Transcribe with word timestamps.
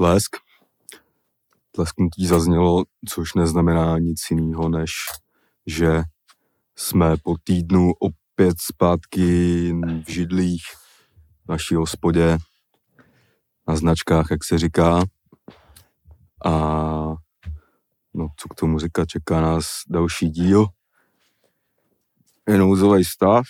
Blesk. 0.00 0.36
Tlesknutí 1.70 2.26
zaznělo, 2.26 2.84
což 3.08 3.34
neznamená 3.34 3.98
nic 3.98 4.20
jiného, 4.30 4.68
než 4.68 4.92
že 5.66 6.02
jsme 6.76 7.16
po 7.16 7.36
týdnu 7.44 7.92
opět 7.92 8.60
zpátky 8.60 9.72
v 10.06 10.10
židlích 10.10 10.62
naší 11.48 11.74
hospodě 11.74 12.38
na 13.68 13.76
značkách, 13.76 14.26
jak 14.30 14.44
se 14.44 14.58
říká. 14.58 15.04
A 16.44 16.50
no, 18.14 18.28
co 18.36 18.48
k 18.48 18.54
tomu 18.54 18.78
říkat, 18.78 19.08
čeká 19.08 19.40
nás 19.40 19.66
další 19.88 20.28
díl. 20.28 20.66
Je 22.48 22.58
nouzový 22.58 23.04
stav, 23.04 23.44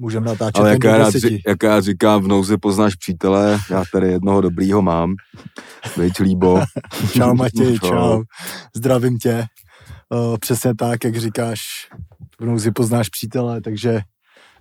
Můžeme 0.00 0.26
natáčet 0.26 0.60
ale 0.60 0.70
jak 0.70 0.84
já, 0.84 0.98
rád, 0.98 1.14
jak 1.46 1.62
já 1.62 1.80
říkám, 1.80 2.22
v 2.22 2.28
nouzi 2.28 2.56
poznáš 2.56 2.94
přítele, 2.94 3.58
já 3.70 3.84
tady 3.92 4.08
jednoho 4.08 4.40
dobrýho 4.40 4.82
mám. 4.82 5.14
Veď 5.96 6.20
líbo. 6.20 6.60
Čau 7.12 7.34
Matěj, 7.34 7.78
čau. 7.78 8.22
Zdravím 8.76 9.18
tě. 9.18 9.44
Uh, 10.08 10.36
přesně 10.40 10.74
tak, 10.74 11.04
jak 11.04 11.16
říkáš, 11.16 11.60
v 12.40 12.44
nouzi 12.44 12.70
poznáš 12.70 13.08
přítele, 13.08 13.60
takže 13.60 14.00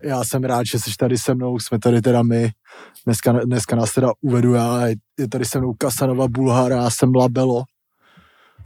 já 0.03 0.23
jsem 0.23 0.43
rád, 0.43 0.63
že 0.71 0.79
jsi 0.79 0.91
tady 0.99 1.17
se 1.17 1.35
mnou, 1.35 1.59
jsme 1.59 1.79
tady 1.79 2.01
teda 2.01 2.23
my. 2.23 2.51
Dneska, 3.05 3.31
dneska 3.31 3.75
nás 3.75 3.93
teda 3.93 4.11
uvedu 4.21 4.53
já, 4.53 4.87
je 5.19 5.27
tady 5.29 5.45
se 5.45 5.59
mnou 5.59 5.73
Kasanova 5.73 6.27
Bulhara, 6.27 6.75
já 6.75 6.89
jsem 6.89 7.15
Labelo. 7.15 7.63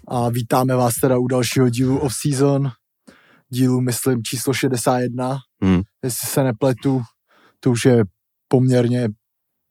A 0.08 0.30
vítáme 0.30 0.76
vás 0.76 0.94
teda 1.02 1.18
u 1.18 1.28
dalšího 1.28 1.70
dílu 1.70 2.00
off-season, 2.00 2.72
dílu, 3.50 3.82
myslím, 3.82 4.24
číslo 4.24 4.54
61, 4.54 5.38
Hmm. 5.64 5.82
Jestli 6.04 6.28
se 6.28 6.44
nepletu, 6.44 7.02
to 7.60 7.72
už 7.72 7.86
je 7.86 8.04
poměrně 8.48 9.08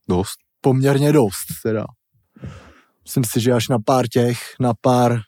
Dost. 0.09 0.37
poměrně 0.61 1.13
dost 1.13 1.47
teda. 1.63 1.85
Myslím 3.03 3.25
si, 3.25 3.41
že 3.41 3.53
až 3.53 3.69
na 3.69 3.79
pár 3.79 4.09
těch, 4.09 4.39
na 4.61 4.73
pár 4.81 5.21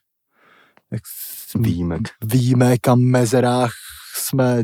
jak 0.92 1.02
Výjimek. 1.54 2.00
výjimek 2.24 2.88
a 2.88 2.94
mezerách 2.94 3.72
jsme 4.16 4.62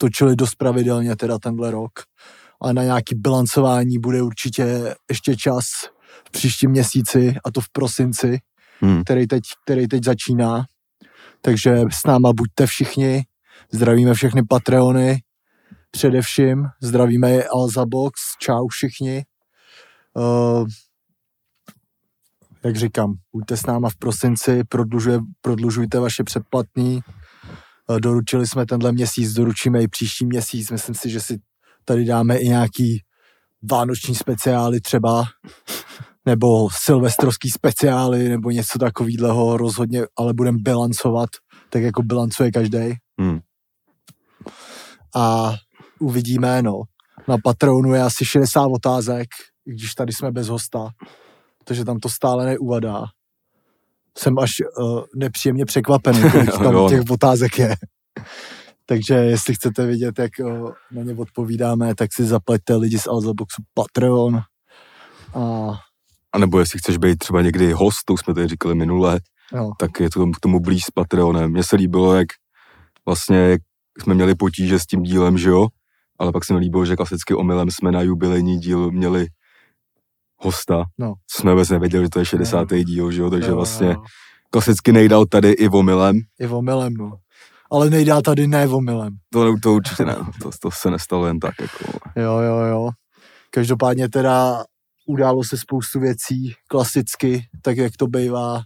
točili 0.00 0.36
dost 0.36 0.54
pravidelně 0.54 1.16
teda 1.16 1.38
tenhle 1.38 1.70
rok. 1.70 1.90
A 2.62 2.72
na 2.72 2.82
nějaký 2.82 3.14
bilancování 3.14 3.98
bude 3.98 4.22
určitě 4.22 4.94
ještě 5.10 5.36
čas 5.36 5.64
v 6.26 6.30
příštím 6.30 6.70
měsíci, 6.70 7.34
a 7.44 7.50
to 7.50 7.60
v 7.60 7.68
prosinci, 7.72 8.38
Hmm. 8.82 9.04
který, 9.04 9.26
teď, 9.26 9.42
který 9.64 9.88
teď 9.88 10.04
začíná. 10.04 10.64
Takže 11.40 11.80
s 11.92 12.06
náma 12.06 12.32
buďte 12.32 12.66
všichni, 12.66 13.22
zdravíme 13.72 14.14
všechny 14.14 14.42
Patreony, 14.48 15.18
především 15.90 16.66
zdravíme 16.82 17.30
je 17.30 17.48
Alza 17.48 17.86
Box, 17.86 18.20
čau 18.38 18.68
všichni. 18.68 19.24
Uh, 20.14 20.68
jak 22.64 22.76
říkám, 22.76 23.14
buďte 23.32 23.56
s 23.56 23.66
náma 23.66 23.90
v 23.90 23.96
prosinci, 23.96 24.64
prodlužuje, 24.64 25.20
prodlužujte 25.40 25.98
vaše 26.00 26.24
předplatný. 26.24 27.00
Uh, 27.90 28.00
doručili 28.00 28.46
jsme 28.46 28.66
tenhle 28.66 28.92
měsíc, 28.92 29.32
doručíme 29.32 29.82
i 29.82 29.88
příští 29.88 30.26
měsíc. 30.26 30.70
Myslím 30.70 30.94
si, 30.94 31.10
že 31.10 31.20
si 31.20 31.38
tady 31.84 32.04
dáme 32.04 32.36
i 32.36 32.48
nějaký 32.48 33.02
vánoční 33.70 34.14
speciály 34.14 34.80
třeba, 34.80 35.24
nebo 36.26 36.68
silvestrovský 36.72 37.50
speciály, 37.50 38.28
nebo 38.28 38.50
něco 38.50 38.78
takového 38.78 39.56
rozhodně, 39.56 40.02
ale 40.18 40.34
budeme 40.34 40.58
bilancovat, 40.60 41.30
tak 41.70 41.82
jako 41.82 42.02
bilancuje 42.02 42.50
každý. 42.50 42.94
Hmm. 43.20 43.40
A 45.16 45.54
uvidíme, 46.00 46.62
no. 46.62 46.82
Na 47.28 47.36
Patronu 47.44 47.94
je 47.94 48.02
asi 48.02 48.24
60 48.24 48.66
otázek, 48.66 49.28
i 49.66 49.72
když 49.72 49.94
tady 49.94 50.12
jsme 50.12 50.32
bez 50.32 50.48
hosta, 50.48 50.88
protože 51.58 51.84
tam 51.84 51.98
to 51.98 52.08
stále 52.08 52.46
neuvadá. 52.46 53.04
Jsem 54.18 54.38
až 54.38 54.50
uh, 54.78 55.00
nepříjemně 55.14 55.64
překvapený, 55.64 56.20
kolik 56.32 56.52
tam 56.52 56.74
Jo. 56.74 56.88
těch 56.88 57.00
otázek 57.10 57.58
je. 57.58 57.74
Takže 58.86 59.14
jestli 59.14 59.54
chcete 59.54 59.86
vidět, 59.86 60.18
jak 60.18 60.30
uh, 60.40 60.70
na 60.92 61.02
ně 61.02 61.14
odpovídáme, 61.14 61.94
tak 61.94 62.10
si 62.14 62.24
zaplaťte 62.24 62.76
lidi 62.76 62.98
z 62.98 63.06
Alzaboxu 63.06 63.62
Patreon. 63.74 64.40
A 65.34 65.70
A 66.32 66.38
nebo 66.38 66.60
jestli 66.60 66.78
chceš 66.78 66.96
být 66.96 67.18
třeba 67.18 67.42
někdy 67.42 67.72
host, 67.72 67.98
to 68.04 68.12
už 68.12 68.20
jsme 68.20 68.34
tady 68.34 68.48
říkali 68.48 68.74
minule, 68.74 69.20
jo, 69.52 69.70
tak 69.78 70.00
je 70.00 70.10
to 70.10 70.26
k 70.26 70.40
tomu 70.40 70.60
blíž 70.60 70.84
s 70.84 70.90
Patreonem. 70.90 71.50
Mně 71.50 71.64
se 71.64 71.76
líbilo, 71.76 72.14
jak 72.14 72.28
vlastně 73.06 73.36
jak 73.38 73.60
jsme 74.02 74.14
měli 74.14 74.34
potíže 74.34 74.78
s 74.78 74.86
tím 74.86 75.02
dílem, 75.02 75.38
že 75.38 75.48
jo? 75.48 75.66
Ale 76.20 76.32
pak 76.32 76.44
se 76.44 76.52
mi 76.52 76.58
líbilo, 76.58 76.86
že 76.86 76.96
klasicky 76.96 77.34
omylem 77.34 77.70
jsme 77.70 77.92
na 77.92 78.02
jubilejní 78.02 78.58
díl 78.58 78.90
měli 78.90 79.26
hosta. 80.36 80.84
No. 80.98 81.14
Jsme 81.30 81.50
vůbec 81.50 81.70
nevěděli, 81.70 82.04
že 82.04 82.10
to 82.10 82.18
je 82.18 82.24
60. 82.24 82.68
díl, 82.84 83.10
že 83.10 83.20
jo? 83.20 83.30
Takže 83.30 83.48
jo, 83.48 83.56
vlastně 83.56 83.86
jo. 83.86 84.02
klasicky 84.50 84.92
nejdal 84.92 85.26
tady 85.26 85.50
i 85.50 85.68
omylem. 85.68 86.20
I 86.40 86.46
omylem, 86.46 86.94
no. 86.94 87.12
Ale 87.70 87.90
nejdá 87.90 88.22
tady 88.22 88.46
ne 88.46 88.68
omylem. 88.68 89.16
To, 89.32 89.54
to 89.62 89.72
určitě 89.72 90.04
ne, 90.04 90.16
to, 90.42 90.50
to 90.62 90.70
se 90.70 90.90
nestalo 90.90 91.26
jen 91.26 91.38
tak. 91.38 91.54
Jako. 91.60 91.98
Jo, 92.16 92.38
jo, 92.38 92.56
jo. 92.56 92.90
Každopádně 93.50 94.08
teda 94.08 94.64
událo 95.06 95.44
se 95.44 95.58
spoustu 95.58 96.00
věcí 96.00 96.54
klasicky, 96.68 97.46
tak 97.62 97.76
jak 97.76 97.92
to 97.96 98.06
bývá 98.06 98.62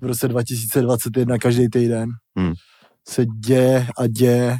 v 0.00 0.06
roce 0.06 0.28
2021 0.28 1.38
každý 1.38 1.68
týden. 1.68 2.10
Hmm. 2.38 2.52
Se 3.08 3.26
děje 3.26 3.86
a 3.98 4.06
děje. 4.06 4.56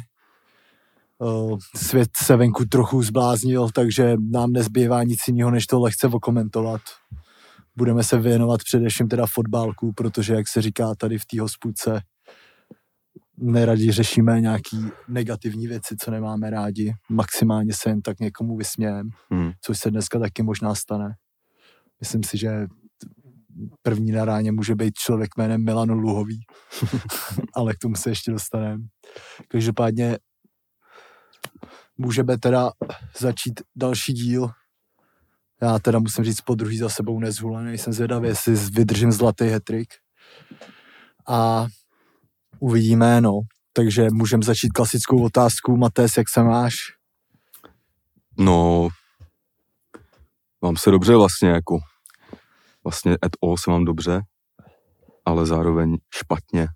Uh, 1.21 1.57
Svět 1.75 2.09
se 2.23 2.35
venku 2.35 2.65
trochu 2.65 3.03
zbláznil, 3.03 3.69
takže 3.69 4.15
nám 4.31 4.51
nezbývá 4.51 5.03
nic 5.03 5.19
jiného, 5.27 5.51
než 5.51 5.67
to 5.67 5.79
lehce 5.79 6.07
okomentovat. 6.07 6.81
Budeme 7.75 8.03
se 8.03 8.19
věnovat 8.19 8.59
především 8.63 9.07
teda 9.07 9.25
fotbálku, 9.33 9.93
protože, 9.93 10.33
jak 10.33 10.47
se 10.47 10.61
říká 10.61 10.95
tady 10.95 11.17
v 11.17 11.25
té 11.25 11.41
hospůdce, 11.41 12.01
neradi 13.37 13.91
řešíme 13.91 14.41
nějaký 14.41 14.85
negativní 15.07 15.67
věci, 15.67 15.95
co 16.01 16.11
nemáme 16.11 16.49
rádi. 16.49 16.93
Maximálně 17.09 17.73
se 17.73 17.89
jen 17.89 18.01
tak 18.01 18.19
někomu 18.19 18.57
vysmějem, 18.57 19.09
Hmm. 19.31 19.51
což 19.61 19.79
se 19.79 19.91
dneska 19.91 20.19
taky 20.19 20.43
možná 20.43 20.75
stane. 20.75 21.15
Myslím 21.99 22.23
si, 22.23 22.37
že 22.37 22.67
první 23.81 24.11
na 24.11 24.25
ráně 24.25 24.51
může 24.51 24.75
být 24.75 24.93
člověk 24.93 25.29
jménem 25.37 25.65
Milano 25.65 25.93
Luhový, 25.93 26.39
ale 27.55 27.73
k 27.73 27.77
tomu 27.77 27.95
se 27.95 28.09
ještě 28.09 28.31
dostaneme. 28.31 28.83
Každopádně 29.47 30.17
můžeme 31.97 32.37
teda 32.37 32.71
začít 33.19 33.61
další 33.75 34.13
díl. 34.13 34.49
Já 35.61 35.79
teda 35.79 35.99
musím 35.99 36.23
říct 36.23 36.41
po 36.41 36.55
druhý 36.55 36.77
za 36.77 36.89
sebou 36.89 37.19
nezhulený, 37.19 37.77
jsem 37.77 37.93
zvědavý, 37.93 38.27
jestli 38.27 38.55
vydržím 38.55 39.11
zlatý 39.11 39.45
hetrik. 39.45 39.89
A 41.27 41.67
uvidíme, 42.59 43.21
no. 43.21 43.39
Takže 43.73 44.07
můžeme 44.11 44.43
začít 44.43 44.69
klasickou 44.69 45.23
otázkou. 45.23 45.77
Matés, 45.77 46.17
jak 46.17 46.29
se 46.29 46.43
máš? 46.43 46.75
No, 48.37 48.89
mám 50.61 50.77
se 50.77 50.91
dobře 50.91 51.15
vlastně, 51.15 51.49
jako 51.49 51.79
vlastně 52.83 53.17
at 53.21 53.31
all 53.43 53.57
se 53.57 53.71
mám 53.71 53.85
dobře, 53.85 54.21
ale 55.25 55.45
zároveň 55.45 55.97
špatně, 56.15 56.67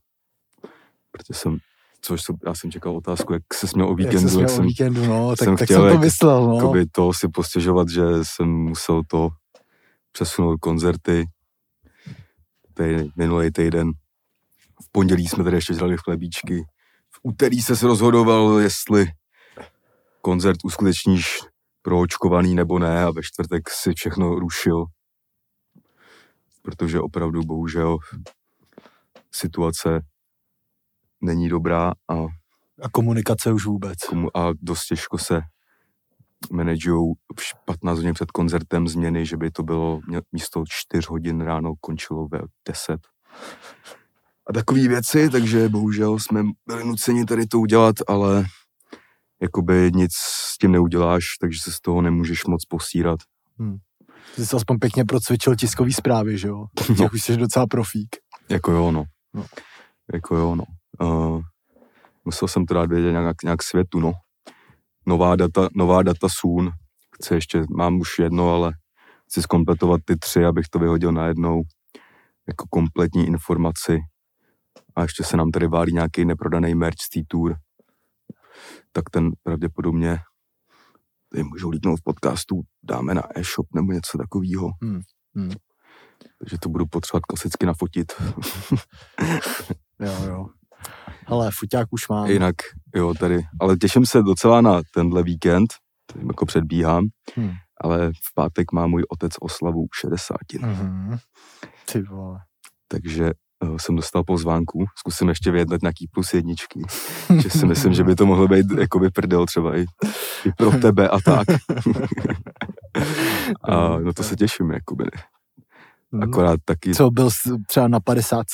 protože 1.11 1.39
jsem, 1.39 1.57
což 2.05 2.21
jsem, 2.23 2.35
já 2.45 2.55
jsem 2.55 2.71
čekal 2.71 2.97
otázku, 2.97 3.33
jak 3.33 3.53
se 3.53 3.67
směl 3.67 3.87
o 3.87 3.89
jak 3.89 3.97
víkendu, 3.97 4.19
se 4.19 4.25
jak 4.25 4.31
směl 4.31 4.45
o 4.45 4.49
jsem, 4.49 4.65
víkendu, 4.65 5.05
no, 5.05 5.29
tak, 5.35 5.45
jsem 5.45 5.57
tak 5.57 5.65
chtěl, 5.67 5.77
jsem 5.77 5.87
to 5.89 5.93
jak- 5.93 6.01
myslel, 6.03 6.47
no. 6.47 6.55
jakoby 6.55 6.85
to 6.85 7.13
si 7.13 7.27
postěžovat, 7.29 7.89
že 7.89 8.01
jsem 8.23 8.49
musel 8.49 9.01
to 9.07 9.29
přesunout 10.11 10.57
koncerty 10.59 11.25
tady 12.73 13.09
minulý 13.15 13.51
týden. 13.51 13.91
V 14.83 14.91
pondělí 14.91 15.27
jsme 15.27 15.43
tady 15.43 15.57
ještě 15.57 15.73
dělali 15.73 15.97
chlebíčky. 15.97 16.63
V 17.11 17.19
úterý 17.23 17.61
se 17.61 17.75
se 17.75 17.87
rozhodoval, 17.87 18.59
jestli 18.59 19.05
koncert 20.21 20.57
uskutečníš 20.63 21.27
pro 21.81 21.99
očkovaný 21.99 22.55
nebo 22.55 22.79
ne 22.79 23.03
a 23.03 23.11
ve 23.11 23.23
čtvrtek 23.23 23.69
si 23.69 23.93
všechno 23.93 24.35
rušil. 24.35 24.85
Protože 26.61 26.99
opravdu 26.99 27.43
bohužel 27.43 27.97
situace 29.31 30.01
není 31.23 31.49
dobrá 31.49 31.89
a 31.89 32.13
A 32.83 32.89
komunikace 32.91 33.51
už 33.51 33.65
vůbec. 33.65 33.99
komu, 34.09 34.37
a 34.37 34.49
dost 34.61 34.85
těžko 34.85 35.17
se 35.17 35.41
manažují 36.51 37.13
v 37.39 37.65
15 37.65 37.97
hodin 37.97 38.13
před 38.13 38.31
koncertem 38.31 38.87
změny, 38.87 39.25
že 39.25 39.37
by 39.37 39.51
to 39.51 39.63
bylo 39.63 39.99
místo 40.31 40.63
4 40.69 41.07
hodin 41.09 41.41
ráno 41.41 41.73
končilo 41.81 42.27
ve 42.27 42.39
10. 42.67 42.99
A 44.49 44.53
takové 44.53 44.87
věci, 44.87 45.29
takže 45.29 45.69
bohužel 45.69 46.19
jsme 46.19 46.43
byli 46.67 46.83
nuceni 46.85 47.25
tady 47.25 47.45
to 47.47 47.59
udělat, 47.59 47.95
ale 48.07 48.45
jakoby 49.41 49.91
nic 49.95 50.11
s 50.15 50.57
tím 50.57 50.71
neuděláš, 50.71 51.23
takže 51.41 51.59
se 51.59 51.71
z 51.71 51.79
toho 51.81 52.01
nemůžeš 52.01 52.45
moc 52.45 52.65
posírat. 52.65 53.19
Ty 54.35 54.45
jsi 54.45 54.55
aspoň 54.55 54.79
pěkně 54.79 55.05
procvičil 55.05 55.55
tiskový 55.55 55.93
zprávy, 55.93 56.37
že 56.37 56.47
jo? 56.47 56.65
Těch 56.87 56.97
No. 56.99 57.09
už 57.13 57.21
jsi 57.23 57.37
docela 57.37 57.67
profík. 57.67 58.15
Jako 58.49 58.71
jo, 58.71 58.91
no. 58.91 59.03
No. 59.33 59.45
Jako 60.13 60.35
jo, 60.35 60.55
no. 60.55 60.63
Uh, 61.01 61.41
musel 62.25 62.47
jsem 62.47 62.65
to 62.65 62.73
dát 62.73 62.89
vědět 62.89 63.11
nějak, 63.11 63.43
nějak 63.43 63.63
světu, 63.63 63.99
no. 63.99 64.13
Nová 65.05 65.35
data, 65.35 65.69
nová 65.75 66.03
data 66.03 66.27
soon. 66.29 66.71
Chci 67.15 67.33
ještě, 67.33 67.63
mám 67.75 67.99
už 67.99 68.19
jedno, 68.19 68.53
ale 68.53 68.73
chci 69.27 69.41
zkompletovat 69.41 70.01
ty 70.05 70.15
tři, 70.15 70.45
abych 70.45 70.67
to 70.69 70.79
vyhodil 70.79 71.11
najednou 71.11 71.61
jako 72.47 72.65
kompletní 72.69 73.27
informaci. 73.27 73.99
A 74.95 75.01
ještě 75.01 75.23
se 75.23 75.37
nám 75.37 75.51
tady 75.51 75.67
válí 75.67 75.93
nějaký 75.93 76.25
neprodaný 76.25 76.75
merch 76.75 76.97
z 77.01 77.09
té 77.09 77.21
tour. 77.27 77.55
Tak 78.91 79.09
ten 79.09 79.31
pravděpodobně 79.43 80.19
tady 81.29 81.43
můžou 81.43 81.69
líknout 81.69 81.99
v 81.99 82.03
podcastu, 82.03 82.61
dáme 82.83 83.13
na 83.13 83.23
e-shop 83.35 83.67
nebo 83.75 83.91
něco 83.91 84.17
takového. 84.17 84.71
Hmm. 84.81 85.01
Hmm. 85.35 85.51
Takže 86.39 86.57
to 86.57 86.69
budu 86.69 86.85
potřebovat 86.85 87.25
klasicky 87.25 87.65
nafotit. 87.65 88.13
Jo, 89.99 90.23
jo. 90.27 90.45
Ale 91.27 91.49
fuťák 91.59 91.87
už 91.91 92.07
mám. 92.09 92.25
Jinak, 92.29 92.55
jo, 92.95 93.13
tady. 93.19 93.39
Ale 93.59 93.77
těším 93.77 94.05
se 94.05 94.21
docela 94.23 94.61
na 94.61 94.81
tenhle 94.93 95.23
víkend, 95.23 95.73
tady 96.13 96.25
jako 96.27 96.45
předbíhám, 96.45 97.05
Hmm. 97.35 97.51
ale 97.81 98.09
v 98.11 98.33
pátek 98.35 98.71
má 98.71 98.87
můj 98.87 99.03
otec 99.09 99.31
oslavu 99.41 99.85
60. 99.99 100.37
Mhm. 100.59 101.17
Ty 101.91 102.01
vole. 102.01 102.39
takže 102.87 103.31
uh, 103.63 103.77
jsem 103.77 103.95
dostal 103.95 104.23
pozvánku, 104.23 104.85
zkusím 104.97 105.29
ještě 105.29 105.51
vyjednat 105.51 105.81
nějaký 105.81 106.07
plus 106.07 106.33
jedničky, 106.33 106.81
že 107.41 107.49
si 107.49 107.65
myslím, 107.65 107.93
že 107.93 108.03
by 108.03 108.15
to 108.15 108.25
mohlo 108.25 108.47
být 108.47 108.65
jakoby 108.79 109.09
prdel 109.09 109.45
třeba 109.45 109.77
i, 109.77 109.81
i 110.45 110.51
pro 110.57 110.71
tebe 110.81 111.09
a 111.09 111.19
tak. 111.19 111.47
a 113.63 113.97
no 113.99 114.13
to 114.13 114.23
se 114.23 114.35
těším, 114.35 114.71
jakoby. 114.71 115.05
Mhm. 116.11 116.23
Akorát 116.23 116.59
taky, 116.65 116.93
Co 116.95 117.11
byl 117.11 117.29
třeba 117.67 117.87
na 117.87 117.99
50? 117.99 118.45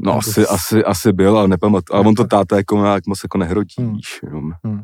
No 0.00 0.10
nebo 0.10 0.18
asi, 0.18 0.42
s- 0.44 0.48
asi, 0.50 0.84
asi 0.84 1.12
byl, 1.12 1.38
ale 1.38 1.48
nepamatuji. 1.48 1.96
Ale 1.96 2.06
on 2.08 2.14
to 2.14 2.24
táta 2.24 2.56
jako 2.56 2.76
nějak 2.76 3.06
moc 3.06 3.20
jako 3.22 3.38
nehrotí, 3.38 3.82
Hmm. 3.82 3.92
víš, 3.94 4.20
jenom 4.22 4.52
Hmm. 4.64 4.82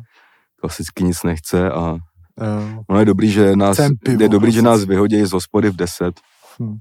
klasicky 0.59 1.03
nic 1.03 1.23
nechce 1.23 1.71
a 1.71 1.97
Jo. 2.41 2.83
ono 2.89 2.99
je 2.99 3.05
dobrý, 3.05 3.31
že 3.31 3.55
nás, 3.55 3.77
pivo, 4.03 4.21
je 4.23 4.29
dobrý, 4.29 4.51
že 4.51 4.61
nás 4.61 4.71
klasicky. 4.71 4.89
vyhodí 4.89 5.25
z 5.25 5.31
hospody 5.31 5.69
v 5.69 5.75
10. 5.75 6.19
Hmm. 6.59 6.75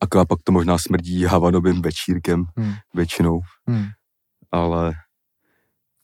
Akorát 0.00 0.28
pak 0.28 0.38
to 0.44 0.52
možná 0.52 0.78
smrdí 0.78 1.24
havanovým 1.24 1.82
večírkem 1.82 2.44
Hmm. 2.56 2.72
většinou, 2.94 3.40
Hmm. 3.68 3.84
ale 4.52 4.92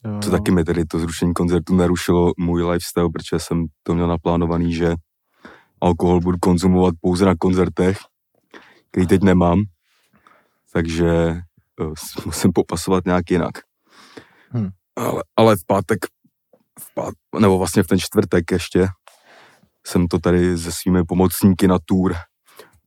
Jo, 0.05 0.19
To 0.21 0.27
jo. 0.27 0.31
taky 0.33 0.51
mi 0.53 0.65
tedy 0.65 0.85
to 0.85 0.99
zrušení 0.99 1.35
koncertu 1.35 1.77
narušilo 1.77 2.33
můj 2.39 2.63
lifestyle, 2.65 3.09
protože 3.13 3.39
jsem 3.39 3.65
to 3.83 3.95
měl 3.95 4.07
naplánovaný, 4.07 4.75
že 4.75 4.95
alkohol 5.81 6.21
budu 6.21 6.39
konzumovat 6.41 6.95
pouze 7.01 7.25
na 7.25 7.35
koncertech, 7.39 7.99
který 8.91 9.07
teď 9.07 9.23
nemám, 9.23 9.59
takže 10.73 11.09
eh, 11.81 11.85
musím 12.27 12.53
popasovat 12.53 13.05
nějak 13.05 13.31
jinak. 13.31 13.55
Hmm. 14.51 14.71
Ale, 14.97 15.23
ale 15.37 15.57
v 15.57 15.67
pátek, 15.67 15.99
v 16.81 16.95
pát, 16.95 17.15
nebo 17.39 17.59
vlastně 17.59 17.83
v 17.83 17.87
ten 17.87 17.99
čtvrtek 17.99 18.51
ještě, 18.53 18.89
jsem 19.87 20.09
to 20.09 20.19
tady 20.19 20.59
se 20.59 20.73
svými 20.73 21.05
pomocníky 21.05 21.69
na 21.69 21.79
tour. 21.85 22.15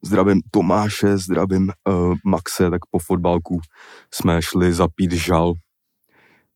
Zdravím 0.05 0.41
Tomáše, 0.51 1.17
zdravím 1.17 1.71
uh, 1.89 2.15
Maxe, 2.25 2.69
tak 2.69 2.81
po 2.91 2.99
fotbalku 2.99 3.59
jsme 4.13 4.41
šli 4.41 4.73
zapít 4.73 5.11
žal, 5.11 5.53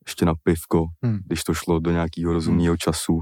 ještě 0.08 0.26
na 0.26 0.34
pivko, 0.44 0.86
Hmm. 1.04 1.20
když 1.26 1.44
to 1.44 1.54
šlo 1.54 1.80
do 1.80 1.92
nějakého 1.92 2.34
rozumného 2.34 2.78
času. 2.78 3.20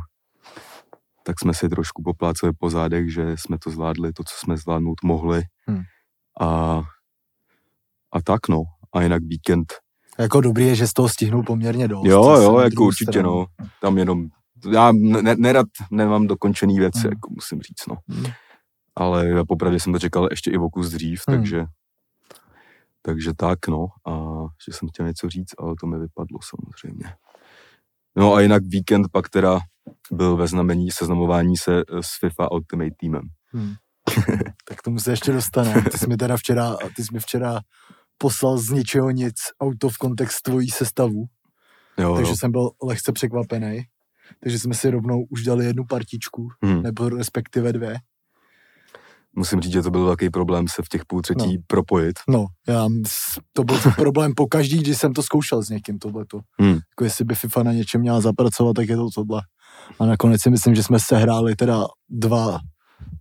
Tak 1.23 1.39
jsme 1.39 1.53
si 1.53 1.69
trošku 1.69 2.03
popláceli 2.03 2.53
po 2.59 2.69
zádech, 2.69 3.13
že 3.13 3.37
jsme 3.37 3.57
to 3.57 3.69
zvládli, 3.69 4.13
to, 4.13 4.23
co 4.23 4.35
jsme 4.37 4.57
zvládnout 4.57 5.03
mohli. 5.03 5.41
Hmm. 5.67 5.81
A, 6.41 6.81
a 8.13 8.21
tak 8.21 8.47
no. 8.49 8.63
A 8.93 9.01
jinak 9.01 9.23
víkend. 9.23 9.73
Jako 10.19 10.41
dobrý 10.41 10.67
je, 10.67 10.75
že 10.75 10.87
z 10.87 10.93
toho 10.93 11.09
stihnul 11.09 11.43
poměrně 11.43 11.87
dost. 11.87 12.05
Jo, 12.05 12.23
jo, 12.41 12.59
jako 12.59 12.83
určitě 12.83 13.11
stranu. 13.11 13.29
no. 13.29 13.45
Tam 13.81 13.97
jenom, 13.97 14.27
já 14.71 14.91
ne, 14.91 15.35
nerad 15.35 15.67
nemám 15.91 16.27
dokončený 16.27 16.79
věci, 16.79 16.99
Hmm. 16.99 17.09
jako 17.09 17.29
musím 17.33 17.61
říct 17.61 17.87
no. 17.89 17.95
Hmm. 18.07 18.25
Ale 18.95 19.27
já 19.27 19.45
popravdě 19.45 19.79
jsem 19.79 19.93
to 19.93 19.99
čekal 19.99 20.27
ještě 20.31 20.51
i 20.51 20.57
o 20.57 20.69
kus 20.69 20.89
dřív, 20.89 21.21
Hmm. 21.27 21.37
takže 21.37 21.65
takže 23.01 23.33
tak, 23.37 23.67
no. 23.67 23.87
A 24.07 24.11
že 24.67 24.73
jsem 24.77 24.89
chtěl 24.89 25.05
něco 25.07 25.29
říct, 25.29 25.51
ale 25.59 25.73
to 25.81 25.87
mi 25.87 25.99
vypadlo 25.99 26.39
samozřejmě. 26.49 27.05
No 28.15 28.33
a 28.33 28.41
jinak 28.41 28.63
víkend 28.65 29.07
pak 29.11 29.29
teda 29.29 29.59
byl 30.11 30.37
ve 30.37 30.47
znamení 30.47 30.91
seznamování 30.91 31.57
se 31.57 31.79
eh, 31.79 31.83
s 32.01 32.07
FIFA 32.19 32.51
Ultimate 32.51 32.91
Teamem. 32.99 33.21
Hmm. 33.53 33.73
tak 34.67 34.81
tomu 34.81 34.99
se 34.99 35.11
ještě 35.11 35.31
dostane. 35.31 35.81
Ty 35.91 35.97
jsi 35.97 36.07
mi 36.07 36.17
teda 36.17 36.37
včera, 36.37 36.75
ty 36.95 37.03
jsi 37.03 37.13
mi 37.13 37.19
včera 37.19 37.59
poslal 38.17 38.57
z 38.57 38.69
ničeho 38.69 39.11
nic 39.11 39.35
out 39.63 39.83
of 39.83 39.93
context 40.01 40.41
tvojí 40.41 40.69
sestavu, 40.69 41.25
Jo, 41.97 42.15
takže 42.15 42.31
jo. 42.31 42.35
jsem 42.37 42.51
byl 42.51 42.69
lehce 42.83 43.11
překvapený. 43.11 43.81
Takže 44.43 44.59
jsme 44.59 44.73
si 44.73 44.89
rovnou 44.89 45.25
už 45.29 45.43
dali 45.43 45.65
jednu 45.65 45.83
partičku, 45.89 46.47
Hm. 46.65 46.81
nebo 46.81 47.09
respektive 47.09 47.73
dvě. 47.73 47.95
Musím 49.37 49.61
říct, 49.61 49.71
že 49.73 49.81
to 49.81 49.91
byl 49.91 50.05
velký 50.05 50.29
problém 50.29 50.67
se 50.67 50.81
v 50.81 50.89
těch 50.89 51.05
půl 51.05 51.21
třetí 51.21 51.55
No. 51.57 51.63
propojit. 51.67 52.19
No, 52.29 52.45
já, 52.67 52.87
to 53.53 53.63
byl 53.63 53.75
problém 53.95 54.33
po 54.35 54.47
každý, 54.47 54.77
když 54.77 54.97
jsem 54.97 55.13
to 55.13 55.23
zkoušel 55.23 55.63
s 55.63 55.69
někým, 55.69 55.99
tohleto. 55.99 56.39
Hmm. 56.59 56.71
Jako 56.73 57.03
jestli 57.03 57.25
by 57.25 57.35
FIFA 57.35 57.63
na 57.63 57.73
něčem 57.73 58.01
měla 58.01 58.21
zapracovat, 58.21 58.73
tak 58.73 58.89
je 58.89 58.95
to 58.95 59.07
tohle. 59.15 59.41
A 59.99 60.05
nakonec 60.05 60.41
si 60.41 60.49
myslím, 60.49 60.75
že 60.75 60.83
jsme 60.83 60.99
sehráli 60.99 61.55
teda 61.55 61.83
dva 62.09 62.59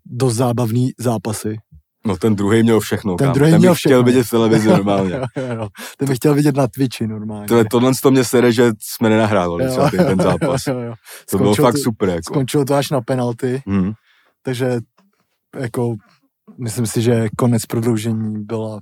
dost 0.07 0.35
zábavný 0.35 0.91
zápasy. 0.99 1.57
No 2.07 2.17
ten 2.17 2.35
druhý 2.37 2.63
měl 2.63 2.81
všechno. 2.81 3.15
Ten 3.17 3.33
druhý 3.33 3.51
ten 3.51 3.59
měl 3.61 3.73
bych 3.73 3.79
chtěl 3.79 3.91
všechno. 3.91 4.03
vidět 4.03 4.23
v 4.27 4.31
televizi 4.31 4.69
normálně. 4.77 5.15
jo, 5.15 5.25
jo, 5.37 5.55
jo. 5.57 5.69
Ten 5.97 6.09
bych 6.09 6.17
chtěl 6.17 6.35
vidět 6.35 6.57
na 6.57 6.67
Twitchi 6.67 7.07
normálně. 7.07 7.49
Tohle, 7.49 7.65
tohle 7.71 7.93
to 8.03 8.11
mě 8.11 8.25
sere, 8.25 8.53
že 8.53 8.73
jsme 8.81 9.09
nenahrávali 9.09 9.69
třeba 9.69 9.91
ten, 9.91 10.07
ten 10.07 10.21
zápas. 10.23 10.67
Jo, 10.67 10.75
jo, 10.75 10.81
jo. 10.81 10.95
To 11.31 11.39
bylo 11.39 11.55
fakt 11.55 11.79
super. 11.79 12.09
Jako. 12.09 12.23
Skončilo 12.35 12.65
to 12.65 12.75
až 12.75 12.91
na 12.91 13.01
penalty, 13.01 13.63
Hmm. 13.67 13.93
takže 14.43 14.79
jako 15.59 15.95
myslím 16.59 16.87
si, 16.87 17.03
že 17.03 17.29
konec 17.39 17.67
prodloužení 17.67 18.45
byla 18.45 18.81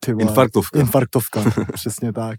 ty 0.00 0.12
vole, 0.12 0.22
Infarktovka. 0.24 0.78
infarktovka, 0.80 1.44
přesně 1.72 2.12
tak. 2.12 2.38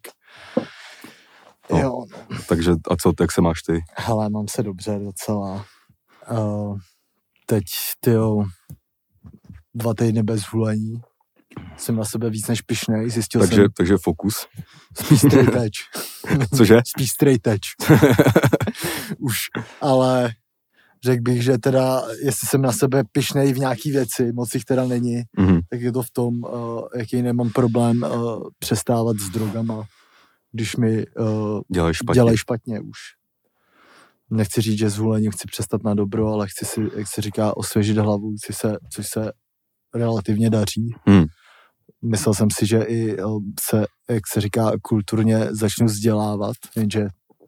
No. 1.71 1.77
Jo, 1.79 2.05
no. 2.29 2.37
Takže 2.47 2.71
a 2.91 2.95
co, 2.95 3.13
jak 3.19 3.31
se 3.31 3.41
máš 3.41 3.61
ty? 3.61 3.79
Hele, 3.97 4.29
mám 4.29 4.47
se 4.47 4.63
dobře 4.63 4.99
docela. 4.99 5.65
Uh, 6.31 6.77
teď, 7.45 7.63
tyjo, 7.99 8.43
dva 9.75 9.94
týdny 9.94 10.24
bez 10.24 10.42
hulení. 10.42 11.01
Jsem 11.77 11.95
na 11.95 12.06
sebe 12.06 12.30
víc 12.30 12.48
než 12.48 12.62
pišnej, 12.62 13.10
zjistil 13.10 13.42
Takže, 13.42 13.56
jsem 13.56 13.68
takže 13.77 13.98
fokus. 13.98 14.48
spíš 14.98 15.19
straight 15.19 15.56
edge. 15.56 15.80
Cože? 16.57 16.80
spíš 16.88 17.10
straight 17.12 17.48
edge. 17.48 17.68
Už, 19.19 19.36
ale 19.81 20.31
řekl 21.04 21.22
bych, 21.22 21.44
že 21.44 21.57
teda, 21.57 22.01
jestli 22.24 22.48
jsem 22.48 22.62
na 22.62 22.72
sebe 22.72 23.04
pišnej 23.12 23.54
v 23.54 23.57
nějaký 23.60 23.92
věci, 23.92 24.31
moc 24.33 24.54
jich 24.54 24.66
teda 24.66 24.86
není, 24.88 25.22
Mhm. 25.38 25.60
tak 25.70 25.82
je 25.82 25.91
to 25.91 26.01
v 26.03 26.12
tom, 26.12 26.44
uh, 26.44 26.82
jaký 26.96 27.22
nemám 27.22 27.50
problém 27.50 28.03
uh, 28.03 28.44
přestávat 28.60 29.17
s 29.20 29.29
drogama, 29.29 29.84
když 30.51 30.75
mi 30.75 31.05
uh, 31.08 31.62
Dělej 31.74 31.94
špatně. 31.94 32.17
dělají 32.17 32.38
špatně 32.38 32.79
už. 32.79 32.98
Nechci 34.29 34.62
říct, 34.62 34.77
že 34.79 34.89
s 34.89 34.98
hulením 34.98 35.32
chci 35.32 35.48
přestat 35.48 35.84
na 35.84 35.94
dobro, 35.94 36.27
ale 36.27 36.48
chci 36.48 36.65
si, 36.65 36.82
jak 36.98 37.08
se 37.08 37.22
říká, 37.22 37.58
osvěžit 37.58 37.98
hlavu, 37.98 38.36
což 38.46 38.55
se, 38.58 38.77
což 38.94 39.08
se 39.08 39.32
relativně 39.95 40.49
daří. 40.49 40.95
Hmm. 41.07 41.25
Myslel 42.03 42.33
jsem 42.33 42.47
si, 42.51 42.65
že 42.65 42.77
i 42.77 43.19
eh, 43.19 43.23
se, 43.59 43.85
jak 44.09 44.27
se 44.33 44.41
říká, 44.41 44.71
kulturně 44.81 45.47
začnu 45.51 45.85
vzdělávat, 45.85 46.55
jenže 46.75 47.07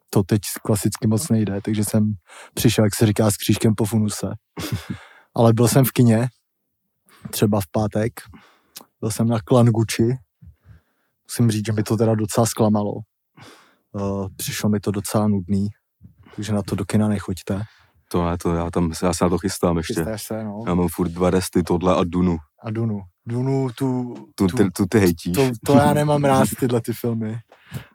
to 0.10 0.24
teď 0.24 0.42
klasicky 0.64 1.08
moc 1.08 1.30
nejde, 1.30 1.62
takže 1.62 1.84
jsem 1.84 2.14
přišel, 2.54 2.84
jak 2.84 2.96
se 2.96 3.06
říká, 3.06 3.32
s 3.32 3.38
křížkem 3.38 3.76
po 3.76 3.86
funuse. 3.86 4.28
Ale 5.36 5.54
byl 5.54 5.68
jsem 5.68 5.86
v 5.86 5.92
kině, 5.92 6.28
třeba 7.32 7.62
v 7.62 7.68
pátek, 7.72 8.14
byl 9.02 9.12
jsem 9.12 9.28
na 9.28 9.40
Klan 9.40 9.68
Gucci, 9.68 10.18
musím 11.30 11.52
říct, 11.52 11.66
že 11.66 11.74
mi 11.74 11.84
to 11.84 11.98
teda 11.98 12.16
docela 12.16 12.46
zklamalo. 12.46 12.94
Uh, 13.92 14.28
přišlo 14.38 14.70
mi 14.70 14.80
to 14.80 14.92
docela 14.92 15.28
nudný, 15.28 15.68
takže 16.36 16.54
na 16.54 16.62
to 16.62 16.76
do 16.76 16.86
kina 16.86 17.08
nechoďte. 17.08 17.62
To 18.12 18.26
ne, 18.30 18.38
to 18.38 18.54
já 18.54 18.72
tam, 18.72 18.92
já 19.04 19.14
se 19.14 19.24
na 19.26 19.30
to 19.30 19.38
chystám 19.38 19.78
ještě. 19.78 19.94
Chystáš 19.94 20.24
se, 20.24 20.44
no. 20.44 20.64
Já 20.68 20.74
mám 20.74 20.88
furt 20.88 21.10
dva 21.10 21.30
resty, 21.30 21.64
tohle 21.64 21.96
a 21.96 22.04
Dunu. 22.04 22.38
A 22.64 22.72
Dunu. 22.72 23.02
Dunu, 23.26 23.70
tu, 23.78 24.16
Tu, 24.36 24.48
tu, 24.48 24.58
ty, 24.58 24.70
tu 24.72 24.86
ty 24.90 25.00
hejtíš. 25.00 25.36
to, 25.36 25.52
to 25.66 25.78
já 25.78 25.94
nemám 25.94 26.24
rád, 26.24 26.48
tyhle 26.60 26.82
ty 26.82 26.94
filmy. 26.94 27.38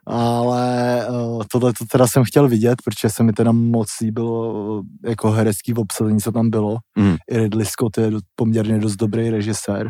Ale 0.05 1.05
uh, 1.09 1.43
tohle 1.51 1.73
to 1.73 1.85
teda 1.91 2.07
jsem 2.07 2.23
chtěl 2.23 2.47
vidět, 2.47 2.81
protože 2.85 3.09
se 3.09 3.23
mi 3.23 3.33
teda 3.33 3.51
moc 3.51 3.87
líbilo 4.01 4.53
uh, 4.79 4.85
jako 5.05 5.31
herecký 5.31 5.73
obsazení, 5.73 6.19
co 6.19 6.31
tam 6.31 6.49
bylo. 6.49 6.77
Mm. 6.97 7.15
I 7.31 7.37
Ridley 7.37 7.65
Scott 7.65 7.97
je 7.97 8.11
poměrně 8.35 8.79
dost 8.79 8.95
dobrý 8.95 9.29
režisér. 9.29 9.87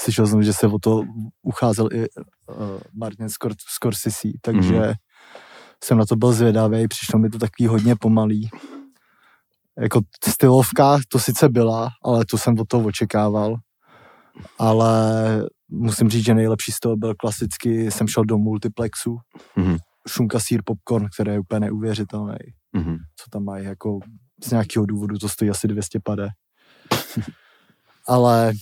Slyšel 0.00 0.26
jsem, 0.26 0.42
že 0.42 0.52
se 0.52 0.66
o 0.66 0.78
to 0.78 1.02
ucházel 1.42 1.88
i 1.92 1.98
uh, 1.98 2.06
Martin 2.94 3.26
Scor- 3.26 3.54
Scorsese, 3.68 4.28
takže 4.42 4.72
Mhm. 4.80 4.92
jsem 5.84 5.98
na 5.98 6.06
to 6.06 6.16
byl 6.16 6.32
zvědavý, 6.32 6.88
přišlo 6.88 7.18
mi 7.18 7.30
to 7.30 7.38
takový 7.38 7.66
hodně 7.66 7.96
pomalý. 7.96 8.48
Jako 9.80 10.00
stylovka 10.28 10.98
to 11.08 11.18
sice 11.18 11.48
byla, 11.48 11.88
ale 12.04 12.24
to 12.24 12.38
jsem 12.38 12.58
od 12.60 12.68
toho 12.68 12.84
očekával. 12.86 13.56
Ale 14.58 15.02
musím 15.68 16.10
říct, 16.10 16.24
že 16.24 16.34
nejlepší 16.34 16.72
z 16.72 16.80
toho 16.80 16.96
byl 16.96 17.14
klasicky, 17.14 17.90
jsem 17.90 18.08
šel 18.08 18.24
do 18.24 18.38
multiplexu, 18.38 19.18
Mhm. 19.56 19.76
šunka 20.08 20.38
sír 20.40 20.62
popcorn, 20.64 21.06
který 21.14 21.30
je 21.32 21.38
úplně 21.40 21.60
neuvěřitelný. 21.60 22.34
Mhm. 22.72 22.96
Co 23.16 23.30
tam 23.30 23.44
mají, 23.44 23.64
jako 23.64 23.98
z 24.44 24.50
nějakého 24.50 24.86
důvodu 24.86 25.18
to 25.18 25.28
stojí 25.28 25.50
asi 25.50 25.68
200 25.68 26.00
pade. 26.00 26.28
ale, 28.08 28.52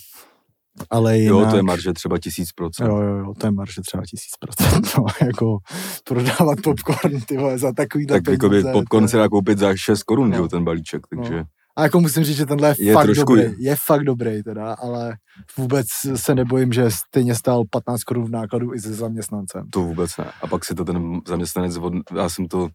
ale 0.91 1.19
jinak... 1.19 1.39
Jo, 1.45 1.51
to 1.51 1.57
je 1.57 1.63
marže 1.63 1.93
třeba 1.93 2.19
tisíc 2.19 2.53
procent. 2.53 2.87
Jo, 2.87 2.97
jo, 2.97 3.17
jo, 3.17 3.35
to 3.39 3.47
je 3.47 3.51
marže 3.51 3.81
třeba 3.87 4.03
tisíc 4.07 4.33
procent. 4.41 4.89
No, 4.99 5.05
jako 5.27 5.59
prodávat 6.05 6.59
popcorn, 6.65 7.21
ty 7.21 7.37
vole, 7.37 7.59
za 7.59 7.73
takový 7.73 8.07
Tak 8.07 8.23
jako 8.29 8.49
by 8.49 8.57
peníze, 8.63 8.73
popcorn 8.73 9.05
to 9.05 9.09
se 9.09 9.17
dá 9.17 9.29
koupit 9.29 9.59
za 9.59 9.77
6 9.77 10.03
korun, 10.03 10.31
No. 10.31 10.37
jo, 10.37 10.49
ten 10.49 10.65
balíček, 10.65 11.03
takže... 11.17 11.45
A 11.77 11.83
jako 11.83 12.01
musím 12.01 12.25
říct, 12.25 12.37
že 12.37 12.47
tenhle 12.47 12.69
je, 12.69 12.75
Je 12.85 12.95
fakt 12.95 13.05
trošku- 13.05 13.35
dobrý. 13.37 13.55
Je 13.59 13.77
fakt 13.77 14.05
dobrý 14.05 14.43
teda, 14.43 14.73
ale 14.75 15.17
vůbec 15.57 15.87
se 16.15 16.35
nebojím, 16.35 16.73
že 16.73 16.91
stejně 16.91 17.35
stál 17.35 17.65
15 17.71 18.03
korun 18.03 18.25
v 18.25 18.31
nákladu 18.31 18.75
i 18.75 18.81
se 18.81 18.95
zaměstnancem. 18.95 19.67
To 19.71 19.81
vůbec 19.81 20.17
ne. 20.17 20.25
A 20.43 20.47
pak 20.47 20.65
si 20.65 20.75
to 20.75 20.85
ten 20.85 21.21
zaměstnanec, 21.29 21.77
od, 21.77 21.93
já 22.17 22.29
jsem 22.29 22.47
to 22.49 22.69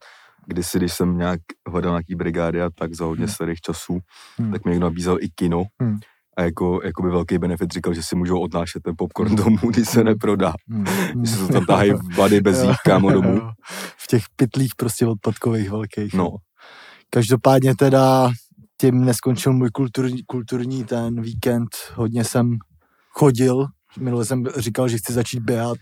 kdysi, 0.47 0.77
když 0.77 0.93
jsem 0.93 1.17
nějak 1.17 1.39
hledal 1.69 1.91
nějaký 1.91 2.15
brigády 2.15 2.61
a 2.61 2.69
tak 2.75 2.93
za 2.95 3.05
hodně 3.05 3.25
Hmm. 3.25 3.33
starých 3.33 3.61
časů, 3.61 3.99
Hmm. 4.37 4.51
tak 4.51 4.65
mi 4.65 4.71
někdo 4.71 4.85
nabízel 4.85 5.17
i 5.21 5.29
kino. 5.35 5.63
Hmm. 5.81 5.97
A 6.37 6.41
jako, 6.41 6.79
jako 6.83 7.03
by 7.03 7.09
velký 7.09 7.37
benefit 7.37 7.71
říkal, 7.71 7.93
že 7.93 8.03
si 8.03 8.15
můžou 8.15 8.39
odnášet 8.39 8.83
ten 8.83 8.93
popcorn 8.97 9.35
domů, 9.35 9.57
když 9.69 9.89
se 9.89 10.03
neprodá. 10.03 10.53
Hmm. 10.69 10.85
Že 11.25 11.31
se 11.31 11.47
to 11.47 11.53
tam 11.53 11.65
tahají 11.65 11.91
v 11.91 12.15
bady 12.15 12.41
bez 12.41 12.63
jít 12.63 12.77
kámo 12.85 13.11
domů. 13.11 13.41
V 13.97 14.07
těch 14.07 14.23
pytlích 14.35 14.71
prostě 14.77 15.07
odpadkových 15.07 15.69
velkých. 15.69 16.13
No. 16.13 16.29
Každopádně 17.09 17.75
teda 17.75 18.31
tím 18.81 19.05
neskončil 19.05 19.53
můj 19.53 19.69
kulturní, 19.69 20.23
kulturní 20.23 20.83
ten 20.83 21.21
víkend. 21.21 21.69
Hodně 21.95 22.23
jsem 22.23 22.57
chodil. 23.09 23.65
Minule 23.99 24.25
jsem 24.25 24.45
říkal, 24.57 24.87
že 24.87 24.97
chci 24.97 25.13
začít 25.13 25.39
běhat. 25.39 25.77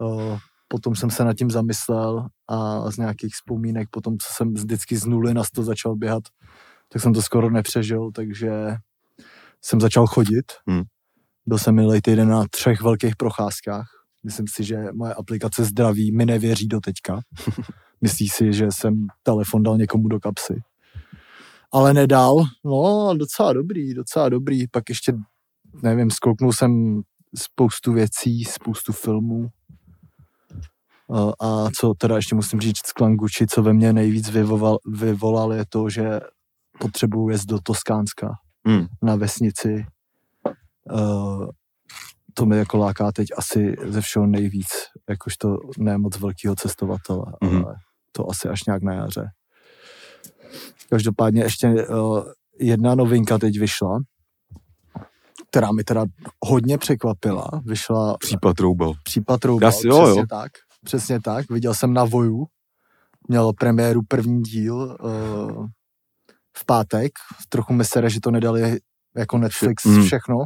O, 0.00 0.38
potom 0.68 0.96
jsem 0.96 1.10
se 1.10 1.24
nad 1.24 1.34
tím 1.34 1.50
zamyslel 1.50 2.26
a 2.48 2.90
z 2.90 2.96
nějakých 2.96 3.34
vzpomínek, 3.34 3.88
potom 3.90 4.18
co 4.18 4.28
jsem 4.30 4.54
vždycky 4.54 4.96
z 4.96 5.06
nuly 5.06 5.34
na 5.34 5.44
100 5.44 5.62
začal 5.62 5.96
běhat, 5.96 6.22
tak 6.92 7.02
jsem 7.02 7.12
to 7.12 7.22
skoro 7.22 7.50
nepřežil, 7.50 8.10
takže 8.14 8.50
jsem 9.62 9.80
začal 9.80 10.06
chodit. 10.06 10.52
Hmm. 10.66 10.82
Byl 11.46 11.58
jsem 11.58 11.74
minulý 11.74 12.00
týden 12.00 12.28
na 12.28 12.44
třech 12.50 12.80
velkých 12.80 13.16
procházkách. 13.16 13.86
Myslím 14.24 14.46
si, 14.48 14.64
že 14.64 14.76
moje 14.92 15.14
aplikace 15.14 15.64
zdraví 15.64 16.12
mi 16.12 16.26
nevěří 16.26 16.68
do 16.68 16.80
teďka. 16.80 17.20
Myslí 18.00 18.28
si, 18.28 18.52
že 18.52 18.66
jsem 18.70 19.06
telefon 19.22 19.62
dal 19.62 19.76
někomu 19.76 20.08
do 20.08 20.20
kapsy. 20.20 20.62
Ale 21.72 21.94
nedal. 21.94 22.44
No, 22.64 23.14
docela 23.16 23.52
dobrý, 23.52 23.94
docela 23.94 24.28
dobrý. 24.28 24.68
Pak 24.68 24.88
ještě, 24.88 25.12
nevím, 25.82 26.10
zkouknul 26.10 26.52
jsem 26.52 27.02
spoustu 27.36 27.92
věcí, 27.92 28.44
spoustu 28.44 28.92
filmů. 28.92 29.48
A- 31.40 31.68
co 31.78 31.94
teda 31.94 32.16
ještě 32.16 32.34
musím 32.34 32.60
říct 32.60 32.86
z 32.86 32.92
Klanguči, 32.92 33.46
co 33.46 33.62
ve 33.62 33.72
mně 33.72 33.92
nejvíc 33.92 34.30
vyvolal, 34.30 34.78
vyvolal 34.86 35.52
je 35.52 35.64
to, 35.68 35.90
že 35.90 36.20
potřebuji 36.80 37.28
jet 37.28 37.44
do 37.46 37.58
Toskánska 37.60 38.28
Hmm. 38.66 38.86
na 39.02 39.16
vesnici. 39.16 39.86
Uh, 40.92 41.46
to 42.34 42.46
mi 42.46 42.56
jako 42.56 42.76
láká 42.78 43.12
teď 43.12 43.28
asi 43.36 43.76
ze 43.86 44.00
všeho 44.00 44.26
nejvíc, 44.26 44.68
jakožto 45.08 45.56
ne 45.78 45.98
moc 45.98 46.18
velkýho 46.18 46.56
cestovatele, 46.56 47.24
Mhm. 47.44 47.64
ale 47.64 47.74
to 48.12 48.30
asi 48.30 48.48
až 48.48 48.64
nějak 48.64 48.82
na 48.82 48.94
jaře. 48.94 49.26
Každopádně 50.90 51.42
ještě 51.42 51.68
uh, 51.88 52.22
jedna 52.60 52.94
novinka 52.94 53.38
teď 53.38 53.58
vyšla, 53.58 53.98
která 55.50 55.72
mi 55.72 55.84
teda 55.84 56.04
hodně 56.46 56.78
překvapila. 56.78 57.48
Vyšla 57.64 58.16
Případ 58.18 58.60
roubal. 58.60 58.92
případ 59.02 59.44
Roubal, 59.44 59.66
Já 59.68 59.72
si- 59.72 59.86
jo, 59.88 60.02
přesně 60.02 60.20
jo. 60.20 60.26
tak. 60.30 60.52
Přesně 60.84 61.20
tak. 61.20 61.50
Viděl 61.50 61.74
jsem 61.74 61.92
na 61.94 62.04
Voju. 62.04 62.46
Měl 63.28 63.52
premiéru 63.52 64.00
první 64.08 64.42
díl 64.42 64.96
uh, 65.02 65.66
v 66.56 66.66
pátek. 66.66 67.12
Trochu 67.48 67.72
mi 67.72 67.84
sere, 67.84 68.10
že 68.10 68.20
to 68.20 68.30
nedali 68.30 68.78
jako 69.16 69.38
Netflix 69.38 69.84
Mm. 69.84 70.02
všechno. 70.02 70.36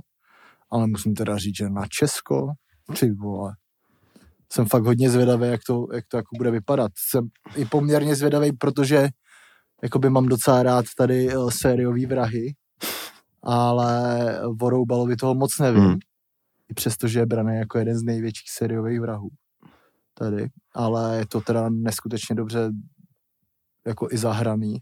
Ale 0.71 0.87
musím 0.87 1.15
teda 1.15 1.37
říct, 1.39 1.57
že 1.57 1.71
na 1.71 1.87
Česko, 1.87 2.53
ty 3.01 3.11
vole, 3.11 3.53
jsem 4.53 4.67
fakt 4.67 4.85
hodně 4.85 5.11
zvědavý, 5.11 5.49
jak 5.49 5.61
to, 5.67 5.87
jak 5.95 6.05
to 6.09 6.17
jako 6.17 6.37
bude 6.37 6.51
vypadat. 6.51 6.93
Jsem 7.11 7.29
i 7.57 7.65
poměrně 7.65 8.17
zvědavý, 8.17 8.53
protože 8.53 9.09
jakoby 9.83 10.11
mám 10.11 10.27
docela 10.27 10.63
rád 10.63 10.85
tady 10.99 11.37
uh, 11.37 11.51
sériový 11.51 12.07
vrahy, 12.07 12.55
ale 13.43 14.41
o 14.63 14.71
Roubalovi 14.71 15.17
toho 15.17 15.35
moc 15.35 15.59
nevím. 15.61 15.83
Hmm. 15.85 15.99
I 16.71 16.75
přesto, 16.75 17.09
že 17.09 17.19
je 17.21 17.27
braný 17.27 17.57
jako 17.57 17.79
jeden 17.79 17.99
z 17.99 18.03
největších 18.03 18.51
sériových 18.51 19.01
vrahů 19.01 19.29
tady. 20.15 20.49
Ale 20.75 21.19
je 21.19 21.27
to 21.27 21.41
teda 21.41 21.69
neskutečně 21.71 22.35
dobře 22.35 22.71
jako 23.87 24.09
i 24.11 24.19
zahraný. 24.19 24.79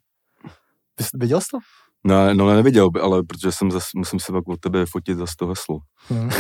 Ty 0.94 1.04
jsi- 1.04 1.10
Viděl 1.14 1.40
jsi 1.40 1.46
to? 1.50 1.58
No, 2.04 2.34
no 2.34 2.50
neviděl, 2.54 2.90
ale 3.02 3.22
protože 3.22 3.52
jsem 3.52 3.70
zas, 3.70 3.84
musím 3.96 4.20
se 4.20 4.32
pak 4.32 4.48
od 4.48 4.60
tebe 4.60 4.86
fotit 4.86 5.18
za 5.18 5.24
to 5.38 5.46
heslo. 5.46 5.78
Hmm. 6.08 6.30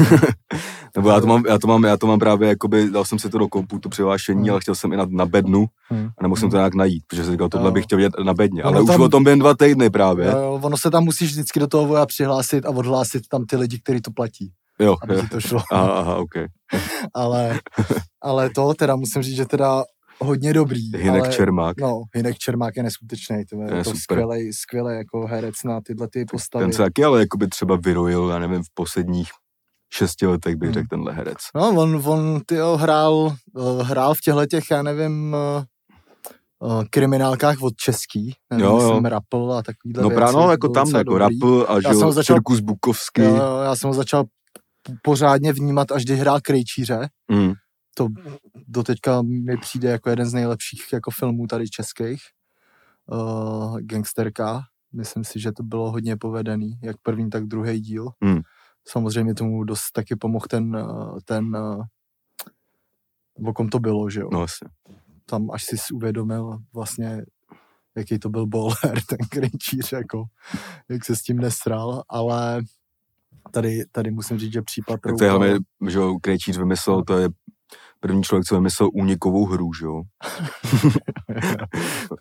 Nebo 0.96 1.10
já 1.10 1.20
to 1.20 1.26
mám, 1.26 1.42
já 1.48 1.58
to 1.58 1.66
mám, 1.66 1.84
já 1.84 1.96
to 1.96 2.06
mám 2.06 2.18
právě, 2.18 2.48
jakoby, 2.48 2.90
dal 2.90 3.04
jsem 3.04 3.18
si 3.18 3.30
to 3.30 3.38
do 3.38 3.48
kompu, 3.48 3.78
to 3.78 3.88
přihlášení, 3.88 4.40
Hmm. 4.40 4.50
ale 4.50 4.60
chtěl 4.60 4.74
jsem 4.74 4.92
i 4.92 4.96
na, 4.96 5.06
na 5.10 5.26
bednu 5.26 5.66
Hmm. 5.88 6.08
a 6.18 6.22
nemusím 6.22 6.50
to 6.50 6.56
nějak 6.56 6.74
najít, 6.74 7.04
protože 7.06 7.24
jsem 7.24 7.32
říkal, 7.32 7.48
tohle 7.48 7.70
bych 7.72 7.84
chtěl 7.84 7.96
vidět 7.98 8.12
na 8.24 8.34
bedně, 8.34 8.64
Ono 8.64 8.72
ale 8.72 8.80
už 8.82 8.86
tam- 8.90 9.00
o 9.00 9.08
tom 9.08 9.24
během 9.24 9.38
dva 9.38 9.54
týdny 9.54 9.90
právě. 9.90 10.26
Jo, 10.26 10.60
ono 10.62 10.76
se 10.76 10.90
tam 10.90 11.04
musíš 11.04 11.30
vždycky 11.32 11.60
do 11.60 11.66
toho 11.66 11.86
voja 11.86 12.06
přihlásit 12.06 12.66
a 12.66 12.70
odhlásit 12.70 13.28
tam 13.28 13.44
ty 13.46 13.56
lidi, 13.56 13.78
kteří 13.78 14.00
to 14.00 14.10
platí, 14.10 14.52
Jo, 14.80 14.96
aby 15.02 15.14
jo. 15.14 15.22
to 15.30 15.40
šlo. 15.40 15.60
Aha, 15.72 15.92
aha, 15.92 16.16
ok. 16.16 16.30
ale, 17.14 17.60
ale 18.22 18.50
to 18.50 18.74
teda 18.74 18.96
musím 18.96 19.22
říct, 19.22 19.36
že 19.36 19.46
teda 19.46 19.84
hodně 20.22 20.52
dobrý. 20.52 20.90
Hinek 20.96 21.22
ale, 21.24 21.32
Čermák. 21.32 21.80
No, 21.80 22.02
Hinek 22.14 22.38
Čermák 22.38 22.76
je 22.76 22.82
neskutečný. 22.82 23.44
To 23.50 23.56
je, 23.62 23.64
je 23.76 23.84
to 23.84 23.90
super. 23.90 24.00
skvělej, 24.02 24.52
skvělej 24.52 24.96
jako 24.98 25.26
herec 25.26 25.54
na 25.64 25.80
tyhle 25.80 26.08
ty 26.08 26.24
postavy. 26.24 26.64
Ten 26.64 26.72
se 26.72 26.82
taky 26.82 27.04
ale 27.04 27.20
jakoby 27.20 27.48
třeba 27.48 27.76
vyrojil, 27.76 28.28
já 28.28 28.38
nevím, 28.38 28.62
v 28.62 28.74
posledních 28.74 29.28
šesti 29.94 30.26
letech 30.26 30.56
bych 30.56 30.66
Hmm. 30.66 30.74
řekl 30.74 30.86
tenhle 30.90 31.12
herec. 31.12 31.36
No, 31.54 31.68
on, 31.70 32.02
on 32.04 32.40
tyjo, 32.46 32.76
hrál, 32.76 33.34
eh, 33.58 33.82
hrál 33.82 34.14
v 34.14 34.20
těchto 34.20 34.46
těch, 34.46 34.64
já 34.70 34.82
nevím, 34.82 35.36
eh, 35.58 35.64
eh, 36.80 36.84
kriminálkách 36.90 37.62
od 37.62 37.76
český. 37.76 38.34
Nevím, 38.50 38.66
Jo, 38.66 38.80
jo. 38.82 38.94
Jsem 38.94 39.04
Rapl 39.04 39.52
a 39.52 39.62
takovýhle 39.62 40.02
No 40.02 40.10
právě, 40.10 40.32
no, 40.36 40.50
jako 40.50 40.68
tam, 40.68 40.88
jako 40.88 41.18
dobrý. 41.18 41.18
Rapl 41.40 41.66
a 41.68 41.80
že 41.80 41.88
ho 41.88 41.94
jo, 41.94 42.12
začal- 42.12 42.36
Cirkus 42.36 42.60
Bukovský. 42.60 43.22
Jo, 43.22 43.36
jo, 43.36 43.58
já 43.64 43.76
jsem 43.76 43.88
ho 43.88 43.94
začal 43.94 44.24
pořádně 45.02 45.52
vnímat, 45.52 45.92
až 45.92 46.04
když 46.04 46.20
hrál 46.20 46.40
Krejčíře. 46.42 47.08
Mm. 47.32 47.52
To 47.94 48.08
doteďka 48.68 49.22
mi 49.22 49.56
přijde 49.56 49.90
jako 49.90 50.10
jeden 50.10 50.26
z 50.26 50.32
nejlepších 50.32 50.92
jako 50.92 51.10
filmů 51.10 51.46
tady 51.46 51.68
českých. 51.68 52.22
Uh, 53.06 53.80
gangsterka. 53.80 54.62
Myslím 54.92 55.24
si, 55.24 55.40
že 55.40 55.52
to 55.52 55.62
bylo 55.62 55.90
hodně 55.90 56.16
povedený, 56.16 56.78
jak 56.82 56.96
první, 57.02 57.30
tak 57.30 57.44
druhý 57.44 57.80
díl. 57.80 58.08
Hmm. 58.22 58.40
Samozřejmě 58.88 59.34
tomu 59.34 59.64
dost 59.64 59.92
taky 59.92 60.16
pomohl 60.16 60.46
ten, 60.50 60.76
eh, 60.76 61.20
ten 61.24 61.56
eh, 61.56 61.84
o 63.48 63.52
kom 63.52 63.68
to 63.68 63.78
bylo, 63.78 64.10
že 64.10 64.20
jo. 64.20 64.28
No 64.32 64.42
asi. 64.42 64.64
tam 65.26 65.50
až 65.50 65.64
si 65.64 65.76
uvědomil 65.94 66.58
vlastně, 66.72 67.22
jaký 67.96 68.18
to 68.18 68.28
byl 68.28 68.46
bowler, 68.46 68.74
ten 69.08 69.18
Krejčíř, 69.30 69.92
jako, 69.92 70.24
jak 70.88 71.04
se 71.04 71.16
s 71.16 71.22
tím 71.22 71.36
nesral, 71.36 72.02
ale 72.08 72.62
tady, 73.50 73.84
tady 73.92 74.10
musím 74.10 74.38
říct, 74.38 74.52
že 74.52 74.62
případ 74.62 75.00
Tak 75.00 75.18
to 75.18 75.24
je 75.24 75.30
hlavně, 75.30 75.58
že 75.88 75.98
jo, 75.98 76.18
Krejčíř 76.20 76.58
vymyslel, 76.58 77.04
to 77.04 77.18
je 77.18 77.28
první 78.02 78.22
člověk, 78.22 78.44
co 78.44 78.54
vymyslel 78.54 78.88
únikovou 78.92 79.46
hru, 79.46 79.72
že 79.72 79.86
jo. 79.86 80.02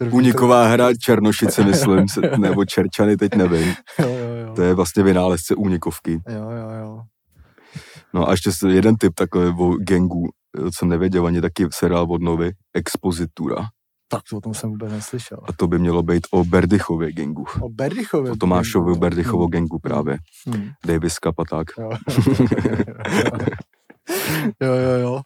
Úniková 0.11 0.67
hra 0.67 0.93
Černošice, 0.93 1.63
myslím, 1.63 2.05
nebo 2.37 2.65
Čerčany, 2.65 3.17
teď 3.17 3.35
nevím. 3.35 3.73
To, 3.97 4.03
jo, 4.03 4.09
jo, 4.09 4.35
jo. 4.47 4.53
To 4.55 4.61
je 4.61 4.73
vlastně 4.73 5.03
vynálezce 5.03 5.55
únikovky. 5.55 6.21
Jo, 6.29 6.49
jo, 6.49 6.69
jo. 6.81 7.01
No 8.13 8.29
a 8.29 8.31
ještě 8.31 8.49
jeden 8.67 8.95
typ 8.95 9.13
takový 9.15 9.53
o 9.59 9.75
gangu, 9.79 10.29
co 10.57 10.71
jsem 10.77 10.89
nevěděl, 10.89 11.27
ani 11.27 11.41
taky 11.41 11.67
seriál 11.71 12.07
od 12.09 12.21
Novy, 12.21 12.51
Expozitura. 12.73 13.67
Tak 14.07 14.21
to 14.29 14.37
o 14.37 14.41
tom 14.41 14.53
jsem 14.53 14.69
vůbec 14.69 14.91
neslyšel. 14.91 15.37
A 15.47 15.53
to 15.53 15.67
by 15.67 15.79
mělo 15.79 16.03
být 16.03 16.27
o 16.31 16.45
Berdychově 16.45 17.11
gangu. 17.11 17.45
O 17.61 17.69
Berdychově. 17.69 18.31
O 18.31 18.35
Tomášovi 18.35 18.95
Berdychovo 18.95 19.47
gangu 19.47 19.79
právě. 19.79 20.17
Hmm. 20.47 20.69
Davis 20.85 21.15
tak. 21.49 21.67
Jo. 21.79 21.89
jo, 24.61 24.73
jo, 24.73 24.99
jo. 24.99 25.21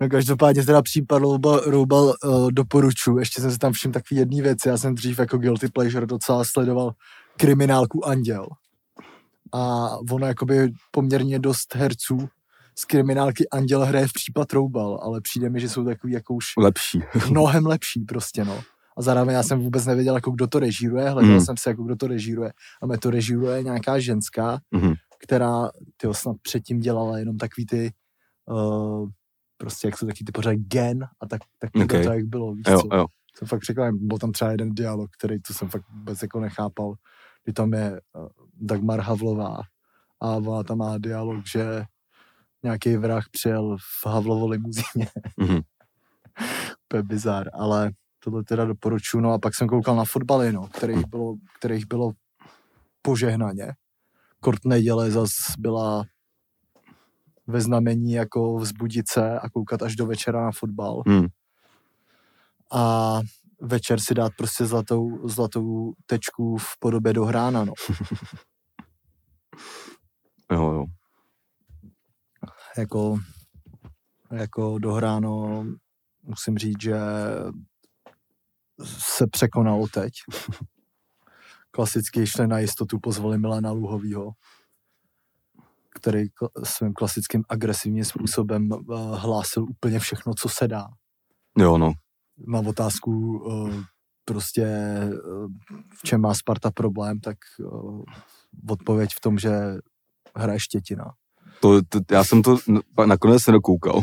No 0.00 0.08
každopádně 0.08 0.64
teda 0.64 0.82
případ 0.82 1.18
Roubal, 1.18 1.60
Roubal 1.66 2.04
uh, 2.24 2.52
doporučuji. 2.52 3.18
Ještě 3.18 3.40
jsem 3.42 3.50
si 3.52 3.58
tam 3.58 3.72
všiml 3.72 3.92
takový 3.92 4.18
jedný 4.18 4.42
věci. 4.42 4.68
Já 4.68 4.76
jsem 4.78 4.94
dřív 4.94 5.18
jako 5.18 5.38
guilty 5.38 5.68
pleasure 5.68 6.06
docela 6.06 6.44
sledoval 6.44 6.92
kriminálku 7.36 8.06
Anděl. 8.06 8.46
A 9.52 9.88
ono 10.12 10.26
jakoby 10.26 10.72
poměrně 10.90 11.38
dost 11.38 11.74
herců 11.74 12.28
z 12.78 12.84
kriminálky 12.84 13.48
Anděl 13.48 13.84
hraje 13.84 14.06
v 14.06 14.12
případ 14.12 14.52
Roubal, 14.52 15.00
ale 15.02 15.20
přijde 15.20 15.50
mi, 15.50 15.60
že 15.60 15.68
jsou 15.68 15.84
takový 15.84 16.12
jako 16.12 16.34
už 16.34 16.44
Lepší. 16.58 17.02
mnohem 17.30 17.66
lepší 17.66 18.00
prostě, 18.04 18.44
no. 18.44 18.60
A 18.96 19.02
zároveň 19.02 19.34
já 19.34 19.42
jsem 19.42 19.60
vůbec 19.60 19.86
nevěděl, 19.86 20.14
jako 20.14 20.30
kdo 20.30 20.46
to 20.46 20.58
režíruje, 20.58 21.10
hledal 21.10 21.30
Mm. 21.34 21.40
jsem 21.40 21.56
se, 21.56 21.70
jako 21.70 21.82
kdo 21.82 21.96
to 21.96 22.06
režíruje. 22.06 22.52
A 22.82 22.86
mě 22.86 22.98
to 22.98 23.10
režíruje 23.10 23.62
nějaká 23.62 23.98
ženská, 23.98 24.60
Mhm. 24.70 24.92
která 25.22 25.70
tyjo, 25.96 26.14
snad 26.14 26.36
předtím 26.42 26.80
dělala 26.80 27.18
jenom 27.18 27.36
takový 27.36 27.66
ty 27.66 27.92
uh, 28.46 29.08
prostě 29.60 29.88
jak 29.88 29.98
jsou 29.98 30.06
taky 30.06 30.24
ty 30.24 30.32
pořád 30.32 30.54
gen 30.54 31.04
a 31.20 31.26
tak, 31.28 31.40
tak 31.58 31.70
Okay. 31.84 32.04
to 32.04 32.12
jak 32.12 32.24
bylo, 32.24 32.54
víš 32.54 32.64
Jo, 32.68 32.80
co? 32.82 32.96
jo. 32.96 33.06
Jsem 33.38 33.48
fakt 33.48 33.60
překvapen, 33.60 34.06
byl 34.08 34.18
tam 34.18 34.32
třeba 34.32 34.50
jeden 34.50 34.74
dialog, 34.74 35.10
který 35.18 35.40
to 35.42 35.54
jsem 35.54 35.68
fakt 35.68 35.84
vůbec 35.90 36.22
jako 36.22 36.40
nechápal, 36.40 36.94
kdy 37.44 37.52
tam 37.52 37.72
je 37.72 37.90
uh, 37.90 38.28
Dagmar 38.60 39.00
Havlová 39.00 39.56
a 40.20 40.26
ona 40.36 40.62
tam 40.62 40.78
má 40.78 40.98
dialog, 40.98 41.46
že 41.52 41.84
nějaký 42.62 42.96
vrah 42.96 43.24
přijel 43.30 43.76
v 44.02 44.06
Havlovo 44.06 44.46
limuzíně. 44.48 45.08
Mhm. 45.36 45.60
to 46.88 46.96
je 46.96 47.02
bizar, 47.02 47.50
ale 47.54 47.90
tohle 48.24 48.44
teda 48.44 48.64
doporučuji. 48.64 49.20
No 49.20 49.32
a 49.32 49.38
pak 49.38 49.54
jsem 49.54 49.68
koukal 49.68 49.96
na 49.96 50.04
fotbaly, 50.04 50.52
no, 50.52 50.68
kterých 50.68 51.06
bylo, 51.06 51.34
kterých 51.58 51.86
bylo 51.86 52.12
požehnaně. 53.02 53.72
Kort 54.40 54.64
neděle 54.64 55.10
zas 55.10 55.30
byla 55.58 56.04
ve 57.46 57.60
znamení 57.60 58.12
jako 58.12 58.56
vzbudit 58.56 59.08
se 59.08 59.38
a 59.38 59.50
koukat 59.50 59.82
až 59.82 59.96
do 59.96 60.06
večera 60.06 60.44
na 60.44 60.50
fotbal. 60.52 61.02
Hmm. 61.06 61.26
A 62.72 63.20
večer 63.60 64.00
si 64.00 64.14
dát 64.14 64.32
prostě 64.36 64.66
zlatou, 64.66 65.28
zlatou 65.28 65.92
tečku 66.06 66.56
v 66.56 66.78
podobě 66.78 67.12
dohrána, 67.12 67.64
no. 67.64 67.72
Jo, 70.52 70.72
jo. 70.72 70.84
jako, 72.78 73.18
jako 74.32 74.78
dohráno, 74.78 75.64
musím 76.22 76.58
říct, 76.58 76.82
že 76.82 76.96
se 78.84 79.26
překonalo 79.26 79.88
teď. 79.88 80.12
Klasicky 81.70 82.26
šli 82.26 82.46
na 82.46 82.58
jistotu, 82.58 82.98
pozvali 82.98 83.38
Milana 83.38 83.70
Luhovýho, 83.70 84.32
který 85.94 86.26
svým 86.64 86.92
klasickým 86.92 87.44
agresivním 87.48 88.04
způsobem 88.04 88.68
eh, 88.72 88.94
hlásil 89.14 89.62
úplně 89.62 89.98
všechno, 89.98 90.34
co 90.34 90.48
se 90.48 90.68
dá. 90.68 90.86
Jo, 91.58 91.78
no. 91.78 91.92
Na 92.46 92.60
otázku 92.60 93.42
eh, 93.50 93.84
prostě 94.24 94.62
eh, 94.62 95.10
v 95.98 96.02
čem 96.04 96.20
má 96.20 96.34
Sparta 96.34 96.70
problém, 96.70 97.20
tak 97.20 97.36
odpověď 98.68 99.10
v 99.16 99.20
tom, 99.20 99.38
že 99.38 99.50
hraje 100.36 100.60
štětina. 100.60 101.04
To, 101.60 101.82
to, 101.88 102.00
já 102.10 102.24
jsem 102.24 102.42
to 102.42 102.58
nakonec 103.06 103.46
nedokoukal, 103.46 104.02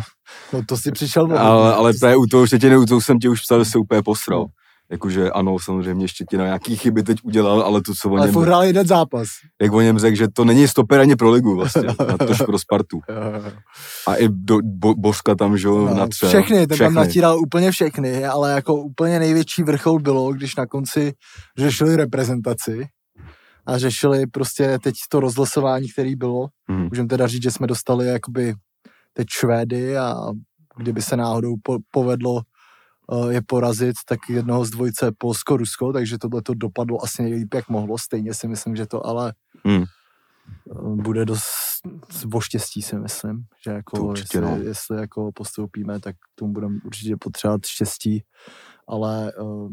No 0.53 0.65
to 0.65 0.77
si 0.77 0.91
přišel 0.91 1.25
ale, 1.39 1.74
ale 1.74 1.94
právě 2.00 2.17
u 2.17 2.25
toho 2.25 2.48
Štětiny, 2.48 2.77
u 2.77 2.86
toho 2.86 3.01
jsem 3.01 3.20
ti 3.20 3.29
už 3.29 3.41
psal, 3.41 3.63
že 3.63 3.72
se 3.72 3.77
úplně 3.77 4.01
posral. 4.01 4.46
Jakože 4.91 5.32
ano, 5.32 5.60
samozřejmě 5.60 6.08
Štětina 6.08 6.46
nějaký 6.46 6.75
chyby 6.77 7.03
teď 7.03 7.17
udělal, 7.24 7.62
ale 7.62 7.82
to, 7.82 7.94
co 8.01 8.10
o 8.10 8.17
Ale 8.17 8.25
něm, 8.32 8.36
hrál 8.41 8.63
jeden 8.63 8.88
zápas. 8.88 9.27
jak 9.62 9.74
o 9.74 9.82
něm 9.82 10.00
řekl, 10.00 10.17
že 10.17 10.27
to 10.34 10.46
není 10.46 10.67
stoper 10.67 11.00
ani 11.00 11.15
pro 11.15 11.29
ligu 11.32 11.56
vlastně, 11.56 11.82
na 12.08 12.17
tož 12.17 12.38
pro 12.41 12.60
Spartu. 12.60 13.00
A 14.08 14.15
i 14.15 14.27
do, 14.32 14.58
bo, 14.63 14.94
Boska 14.96 15.36
tam, 15.36 15.58
že 15.58 15.67
jo, 15.67 15.77
No, 15.88 15.94
natřel. 15.94 16.29
všechny, 16.29 16.67
ten 16.67 16.75
všechny. 16.75 16.86
tam 16.86 16.94
natíral 16.94 17.39
úplně 17.39 17.72
všechny, 17.72 18.25
ale 18.25 18.51
jako 18.51 18.75
úplně 18.75 19.20
největší 19.20 19.63
vrchol 19.63 20.00
bylo, 20.00 20.34
když 20.34 20.56
na 20.56 20.65
konci 20.65 21.13
řešili 21.58 21.96
reprezentaci 21.96 22.88
a 23.65 23.77
řešili 23.77 24.27
prostě 24.27 24.77
teď 24.84 24.96
to 25.10 25.20
rozlosování, 25.20 25.88
který 25.89 26.15
bylo. 26.15 26.48
Mhm. 26.67 26.88
Můžeme 26.89 27.08
teda 27.08 27.27
říct, 27.27 27.44
že 27.44 27.51
jsme 27.51 27.67
dostali 27.67 28.08
jakoby 28.08 28.53
teď 29.13 29.27
Švédy 29.29 29.98
a 29.98 30.15
kdyby 30.77 31.01
se 31.01 31.17
náhodou 31.17 31.56
po, 31.63 31.77
povedlo 31.91 32.41
je 33.29 33.41
porazit, 33.41 33.95
tak 34.05 34.19
jednoho 34.29 34.65
z 34.65 34.69
dvojce 34.69 35.11
Polsko-Rusko, 35.17 35.93
takže 35.93 36.17
tohle 36.17 36.41
to 36.41 36.53
dopadlo 36.53 37.03
asi 37.03 37.23
nejlíp, 37.23 37.53
jak 37.53 37.69
mohlo. 37.69 37.97
Stejně 37.97 38.33
si 38.33 38.47
myslím, 38.47 38.75
že 38.75 38.85
to 38.85 39.05
ale 39.05 39.33
Hmm. 39.65 39.83
uh, 40.65 40.95
bude 41.01 41.25
dost 41.25 41.47
o 42.33 42.39
štěstí, 42.41 42.81
si 42.81 42.95
myslím, 42.99 43.43
že 43.65 43.71
jako 43.71 44.13
jestli, 44.17 44.41
no. 44.41 44.57
jestli 44.63 44.97
jako 44.97 45.31
postoupíme, 45.35 45.99
tak 45.99 46.15
tomu 46.35 46.53
budeme 46.53 46.79
určitě 46.85 47.15
potřebovat 47.17 47.65
štěstí, 47.65 48.23
ale 48.87 49.33
uh, 49.33 49.71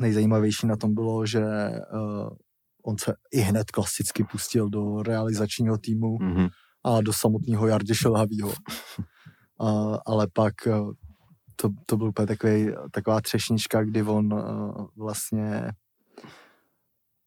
nejzajímavější 0.00 0.66
na 0.66 0.76
tom 0.76 0.94
bylo, 0.94 1.26
že 1.26 1.40
uh, 1.92 2.28
on 2.84 2.98
se 2.98 3.14
i 3.32 3.40
hned 3.40 3.70
klasicky 3.70 4.24
pustil 4.24 4.68
do 4.68 5.02
realizačního 5.02 5.78
týmu 5.78 6.18
Mhm. 6.20 6.48
a 6.84 7.00
do 7.00 7.12
samotného 7.12 7.66
Jardy 7.66 7.94
Šelhavýho. 7.94 8.52
A, 9.62 9.98
ale 10.06 10.26
pak 10.32 10.66
eh, 10.66 10.72
to, 11.60 11.68
to 11.86 11.96
byl 11.96 12.06
úplně 12.08 12.26
takový, 12.26 12.68
taková 12.90 13.20
třešnička, 13.20 13.84
kdy 13.84 14.02
on 14.02 14.32
uh, 14.32 14.86
vlastně 14.96 15.72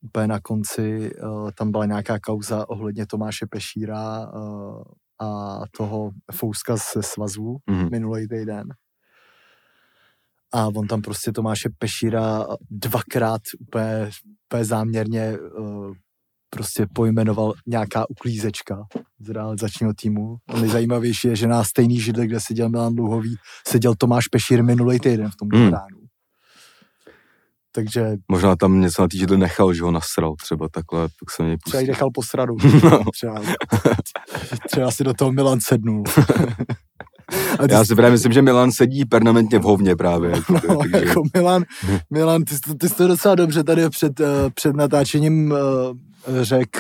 úplně 0.02 0.28
na 0.28 0.40
konci 0.40 1.12
uh, 1.16 1.52
tam 1.52 1.72
byla 1.72 1.86
nějaká 1.86 2.20
kauza 2.20 2.70
ohledně 2.70 3.08
Tomáše 3.08 3.46
Pešíra 3.50 4.28
uh, 4.32 4.84
a 5.20 5.60
toho 5.78 6.12
Fouska 6.32 6.76
ze 6.76 7.04
svazů 7.04 7.58
Mhm. 7.70 7.90
minulý 7.92 8.28
týden. 8.28 8.68
A 10.54 10.68
on 10.68 10.88
tam 10.88 11.02
prostě 11.02 11.32
Tomáše 11.32 11.70
Pešíra 11.78 12.46
dvakrát 12.72 13.42
úplně, 13.60 14.10
úplně 14.48 14.66
záměrně 14.66 15.38
uh, 15.40 15.94
prostě 16.54 16.86
pojmenoval 16.94 17.54
nějaká 17.68 18.10
uklízečka 18.10 18.86
z 19.20 19.30
realizačního 19.30 19.94
týmu. 19.94 20.38
A 20.48 20.60
nejzajímavější 20.60 21.28
je, 21.28 21.36
že 21.36 21.48
na 21.48 21.64
stejný 21.64 22.00
židli, 22.00 22.28
kde 22.28 22.40
seděl 22.40 22.70
Milan 22.70 22.96
Dluhový, 22.96 23.36
seděl 23.68 23.96
Tomáš 23.96 24.28
Pešír 24.28 24.64
minulý 24.64 25.00
týden 25.00 25.30
v 25.30 25.36
tom 25.36 25.50
Hmm. 25.54 25.72
Takže 27.76 28.16
Možná 28.28 28.56
tam 28.56 28.82
něco 28.82 29.02
na 29.02 29.08
týždě 29.08 29.38
nechal, 29.38 29.74
že 29.74 29.84
ho 29.84 29.92
nasral 29.92 30.36
třeba 30.44 30.70
takhle, 30.70 31.02
tak 31.02 31.32
se 31.36 31.44
mě 31.44 31.58
třeba 31.66 31.82
ji 31.82 31.88
nechal 31.88 32.10
posradu. 32.14 32.56
No. 32.84 33.04
Třeba, 33.12 33.42
třeba 34.68 34.92
si 34.92 35.04
do 35.04 35.14
toho 35.14 35.32
Milan 35.32 35.60
sednul. 35.62 36.04
A 37.60 37.68
ty 37.68 37.74
Já 37.74 37.86
si 37.86 37.96
právě 37.96 38.12
myslím, 38.12 38.34
že 38.34 38.42
Milan 38.42 38.72
sedí 38.72 39.06
permanentně 39.06 39.60
v 39.60 39.64
hovně 39.64 39.96
právě. 39.96 40.32
Jako, 40.32 40.54
No, 40.54 40.78
takže, 40.78 41.08
jako 41.08 41.24
Milan, 41.36 41.64
Milan 42.10 42.44
ty, 42.44 42.56
jsi 42.56 42.60
to- 42.62 42.76
ty 42.76 42.90
jsi 42.90 42.96
to 42.96 43.08
docela 43.08 43.36
dobře 43.36 43.64
tady 43.64 43.90
před, 43.90 44.20
uh, 44.20 44.28
před 44.54 44.76
natáčením 44.76 45.52
uh, 45.52 45.58
řekl, 46.42 46.80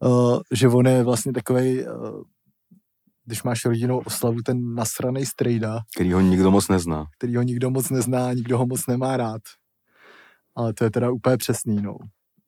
uh, 0.00 0.38
že 0.52 0.68
on 0.68 0.86
je 0.86 1.02
vlastně 1.02 1.32
takovej, 1.32 1.86
uh, 1.86 2.22
když 3.26 3.42
máš 3.42 3.64
rodinnou 3.64 3.98
oslavu, 3.98 4.36
ten 4.44 4.74
nasranej 4.74 5.26
strejda, 5.26 5.80
který 5.94 6.12
ho 6.12 6.20
nikdo 6.20 6.50
moc 6.50 6.68
nezná. 6.68 7.06
který 7.18 7.36
ho 7.36 7.42
nikdo 7.42 7.70
moc 7.70 7.90
nezná, 7.90 8.32
nikdo 8.32 8.58
ho 8.58 8.66
moc 8.66 8.86
nemá 8.86 9.16
rád. 9.16 9.40
Ale 10.56 10.72
to 10.74 10.84
je 10.84 10.90
teda 10.90 11.10
úplně 11.10 11.36
přesný, 11.36 11.82
no. 11.82 11.96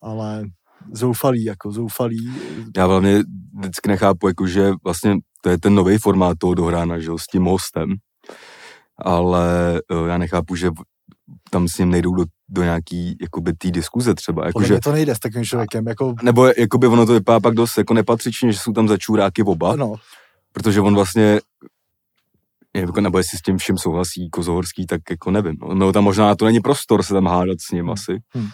Ale 0.03 0.45
zoufalý, 0.93 1.45
jako 1.45 1.73
zoufalý. 1.73 2.31
Já 2.77 2.87
hlavně 2.87 3.23
vždycky 3.59 3.89
nechápu, 3.89 4.29
jako, 4.29 4.47
že 4.47 4.71
vlastně 4.85 5.17
to 5.45 5.51
je 5.51 5.59
ten 5.59 5.75
nový 5.75 5.99
formát 5.99 6.39
toho 6.39 6.55
dohrána, 6.55 6.99
že 6.99 7.07
jo, 7.07 7.19
s 7.19 7.27
tím 7.27 7.45
hostem. 7.45 7.95
Ale 8.99 9.81
uh, 9.91 10.09
já 10.09 10.19
nechápu, 10.19 10.57
že 10.57 10.71
tam 11.51 11.69
s 11.69 11.79
ním 11.79 11.91
nejdou 11.91 12.15
do, 12.15 12.25
do 12.49 12.63
nějaký, 12.63 13.17
jakoby, 13.21 13.53
té 13.53 13.71
diskuze 13.71 14.15
třeba. 14.15 14.47
Jakože, 14.47 14.73
mě 14.73 14.81
to 14.81 14.93
nejde 14.93 15.15
s 15.15 15.19
takovým 15.19 15.45
člověkem, 15.45 15.87
jako, 15.87 16.15
nebo 16.23 16.47
jakoby 16.59 16.87
ono 16.87 17.07
to 17.07 17.13
vypadá 17.13 17.41
pak 17.41 17.55
dost 17.55 17.79
jako 17.79 17.95
nepatřičně, 17.95 18.53
že 18.53 18.59
jsou 18.59 18.73
tam 18.73 18.89
za 18.89 18.97
čůráky 18.99 19.43
oba, 19.43 19.77
no, 19.77 19.95
protože 20.53 20.81
on 20.81 20.95
vlastně 20.95 21.41
jako, 22.77 23.01
nebo 23.01 23.19
jestli 23.19 23.39
s 23.39 23.43
tím 23.43 23.59
vším 23.59 23.79
souhlasí 23.79 24.31
Kozohorský, 24.31 24.87
tak 24.87 25.01
jako 25.11 25.31
nevím. 25.31 25.57
No, 25.61 25.75
no 25.75 25.93
tam 25.93 26.05
možná 26.05 26.35
to 26.35 26.45
není 26.45 26.61
prostor 26.61 27.03
se 27.03 27.15
tam 27.15 27.27
hádat 27.27 27.61
s 27.61 27.71
ním 27.71 27.81
Hmm. 27.85 27.91
asi. 27.93 28.19
Hmm. 28.35 28.49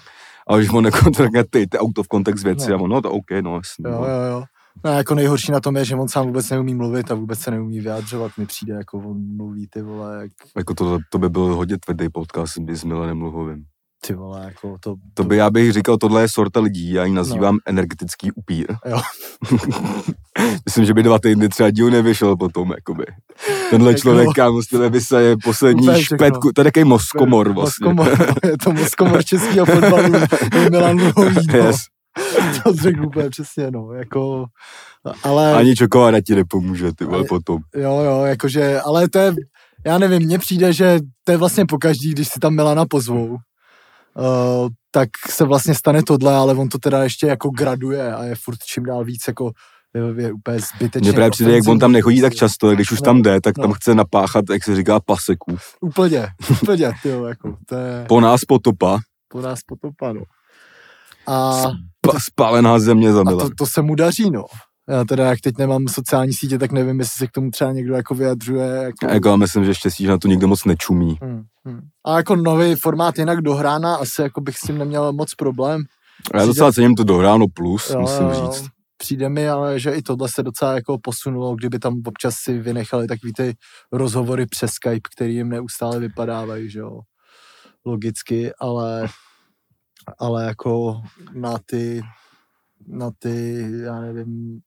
Ale 0.47 0.59
když 0.59 0.71
on 0.71 0.85
jako 0.85 1.11
řekne, 1.17 1.45
ty, 1.51 1.67
ty 1.67 1.79
auto 1.79 2.03
v 2.03 2.09
kontext 2.09 2.45
věci, 2.45 2.71
No. 2.71 2.77
a 2.77 2.81
on, 2.81 2.91
no 2.91 3.03
to 3.03 3.11
OK, 3.13 3.31
no 3.41 3.55
jasný. 3.57 3.85
jo, 3.85 3.91
no. 3.91 4.07
jo, 4.07 4.21
jo. 4.31 4.45
No 4.85 4.91
jako 4.93 5.15
nejhorší 5.15 5.53
na 5.53 5.61
tom 5.61 5.77
je, 5.77 5.85
že 5.85 5.97
on 5.97 6.09
sám 6.09 6.27
vůbec 6.27 6.51
neumí 6.51 6.75
mluvit 6.75 7.11
a 7.11 7.15
vůbec 7.15 7.39
se 7.39 7.51
neumí 7.51 7.81
vyjadřovat. 7.81 8.33
Mi 8.39 8.47
přijde, 8.47 8.75
jako 8.75 8.99
on 8.99 9.37
mluví, 9.37 9.67
ty 9.71 9.83
vole, 9.83 10.19
jak, 10.23 10.31
Jako 10.57 10.75
to, 10.75 10.99
to 11.11 11.19
by 11.19 11.29
byl 11.29 11.43
hodně 11.43 11.79
tvrdý 11.79 12.09
podcast 12.09 12.59
by 12.59 12.77
s 12.77 12.85
Milanem 12.85 13.23
Luhovým. 13.23 13.65
ty 14.07 14.15
vole, 14.15 14.41
jako 14.45 14.77
to... 14.81 14.95
To 15.15 15.25
by, 15.25 15.37
já 15.37 15.51
bych 15.51 15.73
říkal, 15.73 15.97
tohle 15.97 16.23
je 16.23 16.29
sorta 16.29 16.61
lidí, 16.61 16.93
já 16.93 17.05
ji 17.05 17.13
nazývám 17.13 17.55
no. 17.55 17.61
energetický 17.67 18.33
upír. 18.33 18.67
Jo. 18.87 19.01
Myslím, 20.65 20.85
že 20.85 20.95
by 20.95 21.03
dva 21.03 21.19
týdny 21.19 21.49
třeba 21.49 21.71
díl 21.71 21.91
nevyšel 21.91 22.37
potom, 22.37 22.71
jakoby. 22.77 23.05
Tenhle 23.71 23.91
Jako- 23.91 24.01
člověk, 24.01 24.29
kámo, 24.35 24.63
z 24.63 24.67
tebe 24.67 24.89
vysaje 24.89 25.37
poslední 25.45 25.83
Úplně 25.83 25.99
všechno. 25.99 26.17
špetku, 26.17 26.51
to 26.55 26.61
je 26.61 26.65
takový 26.65 26.85
moskomor 26.85 27.53
vlastně. 27.53 27.93
Moskomor, 27.93 28.27
je 28.45 28.59
to 28.65 28.73
moskomor 28.73 29.25
českého 29.25 29.67
fotbalu, 29.67 30.13
Milan 30.71 31.01
Luhový, 31.01 31.47
no. 31.53 31.59
Yes. 31.59 31.77
To 32.65 32.73
řekl 32.73 33.07
úplně 33.07 33.31
přesně, 33.31 33.71
no, 33.71 33.93
jako... 33.93 34.45
Ale... 35.23 35.55
Ani 35.55 35.77
čokoláda 35.77 36.21
ti 36.21 36.35
nepomůže, 36.35 36.93
ty 36.95 37.05
vole, 37.05 37.25
potom. 37.25 37.59
Jo, 37.77 38.01
jo, 38.01 38.25
jakože, 38.25 38.81
ale 38.81 39.09
to 39.09 39.19
je, 39.19 39.35
já 39.87 39.99
nevím, 39.99 40.23
mně 40.23 40.39
přijde, 40.39 40.73
že 40.73 41.01
to 41.25 41.33
je 41.33 41.39
vlastně 41.39 41.67
pokaždý, 41.67 42.11
když 42.11 42.29
si 42.29 42.41
tam 42.41 42.55
Milana 42.55 42.87
pozvou, 42.87 43.27
uh, 43.27 43.37
tak 44.91 45.09
se 45.31 45.45
vlastně 45.45 45.75
stane 45.75 46.03
tohle, 46.03 46.35
ale 46.35 46.55
on 46.55 46.69
to 46.69 46.79
teda 46.79 47.03
ještě 47.03 47.27
jako 47.27 47.51
graduje 47.51 48.15
a 48.15 48.25
je 48.25 48.35
furt 48.35 48.59
čím 48.67 48.85
dál 48.85 49.05
víc 49.05 49.21
jako 49.29 49.51
je, 49.95 50.25
je 50.25 50.33
úplně 50.33 50.59
zbytečně. 50.59 51.09
Mně 51.09 51.13
právě 51.13 51.31
přijde, 51.31 51.55
jak 51.55 51.69
on 51.69 51.79
tam 51.79 51.93
nechodí 51.93 52.21
tak 52.21 52.35
často, 52.35 52.69
a 52.69 52.75
když 52.75 52.93
už 52.93 53.01
No, 53.01 53.05
tam 53.05 53.23
jde, 53.23 53.41
tak 53.41 53.59
no. 53.59 53.63
tam 53.63 53.73
chce 53.73 53.95
napáchat, 53.95 54.45
jak 54.51 54.65
se 54.65 54.77
říká, 54.77 55.01
paseku. 55.01 55.57
Úplně, 55.81 56.29
úplně, 56.63 56.93
tyjo, 57.03 57.25
jako, 57.25 57.57
to 57.67 57.75
je 57.75 58.05
Po 58.09 58.21
nás 58.21 58.45
potopa, 58.45 58.99
po 59.29 59.41
nás 59.41 59.61
potopa, 59.67 60.13
no. 60.13 60.23
A, 61.27 61.63
pa, 62.01 62.19
spálená 62.21 62.79
země 62.79 63.13
za 63.13 63.23
Milan. 63.23 63.49
to, 63.49 63.55
to 63.55 63.67
se 63.67 63.83
mu 63.83 63.95
daří, 63.95 64.31
no. 64.31 64.45
Já 64.89 65.05
teda, 65.05 65.27
jak 65.27 65.41
teď 65.41 65.59
nemám 65.59 65.89
sociální 65.89 66.33
sítě, 66.33 66.59
tak 66.59 66.73
nevím, 66.73 66.99
jestli 66.99 67.19
se 67.19 67.27
k 67.27 67.31
tomu 67.31 67.51
třeba 67.51 67.73
někdo 67.73 67.95
jako 67.95 68.15
vyjadřuje. 68.15 68.67
Jako, 68.67 69.15
Jako 69.15 69.29
já 69.29 69.37
myslím, 69.37 69.65
že 69.65 69.75
štěstí, 69.75 70.05
že 70.05 70.11
na 70.11 70.19
to 70.19 70.29
nikdo 70.29 70.49
moc 70.49 70.65
nečumí. 70.65 71.19
Hmm, 71.23 71.43
hmm. 71.65 71.81
A 72.07 72.17
jako 72.17 72.37
nový 72.37 72.75
formát 72.75 73.19
jinak 73.19 73.41
dohrána, 73.41 73.95
asi 73.95 74.23
jako 74.23 74.41
bych 74.41 74.59
s 74.59 74.61
tím 74.61 74.79
neměl 74.79 75.13
moc 75.13 75.35
problém. 75.35 75.83
Já 76.35 76.47
docela 76.47 76.73
cením 76.73 76.95
to 76.95 77.05
dohráno 77.05 77.47
plus, 77.55 77.91
jo, 77.91 78.01
musím 78.01 78.27
jo, 78.27 78.35
říct. 78.35 78.69
Přijde 78.97 79.29
mi, 79.29 79.49
ale 79.49 79.81
že 79.81 79.91
i 79.91 80.03
tohle 80.03 80.29
se 80.29 80.43
docela 80.43 80.75
jako 80.75 80.99
posunulo, 81.03 81.55
kdyby 81.55 81.79
tam 81.79 81.95
občas 82.07 82.35
si 82.35 82.59
vynechali 82.59 83.07
takový 83.07 83.33
ty 83.33 83.55
rozhovory 83.93 84.47
přes 84.47 84.71
Skype, 84.71 85.09
který 85.15 85.35
jim 85.35 85.49
neustále 85.49 85.99
vypadávají, 85.99 86.71
že 86.71 86.79
jo. 86.79 87.01
Logicky, 87.85 88.53
ale, 88.61 89.09
ale 90.19 90.45
jako 90.45 91.03
na 91.33 91.59
ty, 91.67 92.03
na 92.87 93.11
ty, 93.19 93.67
já 93.85 94.01
nevím, 94.01 94.61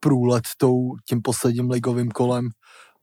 průlet 0.00 0.44
tou, 0.56 0.96
tím 1.08 1.22
posledním 1.22 1.70
ligovým 1.70 2.10
kolem 2.10 2.48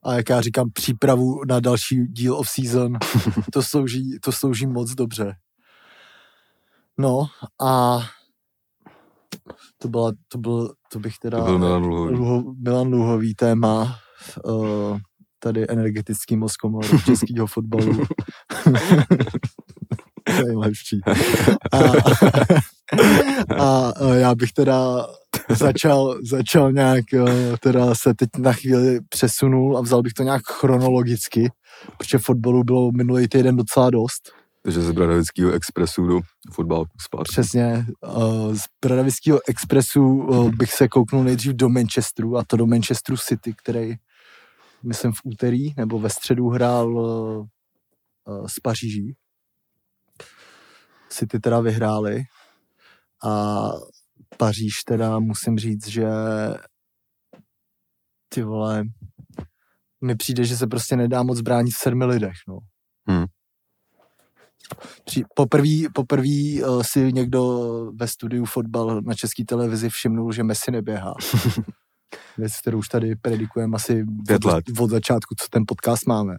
a 0.04 0.14
jak 0.14 0.30
já 0.30 0.42
říkám, 0.42 0.72
přípravu 0.74 1.42
na 1.50 1.60
další 1.60 2.08
díl 2.08 2.36
of 2.36 2.50
season, 2.50 2.94
to 3.54 3.64
slouží, 3.64 4.20
to 4.22 4.32
slouží 4.32 4.68
moc 4.68 4.92
dobře. 4.92 5.36
No 6.98 7.28
a 7.62 8.00
to, 9.78 9.88
byla, 9.88 10.12
to, 10.28 10.38
byl, 10.38 10.74
to 10.92 11.00
bych 11.00 11.18
teda... 11.18 11.38
To 11.38 11.46
byl 11.46 11.60
Milan 11.60 11.84
Luhový. 11.84 12.16
Luho, 12.16 12.54
Milan 12.58 12.88
Luhový 12.88 13.36
téma 13.36 14.00
uh, 14.46 15.00
tady 15.40 15.66
energetický 15.70 16.36
mozkomor 16.36 16.86
českého 17.06 17.48
fotbalu. 17.48 18.04
to 20.46 20.52
je 20.52 20.58
lepší. 20.58 21.00
A, 21.72 21.78
a, 23.60 23.90
a 23.90 24.14
já 24.14 24.36
bych 24.36 24.52
teda 24.52 25.08
začal, 25.50 26.18
začal 26.30 26.72
nějak, 26.72 27.06
teda 27.60 27.96
se 27.96 28.14
teď 28.14 28.30
na 28.38 28.54
chvíli 28.54 29.00
přesunul 29.10 29.78
a 29.78 29.82
vzal 29.82 30.02
bych 30.02 30.14
to 30.14 30.24
nějak 30.24 30.42
chronologicky, 30.46 31.52
protože 31.98 32.18
fotbalu 32.18 32.64
bylo 32.64 32.92
minulý 32.92 33.28
týden 33.28 33.56
docela 33.56 33.90
dost. 33.90 34.32
Takže 34.64 34.82
z 34.82 34.92
Bradavického 34.92 35.52
expresu 35.52 36.08
do 36.08 36.20
fotbalu 36.52 36.86
zpátky. 37.02 37.32
Přesně. 37.32 37.86
Z 38.54 38.64
Bradavického 38.82 39.40
expresu 39.48 40.28
bych 40.50 40.74
se 40.74 40.88
kouknul 40.88 41.24
nejdřív 41.24 41.54
do 41.54 41.70
Manchesteru 41.70 42.38
a 42.38 42.44
to 42.48 42.58
do 42.58 42.66
Manchesteru 42.66 43.18
City, 43.18 43.54
který 43.64 43.96
myslím 44.84 45.12
v 45.12 45.22
úterý 45.24 45.74
nebo 45.78 46.00
ve 46.00 46.10
středu 46.10 46.50
hrál 46.50 47.06
z 48.48 48.60
Paříží. 48.60 49.16
City 51.16 51.40
teda 51.40 51.60
vyhráli 51.60 52.24
a 53.26 53.64
Paříž 54.38 54.84
teda 54.88 55.20
musím 55.20 55.58
říct, 55.58 55.88
že 55.88 56.08
ty 58.30 58.44
vole, 58.44 58.84
mi 60.02 60.16
přijde, 60.16 60.46
že 60.46 60.58
se 60.58 60.68
prostě 60.68 60.96
nedá 60.96 61.24
moc 61.24 61.42
bránit 61.42 61.72
v 61.72 61.80
sedmi 61.80 62.06
lidech, 62.06 62.36
no. 62.48 62.58
Hmm. 63.08 63.26
Poprvé 65.36 65.90
poprvý 65.94 66.64
uh, 66.64 66.84
si 66.84 67.14
někdo 67.14 67.42
ve 67.96 68.08
studiu 68.08 68.46
fotbal 68.46 69.02
na 69.02 69.14
české 69.14 69.44
televizi 69.46 69.90
všimnul, 69.90 70.32
že 70.32 70.44
Messi 70.44 70.72
neběhá. 70.72 71.14
Věc, 72.38 72.60
kterou 72.62 72.78
už 72.78 72.88
tady 72.88 73.16
predikujeme 73.16 73.76
asi 73.76 74.06
Pět 74.28 74.44
let. 74.44 74.66
od, 74.70 74.80
od 74.80 74.90
začátku, 74.90 75.36
co 75.40 75.48
ten 75.50 75.64
podcast 75.68 76.08
máme 76.08 76.38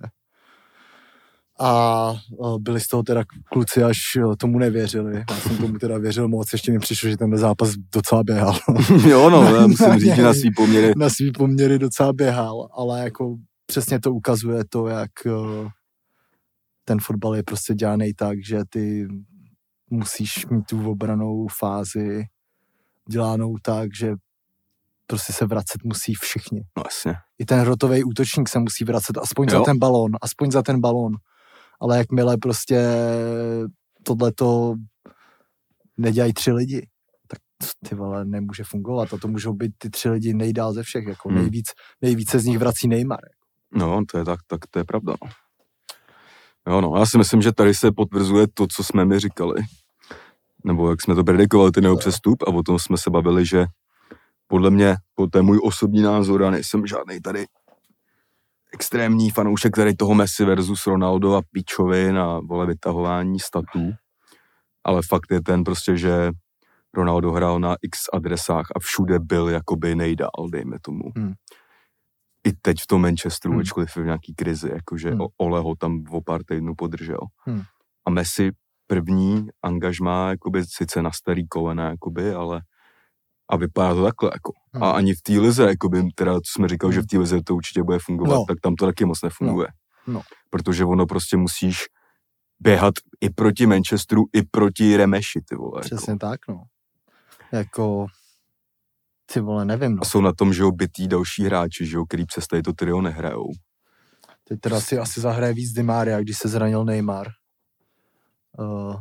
a 1.61 2.13
byli 2.59 2.81
z 2.81 2.89
toho 2.89 3.03
teda 3.03 3.25
kluci, 3.53 3.83
až 3.83 3.99
tomu 4.39 4.59
nevěřili. 4.59 5.25
Já 5.31 5.37
jsem 5.37 5.57
tomu 5.57 5.79
teda 5.79 5.99
věřil 5.99 6.29
moc, 6.29 6.53
ještě 6.53 6.73
mi 6.73 6.79
přišlo, 6.79 7.11
že 7.11 7.17
ten 7.17 7.37
zápas 7.39 7.71
docela 7.95 8.23
běhal. 8.25 8.59
jo, 9.09 9.31
no, 9.31 9.55
já 9.55 9.67
musím 9.67 9.93
říct, 9.99 10.15
že 10.15 10.23
na 10.23 10.35
svý 10.35 10.55
poměry. 10.55 10.93
Na 10.97 11.11
svý 11.11 11.33
poměry 11.33 11.79
docela 11.79 12.13
běhal, 12.13 12.69
ale 12.73 13.01
jako 13.01 13.37
přesně 13.67 14.01
to 14.01 14.13
ukazuje 14.13 14.65
to, 14.69 14.87
jak 14.87 15.11
ten 16.85 16.99
fotbal 17.01 17.37
je 17.37 17.43
prostě 17.43 17.75
dělaný 17.75 18.15
tak, 18.15 18.39
že 18.49 18.61
ty 18.69 19.09
musíš 19.91 20.47
mít 20.47 20.67
tu 20.67 20.91
obranou 20.91 21.47
fázi 21.59 22.25
dělanou 23.09 23.57
tak, 23.63 23.89
že 23.97 24.15
prostě 25.07 25.33
se 25.33 25.47
vracet 25.47 25.85
musí 25.85 26.15
všichni. 26.15 26.61
No 26.77 26.83
jasně. 26.87 27.15
I 27.39 27.45
ten 27.45 27.61
rotový 27.61 28.05
útočník 28.05 28.49
se 28.49 28.59
musí 28.59 28.85
vracet 28.85 29.19
aspoň 29.19 29.49
jo. 29.51 29.59
za 29.59 29.65
ten 29.65 29.79
balón, 29.79 30.11
aspoň 30.23 30.51
za 30.51 30.63
ten 30.63 30.81
balón 30.81 31.13
ale 31.81 31.99
jakmile 31.99 32.37
prostě 32.37 32.89
tohleto 34.03 34.75
nedělají 35.97 36.33
tři 36.33 36.53
lidi, 36.53 36.89
tak 37.29 37.39
ty 37.89 37.95
vole 37.95 38.25
nemůže 38.25 38.65
fungovat 38.65 39.15
a 39.15 39.19
to 39.19 39.29
můžou 39.29 39.53
být 39.53 39.73
ty 39.79 39.91
tři 39.91 40.11
lidi 40.11 40.35
nejdál 40.35 40.73
ze 40.73 40.83
všech, 40.83 41.07
jako 41.07 41.29
hmm. 41.29 41.39
nejvíc, 41.39 41.67
nejvíce 42.03 42.39
z 42.39 42.45
nich 42.45 42.59
vrací 42.59 42.89
Neymar. 42.89 43.21
No, 43.75 44.03
to 44.11 44.19
je 44.19 44.25
tak, 44.25 44.41
tak 44.47 44.61
to 44.71 44.79
je 44.79 44.85
pravda. 44.85 45.15
No. 45.23 45.31
Jo, 46.69 46.81
no, 46.81 46.97
já 46.97 47.07
si 47.07 47.19
myslím, 47.19 47.43
že 47.43 47.53
tady 47.53 47.75
se 47.75 47.93
potvrzuje 47.93 48.47
to, 48.55 48.67
co 48.67 48.85
jsme 48.85 49.05
mi 49.05 49.21
říkali. 49.21 49.55
Nebo 50.65 50.91
jak 50.91 51.03
jsme 51.03 51.15
to 51.15 51.25
predikovali, 51.25 51.71
ten 51.71 51.85
jeho 51.85 51.97
přestup 51.97 52.43
a 52.43 52.47
o 52.47 52.63
tom 52.63 52.79
jsme 52.79 52.99
se 52.99 53.11
bavili, 53.11 53.47
že 53.47 53.67
podle 54.47 54.71
mě, 54.71 54.97
to 55.31 55.39
je 55.39 55.43
můj 55.43 55.61
osobní 55.63 56.03
názor, 56.03 56.45
a 56.45 56.51
nejsem 56.51 56.87
žádný 56.87 57.21
tady 57.21 57.47
extrémní 58.77 59.31
fanoušek 59.31 59.77
tady 59.77 59.95
toho 59.95 60.15
Messi 60.15 60.45
versus 60.45 60.87
Ronaldo 60.87 61.35
a 61.35 61.43
pičovin 61.53 62.19
a 62.19 62.41
vole 62.41 62.67
vytahování 62.67 63.41
statů. 63.41 63.93
Ale 64.85 65.01
fakt 65.09 65.31
je 65.31 65.43
ten 65.43 65.65
prostě, 65.65 65.97
že 65.97 66.31
Ronaldo 66.95 67.33
hrál 67.33 67.61
na 67.61 67.77
x 67.83 67.99
adresách 68.13 68.67
a 68.77 68.79
všude 68.81 69.19
byl 69.19 69.49
jakoby 69.49 69.95
nejdál, 69.95 70.51
dejme 70.53 70.77
tomu. 70.83 71.03
Hmm. 71.17 71.33
I 72.45 72.53
teď 72.53 72.77
v 72.83 72.87
tom 72.87 73.03
Manchesteru, 73.03 73.53
hmm. 73.53 73.61
ačkoliv 73.61 73.97
v 73.97 74.05
nějaký 74.05 74.35
krizi, 74.35 74.71
jakože 74.73 75.11
hmm. 75.11 75.27
Ole 75.37 75.61
ho 75.61 75.77
tam 75.77 76.05
o 76.11 76.21
pár 76.21 76.41
týdnů 76.45 76.75
podržel. 76.77 77.21
Hmm. 77.47 77.63
A 78.07 78.11
Messi 78.11 78.51
první 78.87 79.49
angažmá, 79.63 80.31
jakoby 80.31 80.65
sice 80.65 81.03
na 81.03 81.11
starý 81.13 81.49
kolena, 81.49 81.91
jakoby, 81.91 82.33
ale 82.33 82.63
a 83.51 83.57
vypadá 83.57 83.95
to 83.95 84.05
takhle, 84.05 84.31
jako. 84.35 84.53
Hmm. 84.77 84.85
A 84.85 84.91
ani 84.91 85.15
v 85.15 85.23
té 85.23 85.33
lize, 85.33 85.63
jako 85.63 85.89
by, 85.89 86.09
teda, 86.15 86.35
co 86.35 86.53
jsme 86.53 86.69
říkali, 86.69 86.93
hmm. 86.93 86.95
že 86.95 87.03
v 87.03 87.07
té 87.07 87.19
lize 87.19 87.43
to 87.43 87.55
určitě 87.55 87.83
bude 87.83 87.99
fungovat, 87.99 88.35
no. 88.35 88.45
tak 88.49 88.61
tam 88.61 88.75
to 88.75 88.87
taky 88.87 89.05
moc 89.05 89.23
nefunguje. 89.23 89.69
No. 90.07 90.13
No. 90.15 90.23
Protože 90.51 90.85
ono 90.85 91.07
prostě 91.07 91.37
musíš 91.37 91.77
běhat 92.61 92.95
i 93.21 93.31
proti 93.31 93.67
Manchesteru, 93.67 94.25
i 94.33 94.43
proti 94.43 94.97
Remeši, 94.97 95.41
ty 95.49 95.57
vole. 95.57 95.73
Jako. 95.85 95.87
Přesně 95.87 96.11
jako. 96.11 96.19
tak, 96.19 96.41
no. 96.49 96.63
Jako, 97.53 98.07
ty 99.33 99.41
vole, 99.41 99.65
nevím, 99.65 99.95
no. 99.95 100.03
A 100.03 100.05
jsou 100.05 100.21
na 100.21 100.33
tom, 100.33 100.53
že 100.53 100.63
jo, 100.63 100.71
bytý 100.73 101.09
další 101.09 101.45
hráči, 101.45 101.87
že 101.87 101.97
jo, 101.97 102.05
který 102.05 102.27
přes 102.27 102.47
tady 102.47 102.63
to 102.63 102.73
trio 102.73 103.01
nehrajou. 103.01 103.49
Teď 104.49 104.61
teda 104.61 104.81
si 104.81 104.99
asi 104.99 105.21
zahraje 105.21 105.55
víc 105.55 105.73
Dimária, 105.73 106.21
když 106.21 106.39
se 106.39 106.49
zranil 106.49 106.85
Neymar. 106.85 107.29
Uh, 108.59 108.97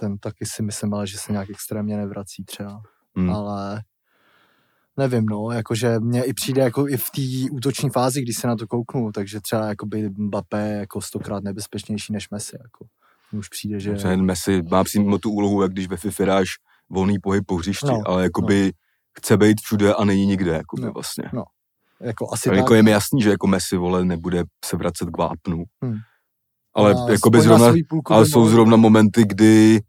ten 0.00 0.18
taky 0.18 0.46
si 0.46 0.62
myslím, 0.62 0.94
ale 0.94 1.06
že 1.06 1.18
se 1.18 1.32
nějak 1.32 1.50
extrémně 1.50 1.96
nevrací 1.96 2.44
třeba 2.44 2.82
hmm. 3.16 3.30
ale 3.30 3.82
nevím, 4.96 5.26
no, 5.26 5.50
jakože 5.50 6.00
mně 6.00 6.24
i 6.24 6.32
přijde 6.32 6.62
jako 6.62 6.88
i 6.88 6.96
v 6.96 7.10
té 7.10 7.50
útoční 7.50 7.90
fázi, 7.90 8.22
když 8.22 8.36
se 8.36 8.46
na 8.46 8.56
to 8.56 8.66
kouknu, 8.66 9.12
takže 9.12 9.40
třeba 9.40 9.66
jako 9.66 9.86
by 9.86 10.10
Mbappé 10.16 10.68
jako 10.68 11.00
stokrát 11.00 11.44
nebezpečnější 11.44 12.12
než 12.12 12.30
Messi, 12.30 12.56
jako 12.62 12.86
už 13.32 13.48
přijde, 13.48 13.80
že... 13.80 13.94
Třeba 13.94 14.16
Messi 14.16 14.62
má 14.62 14.84
přímo 14.84 15.18
tu 15.18 15.30
úlohu, 15.30 15.62
jak 15.62 15.72
když 15.72 15.88
ve 15.88 15.96
FIFA 15.96 16.24
dáš 16.24 16.48
volný 16.90 17.18
pohyb 17.18 17.44
po 17.46 17.56
hřišti, 17.56 17.86
no, 17.86 18.00
ale 18.06 18.22
jakoby 18.22 18.64
no. 18.64 18.70
chce 19.18 19.36
být 19.36 19.60
všude 19.60 19.94
a 19.94 20.04
není 20.04 20.26
nikde, 20.26 20.52
jakoby 20.52 20.82
no, 20.82 20.92
vlastně. 20.92 21.24
No. 21.32 21.44
Jako, 22.00 22.32
asi 22.32 22.48
tak... 22.48 22.58
jako 22.58 22.74
je 22.74 22.82
mi 22.82 22.90
jasný, 22.90 23.22
že 23.22 23.30
jako 23.30 23.46
Messi, 23.46 23.76
vole, 23.76 24.04
nebude 24.04 24.44
se 24.64 24.76
vracet 24.76 25.08
k 25.10 25.18
vápnu. 25.18 25.64
Hmm. 25.82 25.96
Ale, 26.74 26.94
jakoby 27.10 27.40
zrovna, 27.40 27.72
ale 28.04 28.26
jsou 28.26 28.48
zrovna 28.48 28.76
momenty, 28.76 29.24
kdy 29.26 29.80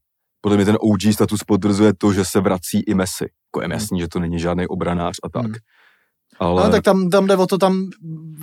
podle 0.47 0.57
mě 0.57 0.65
ten 0.65 0.77
OG 0.79 1.13
status 1.13 1.43
potvrzuje 1.43 1.93
to, 1.97 2.13
že 2.13 2.25
se 2.25 2.39
vrací 2.39 2.79
i 2.79 2.93
Messi. 2.93 3.23
Jako 3.23 3.61
je 3.61 3.65
hmm. 3.65 3.71
jasný, 3.71 3.99
že 3.99 4.07
to 4.07 4.19
není 4.19 4.39
žádný 4.39 4.67
obranář 4.67 5.15
a 5.23 5.29
tak. 5.29 5.45
Hmm. 5.45 5.53
Ale... 6.39 6.63
No, 6.63 6.71
tak 6.71 6.83
tam, 6.83 7.09
tam 7.09 7.27
jde 7.27 7.35
o 7.35 7.47
to 7.47 7.57
tam 7.57 7.89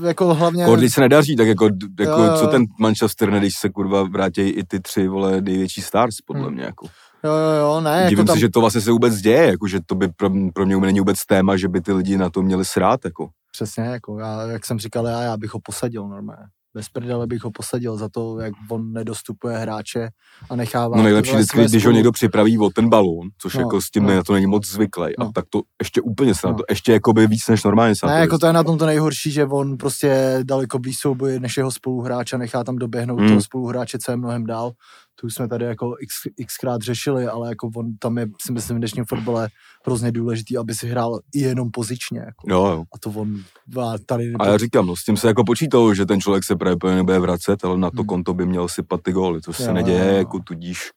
jako 0.05 0.35
hlavně... 0.35 0.67
Když 0.77 0.95
se 0.95 1.01
nedaří, 1.01 1.37
tak 1.37 1.47
jako, 1.49 1.64
jako 2.01 2.23
jo, 2.23 2.37
co 2.38 2.47
ten 2.47 2.64
Manchester, 2.81 3.31
když 3.31 3.55
se 3.57 3.69
kurva 3.69 4.03
vrátí 4.03 4.40
i 4.40 4.64
ty 4.64 4.81
tři, 4.81 5.09
vole, 5.09 5.40
největší 5.40 5.81
stars, 5.81 6.17
podle 6.27 6.43
hmm. 6.43 6.55
mě, 6.55 6.64
jako. 6.64 6.87
Jo, 7.25 7.33
jo, 7.33 7.61
jo, 7.61 7.81
ne. 7.81 7.90
Jako 7.90 8.09
Divím 8.09 8.19
jako 8.19 8.27
tam... 8.27 8.37
se, 8.37 8.40
že 8.40 8.49
to 8.49 8.61
vlastně 8.61 8.81
se 8.81 8.90
vůbec 8.90 9.17
děje, 9.17 9.47
jako, 9.47 9.67
že 9.67 9.81
to 9.87 9.95
by 9.95 10.09
pro, 10.09 10.31
pro 10.55 10.67
mě 10.67 10.77
není 10.77 11.01
vůbec 11.01 11.27
téma, 11.27 11.57
že 11.57 11.69
by 11.69 11.81
ty 11.81 11.93
lidi 11.93 12.17
na 12.17 12.31
to 12.31 12.43
měli 12.43 12.64
srát, 12.64 13.05
jako. 13.05 13.29
Přesně, 13.53 13.85
jako 13.85 14.19
já, 14.19 14.43
jak 14.43 14.67
jsem 14.67 14.79
říkal, 14.79 15.07
já, 15.07 15.23
já 15.23 15.37
bych 15.37 15.55
ho 15.55 15.61
posadil 15.61 16.09
normálně 16.09 16.47
bez 16.75 16.89
prdele 16.89 17.27
bych 17.27 17.45
ho 17.45 17.51
posadil 17.51 17.97
za 17.97 18.09
to, 18.09 18.41
jak 18.41 18.53
on 18.71 18.93
nedostupuje 18.93 19.57
hráče 19.57 20.09
a 20.51 20.57
nechává... 20.57 20.97
No 20.97 21.03
nejlepší 21.03 21.33
vždycky, 21.33 21.65
když 21.65 21.87
ho 21.87 21.93
někdo 21.93 22.13
připraví 22.13 22.59
o 22.59 22.71
ten 22.71 22.89
balón, 22.89 23.29
což 23.39 23.55
no, 23.55 23.61
jako 23.61 23.81
s 23.81 23.91
tím 23.91 24.03
no. 24.03 24.15
na 24.15 24.23
to 24.23 24.33
není 24.33 24.47
moc 24.47 24.67
zvyklý. 24.67 25.13
No. 25.19 25.27
A 25.27 25.31
tak 25.35 25.45
to 25.51 25.61
ještě 25.83 26.01
úplně 26.01 26.35
se 26.35 26.47
no. 26.47 26.53
na 26.53 26.57
to, 26.57 26.65
ještě 26.71 26.93
jako 26.93 27.13
by 27.13 27.27
víc 27.27 27.49
než 27.49 27.65
normálně 27.65 27.95
se 27.97 28.07
Ne, 28.07 28.21
jako 28.21 28.39
to 28.39 28.47
je 28.47 28.53
na 28.53 28.65
tom 28.65 28.79
to 28.79 28.87
nejhorší, 28.87 29.31
že 29.31 29.45
on 29.45 29.77
prostě 29.77 30.41
daleko 30.43 30.79
blíž 30.79 30.99
souboje 30.99 31.41
než 31.41 31.57
jeho 31.57 31.71
spoluhráče, 31.71 32.39
nechá 32.39 32.65
tam 32.65 32.77
doběhnout 32.77 33.21
hmm. 33.21 33.29
toho 33.29 33.41
spoluhráče, 33.41 33.99
co 33.99 34.13
je 34.13 34.17
mnohem 34.17 34.47
dál 34.47 34.73
tu 35.20 35.31
jsme 35.31 35.48
tady 35.48 35.64
jako 35.64 35.94
x, 36.00 36.14
xkrát 36.46 36.83
řešili, 36.83 37.27
ale 37.27 37.48
jako 37.48 37.70
on 37.77 37.96
tam 37.98 38.18
je, 38.18 38.27
si 38.46 38.53
myslím, 38.53 38.77
v 38.77 38.79
dnešním 38.79 39.05
fotbale 39.05 39.48
hrozně 39.87 40.12
důležitý, 40.12 40.57
aby 40.57 40.74
si 40.74 40.88
hrál 40.88 41.20
i 41.35 41.40
jenom 41.40 41.70
pozičně. 41.70 42.18
Jako. 42.18 42.46
Jo, 42.48 42.66
jo. 42.66 42.85
A 42.94 42.98
to 42.98 43.11
on 43.11 43.37
a 43.81 43.94
tady... 44.07 44.33
A 44.40 44.46
já 44.46 44.59
říkám, 44.59 44.87
no, 44.87 44.96
s 44.96 45.05
tím 45.05 45.16
se 45.16 45.27
jako 45.27 45.44
počítalo, 45.44 45.94
že 45.94 46.07
ten 46.07 46.20
člověk 46.20 46.44
se 46.44 46.57
právě 46.57 46.94
nebude 46.94 47.18
vracet, 47.18 47.64
ale 47.64 47.79
na 47.79 47.90
to 47.90 48.03
hmm. 48.03 48.07
konto 48.07 48.35
by 48.35 48.46
měl 48.46 48.68
sypat 48.68 49.00
ty 49.03 49.12
góly, 49.12 49.40
to 49.40 49.53
se 49.53 49.64
jo, 49.64 49.72
neděje, 49.72 50.12
jo, 50.12 50.18
jako 50.18 50.38
tudíž 50.38 50.90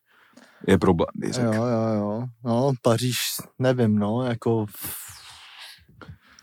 je 0.68 0.78
problém, 0.78 1.08
bych 1.16 1.38
Jo, 1.38 1.54
jo, 1.54 1.94
jo. 1.96 2.24
No, 2.46 2.74
Paříž, 2.82 3.18
nevím, 3.60 3.96
no, 3.96 4.24
jako... 4.24 4.66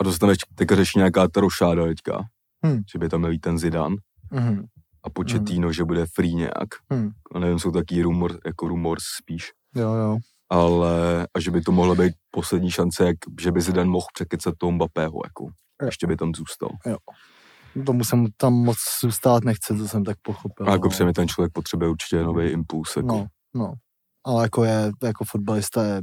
A 0.01 0.13
se 0.13 0.27
ještě 0.27 0.47
teďka 0.55 0.77
řeší 0.77 0.99
nějaká 0.99 1.29
ta 1.29 1.41
rošáda 1.41 1.87
teďka, 1.87 2.25
Hmm. 2.65 2.83
že 2.93 2.99
by 2.99 3.09
tam 3.09 3.21
měl 3.21 3.39
ten 3.39 3.59
Zidane 3.59 3.97
Mhm. 4.31 4.65
A 5.05 5.11
Pochettino, 5.11 5.73
že 5.73 5.85
bude 5.85 6.07
free 6.15 6.35
nějak. 6.35 6.69
Hmm. 6.91 7.11
A 7.35 7.39
nevím, 7.39 7.59
jsou 7.59 7.71
taky 7.71 8.03
rumor, 8.03 8.39
jako 8.47 8.69
rumor 8.69 8.99
spíš. 9.17 9.53
Jo, 9.77 9.93
jo. 9.93 10.19
Ale, 10.51 11.27
a 11.35 11.41
že 11.41 11.51
by 11.51 11.61
to 11.61 11.73
mohla 11.73 11.95
být 11.95 12.13
poslední 12.31 12.71
šance, 12.71 13.07
jak, 13.07 13.17
že 13.41 13.53
by 13.53 13.61
Zidane 13.61 13.91
mohl 13.91 14.07
překecat 14.15 14.55
toho 14.59 14.73
Mbappého, 14.73 15.21
jako. 15.25 15.45
Jo. 15.83 15.87
Ještě 15.87 16.07
by 16.07 16.17
tam 16.17 16.35
zůstal. 16.35 16.69
Tomu 17.87 18.05
jsem 18.05 18.27
tam 18.37 18.53
moc 18.53 18.77
zůstat 19.03 19.45
nechce, 19.45 19.75
to 19.75 19.89
jsem 19.89 20.05
tak 20.05 20.17
pochopil. 20.23 20.69
A 20.69 20.73
jako 20.73 20.87
no. 20.87 20.91
přemi 20.91 21.13
ten 21.13 21.29
člověk 21.29 21.53
potřebuje 21.53 21.91
určitě 21.91 22.23
nový 22.23 22.47
impuls, 22.47 22.97
jako. 22.97 23.07
No, 23.07 23.27
no. 23.55 23.73
Ale 24.27 24.43
jako 24.43 24.65
je, 24.65 24.93
jako 25.03 25.25
fotbalista 25.25 25.85
je 25.85 26.03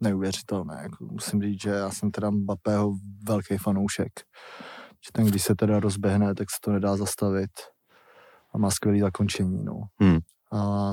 neuvěřitelné. 0.00 0.78
Jako 0.82 1.04
musím 1.04 1.42
říct, 1.42 1.62
že 1.62 1.70
já 1.70 1.90
jsem 1.90 2.10
teda 2.10 2.30
Mbappého 2.30 2.94
velký 3.28 3.58
fanoušek. 3.58 4.12
Že 5.06 5.12
ten, 5.12 5.26
když 5.26 5.42
se 5.42 5.54
teda 5.54 5.80
rozběhne, 5.80 6.34
tak 6.34 6.50
se 6.50 6.56
to 6.64 6.72
nedá 6.72 6.96
zastavit. 6.96 7.50
A 8.54 8.58
má 8.58 8.70
skvělý 8.70 9.00
zakončení, 9.00 9.64
no. 9.64 9.82
Hmm. 10.00 10.18
A 10.52 10.92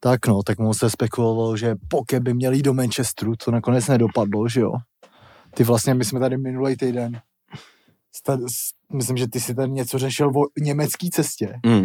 tak 0.00 0.26
no, 0.26 0.42
tak 0.42 0.58
mu 0.58 0.74
se 0.74 0.90
spekulovalo, 0.90 1.56
že 1.56 1.74
Poke 1.88 2.20
by 2.20 2.34
měl 2.34 2.52
jít 2.52 2.62
do 2.62 2.74
Manchesteru, 2.74 3.32
to 3.44 3.50
nakonec 3.50 3.88
nedopadlo, 3.88 4.48
že 4.48 4.60
jo. 4.60 4.72
Ty 5.54 5.64
vlastně, 5.64 5.94
my 5.94 6.04
jsme 6.04 6.20
tady 6.20 6.38
minulý 6.38 6.76
týden, 6.76 7.20
sta- 8.16 8.38
s- 8.38 8.94
myslím, 8.96 9.16
že 9.16 9.28
ty 9.28 9.40
si 9.40 9.54
tady 9.54 9.72
něco 9.72 9.98
řešil 9.98 10.28
o 10.28 10.42
německé 10.58 11.08
cestě 11.12 11.60
Mm. 11.66 11.84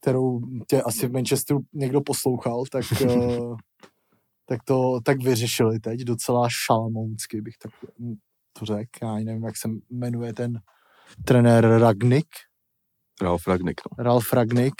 kterou 0.00 0.40
tě 0.68 0.82
asi 0.82 1.06
v 1.08 1.12
Manchesteru 1.12 1.60
někdo 1.72 2.00
poslouchal, 2.00 2.64
tak, 2.72 2.84
eh, 3.10 3.38
tak 4.46 4.62
to 4.64 5.00
tak 5.04 5.22
vyřešili 5.22 5.80
teď 5.80 6.00
docela 6.00 6.48
šalamounsky, 6.66 7.40
bych 7.40 7.54
tak 7.62 7.72
to 8.58 8.64
řekl. 8.64 8.90
Já 9.02 9.14
nevím, 9.14 9.44
jak 9.44 9.56
se 9.56 9.68
jmenuje 9.90 10.32
ten 10.34 10.60
trenér 11.24 11.66
Ragnik, 11.78 12.26
Ralf 13.22 13.46
Ragnick, 13.46 13.80
no. 13.98 14.04
Ralf 14.04 14.32
Ragnik, 14.32 14.74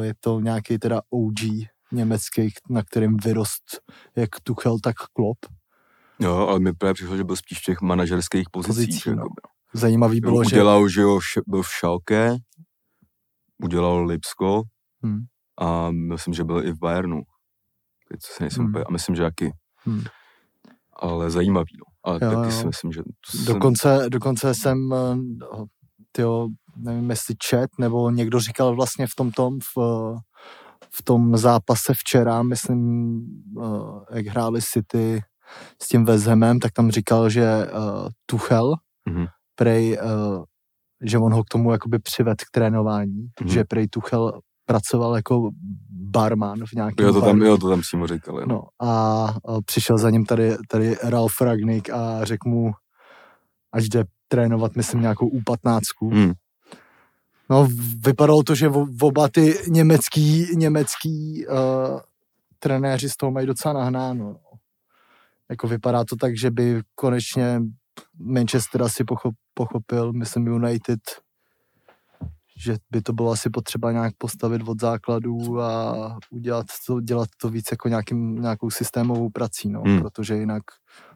eh, 0.00 0.06
je 0.06 0.14
to 0.20 0.40
nějaký 0.40 0.78
teda 0.78 1.00
OG 1.10 1.66
německý, 1.92 2.48
na 2.70 2.82
kterým 2.82 3.16
vyrost 3.24 3.80
jak 4.16 4.30
Tuchel, 4.42 4.78
tak 4.82 4.94
Klopp. 5.12 5.46
Jo, 6.18 6.34
ale 6.48 6.60
mi 6.60 6.72
právě 6.72 6.94
přišlo, 6.94 7.16
že 7.16 7.24
byl 7.24 7.36
spíš 7.36 7.58
v 7.58 7.62
těch 7.64 7.80
manažerských 7.80 8.46
pozicích. 8.52 8.86
Pozicí, 8.86 9.08
jako 9.08 9.20
no. 9.20 9.26
Zajímavý 9.74 10.20
bylo, 10.20 10.44
že... 10.44 10.56
udělal, 10.56 10.88
že 10.88 11.00
jo, 11.00 11.18
byl 11.46 11.62
v 11.62 11.66
Schalke, 11.66 12.36
udělal 13.62 14.04
Lipsko 14.04 14.62
Hmm. 15.02 15.20
a 15.60 15.90
myslím, 15.90 16.34
že 16.34 16.44
byl 16.44 16.66
i 16.66 16.72
v 16.72 16.78
Bayernu. 16.78 17.20
Teď 18.08 18.20
si 18.22 18.42
nejsem 18.42 18.64
Hmm. 18.64 18.76
a 18.76 18.90
myslím, 18.92 19.14
že 19.16 19.22
taky. 19.22 19.52
Hmm. 19.84 20.02
Ale 20.96 21.30
zajímavý, 21.30 21.70
no. 21.78 21.84
Ale 22.04 22.18
Jo, 22.22 22.30
taky 22.30 22.46
jo. 22.54 22.60
si 22.60 22.66
myslím, 22.66 22.92
že... 22.92 23.02
to 23.02 23.36
jsem- 23.38 23.54
Dokonce, 23.54 24.06
dokonce 24.08 24.54
jsem, 24.54 24.92
eh, 24.92 25.16
tyjo, 26.12 26.48
nevím, 26.76 27.10
jestli 27.10 27.34
čet, 27.38 27.70
nebo 27.80 28.10
někdo 28.10 28.40
říkal 28.40 28.74
vlastně 28.76 29.06
v 29.06 29.14
tom 29.16 29.30
tom, 29.30 29.58
v, 29.60 29.78
eh, 29.80 30.18
v 30.94 31.02
tom 31.02 31.36
zápase 31.36 31.92
včera, 31.94 32.42
myslím, 32.42 33.20
eh, 33.62 34.16
jak 34.16 34.26
hráli 34.26 34.60
City 34.62 35.20
s 35.82 35.88
tím 35.88 36.04
West 36.04 36.26
Hamem, 36.26 36.58
tak 36.60 36.72
tam 36.72 36.90
říkal, 36.90 37.30
že 37.30 37.66
uh, 37.72 38.08
Tuchel, 38.26 38.74
Mhm. 39.08 39.26
prej, 39.54 39.98
uh, 40.38 40.44
že 41.02 41.18
on 41.18 41.32
ho 41.34 41.44
k 41.44 41.48
tomu 41.48 41.72
jakoby 41.72 41.98
přived 41.98 42.42
k 42.42 42.50
trénování, 42.50 43.26
Mhm. 43.40 43.48
že 43.50 43.64
prej 43.64 43.88
Tuchel 43.88 44.40
pracoval 44.64 45.16
jako 45.16 45.50
barman 45.90 46.58
v 46.66 46.72
nějakém 46.72 47.06
Jo, 47.06 47.12
to 47.12 47.20
tam, 47.20 47.38
baru. 47.38 47.50
jo, 47.50 47.58
to 47.58 47.68
tam 47.70 47.80
přímo 47.80 48.06
říkal, 48.06 48.34
no. 48.36 48.46
No 48.46 48.62
a, 48.88 49.24
a 49.24 49.60
přišel 49.64 49.98
za 49.98 50.10
ním 50.10 50.24
tady, 50.26 50.56
tady 50.68 50.96
Ralf 51.02 51.32
Ragnik 51.40 51.90
a 51.90 52.24
řekl 52.24 52.48
mu, 52.48 52.72
až 53.72 53.88
jde 53.88 54.04
trénovat, 54.28 54.76
myslím, 54.76 55.00
nějakou 55.00 55.28
U15. 55.28 56.10
Hmm. 56.12 56.32
No, 57.50 57.68
vypadalo 58.04 58.42
to, 58.42 58.54
že 58.54 58.68
v- 58.68 59.04
oba 59.04 59.28
ty 59.28 59.54
německý, 59.68 60.46
německý 60.56 61.46
uh, 61.46 62.00
trenéři 62.58 63.10
z 63.10 63.16
toho 63.16 63.32
mají 63.32 63.46
docela 63.46 63.74
nahnáno. 63.74 64.24
No. 64.24 64.38
Jako 65.50 65.68
vypadá 65.68 66.04
to 66.04 66.16
tak, 66.16 66.38
že 66.38 66.50
by 66.50 66.82
konečně 66.94 67.60
Manchester 68.18 68.82
asi 68.82 69.04
pochop, 69.04 69.34
pochopil, 69.54 70.12
myslím 70.12 70.46
United, 70.46 71.00
že 72.58 72.76
by 72.90 73.02
to 73.02 73.12
bylo 73.12 73.30
asi 73.30 73.50
potřeba 73.50 73.92
nějak 73.92 74.14
postavit 74.18 74.62
od 74.68 74.80
základů 74.80 75.60
a 75.60 75.94
udělat 76.30 76.66
to, 76.86 77.00
dělat 77.00 77.28
to 77.40 77.48
víc 77.48 77.64
jako 77.70 77.88
nějakým, 77.88 78.34
nějakou 78.42 78.70
systémovou 78.70 79.30
prací, 79.30 79.68
no, 79.68 79.80
Hmm. 79.86 80.00
protože 80.00 80.36
jinak 80.36 80.62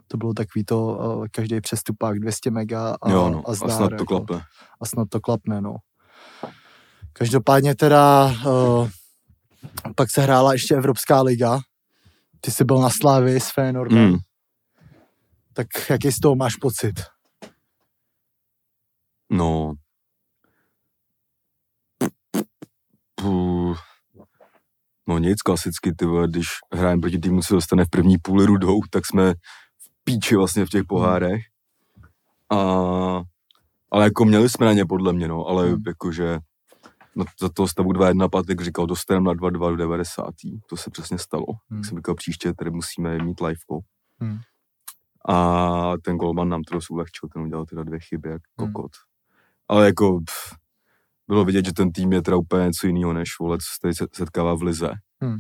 to 0.09 0.17
bylo 0.17 0.35
takový 0.35 0.65
to, 0.65 0.87
uh, 0.87 1.27
každý 1.33 1.61
přestupák 1.61 2.19
200 2.19 2.51
mega 2.51 2.97
a, 3.03 3.11
jo, 3.11 3.29
no. 3.31 3.43
a, 3.49 3.51
A, 3.51 3.55
zdár, 3.55 3.71
snad 3.71 3.89
to 3.89 3.95
jako 3.95 4.05
klapne. 4.07 4.43
a 4.81 4.87
snad 4.87 5.09
to 5.09 5.21
klapne, 5.21 5.61
no. 5.61 5.77
Každopádně 7.13 7.75
teda 7.75 8.25
uh, 8.47 8.89
pak 9.97 10.11
se 10.11 10.21
hrála 10.21 10.53
ještě 10.53 10.75
Evropská 10.75 11.23
liga. 11.23 11.61
Ty 12.41 12.51
jsi 12.51 12.65
byl 12.65 12.79
na 12.79 12.91
Slávii 12.91 13.41
s 13.41 13.51
Fénordem. 13.51 13.99
Hmm. 13.99 14.19
Tak 15.53 15.67
jaký 15.91 16.13
z 16.13 16.21
toho 16.21 16.37
máš 16.37 16.57
pocit? 16.57 16.95
No. 19.33 19.75
Puh. 23.15 23.79
No 25.09 25.19
nic, 25.19 25.43
klasicky, 25.43 25.95
ty 25.95 26.05
vole, 26.05 26.29
když 26.29 26.47
hrajeme 26.75 27.01
proti 27.01 27.19
týmu, 27.19 27.43
se 27.43 27.55
dostane 27.55 27.85
v 27.85 27.91
první 27.91 28.19
půli 28.19 28.47
rudou, 28.47 28.81
tak 28.91 29.07
jsme 29.07 29.33
v 29.79 30.05
píči 30.05 30.37
vlastně 30.37 30.67
v 30.67 30.69
těch 30.69 30.83
pohárech. 30.89 31.41
A, 32.51 32.57
ale 33.91 34.05
jako 34.05 34.25
měli 34.25 34.49
jsme 34.49 34.67
na 34.67 34.73
ně 34.73 34.85
podle 34.87 35.13
mě, 35.13 35.29
no, 35.29 35.47
ale 35.47 35.69
Hmm. 35.69 35.83
jakože 35.87 36.39
no, 37.17 37.25
za 37.41 37.49
toho 37.49 37.69
stavu 37.69 37.93
2-1 37.93 38.29
Patrik 38.29 38.61
říkal, 38.61 38.87
dostaneme 38.87 39.25
na 39.25 39.35
2-2 39.35 39.71
do 39.71 39.77
90. 39.77 40.25
To 40.69 40.77
se 40.77 40.91
přesně 40.91 41.19
stalo. 41.19 41.45
Hmm. 41.49 41.77
Hmm. 41.77 41.85
jsem 41.85 41.99
říkal, 41.99 42.15
příště 42.15 42.55
tady 42.55 42.71
musíme 42.71 43.19
mít 43.19 43.41
liveko. 43.41 43.81
Hmm. 44.21 44.39
A 45.29 45.93
ten 46.03 46.17
golman 46.17 46.49
nám 46.49 46.63
to 46.63 46.75
dost 46.75 46.91
ulehčil, 46.91 47.29
ten 47.33 47.43
udělal 47.43 47.65
teda 47.67 47.83
dvě 47.85 48.01
chyby, 48.01 48.29
jak 48.29 48.43
Hmm. 48.59 48.73
kokot. 48.73 48.93
Ale 49.69 49.87
jako 49.87 50.21
pff, 50.21 50.57
bylo 51.29 51.45
vidět, 51.45 51.65
že 51.65 51.73
ten 51.73 51.93
tým 51.93 52.13
je 52.13 52.23
teda 52.23 52.37
úplně 52.37 52.65
něco 52.65 52.87
jiného, 52.87 53.13
než 53.13 53.39
vole, 53.41 53.59
co 53.59 53.67
se 53.75 53.81
tady 53.83 53.95
se- 53.95 54.07
setkává 54.13 54.55
v 54.55 54.63
Lize. 54.63 54.91
Hmm. 55.21 55.37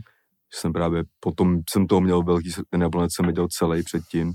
Že 0.54 0.60
jsem 0.60 0.72
právě, 0.72 1.04
potom 1.20 1.60
jsem 1.70 1.86
toho 1.86 2.00
měl 2.00 2.22
velký, 2.22 2.50
ten 2.70 2.82
jablonec 2.82 3.14
jsem 3.14 3.26
viděl 3.26 3.46
celý 3.50 3.82
předtím. 3.82 4.32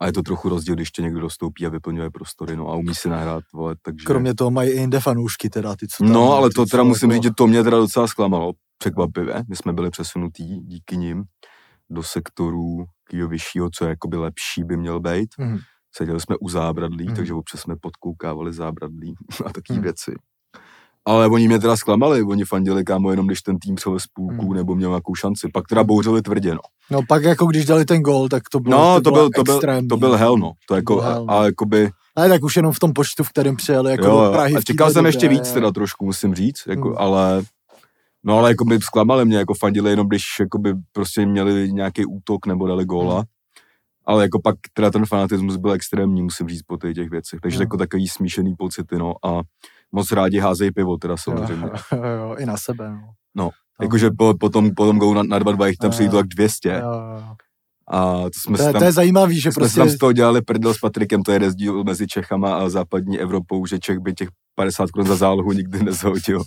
A 0.00 0.06
je 0.06 0.12
to 0.12 0.22
trochu 0.22 0.48
rozdíl, 0.48 0.74
když 0.74 0.90
tě 0.90 1.02
někdo 1.02 1.20
dostoupí 1.20 1.66
a 1.66 1.68
vyplňuje 1.68 2.10
prostory, 2.10 2.56
no 2.56 2.68
a 2.68 2.74
umí 2.76 2.94
si 2.94 3.08
nahrát, 3.08 3.44
vole, 3.54 3.76
takže... 3.82 4.04
Kromě 4.06 4.34
toho 4.34 4.50
mají 4.50 4.70
i 4.70 4.80
jinde 4.80 5.00
fanoušky 5.00 5.50
teda, 5.50 5.76
ty 5.76 5.86
co 5.88 6.04
tam, 6.04 6.12
No, 6.12 6.32
ale 6.32 6.50
to 6.50 6.66
co 6.66 6.70
teda 6.70 6.82
musím 6.82 7.10
jako- 7.10 7.14
říct, 7.22 7.22
že 7.22 7.34
to 7.36 7.46
mě 7.46 7.62
teda 7.62 7.76
docela 7.76 8.06
zklamalo, 8.06 8.52
překvapivě. 8.78 9.44
My 9.48 9.56
jsme 9.56 9.72
byli 9.72 9.90
přesunutí 9.90 10.60
díky 10.60 10.96
nim 10.96 11.24
do 11.90 12.02
sektoru 12.02 12.84
takového 13.04 13.28
vyššího, 13.28 13.70
co 13.74 13.84
je 13.84 13.88
jakoby 13.88 14.16
lepší 14.16 14.64
by 14.64 14.76
měl 14.76 15.00
být. 15.00 15.28
Mhm. 15.38 15.58
Seděli 15.96 16.20
jsme 16.20 16.36
u 16.40 16.48
zábradlí, 16.48 17.06
Mhm. 17.06 17.16
takže 17.16 17.34
občas 17.34 17.60
jsme 17.60 17.74
podkoukávali 17.80 18.52
zábradlí 18.52 19.14
a 19.46 19.52
takové 19.52 19.74
Mhm. 19.76 19.82
věci. 19.82 20.14
Ale 21.06 21.26
oni 21.28 21.48
mě 21.48 21.58
teda 21.58 21.76
zklamali, 21.76 22.22
oni 22.22 22.44
fandili 22.44 22.84
kámo 22.84 23.10
jenom, 23.10 23.26
když 23.26 23.42
ten 23.42 23.58
tým 23.58 23.74
přel 23.74 23.98
z 24.00 24.06
půlku 24.06 24.44
Mhm. 24.44 24.54
nebo 24.54 24.74
měl 24.74 24.90
nějakou 24.90 25.14
šanci. 25.14 25.48
Pak 25.52 25.68
teda 25.68 25.84
bouřili 25.84 26.22
tvrdě, 26.22 26.54
no. 26.54 26.60
No 26.90 27.00
pak 27.08 27.22
jako 27.22 27.46
když 27.46 27.64
dali 27.64 27.84
ten 27.84 28.02
gol, 28.02 28.28
tak 28.28 28.42
to 28.52 28.60
bylo 28.60 28.78
No, 28.78 28.94
to 29.00 29.10
bylo 29.10 29.14
byl, 29.14 29.30
to 29.36 29.42
byl, 29.42 29.54
extrémní. 29.54 29.88
to 29.88 29.96
byl 29.96 30.16
hell, 30.16 30.36
no. 30.38 30.52
To 30.68 30.74
jako, 30.74 31.00
hell, 31.00 31.26
no. 31.26 31.34
a, 31.34 31.44
jakoby, 31.44 31.90
Ale 32.16 32.28
tak 32.28 32.44
už 32.44 32.56
jenom 32.56 32.72
v 32.72 32.78
tom 32.78 32.92
počtu, 32.92 33.24
v 33.24 33.28
kterém 33.28 33.56
přijeli 33.56 33.90
jako 33.90 34.06
jo, 34.06 34.24
do 34.24 34.30
Prahy. 34.32 34.54
a 34.54 34.60
čekal 34.62 34.90
jsem 34.90 35.06
ještě 35.06 35.28
víc 35.28 35.52
teda 35.52 35.70
trošku, 35.72 36.04
musím 36.04 36.34
říct, 36.34 36.62
jako, 36.68 36.88
Hmm. 36.88 36.98
ale 36.98 37.42
no 38.24 38.38
ale 38.38 38.50
jako 38.50 38.64
by 38.64 38.78
zklamali 38.80 39.24
mě, 39.24 39.36
jako 39.36 39.54
fandili 39.54 39.90
jenom, 39.90 40.08
když 40.08 40.22
jako 40.40 40.58
by 40.58 40.74
prostě 40.92 41.26
měli 41.26 41.72
nějaký 41.72 42.04
útok 42.06 42.46
nebo 42.46 42.66
dali 42.66 42.84
góla. 42.84 43.14
Hmm. 43.14 43.24
Ale 44.06 44.22
jako 44.22 44.40
pak 44.40 44.54
teda 44.74 44.90
ten 44.90 45.06
fanatismus 45.06 45.56
byl 45.56 45.72
extrémní, 45.72 46.22
musím 46.22 46.48
říct, 46.48 46.62
po 46.62 46.76
těch 46.76 47.10
věcech. 47.10 47.40
Takže 47.40 47.56
Hmm. 47.58 47.62
jako 47.62 47.76
takový 47.76 48.08
smíšený 48.08 48.54
pocity, 48.58 48.98
no. 48.98 49.14
A 49.24 49.40
moc 49.94 50.12
rádi 50.12 50.38
házejí 50.38 50.70
pivo, 50.70 50.96
teda 50.96 51.12
Jo, 51.12 51.18
samozřejmě. 51.18 51.66
jo, 51.92 52.04
jo, 52.04 52.34
i 52.38 52.46
na 52.46 52.56
sebe, 52.56 52.90
no. 52.90 53.00
No, 53.36 53.50
Jakože 53.80 54.10
po, 54.18 54.34
potom, 54.40 54.70
potom 54.74 54.98
go 54.98 55.14
na, 55.14 55.22
na 55.22 55.38
2-2 55.40 55.66
jich 55.66 55.76
tam 55.76 55.88
Jo, 55.88 55.90
přijde 55.90 56.16
jo. 56.16 56.18
tak 56.22 56.26
200. 56.26 56.68
Jo, 56.68 56.90
jo. 56.90 57.34
A 57.90 58.16
to 58.22 58.30
jsme 58.38 58.58
To, 58.58 58.62
je, 58.62 58.72
tam, 58.72 58.78
to 58.78 58.84
je 58.84 58.92
zajímavý, 58.92 59.40
že 59.40 59.52
jsme 59.52 59.60
prostě... 59.60 59.78
tam 59.80 59.88
z 59.88 59.98
toho 59.98 60.12
dělali 60.12 60.42
prdel 60.42 60.74
s 60.74 60.78
Patrikem, 60.78 61.22
to 61.22 61.32
je 61.32 61.38
rozdíl 61.38 61.84
mezi 61.84 62.06
Čechama 62.06 62.56
a 62.56 62.68
západní 62.68 63.20
Evropou, 63.20 63.66
že 63.66 63.78
Čech 63.78 63.98
by 63.98 64.12
těch 64.14 64.28
50 64.56 64.90
korun 64.90 65.06
za 65.08 65.16
zálohu 65.16 65.52
nikdy 65.52 65.82
nezhodil. 65.82 66.42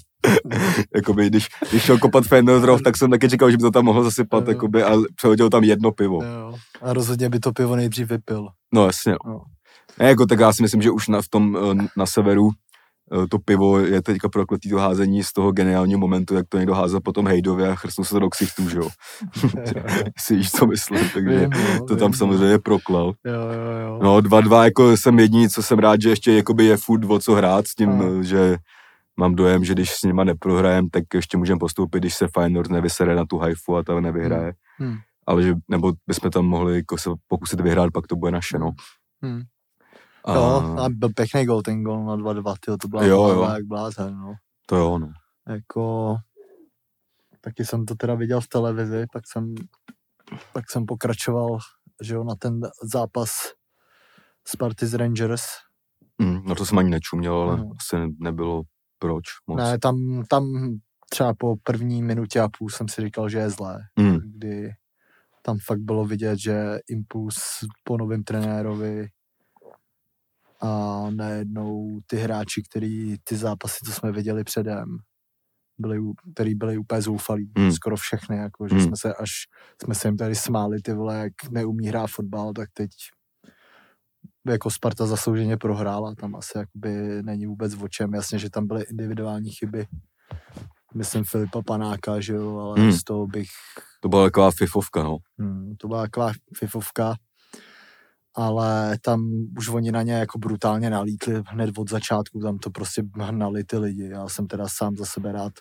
jakoby, 0.95 1.27
když, 1.27 1.47
když 1.69 1.83
šel 1.83 1.97
kopat 1.97 2.25
Feyenoord, 2.25 2.83
tak 2.83 2.97
jsem 2.97 3.12
taky 3.12 3.29
čekal, 3.29 3.51
že 3.51 3.57
by 3.57 3.62
to 3.62 3.71
tam 3.71 3.86
mohl 3.86 4.03
zasypat, 4.03 4.43
Jo. 4.47 4.49
jakoby, 4.51 4.83
a 4.83 4.95
přehodil 5.15 5.49
tam 5.49 5.63
jedno 5.63 5.91
pivo. 5.91 6.23
Jo. 6.23 6.53
A 6.81 6.93
rozhodně 6.93 7.29
by 7.29 7.39
to 7.39 7.51
pivo 7.51 7.75
nejdřív 7.75 8.10
vypil. 8.10 8.47
No 8.73 8.86
jasně. 8.86 9.12
No. 9.12 9.31
No. 9.31 9.41
Ne, 9.99 10.05
jako, 10.10 10.25
tak 10.25 10.39
já 10.39 10.53
si 10.53 10.62
myslím, 10.62 10.81
že 10.81 10.91
už 10.91 11.07
na, 11.07 11.21
v 11.21 11.27
tom, 11.29 11.57
eh, 11.81 11.88
na 11.97 12.05
severu 12.05 12.49
to 13.30 13.39
pivo 13.39 13.80
je 13.80 14.02
teďka 14.02 14.30
prokletý 14.30 14.70
to 14.70 14.78
házení 14.78 15.24
z 15.24 15.34
toho 15.34 15.52
geniálního 15.52 16.00
momentu, 16.00 16.36
jak 16.36 16.46
to 16.50 16.58
někdo 16.58 16.74
házel 16.74 17.00
potom 17.02 17.28
Hejdově 17.28 17.70
a 17.70 17.76
chrstnul 17.76 18.06
se 18.06 18.13
to 18.13 18.20
do 18.20 18.30
ksichtů, 18.30 18.70
že 18.70 18.78
jo. 18.78 18.89
si 20.17 20.36
víš, 20.36 20.52
co 20.52 20.67
myslím, 20.67 21.10
takže 21.13 21.39
Vím, 21.39 21.50
no, 21.50 21.86
to 21.86 21.96
tam 21.96 22.12
vím, 22.12 22.17
samozřejmě 22.17 22.60
proklal. 22.60 23.13
Jo, 23.26 23.34
jo, 23.34 23.88
jo. 23.88 24.00
No, 24.04 24.17
2-2, 24.17 24.63
jako 24.63 24.98
jsem 24.98 25.20
jediný, 25.20 25.50
co 25.50 25.63
jsem 25.63 25.80
rád, 25.80 26.02
že 26.02 26.10
ještě 26.10 26.34
jakoby 26.34 26.65
je 26.65 26.78
furt 26.78 27.06
o 27.06 27.20
co 27.20 27.34
hrát 27.34 27.67
s 27.67 27.76
tím, 27.76 27.89
Ano. 27.89 28.24
že 28.24 28.58
mám 29.20 29.36
dojem, 29.36 29.63
že 29.63 29.74
když 29.74 29.91
s 29.91 30.04
nima 30.04 30.24
neprohrajem, 30.24 30.89
tak 30.89 31.04
ještě 31.13 31.38
můžeme 31.38 31.60
postoupit, 31.60 32.00
když 32.00 32.15
se 32.15 32.28
Feyenoord 32.34 32.72
nevysere 32.72 33.15
na 33.15 33.26
tu 33.26 33.38
Haifu 33.38 33.76
a 33.76 33.84
ta 33.84 34.00
nevyhraje. 34.00 34.54
Hmm. 34.78 34.96
Ale 35.28 35.43
že, 35.43 35.54
nebo 35.67 35.93
bychom 36.08 36.32
tam 36.32 36.46
mohli 36.46 36.76
jako 36.76 36.98
se 36.98 37.10
pokusit 37.28 37.62
vyhrát, 37.62 37.93
pak 37.93 38.08
to 38.08 38.15
bude 38.15 38.32
naše, 38.32 38.60
no. 38.60 38.72
Hmm. 39.24 39.41
A, 40.27 40.33
Jo, 40.33 40.75
a 40.79 40.89
byl 40.89 41.09
pěkný 41.15 41.45
gol, 41.45 41.61
ten 41.61 41.83
gol 41.83 42.05
na 42.05 42.15
2-2, 42.17 42.55
tyjo, 42.59 42.77
to 42.77 42.87
byla 42.87 43.05
Jo, 43.05 43.27
jo, 43.29 43.43
jak 43.43 43.65
blázen, 43.65 44.17
no. 44.17 44.33
To 44.65 44.75
jo, 44.75 44.99
no. 44.99 45.11
Jako, 45.49 46.15
taky 47.41 47.65
jsem 47.65 47.85
to 47.85 47.95
teda 47.95 48.15
viděl 48.15 48.41
v 48.41 48.47
televizi, 48.47 49.05
pak 49.13 49.27
jsem, 49.27 49.55
pak 50.53 50.71
jsem 50.71 50.85
pokračoval, 50.85 51.57
že 52.01 52.13
jo, 52.13 52.23
na 52.23 52.35
ten 52.35 52.61
zápas 52.83 53.29
Sparty 54.47 54.87
z 54.87 54.93
Rangers. 54.93 55.41
Mm, 56.21 56.41
no 56.45 56.55
to 56.55 56.65
jsem 56.65 56.77
ani 56.77 56.89
nečuměl, 56.89 57.33
ale 57.33 57.57
No. 57.57 57.69
asi 57.79 57.95
nebylo 58.19 58.61
proč 58.99 59.23
moc. 59.47 59.57
Ne, 59.57 59.79
tam, 59.79 60.23
tam 60.29 60.45
třeba 61.09 61.33
po 61.33 61.55
první 61.63 62.03
minutě 62.03 62.39
a 62.39 62.49
půl 62.59 62.69
jsem 62.69 62.87
si 62.87 63.01
říkal, 63.01 63.29
že 63.29 63.37
je 63.37 63.49
zlé, 63.49 63.79
Mm, 63.99 64.17
kdy 64.25 64.71
tam 65.41 65.57
fakt 65.65 65.79
bylo 65.79 66.05
vidět, 66.05 66.39
že 66.39 66.79
impuls 66.89 67.37
po 67.83 67.97
novém 67.97 68.23
trenérovi 68.23 69.07
a 70.62 71.02
najednou 71.10 72.00
ty 72.08 72.17
hráči, 72.17 72.63
který 72.70 73.15
ty 73.24 73.36
zápasy, 73.36 73.78
co 73.86 73.91
jsme 73.91 74.12
viděli 74.12 74.43
předem, 74.43 74.98
byli, 75.80 76.00
který 76.36 76.56
byli 76.56 76.78
úplně 76.78 77.02
zoufalí, 77.02 77.52
Hmm. 77.58 77.72
skoro 77.72 77.96
všechny, 77.96 78.38
jako, 78.38 78.67
že 78.67 78.76
Hmm. 78.76 78.84
jsme 78.84 78.98
se 78.98 79.13
až, 79.13 79.30
jsme 79.84 79.96
se 79.96 80.08
jim 80.08 80.17
tady 80.17 80.36
smáli, 80.36 80.82
ty 80.82 80.93
vole, 80.93 81.17
jak 81.17 81.34
neumí 81.52 81.88
hrát 81.88 82.08
fotbal, 82.08 82.54
tak 82.54 82.70
teď 82.74 82.89
jako 84.48 84.72
Sparta 84.72 85.06
zaslouženě 85.06 85.58
prohrála, 85.58 86.15
tam 86.15 86.36
asi 86.36 86.58
jakoby 86.58 87.24
není 87.24 87.46
vůbec 87.46 87.74
o 87.82 87.88
čem, 87.88 88.13
jasně, 88.13 88.39
že 88.39 88.50
tam 88.50 88.67
byly 88.67 88.84
individuální 88.84 89.52
chyby, 89.52 89.88
myslím 90.96 91.24
Filipa 91.24 91.62
Panáka, 91.62 92.20
že 92.20 92.34
jo, 92.34 92.58
ale 92.58 92.80
Hmm. 92.80 92.91
z 92.91 93.04
toho 93.04 93.28
bych 93.28 93.48
to 94.02 94.10
byla 94.10 94.24
taková 94.26 94.52
fifovka, 94.52 95.04
no. 95.04 95.17
Hmm, 95.39 95.76
to 95.78 95.88
byla 95.88 96.02
taková 96.02 96.32
fifovka, 96.58 97.15
ale 98.38 98.97
tam 99.02 99.32
už 99.58 99.69
oni 99.69 99.91
na 99.91 100.02
ně 100.02 100.13
jako 100.13 100.39
brutálně 100.39 100.89
nalítli 100.89 101.43
hned 101.47 101.78
od 101.78 101.89
začátku, 101.89 102.39
tam 102.39 102.58
to 102.58 102.69
prostě 102.69 103.04
hnali 103.19 103.63
ty 103.63 103.78
lidi. 103.78 104.10
Já 104.10 104.28
jsem 104.30 104.47
teda 104.47 104.65
sám 104.67 104.95
za 104.95 105.06
sebe 105.06 105.32
rád, 105.32 105.54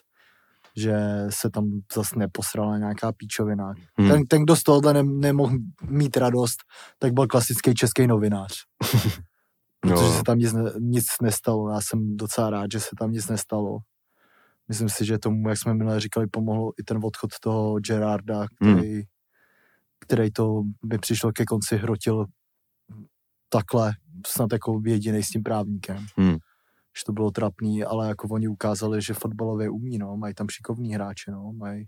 že 0.77 0.95
se 1.31 1.51
tam 1.51 1.71
zase 1.95 2.19
neposrala 2.19 2.79
nějaká 2.79 3.13
píčovina. 3.13 3.73
Hmm. 3.99 4.09
Ten, 4.09 4.27
ten, 4.27 4.43
kdo 4.43 4.57
z 4.57 4.63
tohohle 4.63 4.95
ne, 4.95 5.03
nemohl 5.03 5.57
mít 5.89 6.17
radost, 6.17 6.59
tak 6.99 7.13
byl 7.13 7.27
klasický 7.27 7.75
český 7.75 8.07
novinář. 8.07 8.53
Protože 9.81 10.05
Jo. 10.05 10.13
se 10.13 10.23
tam 10.23 10.39
nic, 10.39 10.53
nic 10.79 11.07
nestalo. 11.23 11.71
Já 11.71 11.81
jsem 11.81 12.17
docela 12.17 12.51
rád, 12.51 12.67
že 12.73 12.81
se 12.81 12.91
tam 12.99 13.13
nic 13.13 13.29
nestalo. 13.29 13.79
Myslím 14.69 14.89
si, 14.89 15.05
že 15.05 15.19
tomu, 15.19 15.49
jak 15.49 15.59
jsme 15.59 15.75
minule 15.75 16.01
říkali, 16.01 16.27
pomohl 16.27 16.73
i 16.81 16.83
ten 16.83 17.01
odchod 17.05 17.31
toho 17.41 17.81
Gerarda, 17.81 18.47
který, 18.57 18.93
hmm. 18.93 19.03
který 20.01 20.31
to 20.31 20.63
by 20.83 20.99
přišlo 20.99 21.33
ke 21.33 21.45
konci 21.45 21.77
hrotil 21.77 22.27
takhle, 23.49 23.93
snad 24.27 24.53
jako 24.53 24.81
jediný 24.85 25.23
s 25.23 25.31
tím 25.31 25.43
právníkem. 25.43 26.07
Hmm. 26.17 26.33
Že 26.99 27.05
to 27.07 27.13
bylo 27.13 27.31
trapný, 27.31 27.85
ale 27.85 28.09
jako 28.09 28.29
oni 28.29 28.49
ukázali, 28.49 29.03
že 29.03 29.15
fotbalově 29.15 29.71
umí, 29.71 29.99
no, 29.99 30.17
mají 30.17 30.35
tam 30.35 30.49
šikovní 30.49 30.95
hráče, 30.95 31.31
no, 31.31 31.53
mají 31.53 31.87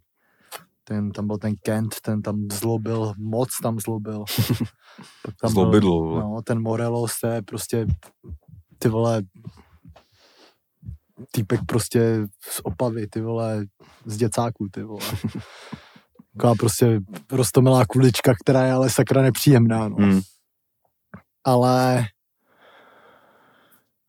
ten, 0.84 1.10
tam 1.10 1.26
byl 1.26 1.38
ten 1.38 1.54
Kent, 1.62 2.00
ten 2.02 2.22
tam 2.22 2.46
zlobil, 2.52 3.12
moc 3.18 3.48
tam 3.62 3.80
zlobil. 3.80 4.24
Pak 5.22 5.34
tam 5.40 5.52
byl- 5.54 5.62
Zlobidlo, 5.62 6.00
vole. 6.02 6.20
No, 6.22 6.42
ten 6.44 6.62
Morelos, 6.62 7.20
to 7.20 7.26
je 7.26 7.42
prostě, 7.42 7.86
ty 8.78 8.88
vole, 8.88 9.22
týpek 11.30 11.60
prostě 11.66 12.26
z 12.50 12.60
Opavy, 12.64 13.06
ty 13.06 13.20
vole, 13.20 13.66
z 14.04 14.16
děcáků, 14.16 14.68
ty 14.72 14.82
vole. 14.82 15.00
Taková 16.36 16.54
prostě 16.54 17.00
rostomilá 17.32 17.86
kulička, 17.86 18.34
která 18.44 18.66
je 18.66 18.72
ale 18.72 18.90
sakra 18.90 19.22
nepříjemná, 19.22 19.88
no. 19.88 19.96
Hmm. 19.96 20.20
Ale 21.48 22.06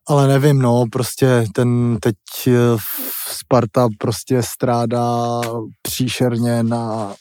ale 0.08 0.28
nevím, 0.28 0.58
no, 0.58 0.84
prostě 0.92 1.44
ten 1.54 1.98
teď 2.00 2.16
eh, 2.48 2.76
Sparta 3.28 3.88
prostě 3.98 4.42
strádá 4.42 5.40
příšerně 5.82 6.62
na, 6.62 7.14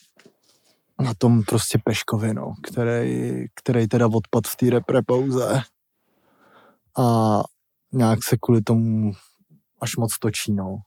na 1.01 1.13
tom 1.17 1.43
prostě 1.43 1.79
Peškovi, 1.83 2.33
no, 2.33 2.53
který, 2.63 3.45
který 3.55 3.87
teda 3.87 4.07
odpad 4.07 4.43
v 4.47 4.55
té 4.55 4.69
repre 4.69 5.01
pauze 5.01 5.61
a 6.97 7.39
nějak 7.93 8.19
se 8.23 8.37
kvůli 8.41 8.61
tomu 8.61 9.11
až 9.81 9.97
moc 9.97 10.19
točí, 10.19 10.53
no. 10.53 10.77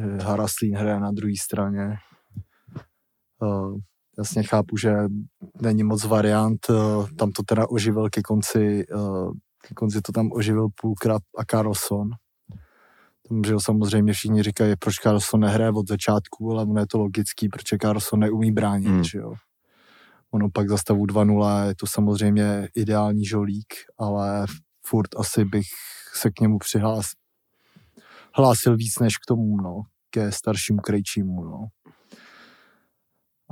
Že 0.00 0.24
Haraslín 0.24 0.76
hraje 0.76 1.00
na 1.00 1.10
druhé 1.10 1.34
straně. 1.40 1.96
Uh, 3.42 3.78
jasně 4.18 4.42
chápu, 4.42 4.76
že 4.76 4.94
není 5.62 5.84
moc 5.84 6.04
variant, 6.04 6.70
uh, 6.70 7.08
tam 7.18 7.32
to 7.32 7.42
teda 7.42 7.70
oživil 7.70 8.10
ke 8.10 8.22
konci, 8.22 8.86
uh, 8.94 9.32
ke 9.68 9.74
konci 9.74 10.00
to 10.00 10.12
tam 10.12 10.32
oživil 10.32 10.68
půlkrát 10.80 11.22
a 11.38 11.44
Carlson. 11.44 12.10
Tam, 13.28 13.44
že 13.44 13.54
samozřejmě 13.58 14.12
všichni 14.12 14.42
říkají, 14.42 14.74
proč 14.78 14.94
Carlson 14.94 15.40
nehraje 15.40 15.70
od 15.70 15.88
začátku, 15.88 16.50
ale 16.50 16.62
ono 16.62 16.80
je 16.80 16.86
to 16.86 16.98
logický, 16.98 17.48
protože 17.48 17.76
Carlson 17.82 18.20
neumí 18.20 18.52
bránit, 18.52 18.88
Hmm. 18.88 19.04
že 19.04 19.18
jo. 19.18 19.34
Ono 20.30 20.48
pak 20.52 20.68
za 20.68 20.76
stavu 20.78 21.06
2-0 21.06 21.66
je 21.66 21.74
to 21.74 21.86
samozřejmě 21.86 22.68
ideální 22.74 23.24
žolík, 23.24 23.74
ale 23.98 24.46
furt 24.86 25.08
asi 25.16 25.44
bych 25.44 25.66
se 26.14 26.30
k 26.30 26.40
němu 26.40 26.58
přihlás, 26.58 27.06
hlásil 28.34 28.76
víc 28.76 28.98
než 28.98 29.16
k 29.16 29.26
tomu, 29.28 29.56
no, 29.56 29.82
ke 30.10 30.32
staršímu 30.32 30.78
krejčímu, 30.80 31.44
no. 31.44 31.66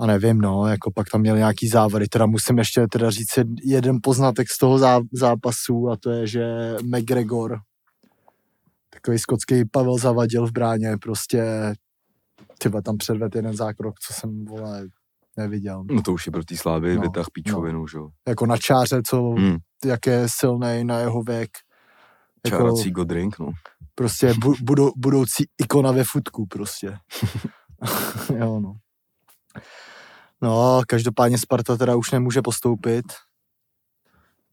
A 0.00 0.06
nevím, 0.06 0.38
no, 0.38 0.66
jako 0.66 0.90
pak 0.94 1.10
tam 1.12 1.20
měl 1.20 1.36
nějaký 1.36 1.68
závady, 1.68 2.08
teda 2.08 2.26
musím 2.26 2.58
ještě 2.58 2.86
teda 2.92 3.10
říct 3.10 3.36
jed- 3.36 3.56
jeden 3.64 3.98
poznatek 4.02 4.48
z 4.50 4.58
toho 4.58 4.78
zá, 4.78 5.00
zápasu 5.12 5.88
a 5.90 5.96
to 5.96 6.10
je, 6.10 6.26
že 6.26 6.74
McGregor, 6.82 7.58
takový 8.90 9.18
skotský 9.18 9.64
Pavel 9.64 9.98
Zavadil 9.98 10.46
v 10.46 10.52
bráně, 10.52 10.96
prostě 11.02 11.72
třeba 12.58 12.82
tam 12.82 12.96
předvedl 12.96 13.36
jeden 13.38 13.56
zákrok, 13.56 13.94
co 14.00 14.12
jsem, 14.12 14.44
vole, 14.44 14.88
neviděl. 15.36 15.84
No 15.90 16.02
to 16.02 16.12
už 16.12 16.26
je 16.26 16.32
pro 16.32 16.44
té 16.44 16.56
slávy 16.56 16.88
No, 16.88 16.94
no, 16.96 17.02
vytah 17.02 17.26
píčovinu, 17.32 17.86
že 17.86 17.98
jo. 17.98 18.08
Jako 18.28 18.46
na 18.46 18.56
čáře, 18.56 19.02
co, 19.06 19.22
Hmm. 19.22 19.56
jak 19.84 20.06
je 20.06 20.24
silný 20.26 20.84
na 20.84 20.98
jeho 20.98 21.22
věk. 21.22 21.50
Jako, 22.46 22.56
Čárací 22.58 22.90
Godrink, 22.90 23.38
no. 23.38 23.50
prostě 23.94 24.34
bu, 24.40 24.54
budou, 24.62 24.90
budoucí 24.96 25.44
ikona 25.58 25.92
ve 25.92 26.04
futku 26.04 26.46
prostě. 26.46 26.96
jo, 28.38 28.60
no. 28.60 28.74
No, 30.42 30.82
každopádně 30.88 31.38
Sparta 31.38 31.76
teda 31.76 31.96
už 31.96 32.10
nemůže 32.10 32.42
postoupit. 32.42 33.04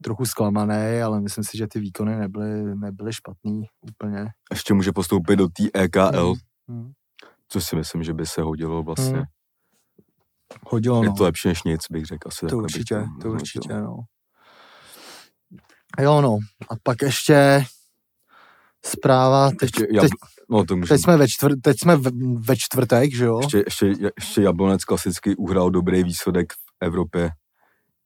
Trochu 0.02 0.26
zklamaný, 0.26 1.00
ale 1.04 1.20
myslím 1.20 1.44
si, 1.44 1.56
že 1.58 1.66
ty 1.66 1.80
výkony 1.80 2.16
nebyly, 2.16 2.76
nebyly 2.76 3.12
špatný 3.12 3.64
úplně. 3.80 4.26
Ještě 4.50 4.74
může 4.74 4.92
postoupit 4.92 5.36
do 5.36 5.48
té 5.48 5.64
EKL, 5.74 6.34
Hmm. 6.68 6.92
což 7.48 7.64
si 7.64 7.76
myslím, 7.76 8.02
že 8.02 8.14
by 8.14 8.26
se 8.26 8.42
hodilo 8.42 8.82
vlastně. 8.82 9.16
Hmm. 9.16 9.24
Hodilo, 10.66 11.02
Je 11.02 11.08
no. 11.08 11.14
to 11.14 11.24
lepší 11.24 11.48
než 11.48 11.62
nic, 11.62 11.80
bych 11.90 12.04
řekl. 12.06 12.28
Asi 12.28 12.46
To 12.46 12.56
určitě, 12.58 12.94
bych 12.98 13.06
to 13.22 13.28
označil. 13.28 13.32
určitě, 13.60 13.74
no. 13.74 13.96
Jo, 16.00 16.20
no. 16.20 16.38
A 16.68 16.72
pak 16.82 17.02
ještě 17.02 17.64
zpráva, 18.84 19.50
teď, 19.50 19.60
Ještě, 19.80 20.00
teď, 20.00 20.10
no, 20.50 20.64
to 20.64 20.76
můžu. 20.76 20.88
teď, 20.88 21.02
jsme 21.02 21.16
ve 21.16 21.28
čtvrt, 21.28 21.60
teď 21.62 21.80
jsme 21.80 21.96
ve, 22.36 22.56
čtvrtek, 22.56 23.14
že 23.14 23.24
jo? 23.24 23.38
Ještě, 23.40 23.62
ještě, 23.66 24.10
ještě 24.16 24.42
Jablonec 24.42 24.84
klasicky 24.84 25.36
uhrál 25.36 25.70
dobrý 25.70 26.02
výsledek 26.04 26.52
v 26.52 26.56
Evropě. 26.80 27.30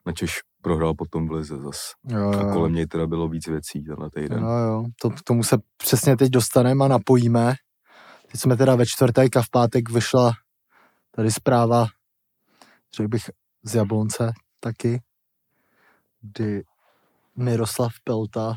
Načež 0.07 0.41
prohrál 0.63 0.95
potom 0.95 1.29
v 1.29 1.33
Lize 1.33 1.59
zas. 1.59 1.93
Jo, 2.09 2.31
A 2.31 2.43
jo. 2.43 2.53
kolem 2.53 2.75
něj 2.75 2.87
teda 2.87 3.07
bylo 3.07 3.29
víc 3.29 3.47
věcí 3.47 3.85
tenhle 3.85 4.11
týden. 4.11 4.41
No 4.41 4.59
jo, 4.59 4.85
to, 5.01 5.11
k 5.11 5.23
tomu 5.23 5.43
se 5.43 5.59
přesně 5.77 6.17
teď 6.17 6.31
dostaneme 6.31 6.85
a 6.85 6.89
napojíme. 6.89 7.55
Teď 8.33 8.41
jsme 8.41 8.57
teda 8.57 8.77
ve 8.77 8.87
čtvrtek 8.87 9.37
a 9.37 9.43
v 9.43 9.51
pátek 9.51 9.91
vyšla 9.91 10.33
tady 11.11 11.31
zpráva, 11.31 11.87
řekl 12.97 13.09
bych 13.09 13.23
z 13.63 13.75
Jablonce 13.75 14.33
taky, 14.61 15.03
kdy 16.21 16.63
Miroslav 17.37 17.93
Pelta 18.05 18.55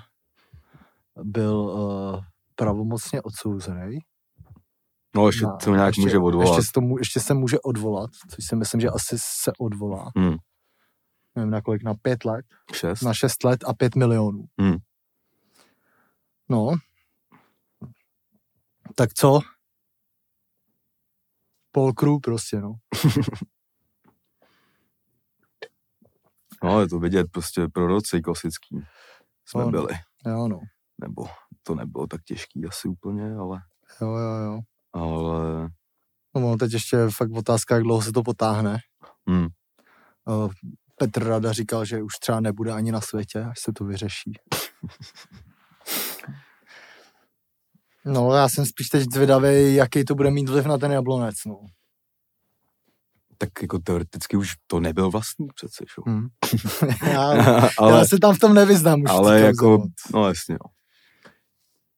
byl 1.24 1.56
uh, 1.56 2.24
pravomocně 2.56 3.22
odsouzený. 3.22 4.00
No, 5.16 5.28
ještě 5.28 5.46
Na- 5.46 5.56
to 5.58 5.72
nějak 5.76 5.88
ještě, 5.88 6.02
může 6.02 6.18
odvolat. 6.18 6.48
Ještě 6.48 6.64
se, 6.64 6.72
to, 6.74 6.82
ještě 7.00 7.20
se 7.20 7.34
může 7.34 7.60
odvolat, 7.60 8.10
což 8.30 8.46
si 8.48 8.56
myslím, 8.56 8.82
že 8.82 8.90
asi 8.90 9.16
se 9.20 9.52
odvolá. 9.60 10.12
Hmm. 10.18 10.36
Nevím 11.36 11.52
na 11.52 11.62
kolik, 11.62 11.84
na 11.84 11.94
pět 11.94 12.26
let. 12.26 12.46
Šest? 12.74 13.02
na 13.02 13.14
6 13.14 13.44
let 13.44 13.64
a 13.68 13.74
5 13.74 13.96
milionů. 13.96 14.46
Hmm. 14.60 14.78
No, 16.50 16.76
Tak 18.96 19.14
co? 19.14 19.40
Paul 21.72 21.94
Crew 21.94 22.20
prostě, 22.24 22.62
no. 22.62 22.74
No, 26.64 26.82
je 26.82 26.88
to 26.88 27.00
vidět, 27.00 27.28
prostě 27.32 27.68
proroci 27.74 28.22
klasický 28.22 28.80
jsme 29.46 29.62
no. 29.62 29.72
byli. 29.72 29.94
Jo, 30.26 30.48
no. 30.48 30.60
Nebo 31.02 31.28
to 31.68 31.76
nebylo 31.76 32.08
tak 32.08 32.24
těžký 32.24 32.66
asi 32.66 32.88
úplně, 32.88 33.36
ale, 33.36 33.60
Jo, 34.02 34.08
jo, 34.08 34.36
jo. 34.46 34.60
ale 34.94 35.70
No, 36.36 36.58
teď 36.58 36.74
ještě 36.74 36.96
je 36.96 37.10
fakt 37.10 37.32
otázka, 37.32 37.76
jak 37.76 37.84
dlouho 37.84 38.02
se 38.02 38.12
to 38.12 38.24
potáhne. 38.24 38.78
hm, 39.30 39.48
Uh, 40.28 40.52
Petr 40.96 41.24
Rada 41.24 41.52
říkal, 41.52 41.86
že 41.86 42.02
už 42.04 42.14
třeba 42.20 42.40
nebude 42.40 42.72
ani 42.72 42.92
na 42.92 43.02
světě, 43.02 43.42
až 43.42 43.60
se 43.60 43.72
to 43.74 43.86
vyřeší. 43.86 44.32
No, 48.06 48.34
já 48.34 48.50
jsem 48.50 48.66
spíš 48.66 48.90
teď 48.90 49.14
zvědavý, 49.14 49.76
jaký 49.76 50.06
to 50.06 50.16
bude 50.16 50.32
mít 50.32 50.50
vliv 50.50 50.66
na 50.66 50.78
ten 50.78 50.92
jablonec, 50.92 51.36
no. 51.46 51.60
tak 53.38 53.50
jako 53.62 53.80
teoreticky 53.80 54.38
už 54.38 54.54
to 54.68 54.80
nebyl 54.80 55.10
vlastní 55.12 55.48
přece, 55.56 55.86
jo. 55.98 56.04
Hm. 56.14 56.28
já, 57.12 57.24
ale, 57.80 58.00
já 58.00 58.06
se 58.06 58.18
tam 58.22 58.36
v 58.36 58.40
tom 58.40 58.54
nevyznám 58.54 59.02
už. 59.02 59.10
ale 59.10 59.40
jako, 59.42 59.84
no 60.14 60.28
jasně, 60.28 60.54
no. 60.64 60.70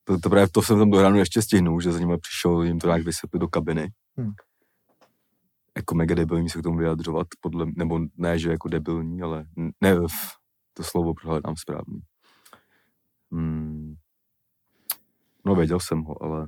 To, 0.08 0.18
to 0.20 0.30
právě 0.30 0.48
to 0.50 0.62
jsem 0.62 0.80
tam 0.80 0.92
do 0.92 1.02
ránu 1.02 1.18
ještě 1.18 1.42
stihnul, 1.42 1.82
že 1.82 1.92
za 1.92 2.00
nimi 2.00 2.18
přišel 2.18 2.62
jim 2.64 2.80
to 2.80 2.88
nějak 2.88 3.04
vysvětlit 3.04 3.40
do 3.40 3.48
kabiny. 3.48 3.92
Hmm. 4.18 4.32
Jako 5.78 5.96
mega 5.96 6.16
debilní 6.16 6.50
se 6.50 6.60
k 6.60 6.64
tomu 6.64 6.78
vyjadřovat, 6.78 7.28
podle, 7.42 7.66
nebo 7.76 8.00
ne, 8.18 8.40
že 8.40 8.52
jako 8.52 8.70
debilní, 8.70 9.22
ale 9.22 9.46
ne, 9.82 9.96
to 10.74 10.84
slovo 10.84 11.14
prohledám 11.14 11.56
správně. 11.58 12.00
Hmm. 13.32 13.96
No 15.46 15.56
věděl 15.56 15.80
jsem 15.80 16.02
ho, 16.02 16.24
ale 16.24 16.48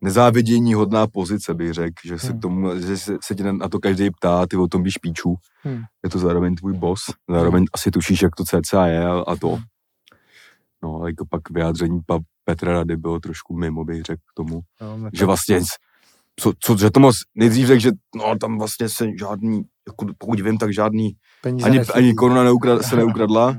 nezávidění 0.00 0.74
hodná 0.74 1.06
pozice 1.06 1.54
bych 1.54 1.72
řekl, 1.72 1.94
že 2.04 2.18
se, 2.18 2.28
Hmm. 2.28 2.38
k 2.38 2.42
tomu, 2.42 2.80
že 2.80 2.96
se, 2.96 3.16
se 3.22 3.34
tě 3.34 3.52
na 3.52 3.68
to 3.68 3.78
každý 3.78 4.10
ptá, 4.10 4.46
ty 4.46 4.56
o 4.56 4.66
tom 4.68 4.82
víš 4.82 4.98
píču. 4.98 5.34
Hmm. 5.62 5.82
Je 6.04 6.10
to 6.10 6.18
zároveň 6.18 6.54
tvůj 6.54 6.72
boss, 6.72 7.02
zároveň 7.30 7.64
asi 7.74 7.90
tušíš, 7.90 8.22
jak 8.22 8.34
to 8.36 8.44
CCA 8.44 8.86
je 8.86 9.06
a, 9.06 9.12
a 9.12 9.36
to. 9.36 9.48
Hmm. 9.48 9.64
No, 10.82 10.94
ale 10.94 11.10
jako 11.10 11.26
pak 11.30 11.50
vyjádření 11.50 12.00
pa 12.06 12.18
Petra 12.44 12.72
Rady 12.72 12.96
bylo 12.96 13.20
trošku 13.20 13.56
mimo, 13.56 13.84
bych 13.84 14.02
řekl 14.02 14.20
k 14.30 14.34
tomu, 14.36 14.60
my 14.96 15.10
že 15.14 15.24
vlastně, 15.24 15.60
co, 16.40 16.52
co 16.60 16.76
že 16.76 16.90
to 16.90 17.00
moc, 17.00 17.16
nejdřív 17.34 17.66
řekl, 17.66 17.80
že 17.80 17.90
no, 18.14 18.38
tam 18.38 18.58
vlastně 18.58 18.88
se 18.88 19.06
žádný, 19.18 19.62
jako 19.88 20.06
pokud 20.18 20.40
vím, 20.40 20.58
tak 20.58 20.72
žádný, 20.72 21.12
peníze 21.42 21.66
ani, 21.68 21.80
ani 21.80 22.14
koruna 22.14 22.44
neukrad, 22.44 22.82
se 22.82 22.96
neukradla 23.06 23.56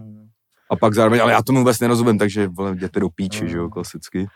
a 0.71 0.75
pak 0.75 0.93
zároveň, 0.93 1.21
ale 1.21 1.31
já 1.31 1.41
tomu 1.43 1.59
vůbec 1.59 1.79
nerozumím, 1.79 2.17
takže 2.17 2.47
vole, 2.47 2.71
jděte 2.75 2.99
do 2.99 3.09
píči, 3.09 3.43
Jo. 3.43 3.49
že 3.49 3.57
jo, 3.57 3.69
klasicky. 3.69 4.27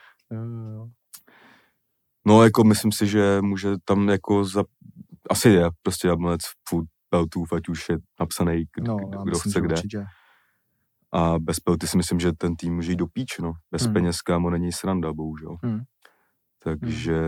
No, 2.25 2.43
jako 2.43 2.63
myslím 2.63 2.91
si, 2.91 3.07
že 3.07 3.41
může 3.41 3.69
tam 3.85 4.09
jako 4.09 4.43
za, 4.43 4.63
asi 5.29 5.49
je 5.49 5.69
prostě 5.81 6.07
jablonec 6.07 6.41
food 6.69 6.85
peltů, 7.09 7.45
ať 7.55 7.69
už 7.69 7.89
je 7.89 7.97
napsaný, 8.19 8.63
kdo, 8.75 8.87
No, 8.91 8.97
kdo, 8.97 9.17
já 9.17 9.23
kdo 9.23 9.39
chce 9.39 9.61
kde. 9.61 9.75
určitě. 9.75 10.05
A 11.11 11.39
bez 11.39 11.59
pelty 11.59 11.87
si 11.87 11.97
myslím, 11.97 12.19
že 12.19 12.31
ten 12.33 12.55
tým 12.55 12.75
může 12.75 12.91
jít 12.91 12.95
do 12.95 13.07
píč, 13.07 13.39
no. 13.39 13.53
Bez 13.71 13.81
Hmm. 13.81 13.87
hmm. 13.87 13.93
peněz, 13.93 14.21
kámo, 14.21 14.49
není 14.49 14.71
sranda, 14.71 15.13
bohužel. 15.13 15.57
Hmm. 15.63 15.81
Takže, 16.63 17.21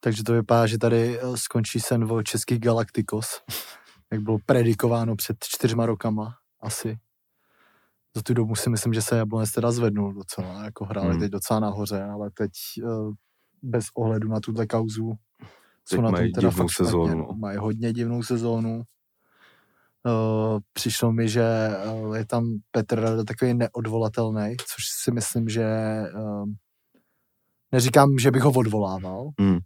Takže 0.00 0.24
to 0.24 0.32
vypadá, 0.32 0.66
že 0.66 0.78
tady 0.78 1.18
eh, 1.20 1.36
skončí 1.36 1.80
sen 1.80 2.04
o 2.12 2.22
českých 2.22 2.60
Galacticos, 2.60 3.42
jak 4.12 4.20
bylo 4.20 4.38
predikováno 4.46 5.16
před 5.16 5.36
čtyřma 5.44 5.86
rokama 5.86 6.34
asi. 6.60 6.98
Za 8.16 8.22
tu 8.22 8.34
dobu 8.34 8.54
si 8.54 8.70
myslím, 8.70 8.92
že 8.92 9.02
se 9.02 9.16
Jablonec 9.16 9.52
teda 9.52 9.70
zvednul 9.70 10.12
docela, 10.14 10.64
jako 10.64 10.84
hráli 10.84 11.10
Hmm. 11.10 11.20
teď 11.20 11.30
docela 11.30 11.60
nahoře, 11.60 12.02
ale 12.02 12.30
teď 12.30 12.50
eh, 12.82 13.14
bez 13.62 13.84
ohledu 13.94 14.28
na 14.28 14.40
tuhle 14.40 14.66
kauzu 14.66 15.12
jsou 15.84 16.00
na 16.00 16.12
tom 16.12 16.32
teda 16.34 16.50
fakt 16.50 16.70
sezónu, 16.76 17.14
no. 17.14 17.26
no. 17.28 17.34
Mají 17.38 17.58
hodně 17.58 17.92
divnou 17.92 18.22
sezónu. 18.22 18.82
Uh, 20.08 20.58
přišlo 20.72 21.12
mi, 21.12 21.28
že 21.28 21.68
uh, 21.92 22.16
je 22.16 22.26
tam 22.26 22.44
Petr 22.70 23.00
Rada 23.00 23.24
takový 23.24 23.54
neodvolatelný, 23.54 24.56
což 24.56 24.84
si 25.02 25.10
myslím, 25.12 25.48
že 25.48 25.66
uh, 26.14 26.48
neříkám, 27.72 28.18
že 28.18 28.30
bych 28.30 28.42
ho 28.42 28.50
odvolával, 28.52 29.30
mm, 29.40 29.58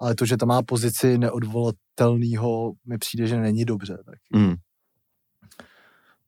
ale 0.00 0.14
to, 0.14 0.26
že 0.26 0.36
tam 0.36 0.48
má 0.48 0.62
pozici 0.62 1.18
neodvolatelného, 1.18 2.72
mi 2.86 2.98
přijde, 2.98 3.26
že 3.26 3.40
není 3.40 3.64
dobře. 3.64 3.98
Tak. 4.06 4.18
mm, 4.40 4.54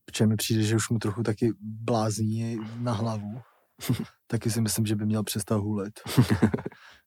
Protože 0.05 0.27
mi 0.27 0.37
přijde, 0.37 0.63
že 0.63 0.77
už 0.77 0.89
mu 0.91 0.99
trochu 0.99 1.23
taky 1.23 1.53
blázní 1.61 2.59
na 2.79 2.93
hlavu. 2.93 3.41
taky 4.27 4.51
si 4.51 4.61
myslím, 4.61 4.87
že 4.87 4.97
by 4.97 5.07
měl 5.07 5.23
přestat 5.23 5.57
hulit. 5.57 6.01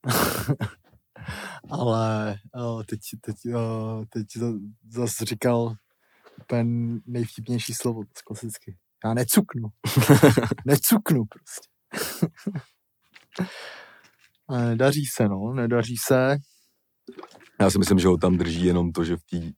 ale 1.70 2.36
teď, 2.86 3.00
teď, 3.22 3.36
teď 4.10 4.28
za- 4.38 4.54
zase 4.90 5.26
říkal 5.26 5.76
úplně 6.42 6.64
nejvtipnější 7.06 7.74
slovo 7.74 8.02
z 8.18 8.22
klasicky. 8.22 8.78
Já 9.06 9.14
necuknu. 9.14 9.70
necuknu 10.66 11.24
prostě. 11.26 11.70
Nedaří 14.52 15.06
se, 15.06 15.28
no, 15.28 15.54
nedaří 15.54 15.96
se. 16.08 16.38
já 17.62 17.70
si 17.70 17.80
myslím, 17.80 18.00
že 18.00 18.08
ho 18.08 18.18
tam 18.18 18.38
drží 18.38 18.66
jenom 18.66 18.92
to, 18.92 19.04
že 19.04 19.18
v 19.18 19.24
té 19.24 19.52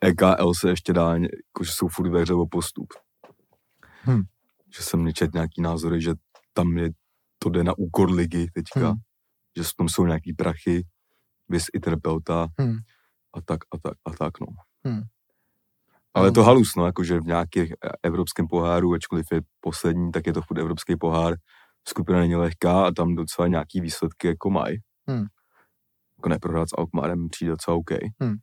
EKL 0.00 0.54
se 0.54 0.68
ještě 0.70 0.92
dá, 0.92 1.18
ně- 1.18 1.28
jako, 1.46 1.64
že 1.64 1.70
jsou 1.72 1.88
furt 1.88 2.10
ve 2.10 2.20
hře 2.22 2.34
o 2.34 2.46
postup. 2.46 2.86
Hmm. 4.02 4.22
Že 4.76 4.82
jsem 4.82 5.04
nečet 5.04 5.34
nějaký 5.34 5.62
názory, 5.62 6.02
že 6.02 6.12
tam 6.52 6.78
je, 6.78 6.90
to 7.38 7.48
jde 7.50 7.64
na 7.64 7.78
úkor 7.78 8.10
ligy 8.12 8.46
teďka. 8.54 8.88
Hmm. 8.88 8.96
Že 9.56 9.62
v 9.62 9.74
tom 9.76 9.88
jsou 9.88 10.06
nějaký 10.06 10.32
prachy, 10.32 10.86
vys 11.48 11.64
i 11.74 11.80
terapeuta 11.80 12.46
Hmm. 12.58 12.76
a 13.34 13.40
tak 13.40 13.60
a 13.74 13.78
tak 13.78 13.94
a 14.04 14.10
tak, 14.10 14.40
no. 14.40 14.46
Hmm. 14.86 15.02
Ale 16.16 16.28
je 16.28 16.32
to 16.32 16.40
No. 16.40 16.46
halus, 16.46 16.76
no, 16.76 16.86
jakože 16.86 17.20
v 17.20 17.24
nějakých 17.24 17.72
evropském 18.02 18.46
poháru, 18.48 18.94
ačkoliv 18.94 19.26
je 19.32 19.40
poslední, 19.60 20.12
tak 20.12 20.26
je 20.26 20.32
to 20.32 20.42
furt 20.42 20.58
evropský 20.58 20.96
pohár. 20.96 21.34
Skupina 21.88 22.18
není 22.18 22.34
lehká 22.36 22.86
a 22.86 22.90
tam 22.92 23.14
docela 23.14 23.48
nějaký 23.48 23.80
výsledky 23.80 24.26
jako 24.28 24.50
mají. 24.50 24.78
Hmm. 25.08 25.26
Jako 26.18 26.28
neprohrát 26.28 26.68
s 26.68 26.74
Alkmaarem 26.78 27.28
přijde 27.28 27.50
docela 27.50 27.76
OK. 27.76 27.90
Hmm. 28.20 28.36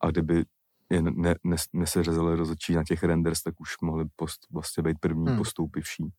A 0.00 0.10
kdyby 0.10 0.44
je 0.90 1.02
ne, 1.02 1.34
ne, 1.44 1.56
neseřezali 1.72 2.36
rozhodčí 2.36 2.74
na 2.74 2.84
těch 2.84 3.02
renders, 3.02 3.42
tak 3.42 3.60
už 3.60 3.80
mohli 3.82 4.04
post, 4.16 4.40
vlastně 4.52 4.82
být 4.82 4.96
první 5.00 5.26
Hmm. 5.26 5.38
postoupivší. 5.38 6.12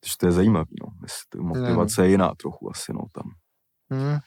Takže 0.00 0.14
to 0.20 0.26
je 0.26 0.32
zajímavý, 0.32 0.74
no. 0.82 0.88
Motivace 1.42 2.04
je 2.06 2.10
jiná 2.10 2.32
trochu 2.36 2.70
asi, 2.70 2.92
no, 2.92 3.00
tam. 3.12 3.30
Hmm. 3.90 4.18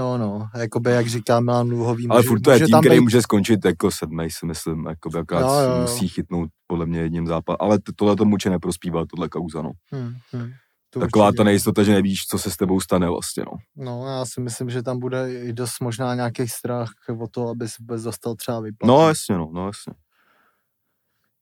No, 0.00 0.18
no, 0.18 0.48
jakoby, 0.56 0.90
jak 0.90 1.06
říká 1.06 1.40
Milan 1.40 1.68
Luhový, 1.70 2.08
Ale 2.08 2.18
může- 2.18 2.28
furt 2.28 2.40
to 2.40 2.50
je 2.50 2.58
tým, 2.58 2.68
tam 2.68 2.80
který 2.80 2.96
být- 2.96 3.00
může 3.02 3.22
skončit 3.22 3.64
jako 3.64 3.90
sedmý, 3.90 4.30
si 4.30 4.46
myslím, 4.46 4.86
jakoby 4.86 5.18
akorát 5.18 5.40
Jo, 5.40 5.48
jo, 5.70 5.70
jo. 5.76 5.80
musí 5.80 6.08
chytnout 6.08 6.50
podle 6.66 6.86
mě 6.86 7.00
jedním 7.00 7.26
zápas. 7.26 7.56
Ale 7.60 7.78
tohle 7.96 8.16
tomu 8.16 8.32
určitě 8.32 8.50
neprospívá, 8.50 9.04
tohle 9.06 9.28
kauza, 9.28 9.62
no. 9.62 9.70
Hmm, 9.92 10.14
hmm. 10.32 10.50
To 10.90 11.00
Taková 11.00 11.26
určitě. 11.26 11.36
ta 11.36 11.44
nejistota, 11.44 11.82
že 11.82 11.92
nevíš, 11.92 12.26
co 12.26 12.38
se 12.38 12.50
s 12.50 12.56
tebou 12.56 12.80
stane 12.80 13.08
vlastně, 13.08 13.44
no. 13.46 13.52
No, 13.84 14.06
já 14.06 14.24
si 14.24 14.40
myslím, 14.40 14.70
že 14.70 14.82
tam 14.82 14.98
bude 14.98 15.32
i 15.34 15.52
dost 15.52 15.80
možná 15.80 16.14
nějaký 16.14 16.48
strach 16.48 16.90
o 17.20 17.28
to, 17.28 17.48
aby 17.48 17.68
se 17.68 17.74
vůbec 17.80 18.02
dostal 18.02 18.34
třeba 18.34 18.60
vyplatit. 18.60 18.88
No 18.88 19.08
jasně, 19.08 19.36
no, 19.38 19.50
no 19.52 19.66
jasně. 19.66 19.92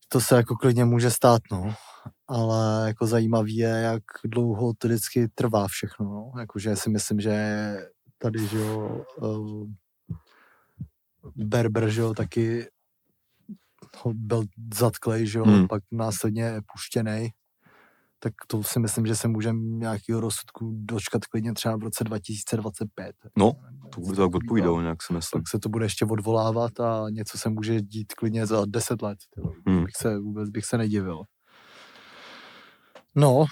To 0.08 0.20
se 0.20 0.36
jako 0.36 0.56
klidně 0.56 0.84
může 0.84 1.10
stát, 1.10 1.42
no. 1.52 1.74
Ale 2.28 2.84
jako 2.86 3.06
zajímavý 3.06 3.56
je, 3.56 3.68
jak 3.68 4.02
dlouho 4.24 4.72
to 4.78 4.88
vždycky 4.88 5.28
trvá 5.34 5.68
všechno, 5.68 6.06
no. 6.06 6.32
Jakože 6.40 6.76
si 6.76 6.90
myslím, 6.90 7.20
že 7.20 7.32
tady, 8.18 8.46
že 8.46 8.58
jo, 8.58 9.04
uh, 9.16 9.66
Berber, 11.36 11.90
že 11.90 12.00
jo, 12.00 12.14
taky 12.14 12.66
byl 14.12 14.44
zatklej, 14.74 15.26
že 15.26 15.38
jo, 15.38 15.44
Hmm. 15.44 15.68
pak 15.68 15.82
následně 15.92 16.42
je 16.42 16.60
puštěnej. 16.72 17.32
Tak 18.20 18.32
to 18.46 18.62
si 18.62 18.78
myslím, 18.80 19.06
že 19.06 19.16
se 19.16 19.28
můžeme 19.28 19.58
nějakého 19.60 20.20
rozsudku 20.20 20.72
dočkat 20.76 21.24
klidně 21.26 21.52
třeba 21.54 21.76
v 21.76 21.82
roce 21.82 22.04
2025. 22.04 23.16
No, 23.36 23.52
To 23.94 24.00
to 24.00 24.16
tak 24.16 24.34
odpovídalo, 24.34 24.80
nějak 24.82 25.02
si 25.02 25.12
myslím. 25.12 25.42
Tak 25.42 25.48
se 25.48 25.58
to 25.58 25.68
bude 25.68 25.84
ještě 25.84 26.04
odvolávat 26.04 26.80
a 26.80 27.06
něco 27.10 27.38
se 27.38 27.48
může 27.48 27.80
dít 27.80 28.12
klidně 28.14 28.46
za 28.46 28.62
10 28.66 29.02
let. 29.02 29.18
Hmm. 29.66 29.84
Bych 29.84 29.96
se, 29.96 30.18
vůbec 30.18 30.50
bych 30.50 30.64
se 30.64 30.78
nedivil. 30.78 31.22
No, 33.14 33.44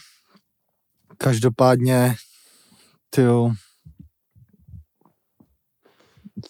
každopádně, 1.18 2.14
ty 3.10 3.22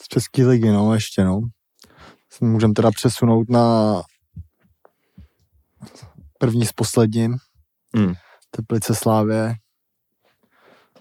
z 0.03 0.09
České 0.09 0.47
ligy, 0.47 0.68
no, 0.68 0.95
ještě, 0.95 1.24
no. 1.24 1.41
Můžeme 2.41 2.74
teda 2.74 2.91
přesunout 2.91 3.51
na 3.51 4.03
první 6.39 6.66
s 6.66 6.72
posledním. 6.72 7.37
Hmm. 7.97 8.14
Teplice 8.51 8.95
Slávě. 8.95 9.55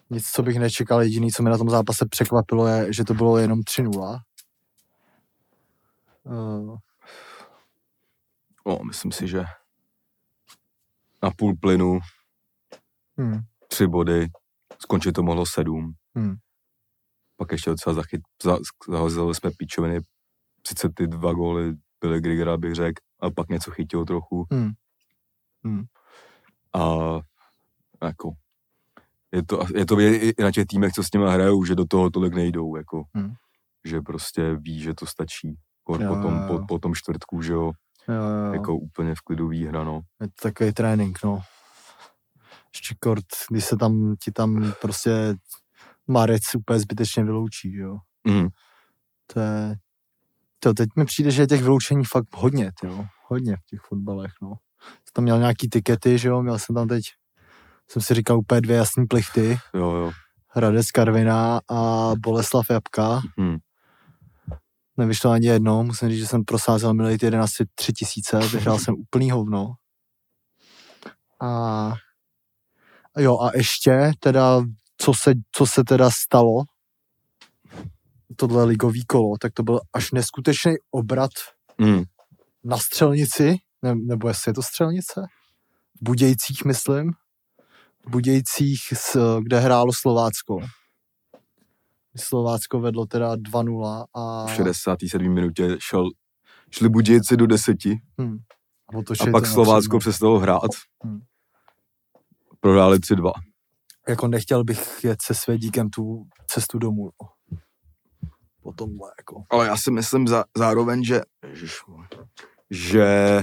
Nic, 0.09 0.27
co 0.27 0.43
bych 0.43 0.59
nečekal, 0.59 1.01
jediný, 1.01 1.31
co 1.31 1.43
mi 1.43 1.49
na 1.49 1.57
tom 1.57 1.69
zápase 1.69 2.05
překvapilo, 2.09 2.67
je, 2.67 2.93
že 2.93 3.03
to 3.03 3.13
bylo 3.13 3.38
jenom 3.38 3.59
3-0. 3.59 4.19
Uh, 6.23 6.77
No, 8.67 8.79
myslím 8.88 9.11
si, 9.11 9.27
že 9.27 9.43
na 11.23 11.31
půl 11.31 11.55
plynu 11.61 11.99
hmm. 13.17 13.39
tři 13.67 13.88
body 13.88 14.27
Skončit 14.79 15.11
to 15.11 15.23
mohlo 15.23 15.45
sedm. 15.45 15.93
Hmm. 16.15 16.36
Pak 17.38 17.51
ještě 17.51 17.69
docela 17.69 17.93
zachyt, 17.93 18.21
za, 18.43 18.57
zahozili 18.89 19.36
jsme 19.36 19.51
pičoviny. 19.57 19.99
Sice 20.67 20.89
ty 20.95 21.07
dva 21.07 21.33
góly 21.33 21.73
byly 22.01 22.21
Grigera, 22.21 22.57
bych 22.57 22.75
řekl, 22.75 23.01
a 23.19 23.29
pak 23.31 23.49
něco 23.49 23.71
chytil 23.71 24.05
trochu. 24.05 24.45
Hmm. 24.51 24.71
Hmm. 25.63 25.83
A 26.73 26.89
jako, 28.03 28.31
je 29.31 29.43
to, 29.43 29.59
je 29.75 29.86
to 29.86 29.99
i 29.99 30.15
i 30.38 30.43
na 30.43 30.51
těch 30.51 30.65
týmech, 30.67 30.93
co 30.93 31.03
s 31.03 31.11
nimi 31.11 31.25
hrajou, 31.31 31.65
že 31.65 31.75
do 31.75 31.86
toho 31.86 32.09
tolik 32.09 32.33
nejdou, 32.33 32.75
jako, 32.75 33.03
Hmm. 33.13 33.33
že 33.86 34.01
prostě 34.01 34.55
ví, 34.55 34.79
že 34.79 34.93
to 34.93 35.05
stačí. 35.05 35.55
Kor 35.83 36.01
Jo, 36.01 36.15
po, 36.15 36.21
tom, 36.21 36.33
jo, 36.36 36.47
po, 36.47 36.65
po 36.67 36.79
tom 36.79 36.95
čtvrtku, 36.95 37.41
že 37.41 37.53
jo, 37.53 37.71
Jo, 38.07 38.13
jo, 38.15 38.45
jo. 38.45 38.53
jako 38.53 38.75
úplně 38.77 39.15
v 39.15 39.21
klidu 39.21 39.47
výhra, 39.47 39.83
no. 39.83 40.01
Je 40.21 40.27
to 40.27 40.33
takový 40.41 40.73
trénink, 40.73 41.23
no. 41.23 41.41
Ještě 42.73 42.95
kort, 42.99 43.25
když 43.49 43.65
se 43.65 43.77
tam, 43.77 44.15
ti 44.23 44.31
tam 44.31 44.73
prostě 44.81 45.36
Marec 46.07 46.55
úplně 46.55 46.79
zbytečně 46.79 47.23
vyloučí, 47.23 47.75
jo. 47.75 47.97
Mm. 48.27 48.47
To 49.33 49.39
je, 49.39 49.75
to 50.59 50.73
teď 50.73 50.89
mi 50.95 51.05
přijde, 51.05 51.31
že 51.31 51.41
je 51.41 51.47
těch 51.47 51.61
vyloučení 51.61 52.05
fakt 52.05 52.27
hodně, 52.35 52.71
jo. 52.83 53.05
Hodně 53.27 53.55
v 53.55 53.65
těch 53.69 53.79
fotbalech, 53.79 54.31
no. 54.41 54.53
Jsem 54.81 55.13
tam 55.13 55.23
měl 55.23 55.39
nějaký 55.39 55.69
tikety, 55.69 56.17
že 56.17 56.27
jo, 56.27 56.41
měl 56.41 56.59
jsem 56.59 56.75
tam 56.75 56.87
teď, 56.87 57.03
jsem 57.87 58.01
si 58.01 58.13
říkal 58.13 58.37
úplně 58.37 58.61
dvě 58.61 58.77
jasný 58.77 59.05
plichty, 59.05 59.57
Jo, 59.73 59.91
jo. 59.91 60.11
Hradec 60.47 60.91
Karvina 60.91 61.59
a 61.69 62.11
Boleslav 62.17 62.69
Jabka. 62.69 63.21
Mm. 63.37 63.57
Nevyšlo 64.97 65.31
ani 65.31 65.47
jedno, 65.47 65.83
musím 65.83 66.09
říct, 66.09 66.19
že 66.19 66.27
jsem 66.27 66.43
prosázel 66.43 66.93
milej 66.93 67.17
11 67.21 67.51
tři 67.75 67.93
tisíce, 67.93 68.39
vyhrál 68.39 68.79
jsem 68.79 68.95
úplný 68.95 69.31
hovno. 69.31 69.73
A 71.41 71.93
jo, 73.17 73.39
a 73.39 73.51
ještě 73.57 74.11
teda, 74.19 74.61
co 74.97 75.13
se, 75.13 75.33
co 75.51 75.65
se 75.65 75.83
teda 75.83 76.09
stalo, 76.11 76.63
tohle 78.35 78.63
ligový 78.65 79.05
kolo, 79.05 79.37
tak 79.41 79.53
to 79.53 79.63
byl 79.63 79.79
až 79.93 80.11
neskutečný 80.11 80.73
obrat 80.91 81.31
Mm. 81.77 82.03
na 82.63 82.77
střelnici, 82.77 83.55
ne, 83.81 83.95
nebo 83.95 84.27
jestli 84.27 84.49
je 84.49 84.53
to 84.53 84.61
střelnice? 84.63 85.21
V 85.95 86.03
Budějcích, 86.03 86.65
myslím. 86.65 87.11
V 88.05 88.09
Budějcích, 88.09 88.79
s, 88.93 89.39
kde 89.41 89.59
hrálo 89.59 89.93
Slovácko. 89.93 90.57
Slovácko 92.17 92.79
vedlo 92.79 93.05
teda 93.05 93.35
2-0 93.35 94.05
a, 94.13 94.45
V 94.45 94.55
67. 94.55 95.33
minutě 95.33 95.77
šel, 95.79 96.09
šli 96.71 96.89
Budějci 96.89 97.37
do 97.37 97.47
deseti 97.47 98.01
hm, 98.21 98.37
a 98.89 98.97
otočili 98.97 99.31
pak 99.31 99.45
Slovácko 99.45 99.99
přestalo 99.99 100.39
hrát. 100.39 100.61
Hmm. 101.03 101.19
Prohráli 102.59 102.97
3-2. 102.97 103.31
Jako 104.09 104.27
nechtěl 104.27 104.63
bych 104.63 105.03
jet 105.03 105.21
se 105.21 105.33
svědíkem 105.33 105.89
tu 105.89 106.23
cestu 106.47 106.79
domů. 106.79 107.09
No. 107.21 107.57
Po 108.63 108.73
tomhle, 108.73 109.11
jako. 109.19 109.43
Ale 109.49 109.65
já 109.67 109.77
si 109.77 109.91
myslím 109.91 110.27
za, 110.27 110.43
zároveň, 110.57 111.03
že, 111.03 111.21
ježišmoj, 111.49 112.05
že 112.71 113.41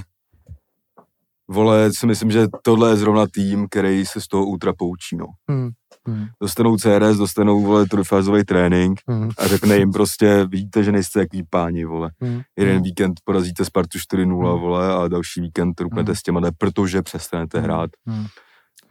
vole, 1.49 1.91
si 1.99 2.07
myslím, 2.07 2.31
že 2.31 2.47
tohle 2.63 2.91
je 2.91 2.97
zrovna 2.97 3.27
tým, 3.27 3.67
který 3.71 4.07
se 4.07 4.21
z 4.21 4.27
toho 4.29 4.47
ultra 4.47 4.73
poučí, 4.79 5.17
no. 5.17 5.27
Hm, 5.51 5.71
hm, 6.09 6.27
Dostanou 6.43 6.77
CRS, 6.77 7.17
dostanou, 7.17 7.63
vole, 7.63 7.87
trojfázový 7.87 8.45
trénink 8.45 9.01
hm, 9.11 9.29
a 9.39 9.47
řekne 9.47 9.77
jim 9.77 9.93
prostě, 9.93 10.45
vidíte, 10.47 10.83
že 10.85 10.93
nejste 10.93 11.21
takový 11.21 11.43
páni, 11.51 11.85
vole. 11.85 12.11
hm, 12.25 12.41
Jeden 12.59 12.79
hm, 12.79 12.83
víkend 12.83 13.15
porazíte 13.25 13.65
Spartu 13.65 13.99
4-0, 13.99 14.53
Hmm. 14.53 14.61
vole, 14.61 14.95
a 14.95 15.09
další 15.09 15.41
víkend 15.41 15.81
rupnete 15.81 16.11
Hmm. 16.13 16.17
s 16.17 16.23
těma, 16.23 16.41
ne, 16.41 16.51
protože 16.59 17.03
přestanete 17.03 17.61
hm, 17.61 17.63
hrát. 17.65 17.91
hm. 18.11 18.27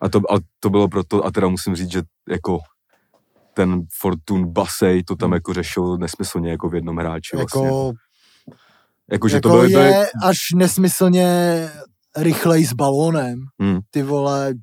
A 0.02 0.10
to, 0.10 0.20
a 0.34 0.38
to 0.60 0.70
bylo 0.70 0.88
proto, 0.88 1.26
a 1.26 1.32
teda 1.32 1.47
musím 1.47 1.76
říct, 1.76 1.91
že 1.91 2.02
jako 2.30 2.60
ten 3.54 3.82
Fortun 3.99 4.45
Basej 4.54 5.04
to 5.04 5.16
tam 5.16 5.28
Hmm. 5.30 5.34
jako 5.34 5.54
řešil 5.54 5.97
nesmyslně 5.97 6.52
jako 6.52 6.70
v 6.70 6.76
jednom 6.76 6.97
hráči 6.97 7.36
vlastně. 7.38 7.66
Jako, 7.66 7.91
Jako, 9.12 9.28
že 9.28 9.36
jako 9.36 9.49
to 9.49 9.56
byly, 9.56 9.70
byly, 9.70 9.84
je 9.86 10.08
až 10.24 10.38
nesmyslně 10.56 11.26
rychlej 12.18 12.66
s 12.66 12.74
balónem. 12.74 13.39
Hmm. 13.62 13.80
Ty 13.91 14.04
vole, 14.04 14.54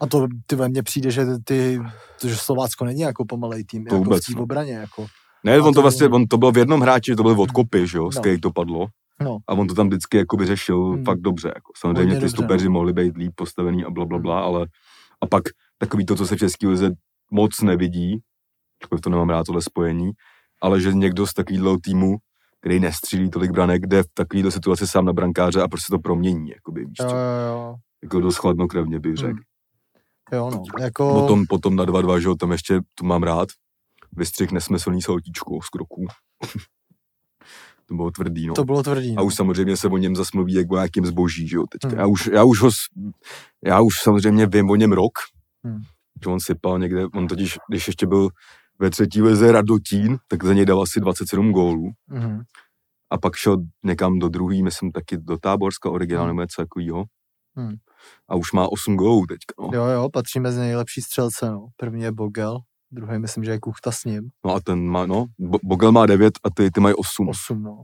a 0.00 0.06
to 0.06 0.26
ty 0.46 0.56
ve 0.56 0.68
mně 0.68 0.82
přijde, 0.82 1.10
že 1.10 1.26
ty, 1.44 1.80
to, 2.20 2.28
že 2.28 2.36
Slovácko 2.36 2.84
není 2.84 3.00
jako 3.00 3.24
pomalej 3.24 3.64
tým, 3.64 3.84
To 3.84 3.94
jako 3.94 4.04
vůbec, 4.04 4.24
v 4.30 4.34
té 4.34 4.40
obraně, 4.40 4.72
jako. 4.72 5.06
ne, 5.44 5.60
on 5.60 5.74
to 5.74 5.82
vlastně, 5.82 6.08
on 6.08 6.26
to 6.26 6.38
bylo 6.38 6.52
v 6.52 6.58
jednom 6.58 6.80
hráči, 6.80 7.16
to 7.16 7.22
byly 7.22 7.34
odkopy, 7.34 7.86
že 7.86 7.98
jo, 7.98 8.10
z 8.12 8.14
No. 8.14 8.20
kterých 8.20 8.40
to 8.40 8.50
padlo. 8.52 8.86
No. 9.20 9.38
A 9.48 9.52
on 9.52 9.66
to 9.66 9.74
tam 9.74 9.86
vždycky 9.88 10.16
jako 10.16 10.36
by 10.36 10.46
řešil 10.46 10.84
Hmm. 10.84 11.04
fakt 11.04 11.20
dobře. 11.20 11.48
Jako. 11.54 11.72
Samozřejmě 11.76 11.98
Hodně 12.00 12.14
ty 12.14 12.20
dobře, 12.20 12.28
stupeři 12.36 12.64
no. 12.64 12.70
mohli 12.70 12.92
být 12.92 13.16
líp 13.16 13.32
postavený 13.34 13.84
a 13.84 13.90
bla, 13.90 14.04
bla, 14.04 14.18
bla, 14.18 14.40
ale 14.40 14.66
a 15.22 15.26
pak 15.26 15.42
takový 15.78 16.06
to, 16.06 16.16
co 16.16 16.26
se 16.26 16.36
v 16.36 16.38
České 16.38 16.68
lize 16.68 16.90
moc 17.30 17.60
nevidí, 17.60 18.18
takové 18.80 19.00
to 19.00 19.10
nemám 19.10 19.28
rád, 19.30 19.46
tohle 19.46 19.62
spojení, 19.62 20.10
ale 20.62 20.80
že 20.80 20.92
někdo 20.92 21.26
z 21.26 21.34
takového 21.34 21.78
týmu, 21.78 22.16
který 22.60 22.80
nestřílí 22.80 23.30
tolik 23.30 23.50
branek, 23.50 23.86
jde 23.86 24.02
v 24.02 24.06
takovéhle 24.14 24.50
situaci 24.50 24.86
sám 24.86 25.04
na 25.04 25.12
brankáře 25.12 25.62
a 25.62 25.68
prostě 25.68 25.90
to 25.90 25.98
promění, 25.98 26.50
jakoby, 26.50 26.84
víš 26.84 26.98
Jo, 27.00 27.08
co? 27.08 27.16
jo, 27.16 27.22
jo. 27.48 27.74
Jako 28.02 28.20
dost 28.20 28.36
chladnokrevně 28.36 29.00
bych 29.00 29.16
řekl. 29.16 29.30
Hmm. 29.32 29.42
Jo, 30.32 30.50
no, 30.50 30.62
jako... 30.80 31.20
Potom, 31.20 31.46
potom 31.46 31.76
na 31.76 31.84
2-2, 31.84 32.18
že 32.18 32.28
jo, 32.28 32.34
tam 32.34 32.52
ještě, 32.52 32.80
to 32.94 33.04
mám 33.04 33.22
rád, 33.22 33.48
vystřih 34.12 34.52
nesmyslný 34.52 35.02
saltíčko 35.02 35.58
z 35.62 35.68
kroků. 35.68 36.06
To 37.86 37.94
bylo 37.94 38.10
tvrdý, 38.10 38.46
no. 38.46 38.54
To 38.54 38.64
bylo 38.64 38.82
tvrdý. 38.82 39.12
A 39.16 39.20
no. 39.20 39.24
už 39.26 39.34
samozřejmě 39.34 39.76
se 39.76 39.88
o 39.88 39.96
něm 39.96 40.16
zas 40.16 40.32
mluví 40.32 40.54
jak 40.54 40.70
o 40.72 40.74
nějakým 40.74 41.06
zboží, 41.06 41.48
že 41.48 41.56
jo, 41.56 41.64
teďka. 41.70 41.88
Hmm. 41.88 41.98
Já, 41.98 42.06
už, 42.06 42.26
já, 42.32 42.44
už 42.44 42.60
ho, 42.62 42.70
já 43.64 43.80
už 43.80 43.94
samozřejmě 44.02 44.46
vím 44.46 44.70
o 44.70 44.76
něm 44.76 44.92
rok, 44.92 45.12
Hmm. 45.64 45.80
že 46.24 46.30
on 46.30 46.40
sypal 46.40 46.78
někde, 46.78 47.06
on 47.14 47.26
totiž, 47.26 47.58
když 47.68 47.86
ještě 47.86 48.06
byl 48.06 48.28
ve 48.78 48.90
třetí 48.90 49.22
lize 49.22 49.52
Radotín, 49.52 50.18
tak 50.28 50.44
za 50.44 50.52
něj 50.54 50.64
dal 50.66 50.82
asi 50.82 51.00
27 51.00 51.52
gólů 51.52 51.90
Mhm. 52.08 52.42
a 53.10 53.18
pak 53.18 53.34
šel 53.36 53.56
někam 53.84 54.18
do 54.18 54.28
druhý, 54.28 54.62
myslím 54.62 54.92
taky 54.92 55.16
do 55.18 55.38
Táborska 55.38 55.90
originál 55.90 56.24
Hmm. 56.24 56.28
nebo 56.28 56.40
něco 56.40 56.62
takovýho. 56.62 57.04
Hmm. 57.56 57.74
A 58.28 58.34
už 58.34 58.52
má 58.52 58.68
8 58.72 58.96
gólů 58.96 59.26
teďka, 59.26 59.54
no. 59.62 59.70
Jo, 59.74 59.84
jo, 59.84 60.08
patří 60.12 60.40
mezi 60.40 60.58
nejlepší 60.58 61.00
střelce, 61.02 61.50
no. 61.50 61.66
První 61.76 62.02
je 62.02 62.12
Bogel, 62.12 62.58
druhý 62.96 63.18
myslím, 63.18 63.44
že 63.44 63.50
je 63.50 63.60
Kuchta 63.60 63.92
s 63.92 64.04
ním. 64.04 64.30
No 64.44 64.54
a 64.54 64.60
ten 64.60 64.86
má, 64.86 65.06
no, 65.06 65.26
Bo- 65.38 65.58
Bogel 65.62 65.92
má 65.92 66.06
9 66.06 66.34
a 66.44 66.50
ty, 66.50 66.70
ty 66.70 66.80
mají 66.80 66.94
8. 66.94 67.28
Osm, 67.28 67.62
no. 67.62 67.82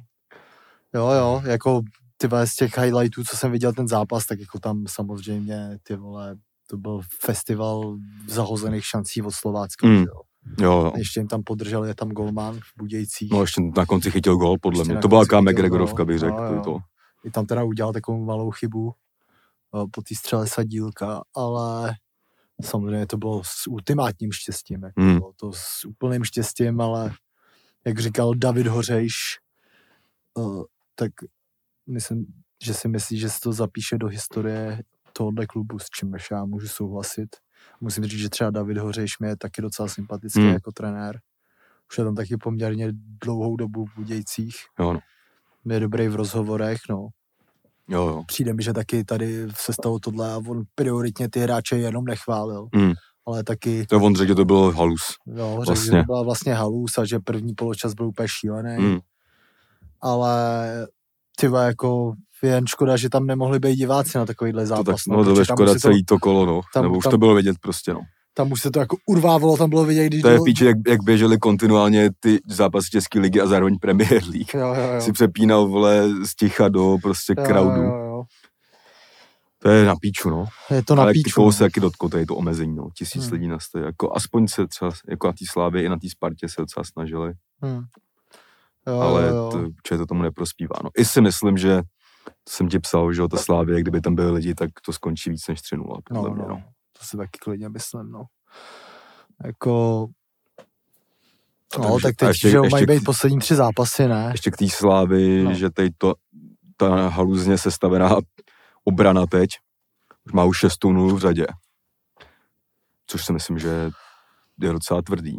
Jo, 0.94 1.10
jo, 1.10 1.42
jako 1.44 1.82
ty 2.16 2.28
z 2.46 2.54
těch 2.56 2.78
highlightů, 2.78 3.24
co 3.24 3.36
jsem 3.36 3.52
viděl 3.52 3.72
ten 3.72 3.88
zápas, 3.88 4.26
tak 4.26 4.40
jako 4.40 4.58
tam 4.58 4.84
samozřejmě 4.88 5.78
ty 5.82 5.96
vole, 5.96 6.36
to 6.70 6.76
byl 6.76 7.00
festival 7.20 7.96
zahozených 8.28 8.84
šancí 8.86 9.22
od 9.22 9.30
Slovácka, 9.30 9.86
Mm. 9.86 9.94
jo. 9.96 10.20
Jo, 10.60 10.72
jo. 10.84 10.92
Ještě 10.96 11.20
jim 11.20 11.28
tam 11.28 11.42
podržel, 11.42 11.84
je 11.84 11.94
tam 11.94 12.08
golman 12.08 12.54
v 12.54 12.78
Budějcích. 12.78 13.30
No 13.32 13.40
ještě 13.40 13.62
na 13.76 13.86
konci 13.86 14.10
chytil 14.10 14.36
gól, 14.36 14.56
podle 14.58 14.80
Ještě 14.80 14.92
mě. 14.92 15.02
To 15.02 15.08
byla 15.08 15.24
chytil 15.24 15.42
McGregorovka, 15.42 16.04
bych 16.04 16.18
řekl. 16.18 16.36
Jo, 16.36 16.54
jo. 16.54 16.60
to. 16.64 16.78
I 17.24 17.30
tam 17.30 17.46
teda 17.46 17.64
udělal 17.64 17.92
takovou 17.92 18.24
malou 18.24 18.50
chybu 18.50 18.92
eh, 19.74 19.86
po 19.90 20.02
té 20.02 20.14
střele 20.14 20.46
sadílka, 20.46 21.22
ale 21.36 21.94
samozřejmě 22.62 23.07
to 23.07 23.16
bylo 23.16 23.44
s 23.44 23.66
ultimátním 23.68 24.32
štěstím. 24.32 24.82
Jako 24.82 25.00
Hmm. 25.00 25.18
bylo 25.18 25.32
to 25.40 25.53
s 25.53 25.84
úplným 25.84 26.24
štěstím, 26.24 26.80
ale 26.80 27.12
jak 27.86 27.98
říkal 27.98 28.34
David 28.34 28.66
Hořejš, 28.66 29.14
eh, 30.38 30.42
tak 30.94 31.12
myslím, 31.86 32.26
že 32.64 32.74
si 32.74 32.88
myslí, 32.88 33.18
že 33.18 33.30
se 33.30 33.40
to 33.40 33.53
zapíše 33.53 33.98
do 33.98 34.07
historie 34.07 34.82
tohohle 35.12 35.46
klubu, 35.46 35.78
s 35.78 35.86
čímž 35.90 36.30
já 36.30 36.44
můžu 36.44 36.68
souhlasit. 36.68 37.36
Musím 37.80 38.05
říct, 38.05 38.20
že 38.20 38.28
třeba 38.28 38.50
David 38.50 38.78
Hořejš 38.78 39.18
mi 39.18 39.28
je 39.28 39.36
taky 39.36 39.62
docela 39.62 39.88
sympatický 39.88 40.40
Hmm. 40.40 40.53
jako 40.53 40.72
trenér. 40.72 41.20
Už 41.90 41.98
je 41.98 42.05
tam 42.05 42.14
taky 42.14 42.36
poměrně 42.36 42.88
dlouhou 43.24 43.57
dobu 43.57 43.86
v 43.86 43.94
Budějcích. 43.96 44.57
Jo, 44.78 44.92
no. 44.92 45.00
Je 45.64 45.80
dobrý 45.80 46.09
v 46.09 46.16
rozhovorech, 46.16 46.78
no 46.90 47.09
Jo, 47.93 48.07
jo. 48.09 48.22
přijde 48.26 48.53
mi, 48.55 48.62
že 48.62 48.72
taky 48.72 49.05
tady 49.05 49.47
se 49.57 49.72
stalo 49.72 49.99
tohle 49.99 50.32
a 50.32 50.36
on 50.49 50.62
prioritně 50.74 51.28
ty 51.30 51.40
hráče 51.40 51.76
jenom 51.78 52.05
nechválil, 52.05 52.68
Mm. 52.74 52.93
ale 53.26 53.45
taky 53.45 53.86
To 53.86 53.97
on 53.97 54.14
řekl, 54.16 54.28
že 54.28 54.34
to 54.34 54.45
bylo 54.45 54.72
halus. 54.72 55.01
jo, 55.26 55.34
řekl, 55.61 55.66
Vlastně. 55.66 55.84
že 55.97 56.03
to 56.03 56.05
byla 56.07 56.22
vlastně 56.22 56.55
halus 56.55 56.99
a 56.99 57.05
že 57.05 57.18
první 57.18 57.55
poločas 57.55 57.95
byl 57.95 58.07
úplně 58.07 58.28
šílený, 58.28 58.84
Mm. 58.84 58.99
ale 60.01 60.36
ty 61.40 61.47
jako 61.47 62.12
je 62.43 62.51
jen 62.51 62.66
škoda, 62.66 62.97
že 62.97 63.09
tam 63.09 63.26
nemohli 63.26 63.59
být 63.59 63.76
diváci 63.76 64.18
na 64.18 64.26
takovýhle 64.26 64.62
To 64.62 64.66
zápas. 64.66 64.84
tak, 65.05 65.07
no, 65.09 65.16
to 65.16 65.24
bylo 65.24 65.36
tam 65.36 65.45
škoda 65.45 65.74
celý 65.74 66.05
to 66.05 66.18
kolo, 66.18 66.47
no. 66.47 66.61
tam- 66.74 66.82
Nebo 66.82 66.97
už 66.97 67.05
tam- 67.05 67.11
to 67.11 67.18
bylo 67.18 67.34
vidět 67.34 67.57
prostě, 67.61 67.95
no. 67.95 68.01
Tam 68.35 68.53
už 68.53 68.61
se 68.62 68.70
to 68.70 68.80
jako 68.80 68.97
urvávalo, 69.07 69.57
tam 69.57 69.70
bylo 69.70 69.85
vidět, 69.85 70.07
když 70.07 70.22
To 70.22 70.28
je 70.28 70.35
bylo- 70.35 70.45
píče, 70.45 70.64
jak, 70.66 70.76
jak 70.89 71.03
běžely 71.03 71.39
kontinuálně 71.39 72.11
ty 72.20 72.39
zápasy 72.49 72.91
České 72.91 73.20
ligy 73.20 73.41
a 73.41 73.47
zároveň 73.47 73.78
Premier 73.78 74.22
League. 74.24 74.55
Jo, 74.55 74.74
jo, 74.74 74.93
jo. 74.95 75.01
Si 75.01 75.12
přepínal, 75.12 75.68
vole, 75.68 76.09
z 76.26 76.35
ticha 76.35 76.68
do 76.68 76.97
prostě 77.03 77.35
Jo, 77.39 77.45
crowdu. 77.47 77.83
jo, 77.83 77.95
jo. 77.97 78.22
To 79.59 79.68
je 79.70 79.85
na 79.85 79.95
píču, 79.97 80.30
no. 80.30 80.47
Je 80.70 80.83
to 80.85 80.95
na 80.95 81.03
Ale 81.03 81.12
píču. 81.12 81.45
no. 81.45 81.53
se 81.53 81.59
taky 81.59 81.80
dotklo, 81.80 82.09
tady 82.09 82.26
to 82.26 82.37
omezení, 82.37 82.76
no. 82.76 82.89
Tisíc 82.99 83.22
Hmm. 83.22 83.33
lidí 83.33 83.49
na 83.49 83.59
stej. 83.59 83.83
Jako 83.83 84.16
aspoň 84.16 84.49
se 84.49 84.66
třeba, 84.66 84.91
jako 85.09 85.26
na 85.26 85.33
té 85.33 85.45
Slávě 85.51 85.83
i 85.83 85.89
na 85.89 85.97
té 85.99 86.09
Spartě 86.11 86.49
se 86.49 86.61
docela 86.61 86.85
snažili, 86.85 87.33
Hm. 87.64 87.83
Jo, 88.87 88.99
ale 89.01 89.22
jo, 89.28 89.35
jo. 89.37 89.49
to, 89.53 89.59
určitě 89.59 89.97
to 89.97 90.07
tomu 90.07 90.22
neprospívá, 90.22 90.74
no. 90.85 90.91
I 90.99 91.05
si 91.05 91.20
myslím, 91.20 91.59
že 91.59 91.76
to 92.24 92.33
jsem 92.53 92.68
ti 92.68 92.78
psal, 92.78 93.12
že 93.12 93.20
jo, 93.20 93.28
ta 93.28 93.37
Slávě, 93.37 93.80
kdyby 93.80 94.01
tam 94.01 94.14
byli 94.14 94.30
lidi, 94.30 94.55
tak 94.55 94.70
to 94.87 94.93
skončí 94.93 95.30
víc 95.30 95.49
než 95.49 95.61
3-0, 95.61 95.99
podle 96.05 96.28
no, 96.28 96.35
mě, 96.35 96.43
no. 96.43 96.49
no. 96.49 96.62
To 96.99 97.05
si 97.07 97.16
taky 97.16 97.38
klidně 97.43 97.68
myslím, 97.68 98.11
no. 98.11 98.24
Jako, 99.45 100.07
no, 101.78 101.90
takže- 101.93 102.03
tak 102.03 102.16
teď, 102.16 102.28
ještě- 102.28 102.51
že 102.51 102.57
ještě 102.57 102.68
mají 102.70 102.86
být 102.86 103.05
poslední 103.05 103.38
tři 103.38 103.55
zápasy, 103.55 104.09
ne? 104.09 104.28
Ještě 104.32 104.51
k 104.51 104.57
té 104.57 104.68
slávy, 104.68 105.43
No. 105.45 105.55
že 105.55 105.70
teď 105.70 105.93
to, 105.99 106.14
ta 106.76 107.09
haluzně 107.09 107.59
sestavená 107.59 108.16
obrana 108.84 109.26
teď 109.26 109.51
už 110.26 110.32
má 110.32 110.45
už 110.45 110.59
šestou 110.59 110.93
nulu 110.93 111.16
v 111.16 111.20
řadě. 111.20 111.47
Což 113.07 113.24
si 113.24 113.32
myslím, 113.32 113.59
že 113.59 113.90
je 114.61 114.72
docela 114.72 115.03
tvrdý. 115.03 115.36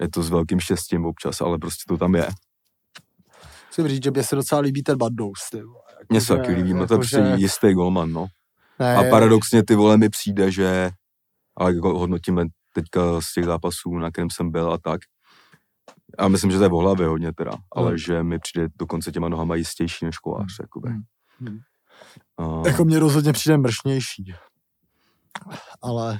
Je 0.00 0.08
to 0.08 0.22
s 0.22 0.30
velkým 0.30 0.60
štěstím 0.60 1.04
občas, 1.06 1.40
ale 1.40 1.58
prostě 1.58 1.82
to 1.88 1.96
tam 1.98 2.14
je. 2.14 2.28
Musím 3.68 3.88
říct, 3.88 4.04
že 4.04 4.10
mě 4.10 4.22
se 4.22 4.36
docela 4.36 4.60
líbí 4.60 4.82
ten 4.82 4.98
Bandous, 4.98 5.38
ty. 5.50 5.56
Jako, 5.58 5.80
Mně 6.08 6.20
se 6.20 6.36
taky 6.36 6.52
líbí, 6.52 6.72
no 6.74 6.78
to 6.86 6.94
je 6.94 6.96
jako, 6.96 6.96
prostě 6.96 7.16
že- 7.16 7.34
jistý 7.36 7.72
golman, 7.72 8.12
no. 8.12 8.26
Ne, 8.80 8.96
A 8.96 9.10
paradoxně 9.10 9.62
ty 9.64 9.74
vole 9.74 9.96
mi 9.96 10.08
přijde, 10.08 10.50
že, 10.50 10.90
ale 11.56 11.74
jako 11.74 11.98
hodnotíme 11.98 12.44
teďka 12.74 13.20
z 13.20 13.32
těch 13.32 13.44
zápasů, 13.44 13.94
na 13.98 14.10
kterém 14.10 14.30
jsem 14.30 14.50
byl 14.50 14.72
a 14.72 14.78
tak. 14.78 15.00
A 16.18 16.28
myslím, 16.28 16.50
že 16.50 16.56
to 16.58 16.62
je 16.64 16.68
v 16.68 16.72
hlavě 16.72 17.06
hodně 17.06 17.32
teda, 17.32 17.52
ale 17.72 17.88
Hmm. 17.88 17.98
že 17.98 18.22
mi 18.22 18.38
přijde 18.38 18.68
dokonce 18.78 19.12
těma 19.12 19.28
nohama 19.28 19.54
jistější 19.54 20.04
než 20.04 20.18
kolář, 20.18 20.52
jakoby. 20.60 20.88
Hmm. 20.88 21.02
Hmm. 21.40 21.58
A, 22.38 22.68
Jako 22.68 22.84
mě 22.84 22.98
rozhodně 22.98 23.32
přijde 23.32 23.58
mršnější. 23.58 24.34
Ale, 25.82 26.18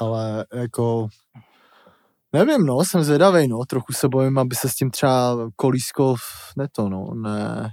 ale 0.00 0.46
jako, 0.54 1.08
nevím, 2.32 2.66
no, 2.66 2.80
jsem 2.84 3.04
zvědavej, 3.04 3.48
no, 3.48 3.64
trochu 3.68 3.92
se 3.92 4.08
bojím, 4.08 4.38
aby 4.38 4.54
se 4.54 4.68
s 4.68 4.74
tím 4.74 4.90
třeba 4.90 5.36
kolísko 5.56 6.14
ne 6.56 6.66
to, 6.72 6.88
no, 6.88 7.14
ne, 7.14 7.70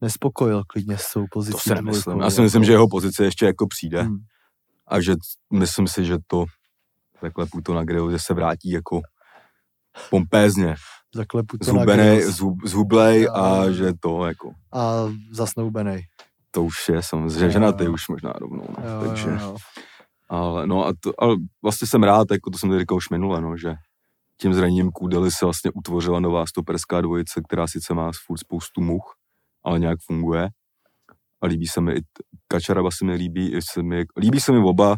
nespokojil 0.00 0.62
klidně 0.66 0.98
s 0.98 1.12
tou 1.12 1.26
pozicí. 1.30 1.52
to 1.52 1.58
si 1.58 1.74
nemyslím. 1.74 2.20
Já 2.20 2.30
si 2.30 2.40
myslím, 2.40 2.64
že 2.64 2.72
jeho 2.72 2.88
pozice 2.88 3.24
ještě 3.24 3.46
jako 3.46 3.66
přijde 3.66 4.02
Hmm. 4.02 4.18
a 4.86 5.00
že 5.00 5.14
myslím 5.52 5.86
si, 5.86 6.04
že 6.04 6.16
to 6.26 6.44
takhle 7.20 7.46
to 7.64 7.74
na 7.74 7.84
grill, 7.84 8.10
že 8.10 8.18
se 8.18 8.34
vrátí 8.34 8.70
jako 8.70 9.00
pompézně, 10.10 10.74
Zaklepu 11.14 11.58
to 11.58 11.72
na 11.72 11.78
zhubenej, 11.80 12.16
grill 12.16 12.32
zhub, 12.32 12.58
zhublej 12.64 13.28
a 13.28 13.32
A- 13.62 13.70
že 13.70 13.92
to 14.00 14.24
jako, 14.26 14.52
a 14.72 14.94
zasnoubenej. 15.32 16.02
to 16.50 16.64
už 16.64 16.88
je 16.88 17.02
samozřejmě, 17.02 17.50
ženatý 17.50 17.84
jo. 17.84 17.92
už 17.92 18.08
možná 18.08 18.32
rovnou, 18.32 18.64
no. 18.78 18.84
Jo, 18.88 19.08
takže, 19.08 19.28
jo, 19.30 19.36
jo. 19.40 19.56
ale 20.28 20.66
no 20.66 20.86
a 20.86 20.92
to, 21.00 21.12
ale 21.18 21.36
vlastně 21.62 21.86
jsem 21.88 22.02
rád, 22.02 22.26
jako 22.30 22.50
to 22.50 22.58
jsem 22.58 22.68
tady 22.70 22.80
říkal 22.80 22.96
už 22.96 23.08
minule, 23.10 23.40
no, 23.40 23.56
že 23.56 23.74
tím 24.40 24.54
zraněním 24.54 24.90
Kůdely 24.90 25.30
se 25.30 25.44
vlastně 25.46 25.70
utvořila 25.74 26.20
nová 26.20 26.46
stoperská 26.46 27.00
dvojice, 27.00 27.40
která 27.48 27.66
sice 27.66 27.94
má 27.94 28.10
furt 28.26 28.38
spoustu 28.38 28.80
much, 28.80 29.14
ale 29.64 29.78
nějak 29.78 29.98
funguje. 30.06 30.48
A 31.42 31.46
líbí 31.46 31.66
se 31.66 31.80
mi 31.80 31.92
i, 31.92 32.00
Kačaraba 32.48 32.90
se 32.90 33.04
mi 33.04 33.14
líbí, 33.14 33.52
i 33.52 33.62
se 33.62 33.82
mi, 33.82 34.04
líbí 34.16 34.40
se 34.40 34.52
mi 34.52 34.58
oba, 34.58 34.96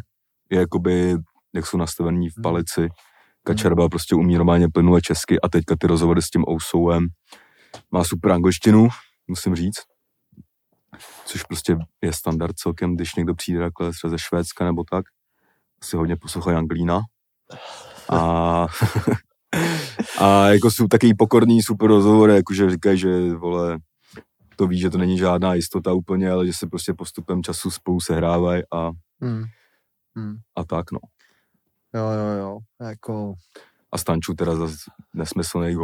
je 0.51 0.59
jakoby, 0.59 1.15
jak 1.53 1.65
jsou 1.67 1.77
nastavení 1.77 2.29
v 2.29 2.33
Hmm. 2.37 2.43
palici. 2.43 2.89
Kačaraba 3.45 3.89
prostě 3.89 4.15
umí 4.15 4.35
normálně 4.35 4.69
plynule 4.69 5.01
česky 5.01 5.41
a 5.41 5.49
teďka 5.49 5.75
ty 5.79 5.87
rozhovory 5.87 6.21
s 6.21 6.29
tím 6.29 6.43
Ousouem 6.49 7.07
má 7.91 8.03
super 8.03 8.31
angličtinu, 8.31 8.87
musím 9.27 9.55
říct. 9.55 9.79
Což 11.25 11.43
prostě 11.43 11.77
je 12.01 12.13
standard 12.13 12.55
celkem, 12.57 12.95
když 12.95 13.15
někdo 13.15 13.35
přijde 13.35 13.59
takhle 13.59 13.91
třeba 13.91 14.11
ze 14.11 14.19
Švédska 14.19 14.65
nebo 14.65 14.83
tak. 14.91 15.05
Si 15.83 15.97
hodně 15.97 16.15
poslouchají 16.17 16.57
Anglína. 16.57 17.01
A, 18.09 18.67
a 20.19 20.47
jako 20.47 20.71
jsou 20.71 20.87
taky 20.87 21.13
pokorný 21.13 21.61
super 21.61 21.87
rozhovory, 21.89 22.35
jakože 22.35 22.69
říkají, 22.69 22.97
že 22.97 23.33
vole, 23.35 23.77
to 24.55 24.67
ví, 24.67 24.79
že 24.79 24.89
to 24.89 24.97
není 24.97 25.17
žádná 25.17 25.53
jistota 25.53 25.93
úplně, 25.93 26.31
ale 26.31 26.45
že 26.45 26.53
se 26.53 26.67
prostě 26.67 26.93
postupem 26.93 27.43
času 27.43 27.71
spolu 27.71 27.99
sehrávají 28.01 28.63
a, 28.73 28.91
Hmm. 29.21 29.43
Hmm. 30.15 30.35
a 30.57 30.63
tak 30.63 30.91
no. 30.91 30.99
Jo, 31.95 32.05
jo, 32.09 32.37
jo, 32.39 32.59
jako, 32.87 33.33
A 33.91 33.97
Stanču 33.97 34.33
teda 34.33 34.55
zase 34.55 34.75
nesmyslný 35.13 35.75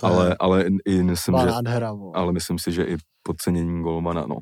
To 0.00 0.06
je- 0.06 0.12
ale, 0.12 0.36
ale 0.40 0.64
i 0.84 1.02
myslím, 1.02 1.34
že, 1.38 1.46
vole. 1.92 2.12
ale 2.14 2.32
myslím 2.32 2.58
si, 2.58 2.72
že 2.72 2.84
i 2.84 2.96
podcenění 3.22 3.82
golmana, 3.82 4.24
no. 4.28 4.36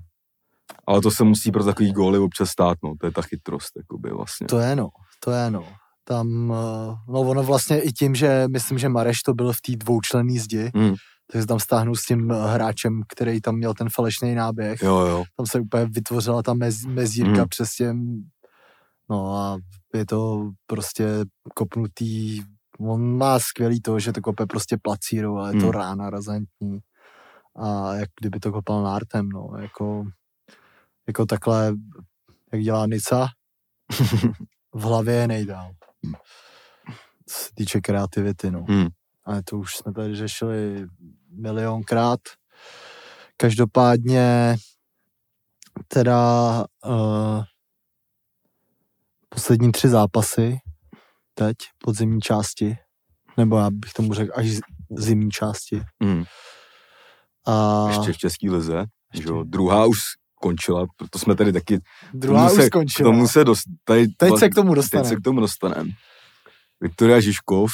Ale 0.86 1.00
to 1.00 1.10
se 1.10 1.24
musí 1.24 1.50
pro 1.52 1.64
takový 1.64 1.92
góly 1.92 2.18
občas 2.18 2.50
stát, 2.50 2.78
no. 2.84 2.94
To 3.00 3.06
je 3.06 3.12
ta 3.12 3.22
chytrost, 3.22 3.70
jakoby 3.76 4.10
vlastně. 4.10 4.46
To 4.46 4.58
je 4.58 4.76
no, 4.76 4.88
to 5.24 5.30
je 5.30 5.50
no. 5.50 5.64
Tam, 6.04 6.52
eh, 6.52 6.94
no 7.12 7.20
ono 7.20 7.42
vlastně 7.42 7.80
i 7.80 7.92
tím, 7.92 8.14
že 8.14 8.44
myslím, 8.52 8.78
že 8.78 8.88
Mareš 8.88 9.22
to 9.22 9.34
byl 9.34 9.52
v 9.52 9.60
té 9.60 9.72
dvoučlenný 9.76 10.38
zdi, 10.38 10.70
Hmm. 10.74 10.94
Takže 11.32 11.46
tam 11.46 11.60
stáhnul 11.60 11.96
s 11.96 12.04
tím 12.04 12.30
eh, 12.30 12.52
hráčem, 12.52 13.02
který 13.08 13.40
tam 13.40 13.56
měl 13.56 13.74
ten 13.74 13.88
falešný 13.94 14.34
náběh. 14.34 14.82
Jo, 14.82 14.96
jo. 14.98 15.24
Tam 15.36 15.46
se 15.46 15.60
úplně 15.60 15.84
vytvořila 15.86 16.42
ta 16.42 16.54
mez, 16.54 16.84
mezírka 16.84 17.40
Hmm. 17.40 17.48
přes 17.48 17.74
těm, 17.74 18.24
no 19.10 19.36
a 19.36 19.58
je 19.94 20.06
to 20.06 20.50
prostě 20.66 21.06
kopnutý, 21.54 22.42
on 22.80 23.16
má 23.18 23.38
skvělý 23.38 23.80
to, 23.80 23.98
že 23.98 24.12
to 24.12 24.20
kope 24.20 24.46
prostě 24.46 24.76
placírou, 24.82 25.36
ale 25.36 25.48
je 25.54 25.60
to 25.60 25.66
Hmm. 25.66 25.74
rána 25.74 26.10
razantní. 26.10 26.78
A 27.56 27.94
jak 27.94 28.08
kdyby 28.20 28.40
to 28.40 28.52
kopal 28.52 28.82
nártem, 28.82 29.28
no, 29.28 29.50
jako, 29.58 30.04
jako 31.06 31.26
takhle, 31.26 31.74
jak 32.52 32.62
dělá 32.62 32.86
Nica, 32.86 33.28
v 34.74 34.82
hlavě 34.82 35.14
je 35.14 35.28
nejdál. 35.28 35.70
Co 37.26 37.38
se 37.38 37.50
týče 37.54 37.80
kreativity, 37.80 38.50
no. 38.50 38.64
Hmm. 38.68 38.86
Ale 39.30 39.42
to 39.42 39.58
už 39.58 39.76
jsme 39.76 39.92
tady 39.92 40.16
řešili 40.16 40.86
milionkrát. 41.30 42.20
Každopádně 43.36 44.56
teda 45.88 46.64
uh, 46.86 47.42
poslední 49.28 49.72
tři 49.72 49.88
zápasy 49.88 50.58
teď, 51.34 51.56
podzimní 51.84 52.20
části, 52.20 52.76
nebo 53.36 53.58
já 53.58 53.70
bych 53.70 53.92
tomu 53.92 54.14
řekl 54.14 54.32
až 54.34 54.46
zimní 54.98 55.30
části. 55.30 55.82
Hmm. 56.02 56.24
A 57.46 57.86
Ještě 57.88 58.12
v 58.12 58.18
České 58.18 58.50
lize, 58.50 58.84
Ještě. 59.14 59.22
že 59.22 59.28
jo. 59.28 59.44
Druhá 59.44 59.86
už 59.86 59.98
skončila, 60.38 60.86
proto 60.96 61.18
jsme 61.18 61.34
tady 61.36 61.52
taky 61.52 61.80
druhá 62.14 62.48
tomu 62.48 62.54
už 62.56 62.62
se- 62.62 62.66
K 62.70 62.72
skončila. 62.72 63.10
tomu 63.10 63.28
se 63.28 63.44
dost, 63.44 63.62
tady, 63.84 64.08
Teď 64.08 64.32
se 64.38 64.48
k 64.48 64.54
tomu 64.54 64.70
Teď 64.70 64.76
dostaneme. 64.76 65.08
se 65.08 65.16
k 65.16 65.20
tomu 65.24 65.40
dostaneme. 65.40 65.90
Viktoria 66.80 67.20
Žižkov, 67.20 67.72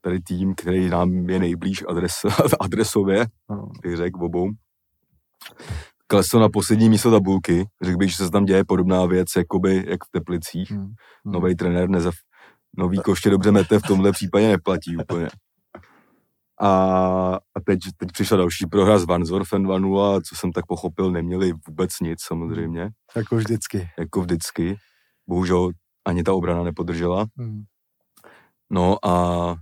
tady 0.00 0.20
tým, 0.20 0.54
který 0.54 0.88
nám 0.90 1.10
je 1.30 1.38
nejblíž 1.38 1.84
adres, 1.88 2.12
adresově, 2.60 3.26
No. 3.50 3.68
bych 3.82 3.96
řekl 3.96 4.24
obou. 4.24 4.48
Klesl 6.06 6.38
na 6.40 6.48
poslední 6.48 6.88
místo 6.88 7.10
tabulky. 7.10 7.64
Řekl 7.82 7.98
bych, 7.98 8.10
že 8.10 8.16
se 8.16 8.30
tam 8.30 8.44
děje 8.44 8.64
podobná 8.64 9.06
věc, 9.06 9.28
jakoby, 9.36 9.84
jak 9.88 10.04
v 10.04 10.10
Teplicích. 10.10 10.70
Hmm. 10.70 10.80
Hmm. 10.80 10.94
Nový 11.26 11.56
trenér 11.56 11.88
nezav... 11.88 12.14
Nový 12.76 12.98
koště 12.98 13.30
dobře 13.30 13.52
mete, 13.52 13.78
v 13.78 13.82
tomhle 13.82 14.12
případě 14.12 14.48
neplatí 14.48 14.96
úplně. 14.96 15.28
A, 16.60 16.68
a 17.34 17.60
teď, 17.66 17.78
teď 17.96 18.12
přišla 18.12 18.36
další 18.36 18.66
prohra 18.66 18.98
s 18.98 19.04
Varnsdorfem 19.04 19.62
2-0, 19.62 20.20
co 20.28 20.36
jsem 20.36 20.52
tak 20.52 20.66
pochopil, 20.66 21.10
neměli 21.12 21.52
vůbec 21.68 21.90
nic 22.02 22.18
samozřejmě, 22.22 22.90
Jako 23.16 23.36
vždycky. 23.36 23.88
jako 23.98 24.20
vždycky. 24.20 24.76
Bohužel 25.28 25.70
ani 26.06 26.22
ta 26.22 26.32
obrana 26.32 26.62
nepodržela. 26.62 27.26
Hmm. 27.38 27.62
No 28.70 29.06
a 29.06 29.54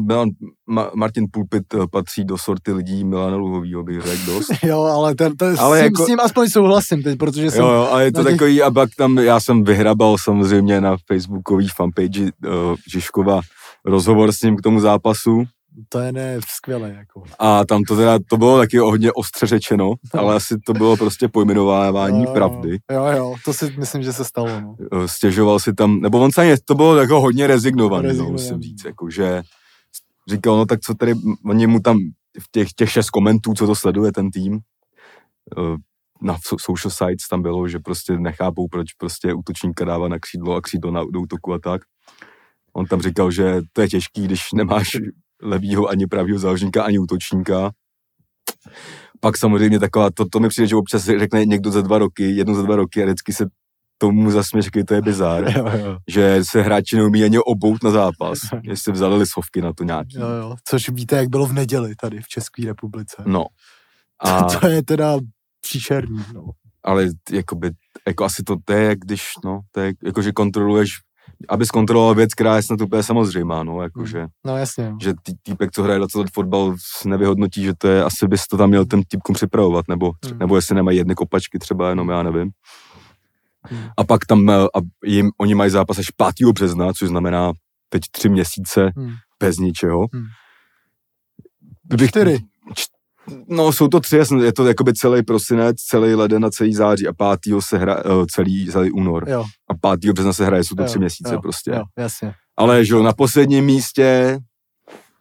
Milan, 0.00 0.28
Ma, 0.66 0.90
Martin 0.94 1.24
Pulpit 1.30 1.62
eh, 1.74 1.78
patří 1.92 2.24
do 2.24 2.38
sorty 2.38 2.72
lidí 2.72 3.04
Milana 3.04 3.36
Luhovýho, 3.36 3.82
bych 3.82 4.00
řekl 4.02 4.26
dost. 4.32 4.48
Jo, 4.62 4.80
ale, 4.82 5.14
ten, 5.14 5.36
ten, 5.36 5.56
Ale 5.58 5.78
s, 5.78 5.80
ním, 5.80 5.84
jako- 5.84 6.04
s 6.04 6.08
ním 6.08 6.20
aspoň 6.20 6.48
souhlasím 6.48 7.02
teď, 7.02 7.18
protože 7.18 7.50
jsem... 7.50 7.60
Jo, 7.60 7.68
jo, 7.70 7.88
ale 7.90 8.04
je 8.04 8.12
to 8.12 8.22
těch- 8.24 8.32
takový, 8.32 8.62
a 8.62 8.70
pak 8.70 8.90
tam, 8.98 9.18
já 9.18 9.40
jsem 9.40 9.64
vyhrabal 9.64 10.16
samozřejmě 10.18 10.80
na 10.80 10.96
facebookový 11.06 11.68
fanpage 11.76 12.20
uh, 12.22 12.30
Žižkova 12.92 13.40
rozhovor 13.84 14.32
s 14.32 14.42
ním 14.42 14.56
k 14.56 14.62
tomu 14.62 14.80
zápasu 14.80 15.42
To 15.88 15.98
je 15.98 16.12
ne 16.12 16.38
skvělé, 16.56 16.94
jako. 16.98 17.22
a 17.38 17.64
tam 17.64 17.82
to 17.84 17.96
teda, 17.96 18.18
to 18.30 18.36
bylo 18.36 18.58
taky 18.58 18.78
hodně 18.78 19.12
ostře 19.12 19.46
řečeno, 19.46 19.94
ale 20.18 20.34
asi 20.36 20.56
to 20.66 20.72
bylo 20.72 20.96
prostě 20.96 21.28
pojmenovávání 21.28 22.24
Jo, 22.24 22.30
pravdy. 22.32 22.78
Jo, 22.92 23.04
jo, 23.06 23.34
to 23.44 23.52
si 23.52 23.74
myslím, 23.78 24.02
že 24.02 24.12
se 24.12 24.24
stalo, 24.24 24.48
no. 24.60 24.74
Eh, 25.04 25.08
Stěžoval 25.08 25.58
si 25.58 25.74
tam, 25.74 26.00
nebo 26.00 26.18
on 26.20 26.32
se 26.32 26.56
to 26.64 26.74
bylo 26.74 26.96
jako 26.96 27.20
hodně 27.20 27.46
rezignovaný, 27.46 28.02
no, 28.02 28.08
Rezignovaný. 28.08 28.32
musím 28.32 28.60
říct, 28.62 28.84
jako, 28.84 29.10
že 29.10 29.42
říkal, 30.28 30.56
no 30.56 30.66
tak 30.66 30.80
co 30.80 30.94
tady, 30.94 31.14
oni 31.44 31.66
mu 31.66 31.80
tam 31.80 31.98
v 32.40 32.50
těch, 32.50 32.72
těch 32.72 32.90
šest 32.90 33.10
komentů, 33.10 33.54
co 33.54 33.66
to 33.66 33.74
sleduje 33.74 34.12
ten 34.12 34.30
tým, 34.30 34.58
eh, 35.58 35.76
na 36.22 36.34
so- 36.36 36.58
social 36.60 36.90
sites 36.90 37.28
tam 37.28 37.42
bylo, 37.42 37.68
že 37.68 37.78
prostě 37.78 38.18
nechápou, 38.18 38.68
proč 38.68 38.92
prostě 38.92 39.34
útočníka 39.34 39.84
dává 39.84 40.08
na 40.08 40.18
křídlo 40.18 40.54
a 40.54 40.60
křídlo 40.60 40.90
na 40.90 41.04
do 41.12 41.20
útoku 41.20 41.52
a 41.52 41.58
tak. 41.58 41.82
On 42.72 42.86
tam 42.86 43.00
říkal, 43.00 43.30
že 43.30 43.60
to 43.72 43.80
je 43.80 43.88
těžký, 43.88 44.24
když 44.24 44.52
nemáš 44.54 44.96
levýho 45.42 45.88
ani 45.88 46.06
pravýho 46.06 46.38
záložníka, 46.38 46.82
ani 46.82 46.98
útočníka. 46.98 47.72
Pak 49.20 49.36
samozřejmě 49.36 49.78
taková, 49.78 50.10
to, 50.10 50.24
to 50.28 50.40
mi 50.40 50.48
přijde, 50.48 50.66
že 50.66 50.76
občas 50.76 51.04
řekne 51.04 51.44
někdo 51.44 51.70
za 51.70 51.82
dva 51.82 51.98
roky, 51.98 52.30
jedno 52.36 52.54
za 52.54 52.62
dva 52.62 52.76
roky 52.76 53.02
a 53.02 53.06
vždycky 53.06 53.32
se 53.32 53.46
tomu 53.98 54.30
zasměje, 54.30 54.62
že 54.62 54.84
to 54.84 54.94
je 54.94 55.02
bizár, 55.02 55.44
Jo, 55.58 55.70
jo. 55.78 55.96
že 56.08 56.40
se 56.50 56.62
hráči 56.62 56.96
neumí 56.96 57.24
ani 57.24 57.38
obout 57.38 57.84
na 57.84 57.90
zápas, 57.90 58.38
jestli 58.62 58.92
vzali 58.92 59.16
lisovky 59.16 59.60
na 59.62 59.72
to 59.72 59.84
nějaký. 59.84 60.16
Jo, 60.18 60.28
jo. 60.28 60.56
Což 60.64 60.88
víte, 60.88 61.16
jak 61.16 61.28
bylo 61.28 61.46
v 61.46 61.52
neděli 61.52 61.94
tady 61.96 62.20
v 62.22 62.28
České 62.28 62.66
republice. 62.66 63.22
No. 63.26 63.44
A, 64.24 64.42
To 64.60 64.66
je 64.68 64.82
teda 64.82 65.16
příšerný, 65.60 66.24
no. 66.34 66.44
ale 66.84 67.08
jakoby, 67.32 67.70
jako 68.06 68.24
asi 68.24 68.42
to, 68.42 68.56
to 68.64 68.72
je, 68.72 68.84
jak 68.84 68.98
když, 68.98 69.24
no, 69.44 69.60
to 69.72 69.80
je, 69.80 69.92
jako, 70.04 70.22
že 70.22 70.32
kontroluješ, 70.32 70.90
aby 71.48 71.66
zkontroloval 71.66 72.14
věc, 72.14 72.34
která 72.34 72.56
je 72.56 72.62
snad 72.62 72.80
úplně 72.80 73.02
samozřejmá, 73.02 73.62
no, 73.62 73.82
jakože, 73.82 74.26
No 74.46 74.56
jasně. 74.56 74.92
že 75.02 75.14
tý, 75.22 75.32
týpek, 75.42 75.70
co 75.72 75.82
hraje 75.82 75.98
20 75.98 76.18
let 76.18 76.28
fotbal, 76.34 76.74
nevyhodnotí, 77.06 77.62
že 77.62 77.72
to 77.78 77.88
je, 77.88 78.04
asi 78.04 78.26
bys 78.28 78.46
to 78.46 78.56
tam 78.56 78.68
měl 78.68 78.84
ten 78.86 79.02
týpkům 79.08 79.34
připravovat, 79.34 79.84
nebo, 79.88 80.12
Hmm. 80.26 80.38
nebo 80.38 80.56
jestli 80.56 80.74
nemají 80.74 80.98
jedny 80.98 81.14
kopačky 81.14 81.58
třeba, 81.58 81.88
jenom 81.88 82.08
já 82.08 82.22
nevím. 82.22 82.50
A 83.96 84.04
pak 84.04 84.26
tam, 84.26 84.50
eh, 84.50 84.54
a 84.54 84.78
jim, 85.04 85.30
oni 85.40 85.54
mají 85.54 85.70
zápas 85.70 85.98
až 85.98 86.10
5. 86.10 86.52
března, 86.52 86.92
což 86.92 87.08
znamená 87.08 87.52
teď 87.88 88.02
tři 88.12 88.28
měsíce 88.28 88.90
Hmm. 88.96 89.10
bez 89.40 89.58
ničeho. 89.58 90.06
Hmm. 90.14 90.24
Kdybych- 91.88 92.10
Čtyři. 92.10 92.38
No, 93.48 93.72
jsou 93.72 93.88
to 93.88 94.00
tři, 94.00 94.16
je 94.42 94.52
to 94.52 94.66
jakoby 94.66 94.94
celý 94.94 95.22
prosinec, 95.22 95.76
celý 95.76 96.14
leden 96.14 96.44
a 96.44 96.50
celý 96.50 96.74
září 96.74 97.08
a 97.08 97.12
pátýho 97.12 97.62
se 97.62 97.78
hra, 97.78 97.96
eh, 98.06 98.26
celý, 98.30 98.66
celý 98.66 98.90
únor. 98.90 99.24
Jo, 99.28 99.44
A 99.70 99.74
pátýho 99.80 100.14
března 100.14 100.32
se 100.32 100.44
hraje, 100.46 100.64
jsou 100.64 100.74
to 100.74 100.82
Jo, 100.82 100.88
tři 100.88 100.98
měsíce 100.98 101.34
jo, 101.34 101.40
prostě. 101.40 101.70
jo, 101.70 101.82
jasně. 101.98 102.34
Ale 102.56 102.84
že 102.84 102.94
jo, 102.94 103.02
na 103.02 103.12
posledním 103.12 103.64
místě 103.64 104.38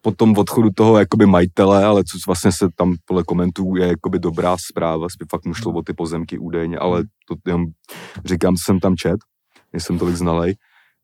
po 0.07 0.11
tom 0.11 0.37
odchodu 0.37 0.69
toho 0.69 0.97
jakoby 0.97 1.25
majitele, 1.25 1.85
ale 1.85 2.03
co 2.03 2.17
vlastně 2.27 2.51
se 2.51 2.67
tam 2.75 2.95
podle 3.05 3.23
komentů 3.23 3.75
je 3.75 3.87
jakoby 3.87 4.19
dobrá 4.19 4.55
zpráva, 4.57 5.09
spíš 5.09 5.27
fakt 5.31 5.45
mu 5.45 5.53
šlo 5.53 5.73
o 5.73 5.81
ty 5.81 5.93
pozemky 5.93 6.37
údajně, 6.39 6.77
ale 6.77 7.03
to 7.27 7.35
jenom 7.47 7.65
říkám, 8.25 8.55
co 8.55 8.63
jsem 8.65 8.79
tam 8.79 8.95
čet, 8.95 9.17
nejsem 9.73 9.99
tolik 9.99 10.15
znalej. 10.15 10.55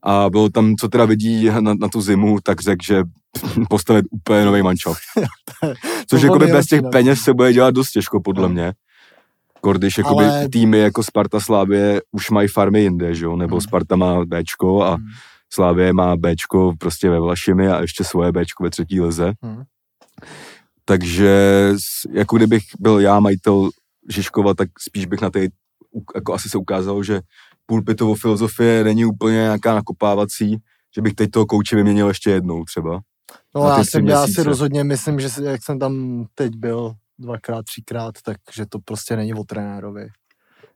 A 0.04 0.30
bylo 0.30 0.50
tam, 0.50 0.76
co 0.76 0.88
teda 0.88 1.06
vidí 1.06 1.46
na, 1.50 1.74
na 1.74 1.88
tu 1.92 2.02
zimu, 2.02 2.38
tak 2.44 2.62
řekl, 2.62 2.84
že 2.86 3.04
postavit 3.70 4.06
úplně 4.12 4.46
nový 4.46 4.62
mančov. 4.62 4.98
Což 6.10 6.22
bylo 6.22 6.36
jakoby 6.36 6.52
bez 6.52 6.66
těch 6.66 6.82
no. 6.82 6.90
peněz 6.90 7.20
se 7.20 7.34
bude 7.34 7.54
dělat 7.54 7.74
dost 7.76 7.92
těžko, 7.92 8.22
podle 8.22 8.44
No. 8.44 8.50
mě. 8.50 8.74
Když 9.78 9.98
jakoby 9.98 10.26
Ale- 10.26 10.50
týmy 10.50 10.78
jako 10.80 11.04
Sparta 11.04 11.40
Slávě 11.40 12.02
už 12.12 12.30
mají 12.30 12.48
farmy 12.48 12.82
jinde, 12.82 13.16
že 13.16 13.26
jo? 13.26 13.36
Nebo 13.36 13.56
Hmm. 13.56 13.62
Sparta 13.62 13.96
má 13.96 14.26
Bčko 14.26 14.84
a 14.84 14.94
Hmm. 14.96 15.06
Slávě 15.54 15.94
má 15.94 16.16
Bčko 16.16 16.74
prostě 16.80 17.10
ve 17.10 17.20
Vlašimi 17.20 17.68
a 17.68 17.82
ještě 17.82 18.04
svoje 18.04 18.32
Bčko 18.32 18.64
ve 18.64 18.70
třetí 18.70 19.02
lize. 19.02 19.34
Hmm. 19.42 19.64
Takže 20.86 21.72
jako 22.12 22.38
kdybych 22.38 22.64
byl 22.80 23.00
já 23.00 23.20
majitel 23.20 23.70
Žižkova, 24.10 24.54
tak 24.54 24.70
spíš 24.80 25.06
bych 25.06 25.22
na 25.22 25.30
té, 25.30 25.48
jako 26.16 26.34
asi 26.34 26.50
se 26.50 26.58
ukázalo, 26.58 27.04
že 27.04 27.22
pulpitovou 27.66 28.16
filozofie 28.16 28.84
není 28.84 29.06
úplně 29.06 29.36
nějaká 29.36 29.76
nakopávací, 29.76 30.58
že 30.96 31.02
bych 31.02 31.14
teď 31.14 31.32
toho 31.32 31.46
kouče 31.46 31.76
vyměnil 31.76 32.08
ještě 32.08 32.30
jednou 32.30 32.64
třeba. 32.64 33.02
No 33.56 33.68
já, 33.68 33.84
jsem, 33.84 34.08
já 34.08 34.28
si 34.28 34.44
rozhodně 34.44 34.84
myslím, 34.84 35.20
že 35.20 35.28
jak 35.44 35.64
jsem 35.64 35.80
tam 35.80 36.26
teď 36.36 36.56
byl 36.56 36.94
dvakrát, 37.20 37.66
třikrát, 37.66 38.16
takže 38.26 38.66
to 38.66 38.80
prostě 38.80 39.16
není 39.16 39.34
o 39.34 39.44
trenérovi. 39.44 40.08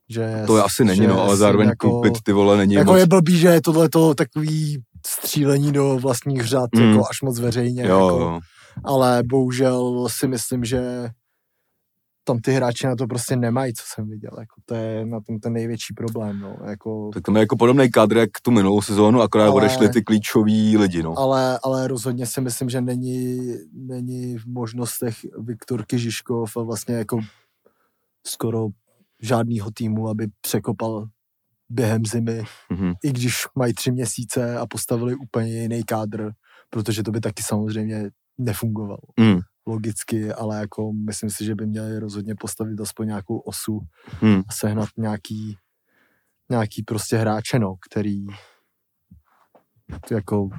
Že, 0.10 0.44
To 0.48 0.58
je 0.58 0.64
asi 0.64 0.86
není, 0.86 1.08
no, 1.08 1.22
ale 1.22 1.38
zároveň 1.38 1.68
jako, 1.70 1.90
pulpit 1.90 2.14
ty 2.24 2.32
vole 2.32 2.58
není 2.58 2.74
Jako 2.74 2.92
moc. 2.92 3.00
je 3.00 3.08
blbý, 3.08 3.38
že 3.38 3.48
je 3.48 3.62
tohleto 3.62 4.16
takový 4.16 4.84
střílení 5.08 5.72
do 5.72 5.98
vlastních 6.02 6.44
řad, 6.46 6.70
Mm. 6.76 6.82
jako 6.82 7.04
až 7.10 7.22
moc 7.24 7.40
veřejně. 7.40 7.82
Jo, 7.88 7.88
jako, 8.08 8.20
jo. 8.20 8.40
ale 8.84 9.24
bohužel 9.26 10.08
si 10.10 10.28
myslím, 10.28 10.66
že 10.66 11.10
tam 12.24 12.40
ty 12.40 12.52
hráči 12.52 12.88
na 12.88 12.96
to 12.96 13.08
prostě 13.08 13.36
nemají, 13.36 13.74
co 13.74 13.84
jsem 13.96 14.10
viděl. 14.10 14.32
Jako 14.40 14.62
to 14.66 14.76
je 14.76 15.06
na 15.06 15.20
tom 15.22 15.40
ten 15.40 15.54
největší 15.54 15.94
problém. 15.94 16.40
No. 16.40 16.58
Jako, 16.70 17.10
Tak 17.14 17.24
tam 17.24 17.36
je 17.36 17.40
jako 17.40 17.58
podobný 17.58 17.92
kadr, 17.92 18.18
jak 18.18 18.30
tu 18.42 18.52
minulou 18.52 18.82
sezónu, 18.82 19.22
akorát 19.22 19.44
Ale- 19.46 19.54
odešli 19.56 19.90
ty 19.90 20.02
klíčoví 20.02 20.78
lidi, 20.78 21.04
no. 21.04 21.18
ale, 21.20 21.60
ale 21.64 21.88
rozhodně 21.88 22.26
si 22.26 22.42
myslím, 22.42 22.70
že 22.70 22.82
není, 22.82 23.40
není 23.74 24.38
v 24.38 24.46
možnostech 24.46 25.16
Viktorky 25.40 26.00
Žižkov 26.00 26.58
a 26.58 26.62
vlastně 26.64 26.96
jako 26.96 27.20
skoro 28.28 28.68
žádnýho 29.22 29.72
týmu, 29.72 30.08
aby 30.10 30.28
překopal 30.42 31.08
během 31.70 32.06
zimy, 32.06 32.44
Mhm. 32.70 32.94
i 33.04 33.10
když 33.12 33.36
mají 33.56 33.74
tři 33.74 33.92
měsíce 33.92 34.58
a 34.58 34.66
postavili 34.68 35.16
úplně 35.16 35.62
jiný 35.62 35.84
kádr, 35.84 36.32
protože 36.70 37.04
to 37.04 37.12
by 37.12 37.20
taky 37.20 37.44
samozřejmě 37.44 38.10
nefungovalo 38.38 39.00
Mm. 39.20 39.40
logicky, 39.68 40.34
ale 40.34 40.58
jako 40.60 40.94
myslím 40.94 41.30
si, 41.30 41.46
že 41.46 41.56
by 41.56 41.68
měli 41.68 42.00
rozhodně 42.00 42.36
postavit 42.40 42.82
aspoň 42.82 43.08
nějakou 43.08 43.38
osu 43.38 43.80
Hmm. 44.22 44.40
a 44.48 44.52
sehnat 44.54 44.90
nějaký, 44.98 45.58
nějaký 46.50 46.84
prostě 46.84 47.18
hráče, 47.18 47.60
no, 47.60 47.76
který 47.90 48.26
jako 50.12 50.50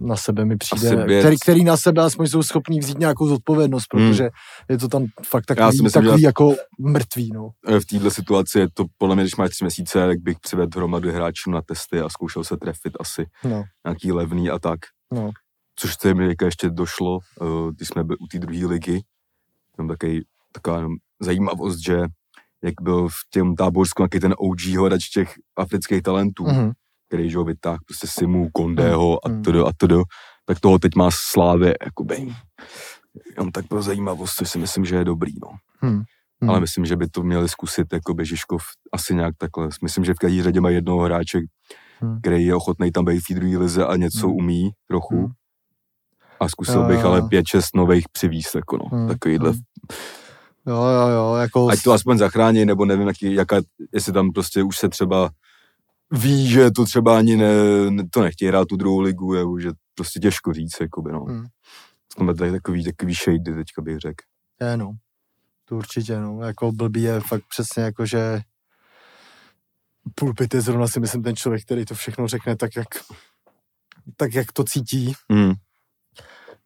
na 0.00 0.16
sebe 0.16 0.44
mi 0.44 0.56
přijde, 0.56 1.04
který, 1.20 1.36
který 1.38 1.64
na 1.64 1.76
sebe 1.76 2.02
aspoň 2.02 2.26
jsou 2.26 2.42
schopní 2.42 2.78
vzít 2.80 2.98
nějakou 2.98 3.26
zodpovědnost, 3.28 3.86
protože 3.90 4.28
je 4.70 4.78
to 4.78 4.88
tam 4.88 5.06
fakt 5.26 5.44
Hmm. 5.50 5.56
Já 5.58 5.66
takový, 5.66 5.76
si 5.76 5.82
myslím, 5.82 6.02
takový 6.02 6.20
že- 6.20 6.26
jako 6.26 6.54
mrtvý, 6.80 7.30
no. 7.34 7.50
E, 7.68 7.80
V 7.80 7.86
této 7.86 8.10
situaci 8.10 8.58
je 8.58 8.66
to 8.74 8.84
podle 8.98 9.14
mě, 9.14 9.24
když 9.24 9.36
máš 9.36 9.50
tři 9.50 9.64
měsíce, 9.64 10.06
tak 10.06 10.18
bych 10.18 10.38
přivedl 10.40 10.78
hromadu 10.78 11.12
hráčů 11.12 11.50
na 11.50 11.62
testy 11.62 12.00
a 12.00 12.08
zkoušel 12.08 12.44
se 12.44 12.56
trefit 12.56 12.92
asi 13.00 13.26
no, 13.44 13.64
nějaký 13.86 14.12
levný 14.12 14.50
a 14.50 14.58
tak. 14.58 14.78
no. 15.12 15.30
Což 15.76 15.94
se 16.00 16.14
mi 16.14 16.34
ještě 16.44 16.70
došlo, 16.70 17.18
eh, 17.42 17.44
když 17.76 17.88
jsme 17.88 18.04
byli 18.04 18.16
u 18.18 18.26
té 18.26 18.38
druhé 18.38 18.66
ligy. 18.66 19.00
Tam 19.76 19.88
takový, 19.88 20.24
taková 20.52 20.86
zajímavost, 21.20 21.78
že 21.84 21.96
jak 22.62 22.74
byl 22.82 23.08
v 23.08 23.14
těm 23.30 23.54
táborsku 23.54 24.02
nějaký 24.02 24.20
ten 24.20 24.34
OG 24.38 24.76
hodač 24.78 25.08
těch 25.08 25.34
afrických 25.56 26.02
talentů, 26.02 26.44
mm. 26.44 26.72
Který 27.14 27.30
že 27.30 27.38
ho 27.38 27.44
vytáhl 27.44 27.78
prostě 27.86 28.06
Simu, 28.06 28.48
Kondého 28.52 29.26
a 29.26 29.28
Mhm. 29.28 29.42
to 29.42 29.66
a 29.66 29.70
to, 29.76 30.02
tak 30.44 30.60
toho 30.60 30.78
teď 30.78 30.94
má 30.96 31.08
Slávě, 31.12 31.74
jakoby. 31.84 32.34
Jenom 33.36 33.52
tak 33.52 33.68
pro 33.68 33.82
zajímavost, 33.82 34.34
což 34.34 34.50
si 34.50 34.58
myslím, 34.58 34.84
že 34.84 34.96
je 34.96 35.04
dobrý, 35.04 35.32
no. 35.42 35.48
Mhm. 35.90 36.02
Ale 36.48 36.60
myslím, 36.60 36.84
že 36.86 36.96
by 36.96 37.08
to 37.08 37.22
měli 37.22 37.48
zkusit 37.48 37.92
jako 37.92 38.14
Žižkov 38.22 38.62
asi 38.92 39.14
nějak 39.14 39.34
takhle. 39.38 39.68
Myslím, 39.82 40.04
že 40.04 40.14
v 40.14 40.18
každé 40.18 40.42
řadě 40.42 40.60
mají 40.60 40.74
jednoho 40.74 41.04
hráče, 41.04 41.40
Hmm. 42.00 42.20
který 42.20 42.46
je 42.46 42.54
ochotný 42.54 42.92
tam 42.92 43.04
být 43.04 43.20
v 43.20 43.26
té 43.28 43.34
druhé 43.34 43.58
lize 43.58 43.86
a 43.86 43.96
něco 43.96 44.26
Hmm. 44.26 44.36
umí 44.36 44.70
trochu. 44.88 45.16
Hmm. 45.16 45.28
A 46.40 46.48
zkusil 46.48 46.80
Jo, 46.80 46.88
bych 46.88 47.00
jo. 47.00 47.06
ale 47.06 47.22
pět, 47.22 47.46
šest 47.46 47.76
nových 47.76 48.04
přivízt, 48.12 48.54
jako 48.54 48.76
no, 48.76 48.84
Hmm. 48.92 49.08
takovýhle. 49.08 49.50
Hmm. 49.50 49.60
Jo, 50.66 50.76
jo, 50.84 51.08
jo, 51.08 51.34
jako... 51.34 51.68
Ať 51.68 51.82
to 51.82 51.92
aspoň 51.92 52.18
zachrání, 52.18 52.64
nebo 52.64 52.84
nevím, 52.84 53.06
jaký, 53.08 53.34
jaká, 53.34 53.56
jestli 53.92 54.12
tam 54.12 54.32
prostě 54.32 54.62
už 54.62 54.78
se 54.78 54.88
třeba 54.88 55.30
ví, 56.10 56.50
že 56.50 56.70
to 56.70 56.84
třeba 56.84 57.18
ani 57.18 57.36
ne, 57.36 57.54
to 58.10 58.22
nechtějí 58.22 58.48
hrát 58.48 58.68
tu 58.68 58.76
druhou 58.76 59.00
ligu, 59.00 59.34
je, 59.34 59.44
že 59.62 59.70
prostě 59.94 60.20
těžko 60.20 60.52
říct, 60.52 60.80
jakoby, 60.80 61.12
no. 61.12 61.24
Hmm. 61.24 61.46
Jsme 62.12 62.34
tady 62.34 62.50
takový, 62.52 62.84
takový 62.84 63.14
shady, 63.14 63.54
teďka 63.54 63.82
bych 63.82 63.98
řekl. 63.98 64.24
Je, 64.60 64.76
no. 64.76 64.92
To 65.64 65.76
určitě, 65.76 66.20
no. 66.20 66.42
Jako 66.42 66.72
blbý 66.72 67.02
je 67.02 67.20
fakt 67.20 67.44
přesně 67.48 67.82
jako, 67.82 68.06
že 68.06 68.40
Pulpit 70.14 70.54
je 70.54 70.60
zrovna 70.60 70.88
si 70.88 71.00
myslím 71.00 71.22
ten 71.22 71.36
člověk, 71.36 71.62
který 71.62 71.84
to 71.84 71.94
všechno 71.94 72.28
řekne 72.28 72.56
tak, 72.56 72.76
jak, 72.76 72.88
tak, 74.16 74.34
jak 74.34 74.52
to 74.52 74.64
cítí. 74.64 75.12
Hmm. 75.30 75.52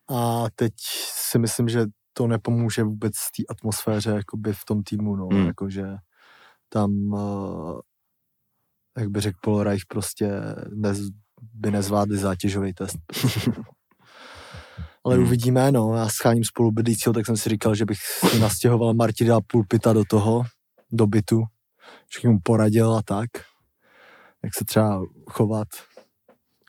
A 0.09 0.45
teď 0.55 0.73
si 1.13 1.39
myslím, 1.39 1.69
že 1.69 1.87
to 2.13 2.27
nepomůže 2.27 2.83
vůbec 2.83 3.13
té 3.37 3.43
atmosféře 3.51 4.11
jakoby 4.11 4.53
v 4.53 4.65
tom 4.65 4.83
týmu, 4.83 5.17
no. 5.17 5.29
Hmm. 5.33 5.47
Jakože 5.47 5.85
tam, 6.69 7.13
uh, 7.13 7.81
jak 8.99 9.09
by 9.09 9.21
řekl 9.21 9.39
Paul 9.43 9.63
Reich, 9.63 9.83
prostě 9.89 10.31
nez, 10.75 10.99
by 11.55 11.71
nezvládli 11.71 12.19
zátěžový 12.19 12.75
test. 12.75 12.97
Ale 15.05 15.15
Hmm. 15.17 15.25
uvidíme, 15.27 15.73
no. 15.73 15.95
Já 15.97 16.09
scháním 16.09 16.45
spolubydlícího, 16.45 17.13
tak 17.13 17.27
jsem 17.27 17.37
si 17.37 17.49
říkal, 17.49 17.75
že 17.75 17.85
bych 17.85 17.99
si 18.31 18.39
nastěhoval 18.41 18.95
Martina 18.95 19.39
Pulpita 19.47 19.93
do 19.93 20.05
toho, 20.11 20.43
do 20.93 21.07
bytu. 21.07 21.43
Že 22.23 22.29
mu 22.29 22.39
poradil 22.43 22.95
a 22.95 23.03
tak. 23.03 23.29
Jak 24.45 24.55
se 24.59 24.65
třeba 24.65 25.03
chovat. 25.31 25.69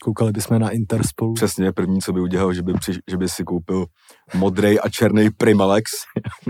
Koukali 0.04 0.32
bychom 0.32 0.60
na 0.60 0.70
Inter 0.70 1.08
spolu. 1.08 1.34
Přesně, 1.34 1.72
první, 1.72 2.02
co 2.02 2.14
by 2.14 2.20
udělal, 2.22 2.54
že 2.54 2.62
by, 2.62 2.74
při, 2.74 2.92
že 3.10 3.18
by 3.18 3.30
si 3.30 3.44
koupil 3.44 3.86
modrej 4.34 4.80
a 4.84 4.90
černý 4.90 5.30
Primalex, 5.30 5.92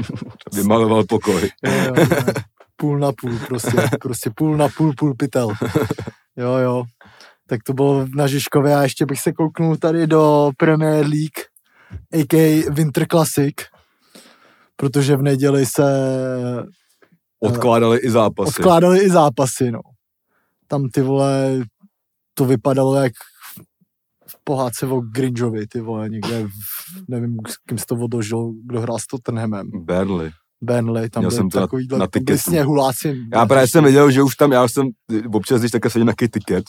vymaloval 0.54 1.04
pokoj. 1.04 1.50
Jo, 1.66 1.72
jo, 1.74 1.94
jo. 1.98 2.34
Půl 2.80 3.00
na 3.00 3.12
půl, 3.22 3.40
prostě, 3.48 3.78
prostě 4.02 4.30
půl 4.36 4.58
na 4.58 4.68
půl, 4.78 4.94
půl 4.98 5.14
pytel. 5.16 5.50
Jo, 6.38 6.54
jo. 6.58 6.84
Tak 7.48 7.64
to 7.64 7.74
bylo 7.74 8.06
na 8.16 8.28
Žižkově 8.28 8.76
a 8.76 8.84
ještě 8.84 9.06
bych 9.06 9.20
se 9.20 9.34
kouknul 9.34 9.78
tady 9.78 10.08
do 10.08 10.52
Premier 10.58 11.06
League, 11.06 11.40
a.k.a. 12.14 12.72
Winter 12.72 13.06
Classic, 13.08 13.56
protože 14.76 15.16
v 15.16 15.22
neděli 15.22 15.66
se 15.66 15.84
Odkládali 17.40 17.98
i 18.00 18.10
zápasy. 18.10 18.50
odkládali 18.50 19.00
i 19.00 19.10
zápasy, 19.10 19.72
no. 19.72 19.80
Tam 20.68 20.90
ty 20.90 21.02
vole, 21.02 21.60
to 22.34 22.46
vypadalo 22.46 22.96
jak 22.96 23.14
v 24.28 24.36
pohádce 24.44 24.86
o 24.88 25.02
Gringovi, 25.02 25.68
ty 25.68 25.82
vole, 25.82 26.10
někde, 26.10 26.44
v, 26.48 26.50
nevím, 27.08 27.38
s 27.48 27.58
kým 27.58 27.78
jsi 27.78 27.86
to 27.86 27.96
odložil, 27.96 28.52
kdo 28.66 28.82
hrál 28.82 29.00
s 29.00 29.08
Tottenhamem. 29.08 29.70
Burnley. 29.74 30.32
Burnley, 30.62 31.10
tam 31.10 31.22
byl 31.24 31.32
jsem 31.32 31.50
to 31.50 31.60
na- 31.60 31.66
takovýhle 31.68 32.00
na 32.00 32.08
tiketu. 32.08 32.40
sněhuláci. 32.40 33.16
Já 33.34 33.46
právě 33.46 33.68
jsem 33.68 33.84
viděl, 33.84 34.12
že 34.12 34.24
už 34.24 34.36
tam, 34.36 34.52
já 34.52 34.68
jsem, 34.68 34.88
občas, 35.34 35.60
když 35.60 35.72
také 35.72 35.90
sedím 35.90 36.08
na 36.08 36.14
tiket, 36.32 36.64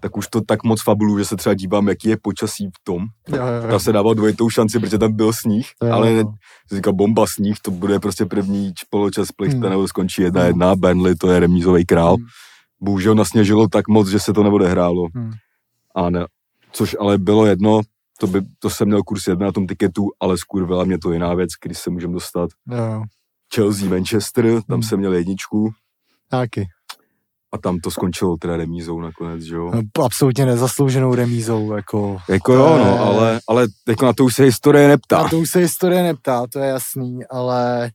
tak 0.00 0.16
už 0.16 0.28
to 0.28 0.40
tak 0.40 0.64
moc 0.64 0.82
fabulu, 0.82 1.18
že 1.18 1.24
se 1.24 1.36
třeba 1.36 1.54
dívám, 1.54 1.88
jaký 1.88 2.08
je 2.08 2.16
počasí 2.22 2.66
v 2.66 2.84
tom. 2.84 3.02
Jo, 3.28 3.36
jo, 3.36 3.42
jo. 3.62 3.70
Ta 3.70 3.78
se 3.78 3.92
dával 3.92 4.14
dvojitou 4.14 4.50
šanci, 4.50 4.78
protože 4.78 4.98
tam 4.98 5.12
byl 5.12 5.32
sníh, 5.32 5.66
Jo, 5.84 5.92
ale 5.92 6.10
ne, 6.12 6.22
říkal 6.72 6.92
bomba 6.92 7.26
sníh, 7.26 7.56
to 7.62 7.70
bude 7.70 7.98
prostě 8.00 8.26
první 8.26 8.72
poločas 8.90 9.32
plichta, 9.32 9.58
Hmm. 9.60 9.70
nebo 9.70 9.88
skončí 9.88 10.22
jedna 10.22 10.44
jedna, 10.44 10.76
Burnley 10.76 11.14
to 11.14 11.30
je 11.30 11.40
remízový 11.40 11.84
král. 11.86 12.14
Hmm. 12.16 12.26
Bohužel 12.80 13.14
nasněžilo 13.14 13.68
tak 13.68 13.88
moc, 13.88 14.08
že 14.08 14.18
se 14.20 14.32
to 14.32 14.42
neodehrálo. 14.42 15.06
Hmm. 15.14 15.30
A 15.94 16.10
ne, 16.10 16.26
což 16.72 16.96
ale 17.00 17.18
bylo 17.18 17.46
jedno, 17.46 17.80
to, 18.26 18.32
by, 18.32 18.40
to 18.58 18.70
jsem 18.70 18.88
měl 18.88 19.02
kurz 19.02 19.26
jedna 19.26 19.46
na 19.46 19.52
tom 19.52 19.66
tiketu, 19.66 20.10
ale 20.20 20.38
skurvila 20.38 20.84
mě 20.84 20.98
to 20.98 21.12
jiná 21.12 21.34
věc, 21.34 21.50
když 21.62 21.78
se 21.78 21.90
můžeme 21.90 22.12
dostat. 22.12 22.50
Jo. 22.70 23.02
Chelsea, 23.54 23.88
Manchester, 23.88 24.44
tam 24.44 24.62
Hmm. 24.70 24.82
jsem 24.82 24.98
měl 24.98 25.12
jedničku 25.14 25.70
Taky. 26.30 26.66
a 27.54 27.58
tam 27.58 27.78
to 27.78 27.90
skončilo 27.90 28.36
teda 28.36 28.56
remízou 28.56 29.00
nakonec, 29.00 29.42
že 29.42 29.54
jo. 29.54 29.70
No, 29.74 30.04
absolutně 30.04 30.46
nezaslouženou 30.46 31.14
remízou, 31.14 31.72
jako... 31.72 32.18
Jako 32.28 32.52
jo, 32.52 32.78
no, 32.78 33.00
ale, 33.04 33.40
ale 33.48 33.66
jako 33.88 34.04
na 34.06 34.12
to 34.12 34.24
už 34.24 34.34
se 34.34 34.42
historie 34.44 34.88
neptá. 34.88 35.22
Na 35.22 35.28
to 35.28 35.38
už 35.38 35.50
se 35.50 35.58
historie 35.58 36.02
neptá, 36.02 36.46
to 36.52 36.58
je 36.58 36.68
jasný, 36.68 37.18
ale 37.30 37.90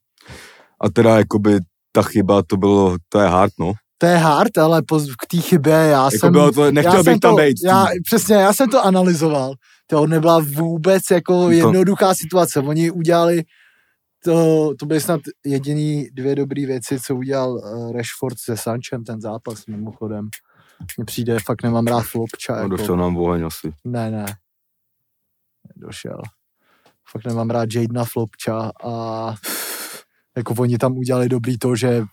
A 0.82 0.90
teda 0.90 1.18
jakoby 1.18 1.60
ta 1.92 2.02
chyba, 2.02 2.44
to 2.48 2.58
bylo, 2.58 2.98
to 3.10 3.20
je 3.20 3.28
hard, 3.28 3.54
no. 3.60 3.74
to 3.98 4.06
je 4.06 4.18
hard, 4.18 4.58
ale 4.58 4.82
po, 4.82 5.00
k 5.00 5.28
té 5.32 5.38
chybě 5.38 5.74
já 5.74 6.04
Jako 6.06 6.18
jsem... 6.20 6.32
bylo 6.32 6.52
to, 6.52 6.72
nechtěl 6.72 6.94
já 6.94 6.98
bych 6.98 7.06
jsem 7.06 7.20
tam 7.20 7.36
to, 7.36 7.42
být. 7.42 7.58
Já, 7.66 7.88
přesně, 8.06 8.36
já 8.36 8.54
jsem 8.54 8.70
to 8.70 8.86
analyzoval. 8.86 9.54
To 9.90 10.08
nebyla 10.08 10.40
vůbec 10.40 11.04
jako 11.12 11.52
jednoduchá 11.52 12.14
situace. 12.16 12.60
Oni 12.60 12.92
udělali, 12.92 13.44
to, 14.24 14.70
to 14.80 14.86
byly 14.86 15.02
snad 15.02 15.22
jediný 15.46 16.08
dvě 16.14 16.36
dobré 16.36 16.66
věci, 16.66 17.00
co 17.00 17.16
udělal 17.16 17.52
uh, 17.54 17.92
Rashford 17.92 18.40
se 18.40 18.58
Sanchem 18.58 19.04
ten 19.04 19.22
zápas 19.22 19.66
mimochodem. 19.66 20.30
Mně 20.98 21.06
přijde, 21.06 21.38
fakt 21.46 21.64
nemám 21.64 21.88
rád 21.88 22.02
Flopča. 22.02 22.56
No, 22.56 22.62
Jako, 22.62 22.78
došel 22.78 22.98
nám 22.98 23.18
oheň 23.18 23.46
asi. 23.46 23.74
Ne, 23.84 24.12
ne. 24.12 24.26
Došel. 25.76 26.22
Fakt 27.12 27.26
nemám 27.26 27.50
rád 27.50 27.70
Jadena 27.76 28.06
Flopča 28.06 28.72
a 28.84 29.36
jako 30.38 30.54
oni 30.60 30.78
tam 30.78 30.98
udělali 30.98 31.30
dobrý 31.30 31.58
to, 31.58 31.76
že 31.76 32.04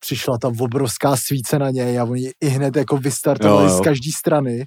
přišla 0.00 0.38
ta 0.38 0.48
obrovská 0.60 1.16
svíce 1.16 1.58
na 1.58 1.70
něj 1.70 1.98
a 1.98 2.04
oni 2.04 2.30
i 2.40 2.46
hned 2.48 2.76
jako 2.76 2.96
vystartovali 2.96 3.66
Jo, 3.66 3.70
jo. 3.72 3.78
z 3.78 3.84
každé 3.84 4.10
strany 4.16 4.64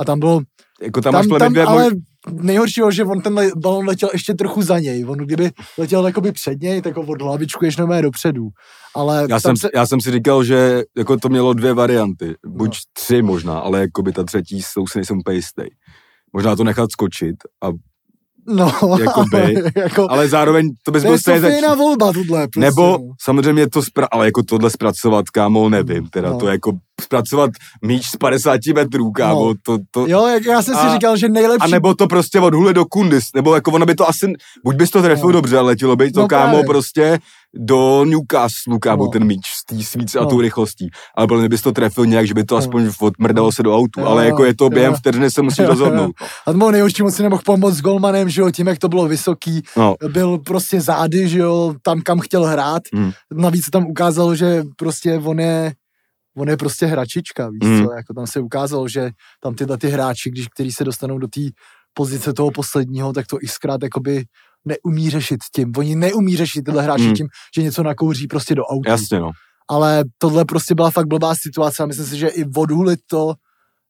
a 0.00 0.04
tam 0.04 0.18
bylo, 0.18 0.40
Jako 0.82 1.00
tam, 1.00 1.12
tam, 1.12 1.28
máš 1.28 1.38
tam, 1.38 1.68
ale 1.68 1.90
nejhoršího, 2.30 2.90
že 2.90 3.04
on 3.04 3.20
ten 3.20 3.50
balon 3.56 3.86
letěl 3.86 4.08
ještě 4.12 4.34
trochu 4.34 4.62
za 4.62 4.78
něj. 4.78 5.04
On 5.08 5.18
kdyby 5.18 5.50
letěl 5.78 6.06
jakoby 6.06 6.32
před 6.32 6.62
něj, 6.62 6.82
tak 6.82 6.96
ho 6.96 7.02
od 7.02 7.22
hlavičku 7.22 7.64
ještě 7.64 7.86
mé 7.86 8.02
dopředu. 8.02 8.48
Ale 8.94 9.26
já, 9.30 9.40
jsem, 9.40 9.56
se, 9.56 9.68
já 9.74 9.86
jsem 9.86 10.00
si 10.00 10.10
říkal, 10.10 10.44
že 10.44 10.82
jako 10.96 11.16
to 11.16 11.28
mělo 11.28 11.52
dvě 11.52 11.74
varianty. 11.74 12.34
Buď 12.46 12.78
tři 12.92 13.22
možná, 13.22 13.58
ale 13.58 13.80
jakoby 13.80 14.12
ta 14.12 14.24
třetí, 14.24 14.62
s 14.62 14.74
tou 14.74 14.86
si 14.86 14.98
nejsem 14.98 15.18
jistý. 15.30 15.62
Možná 16.32 16.56
to 16.56 16.64
nechat 16.64 16.92
skočit, 16.92 17.36
a, 17.62 17.68
no, 18.48 18.72
jakoby, 19.00 19.54
jako, 19.76 20.06
ale 20.10 20.28
zároveň 20.28 20.70
to 20.82 20.90
bys 20.90 21.02
to 21.02 21.06
byl 21.06 21.12
je 21.14 21.18
stejně 21.18 21.40
zač- 21.40 21.50
Sofijina 21.52 21.74
volba 21.74 22.12
tohle. 22.12 22.40
Prostě, 22.48 22.60
Nebo 22.60 22.82
no. 22.82 22.98
samozřejmě 23.22 23.68
to, 23.70 23.80
spra- 23.80 24.08
ale 24.12 24.26
jako 24.26 24.42
tohle 24.42 24.70
zpracovat, 24.70 25.30
kámo, 25.30 25.68
nevím, 25.68 26.08
teda 26.08 26.30
No. 26.30 26.38
to 26.38 26.48
jako 26.48 26.72
zpracovat 27.00 27.50
míč 27.84 28.06
z 28.06 28.16
50 28.16 28.60
metrů, 28.74 29.10
kámo, 29.12 29.46
No. 29.48 29.54
to, 29.62 29.78
to, 29.90 30.06
Jo, 30.06 30.26
jak 30.26 30.44
já 30.44 30.62
jsem 30.62 30.74
si 30.74 30.80
A- 30.80 30.92
říkal, 30.94 31.16
že 31.16 31.26
a 31.26 31.30
nejlepší... 31.30 31.70
nebo 31.70 31.94
to 31.94 32.06
prostě 32.06 32.40
od 32.40 32.54
huly 32.54 32.74
do 32.74 32.84
kundis, 32.84 33.24
nebo 33.34 33.54
jako 33.54 33.70
ono 33.70 33.86
by 33.86 33.94
to 33.94 34.08
asi, 34.08 34.32
buď 34.64 34.76
bys 34.76 34.90
to 34.90 35.02
trefil 35.02 35.26
No. 35.26 35.32
dobře, 35.32 35.58
ale 35.58 35.66
letělo 35.66 35.96
by 35.96 36.10
to, 36.12 36.20
No 36.20 36.28
kámo, 36.28 36.46
právě. 36.50 36.64
prostě 36.64 37.18
do 37.54 38.04
Newcastle, 38.04 38.78
kámo, 38.80 39.04
No. 39.04 39.10
ten 39.10 39.24
míč 39.24 39.46
s 39.46 39.64
tý 39.66 39.84
svíce 39.84 40.18
a 40.18 40.22
No. 40.22 40.30
tou 40.30 40.40
rychlostí. 40.40 40.90
Ale 41.16 41.26
podle 41.26 41.40
mě 41.42 41.48
bys 41.48 41.62
to 41.62 41.72
trefil 41.72 42.06
nějak, 42.06 42.26
že 42.26 42.34
by 42.34 42.44
to 42.44 42.54
No. 42.54 42.58
aspoň 42.58 42.90
odmrdalo 43.00 43.52
se 43.52 43.62
do 43.62 43.76
autu, 43.76 44.00
Jo, 44.00 44.06
ale 44.06 44.26
jako 44.26 44.44
je 44.44 44.54
to 44.54 44.68
během 44.70 44.94
vteřiny 44.94 45.30
se 45.30 45.40
jo. 45.58 45.66
rozhodnout. 45.68 46.14
A 46.46 46.52
tomu 46.52 46.70
nejhorší 46.70 47.02
moc 47.02 47.14
si 47.14 47.22
nemohl 47.22 47.42
pomoct 47.44 47.74
s 47.76 47.80
golmanem, 47.82 48.28
že 48.28 48.40
jo, 48.40 48.50
tím, 48.50 48.66
jak 48.66 48.78
to 48.78 48.88
bylo 48.88 49.08
vysoký, 49.08 49.62
No, 49.76 49.94
byl 50.12 50.38
prostě 50.38 50.80
zády, 50.80 51.28
že 51.28 51.38
jo, 51.38 51.74
tam, 51.82 52.00
kam 52.00 52.20
chtěl 52.20 52.44
hrát. 52.44 52.82
Hmm. 52.94 53.10
Navíc 53.32 53.64
se 53.64 53.70
tam 53.70 53.86
ukázalo, 53.86 54.34
že 54.34 54.62
prostě 54.76 55.14
on 55.24 55.40
je, 55.40 55.72
on 56.36 56.48
je 56.48 56.56
prostě 56.56 56.86
hračička, 56.86 57.48
víš 57.48 57.60
Hmm. 57.70 57.86
co, 57.86 57.92
jako 57.92 58.14
tam 58.14 58.26
se 58.26 58.40
ukázalo, 58.40 58.88
že 58.88 59.10
tam 59.42 59.54
tyhle 59.54 59.78
ty 59.78 59.88
hráči, 59.88 60.30
když, 60.30 60.48
který 60.48 60.72
se 60.72 60.84
dostanou 60.84 61.18
do 61.18 61.28
té 61.28 61.40
pozice 61.94 62.32
toho 62.32 62.50
posledního, 62.50 63.12
tak 63.12 63.26
to 63.26 63.36
xkrát 63.46 63.82
jakoby 63.82 64.24
neumí 64.64 65.10
řešit 65.10 65.38
tím. 65.54 65.72
Oni 65.78 65.96
neumí 65.96 66.36
řešit 66.36 66.62
tyhle 66.62 66.82
hráči 66.82 67.04
Hmm. 67.04 67.14
tím, 67.14 67.26
že 67.56 67.62
něco 67.62 67.82
nakouří 67.82 68.26
prostě 68.26 68.54
do 68.54 68.64
auta. 68.64 68.90
jasně, 68.90 69.20
no. 69.20 69.30
ale 69.68 70.04
tohle 70.18 70.44
prostě 70.44 70.74
byla 70.74 70.90
fakt 70.90 71.06
blbá 71.06 71.34
situace 71.34 71.82
a 71.82 71.86
myslím 71.86 72.06
si, 72.06 72.16
že 72.18 72.28
i 72.28 72.44
odhulit 72.56 73.00
to 73.06 73.34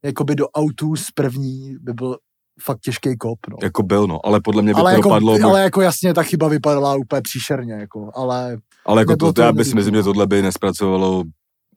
jakoby 0.05 0.35
do 0.35 0.49
autů 0.49 0.97
z 0.97 1.11
první 1.15 1.75
by 1.81 1.93
byl 1.93 2.17
fakt 2.63 2.81
těžký 2.81 3.17
kop, 3.17 3.39
no. 3.51 3.57
Jako 3.63 3.83
byl, 3.83 4.07
no, 4.07 4.27
ale 4.27 4.41
podle 4.45 4.63
mě 4.63 4.75
by 4.75 4.81
Ale 4.81 4.93
to 4.93 4.97
jako, 4.97 5.09
dopadlo, 5.09 5.33
ale, 5.33 5.43
ale 5.43 5.61
jako 5.63 5.81
jasně, 5.81 6.15
ta 6.15 6.23
chyba 6.23 6.49
vypadala 6.49 6.95
úplně 6.95 7.23
příšerně, 7.23 7.73
jako, 7.73 8.11
ale 8.15 8.59
ale 8.87 9.03
jako 9.03 9.17
to, 9.17 9.33
to 9.33 9.41
já 9.43 9.53
by 9.53 9.61
jednoduché, 9.61 9.77
myslím, 9.77 9.95
že 9.95 10.03
tohle 10.03 10.27
by 10.27 10.43
nespracovalo 10.43 11.25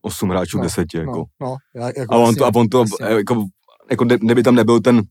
8 0.02 0.30
hráčů 0.30 0.58
No, 0.58 0.64
10, 0.64 0.88
jako. 0.96 1.12
no, 1.12 1.24
no, 1.42 1.56
já, 1.76 1.86
jako 1.98 2.14
A 2.14 2.18
on 2.18 2.36
to, 2.36 2.46
a 2.46 2.52
on 2.56 2.68
to 2.70 2.80
jasně. 2.80 3.16
jako, 3.16 3.46
jako 3.92 4.06
ne, 4.06 4.18
neby 4.22 4.44
tam 4.44 4.56
nebyl 4.56 4.80
ten, 4.80 5.02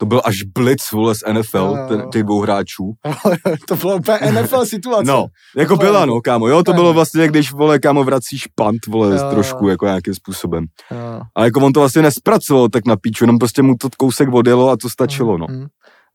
to 0.00 0.06
byl 0.06 0.22
až 0.24 0.42
blitz, 0.42 0.90
vole, 0.92 1.14
z 1.14 1.22
NFL, 1.32 1.58
jo, 1.58 1.86
ten, 1.88 2.00
jo. 2.00 2.08
těch 2.12 2.22
dvou 2.22 2.40
hráčů. 2.40 2.92
to 3.68 3.76
byla 3.76 3.94
úplně 3.94 4.18
NFL 4.32 4.66
situace. 4.66 5.04
No, 5.12 5.26
jako 5.56 5.74
Úplně. 5.74 5.90
byla, 5.90 6.06
no, 6.06 6.20
kámo, 6.20 6.48
jo, 6.48 6.62
to 6.62 6.72
bylo 6.72 6.92
vlastně, 6.92 7.28
když, 7.28 7.52
vole, 7.52 7.78
kámo, 7.78 8.04
vracíš 8.04 8.46
pant, 8.54 8.86
vole, 8.86 9.16
Jo, 9.16 9.30
trošku, 9.30 9.68
jako 9.68 9.86
nějakým 9.86 10.14
způsobem. 10.14 10.64
Jo. 10.90 11.20
Ale 11.34 11.46
jako 11.46 11.60
on 11.60 11.72
to 11.72 11.80
vlastně 11.80 12.02
nespracoval 12.02 12.68
tak 12.68 12.86
na 12.86 12.96
píču, 12.96 13.24
jenom 13.24 13.38
prostě 13.38 13.62
mu 13.62 13.74
to 13.76 13.88
kousek 13.98 14.28
odjelo 14.32 14.70
a 14.70 14.76
to 14.76 14.90
stačilo, 14.90 15.38
no. 15.38 15.46
Mhm. 15.50 15.66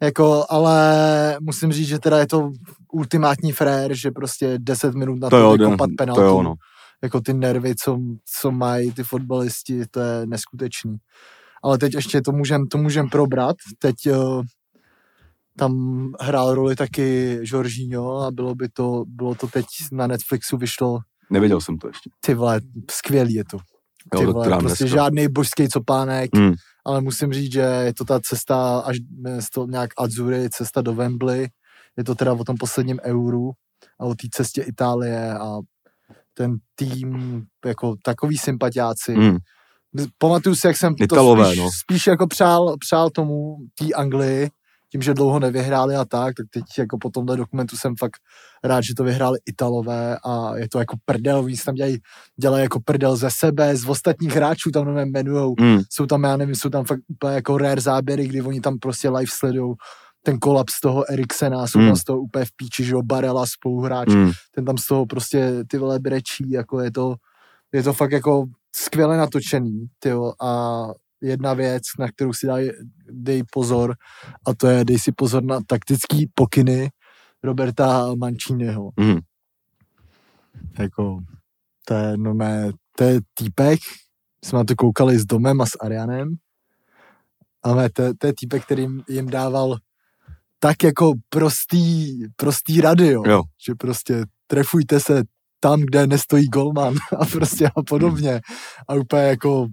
Jako, 0.01 0.45
ale 0.49 1.37
musím 1.41 1.71
říct, 1.71 1.87
že 1.87 1.99
teda 1.99 2.19
je 2.19 2.27
to 2.27 2.49
ultimátní 2.93 3.51
frér, 3.51 3.93
že 3.93 4.11
prostě 4.11 4.55
10 4.57 4.95
minut 4.95 5.19
na 5.19 5.29
To 5.29 5.35
to, 5.35 5.41
jo, 5.41 5.51
vykopat 5.51 5.89
to 5.89 5.95
penaltu. 5.97 6.21
jo, 6.21 6.43
no. 6.43 6.53
jako 7.03 7.21
ty 7.21 7.33
nervy, 7.33 7.75
co, 7.75 7.99
co 8.39 8.51
mají 8.51 8.91
ty 8.91 9.03
fotbalisti, 9.03 9.85
to 9.91 9.99
je 9.99 10.25
neskutečný. 10.25 10.95
Ale 11.65 11.77
teď 11.77 11.93
ještě 11.93 12.21
to 12.21 12.31
můžem, 12.31 12.67
to 12.67 12.77
můžem 12.77 13.09
probrat. 13.09 13.55
Teď 13.79 13.95
uh, 14.11 14.43
tam 15.57 15.73
hrál 16.21 16.55
roli 16.55 16.75
taky 16.75 17.39
Jorginho 17.43 18.21
a 18.21 18.31
bylo 18.31 18.55
by 18.55 18.69
to, 18.69 19.03
bylo 19.07 19.35
to 19.35 19.47
teď 19.47 19.65
na 19.91 20.07
Netflixu 20.07 20.57
vyšlo, 20.57 20.99
Nevěděl 21.29 21.61
jsem 21.61 21.77
to 21.77 21.87
ještě. 21.87 22.09
ty 22.25 22.33
vole, 22.33 22.61
skvělý 22.91 23.33
je 23.33 23.43
to. 23.51 23.57
Jo, 24.13 24.19
Ty 24.19 24.25
to 24.25 24.33
vole, 24.33 24.57
prostě 24.59 24.83
dneska. 24.83 24.97
žádný 24.97 25.27
božský 25.27 25.67
copánek, 25.67 26.29
Hmm. 26.35 26.53
ale 26.85 27.01
musím 27.01 27.33
říct, 27.33 27.51
že 27.53 27.59
je 27.59 27.93
to 27.93 28.05
ta 28.05 28.19
cesta 28.19 28.79
až 28.79 28.97
z 29.39 29.49
toho 29.49 29.67
nějak 29.67 29.89
Azury, 29.97 30.49
cesta 30.49 30.81
do 30.81 30.93
Wembley, 30.93 31.47
je 31.97 32.03
to 32.03 32.15
teda 32.15 32.33
o 32.33 32.43
tom 32.43 32.57
posledním 32.57 32.99
euru 33.03 33.51
a 33.99 34.05
o 34.05 34.15
té 34.15 34.27
cestě 34.31 34.61
Itálie 34.61 35.33
a 35.33 35.57
ten 36.33 36.55
tým, 36.75 37.43
jako 37.65 37.95
takový 38.03 38.37
sympatiáci. 38.37 39.13
Hmm. 39.13 39.37
Pamatuju 40.17 40.55
si, 40.55 40.67
jak 40.67 40.77
jsem 40.77 40.95
to 40.95 41.03
Italové, 41.03 41.45
spíš, 41.45 41.57
no. 41.59 41.69
spíš 41.79 42.07
jako 42.07 42.27
přál, 42.27 42.75
přál 42.79 43.09
tomu 43.09 43.57
té 43.79 43.85
Anglii, 43.93 44.49
tím, 44.91 45.01
že 45.01 45.13
dlouho 45.13 45.39
nevyhráli 45.39 45.95
a 45.95 46.05
tak, 46.05 46.35
tak 46.35 46.45
teď 46.49 46.63
jako 46.77 46.97
po 46.97 47.09
tomhle 47.09 47.37
dokumentu 47.37 47.77
jsem 47.77 47.95
fakt 47.99 48.15
rád, 48.63 48.81
že 48.81 48.95
to 48.97 49.03
vyhráli 49.03 49.39
Italové 49.45 50.17
a 50.25 50.55
je 50.57 50.69
to 50.69 50.79
jako 50.79 50.97
prdel, 51.05 51.39
oni 51.39 51.57
si 51.57 51.63
tam 51.65 51.75
dělají, 51.75 51.97
dělají 52.41 52.63
jako 52.63 52.79
prdel 52.79 53.15
ze 53.15 53.29
sebe, 53.31 53.75
z 53.75 53.85
ostatních 53.89 54.31
hráčů 54.35 54.71
tam 54.71 54.93
nevím, 54.95 55.13
jmenujou, 55.13 55.55
Hmm. 55.59 55.81
jsou 55.89 56.05
tam, 56.05 56.23
já 56.23 56.37
nevím, 56.37 56.55
jsou 56.55 56.69
tam 56.69 56.85
fakt 56.85 56.99
úplně 57.07 57.33
jako 57.35 57.57
rare 57.57 57.81
záběry, 57.81 58.27
kdy 58.27 58.41
oni 58.41 58.61
tam 58.61 58.79
prostě 58.79 59.09
live 59.09 59.31
sledujou 59.31 59.75
ten 60.23 60.39
kolaps 60.39 60.79
toho 60.81 61.11
Eriksena, 61.11 61.67
jsou 61.67 61.79
Hmm. 61.79 61.87
tam 61.87 61.95
z 61.95 62.03
toho 62.03 62.19
úplně 62.19 62.45
v 62.45 62.51
píči, 62.55 62.83
že 62.83 62.93
jo, 62.93 63.01
Barela 63.01 63.45
spoluhráč, 63.45 64.09
Hmm. 64.09 64.31
ten 64.55 64.65
tam 64.65 64.77
z 64.77 64.87
toho 64.87 65.05
prostě 65.05 65.51
ty 65.67 65.77
vole 65.77 65.99
brečí, 65.99 66.51
jako 66.51 66.79
je 66.79 66.91
to, 66.91 67.15
je 67.73 67.83
to 67.83 67.93
fakt 67.93 68.11
jako 68.11 68.45
skvěle 68.75 69.17
natočený, 69.17 69.87
tyjo, 69.99 70.33
a 70.41 70.83
jedna 71.21 71.53
věc, 71.53 71.83
na 71.99 72.11
kterou 72.11 72.33
si 72.33 72.47
daj, 72.47 72.69
dej 73.11 73.43
pozor, 73.51 73.95
a 74.47 74.53
to 74.53 74.67
je, 74.67 74.85
dej 74.85 74.99
si 74.99 75.11
pozor 75.11 75.43
na 75.43 75.59
taktický 75.67 76.27
pokyny 76.33 76.89
Roberta 77.43 78.15
Manciniho. 78.15 78.91
Hmm. 78.99 79.19
Jako, 80.79 81.19
to 81.85 81.93
je, 81.93 82.17
no 82.17 82.33
mé, 82.33 82.71
to 82.97 83.03
je 83.03 83.19
týpek, 83.33 83.79
jsme 84.43 84.59
na 84.59 84.65
to 84.65 84.75
koukali 84.75 85.19
s 85.19 85.25
Domem 85.25 85.61
a 85.61 85.65
s 85.65 85.77
Arianem, 85.81 86.35
ale 87.63 87.89
to, 87.89 88.03
to 88.17 88.27
je 88.27 88.33
týpek, 88.33 88.65
který 88.65 88.81
jim, 88.81 89.03
jim 89.09 89.29
dával 89.29 89.77
tak 90.59 90.83
jako 90.83 91.13
prostý, 91.29 92.19
prostý 92.35 92.81
rady, 92.81 93.07
jo. 93.07 93.23
Jo. 93.25 93.43
že 93.65 93.75
prostě 93.75 94.25
trefujte 94.47 94.99
se 94.99 95.23
tam, 95.65 95.81
kde 95.81 96.07
nestojí 96.07 96.47
golman 96.47 96.93
a 97.19 97.25
prostě 97.25 97.67
a 97.75 97.83
podobně. 97.83 98.41
A 98.87 98.93
úplně 98.93 99.23
jako 99.23 99.67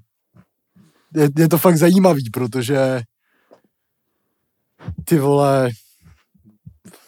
je, 1.16 1.28
je 1.38 1.48
to 1.48 1.58
fakt 1.58 1.76
zajímavý, 1.76 2.30
protože 2.30 3.02
ty 5.04 5.18
vole 5.18 5.70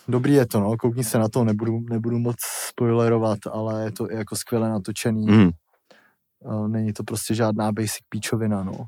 dobrý 0.09 0.33
je 0.33 0.47
to, 0.47 0.61
no, 0.61 0.77
koukni 0.77 1.05
se 1.05 1.19
na 1.19 1.29
to, 1.29 1.45
nebudu, 1.45 1.81
nebudu 1.91 2.19
moc 2.19 2.37
spoilerovat, 2.69 3.39
ale 3.53 3.85
je 3.85 3.93
to 3.93 4.11
i 4.11 4.15
jako 4.17 4.37
skvěle 4.37 4.69
natočený. 4.69 5.27
Hmm. 5.27 5.51
Uh, 6.39 6.69
Není 6.69 6.93
to 6.93 7.05
prostě 7.05 7.35
žádná 7.35 7.73
basic 7.73 8.05
píčovina, 8.09 8.65
no. 8.65 8.85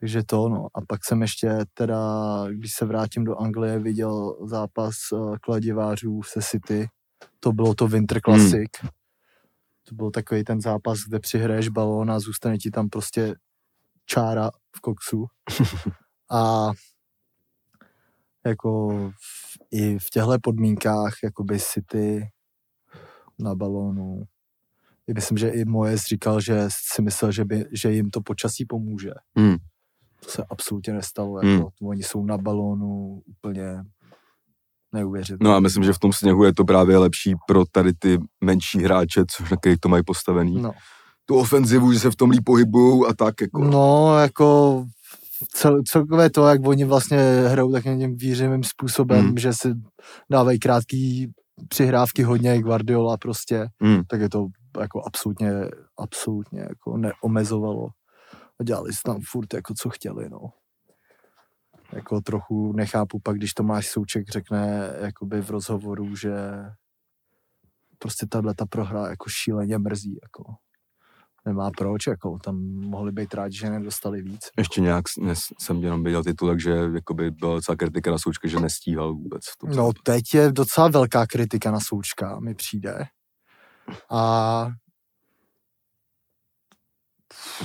Takže 0.00 0.22
to, 0.26 0.48
no. 0.48 0.66
A 0.74 0.80
pak 0.88 1.00
jsem 1.04 1.22
ještě 1.22 1.58
teda, 1.74 1.98
když 2.50 2.72
se 2.74 2.84
vrátím 2.84 3.24
do 3.24 3.36
Anglie, 3.36 3.78
viděl 3.78 4.36
zápas 4.44 4.94
uh, 5.12 5.36
kladivářů 5.36 6.22
se 6.22 6.40
City. 6.42 6.88
To 7.40 7.52
bylo 7.52 7.74
to 7.74 7.88
Winter 7.88 8.20
Classic. 8.20 8.70
Hmm. 8.80 8.90
To 9.88 9.94
byl 9.94 10.10
takový 10.10 10.44
ten 10.44 10.60
zápas, 10.60 10.98
kde 11.08 11.20
přihraješ 11.20 11.68
balón 11.68 12.10
a 12.10 12.20
zůstane 12.20 12.58
ti 12.58 12.70
tam 12.70 12.88
prostě 12.88 13.34
čára 14.06 14.50
v 14.76 14.80
koksu. 14.80 15.26
a 16.30 16.70
jako 18.46 18.90
v, 19.10 19.58
i 19.70 19.98
v 19.98 20.10
těchto 20.10 20.38
podmínkách, 20.42 21.12
jakoby 21.24 21.58
City 21.60 22.28
na 23.38 23.54
balónu. 23.54 24.22
I 25.06 25.14
myslím, 25.14 25.38
že 25.38 25.48
i 25.48 25.64
Mojes 25.64 26.02
říkal, 26.04 26.40
že 26.40 26.68
si 26.70 27.02
myslel, 27.02 27.32
že, 27.32 27.44
by, 27.44 27.64
že 27.72 27.92
jim 27.92 28.10
to 28.10 28.20
počasí 28.20 28.64
pomůže. 28.64 29.10
Hmm. 29.36 29.56
To 30.20 30.30
se 30.30 30.44
absolutně 30.50 30.92
nestalo. 30.92 31.38
Jako, 31.38 31.70
hmm. 31.80 31.88
Oni 31.88 32.02
jsou 32.02 32.24
na 32.24 32.38
balónu 32.38 33.22
úplně 33.26 33.84
neuvěřitelné. 34.96 35.50
No 35.50 35.56
a 35.56 35.60
myslím, 35.60 35.84
že 35.84 35.92
v 35.92 35.98
tom 35.98 36.12
sněhu 36.12 36.44
je 36.44 36.54
to 36.54 36.64
právě 36.64 36.98
lepší 36.98 37.34
pro 37.46 37.64
tady 37.72 37.92
ty 37.92 38.18
menší 38.44 38.82
hráče, 38.82 39.24
což 39.30 39.50
na 39.50 39.56
kterých 39.56 39.78
to 39.80 39.88
mají 39.88 40.02
postavený. 40.04 40.62
No. 40.62 40.72
Tu 41.26 41.36
ofenzivu, 41.36 41.92
že 41.92 41.98
se 41.98 42.10
v 42.10 42.16
tom 42.16 42.30
líp 42.30 42.44
pohybují 42.44 43.02
a 43.08 43.14
tak 43.14 43.40
jako. 43.40 43.64
No, 43.64 44.18
jako 44.18 44.84
cel, 45.52 45.82
celkové 45.86 46.30
to, 46.30 46.46
jak 46.46 46.66
oni 46.66 46.84
vlastně 46.84 47.18
hrajou 47.48 47.72
takovým 47.72 48.16
výřivým 48.16 48.64
způsobem, 48.64 49.26
hmm. 49.26 49.38
že 49.38 49.52
si 49.52 49.74
dávají 50.30 50.58
krátký 50.58 51.30
přihrávky 51.68 52.22
hodně 52.22 52.62
Guardiola 52.62 53.16
prostě, 53.16 53.68
hmm. 53.82 54.02
tak 54.08 54.20
je 54.20 54.28
to 54.28 54.46
jako 54.80 55.02
absolutně, 55.06 55.50
absolutně 55.98 56.60
jako 56.60 56.96
neomezovalo. 56.96 57.88
A 58.60 58.64
dělali 58.64 58.92
si 58.92 58.98
tam 59.04 59.20
furt 59.30 59.54
jako 59.54 59.74
co 59.78 59.90
chtěli, 59.90 60.28
no. 60.30 60.38
Jako 61.92 62.20
trochu 62.20 62.72
nechápu 62.72 63.20
pak, 63.20 63.36
když 63.36 63.54
Tomáš 63.54 63.88
Souček 63.88 64.28
řekne 64.28 64.90
jakoby 65.00 65.40
v 65.42 65.50
rozhovoru, 65.50 66.16
že 66.16 66.32
prostě 67.98 68.26
tahle 68.26 68.54
ta 68.54 68.66
prohra 68.66 69.08
jako 69.08 69.28
šíleně 69.28 69.78
mrzí, 69.78 70.18
jako 70.22 70.54
nemá 71.46 71.70
proč, 71.78 72.06
jako 72.06 72.38
tam 72.44 72.56
mohli 72.74 73.12
být 73.12 73.34
rádi, 73.34 73.56
že 73.56 73.70
nedostali 73.70 74.22
víc. 74.22 74.50
Ještě 74.58 74.80
nějak 74.80 75.04
ne, 75.18 75.34
jsem 75.60 75.82
jenom 75.82 76.04
viděl 76.04 76.24
titulek, 76.24 76.60
že 76.60 76.70
jakoby 76.94 77.30
byla 77.30 77.54
docela 77.54 77.76
kritika 77.76 78.10
na 78.10 78.18
Součka, 78.18 78.48
že 78.48 78.60
nestíhal 78.60 79.14
vůbec. 79.14 79.42
To 79.60 79.66
no 79.66 79.90
teď 80.04 80.34
je 80.34 80.52
docela 80.52 80.88
velká 80.88 81.26
kritika 81.26 81.70
na 81.70 81.80
Součka, 81.80 82.40
mi 82.40 82.54
přijde. 82.54 83.04
A 84.10 84.70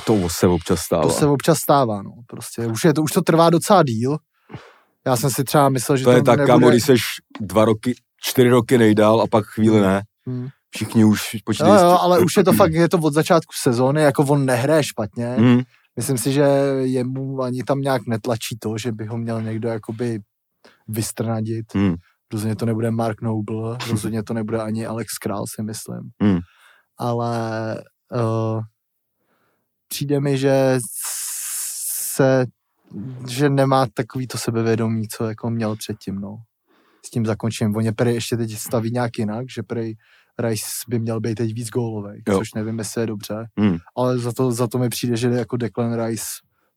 to 0.06 0.30
se 0.30 0.48
občas 0.48 0.80
stává. 0.80 1.04
To 1.04 1.10
se 1.10 1.28
občas 1.28 1.60
stává, 1.60 2.02
no. 2.02 2.12
Prostě 2.28 2.68
už, 2.68 2.84
je 2.84 2.94
to, 2.94 3.02
už 3.02 3.12
to 3.12 3.22
trvá 3.22 3.50
docela 3.50 3.84
díl. 3.84 4.18
Já 5.06 5.16
jsem 5.16 5.30
si 5.30 5.44
třeba 5.44 5.70
myslel, 5.70 5.98
že 5.98 6.04
to, 6.04 6.10
to 6.10 6.16
je 6.16 6.24
tak, 6.24 6.38
nebude... 6.38 6.54
kámo, 6.54 6.70
když 6.70 6.84
seš 6.84 7.02
dva 7.42 7.66
roky, 7.66 7.96
čtyři 8.22 8.50
roky 8.50 8.78
nejdál 8.78 9.22
a 9.22 9.28
pak 9.28 9.46
chvíli 9.46 9.82
ne. 9.82 10.02
Hmm. 10.28 10.48
Všichni 10.70 11.06
už 11.06 11.22
počítají. 11.46 11.74
No, 11.74 11.80
jo, 11.80 11.98
ale 12.02 12.20
už 12.20 12.38
je 12.38 12.44
to 12.44 12.54
fakt, 12.54 12.74
je 12.74 12.90
to 12.90 12.98
od 12.98 13.14
začátku 13.14 13.54
sezóny, 13.62 14.02
jako 14.02 14.24
on 14.24 14.46
nehraje 14.46 14.84
špatně. 14.84 15.28
Hmm. 15.28 15.62
Myslím 15.96 16.18
si, 16.18 16.32
že 16.32 16.44
jemu 16.80 17.42
ani 17.42 17.64
tam 17.64 17.82
nějak 17.82 18.02
netlačí 18.08 18.58
to, 18.60 18.78
že 18.78 18.92
by 18.92 19.06
ho 19.06 19.18
měl 19.18 19.42
někdo 19.42 19.70
jakoby 19.70 20.20
vystrnadit. 20.88 21.76
Hmm. 21.76 21.96
Rozhodně 22.34 22.56
to 22.56 22.66
nebude 22.66 22.92
Mark 22.92 23.22
Noble, 23.22 23.78
rozhodně 23.90 24.24
to 24.24 24.34
nebude 24.34 24.62
ani 24.62 24.86
Alex 24.86 25.18
Král, 25.18 25.44
si 25.56 25.64
myslím. 25.64 26.10
Hmm. 26.22 26.40
Ale 26.98 27.40
uh, 28.14 28.62
přijde 29.92 30.20
mi, 30.20 30.38
že 30.38 30.80
se, 32.16 32.46
že 33.28 33.50
nemá 33.50 33.88
takový 33.94 34.28
to 34.28 34.38
sebevědomí, 34.38 35.08
co 35.08 35.26
jako 35.26 35.50
měl 35.50 35.76
předtím, 35.76 36.16
no. 36.16 36.38
S 37.06 37.10
tím 37.10 37.26
zakončím. 37.26 37.76
Oni 37.76 37.92
prej 37.92 38.14
ještě 38.14 38.38
teď 38.38 38.58
staví 38.58 38.92
nějak 38.92 39.18
jinak, 39.18 39.46
že 39.50 39.64
prej 39.64 39.96
Rice 40.40 40.66
by 40.88 41.00
měl 41.00 41.20
být 41.20 41.36
teď 41.36 41.54
víc 41.54 41.70
gólový, 41.70 42.22
což 42.32 42.54
nevím, 42.54 42.80
jestli 42.80 43.02
je 43.02 43.08
dobře, 43.08 43.48
hmm. 43.58 43.78
ale 43.98 44.20
za 44.20 44.32
to, 44.32 44.52
za 44.52 44.68
to 44.68 44.78
mi 44.78 44.90
přijde, 44.90 45.18
že 45.18 45.28
jako 45.28 45.58
Declan 45.58 46.06
Rice 46.06 46.26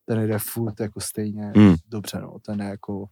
ten 0.05 0.27
jde 0.27 0.39
furt 0.39 0.79
jako 0.79 1.01
stejně 1.01 1.51
hmm. 1.55 1.75
dobře, 1.87 2.19
no. 2.21 2.37
Ten 2.45 2.61
je 2.61 2.67
jako 2.67 3.05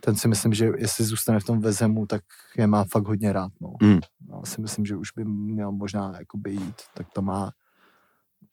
ten 0.00 0.16
si 0.16 0.28
myslím, 0.28 0.54
že 0.54 0.70
jestli 0.78 1.04
zůstane 1.04 1.40
v 1.40 1.44
tom 1.44 1.60
vezemu, 1.60 2.06
tak 2.06 2.22
je 2.56 2.66
má 2.66 2.84
fakt 2.84 3.06
hodně 3.06 3.32
rád, 3.32 3.52
no. 3.60 3.74
Hmm. 3.82 4.00
Já 4.30 4.40
si 4.44 4.60
myslím, 4.60 4.86
že 4.86 4.96
už 4.96 5.12
by 5.16 5.24
měl 5.24 5.72
možná 5.72 6.12
jako 6.18 6.38
být, 6.38 6.74
tak 6.94 7.06
to 7.12 7.22
má 7.22 7.50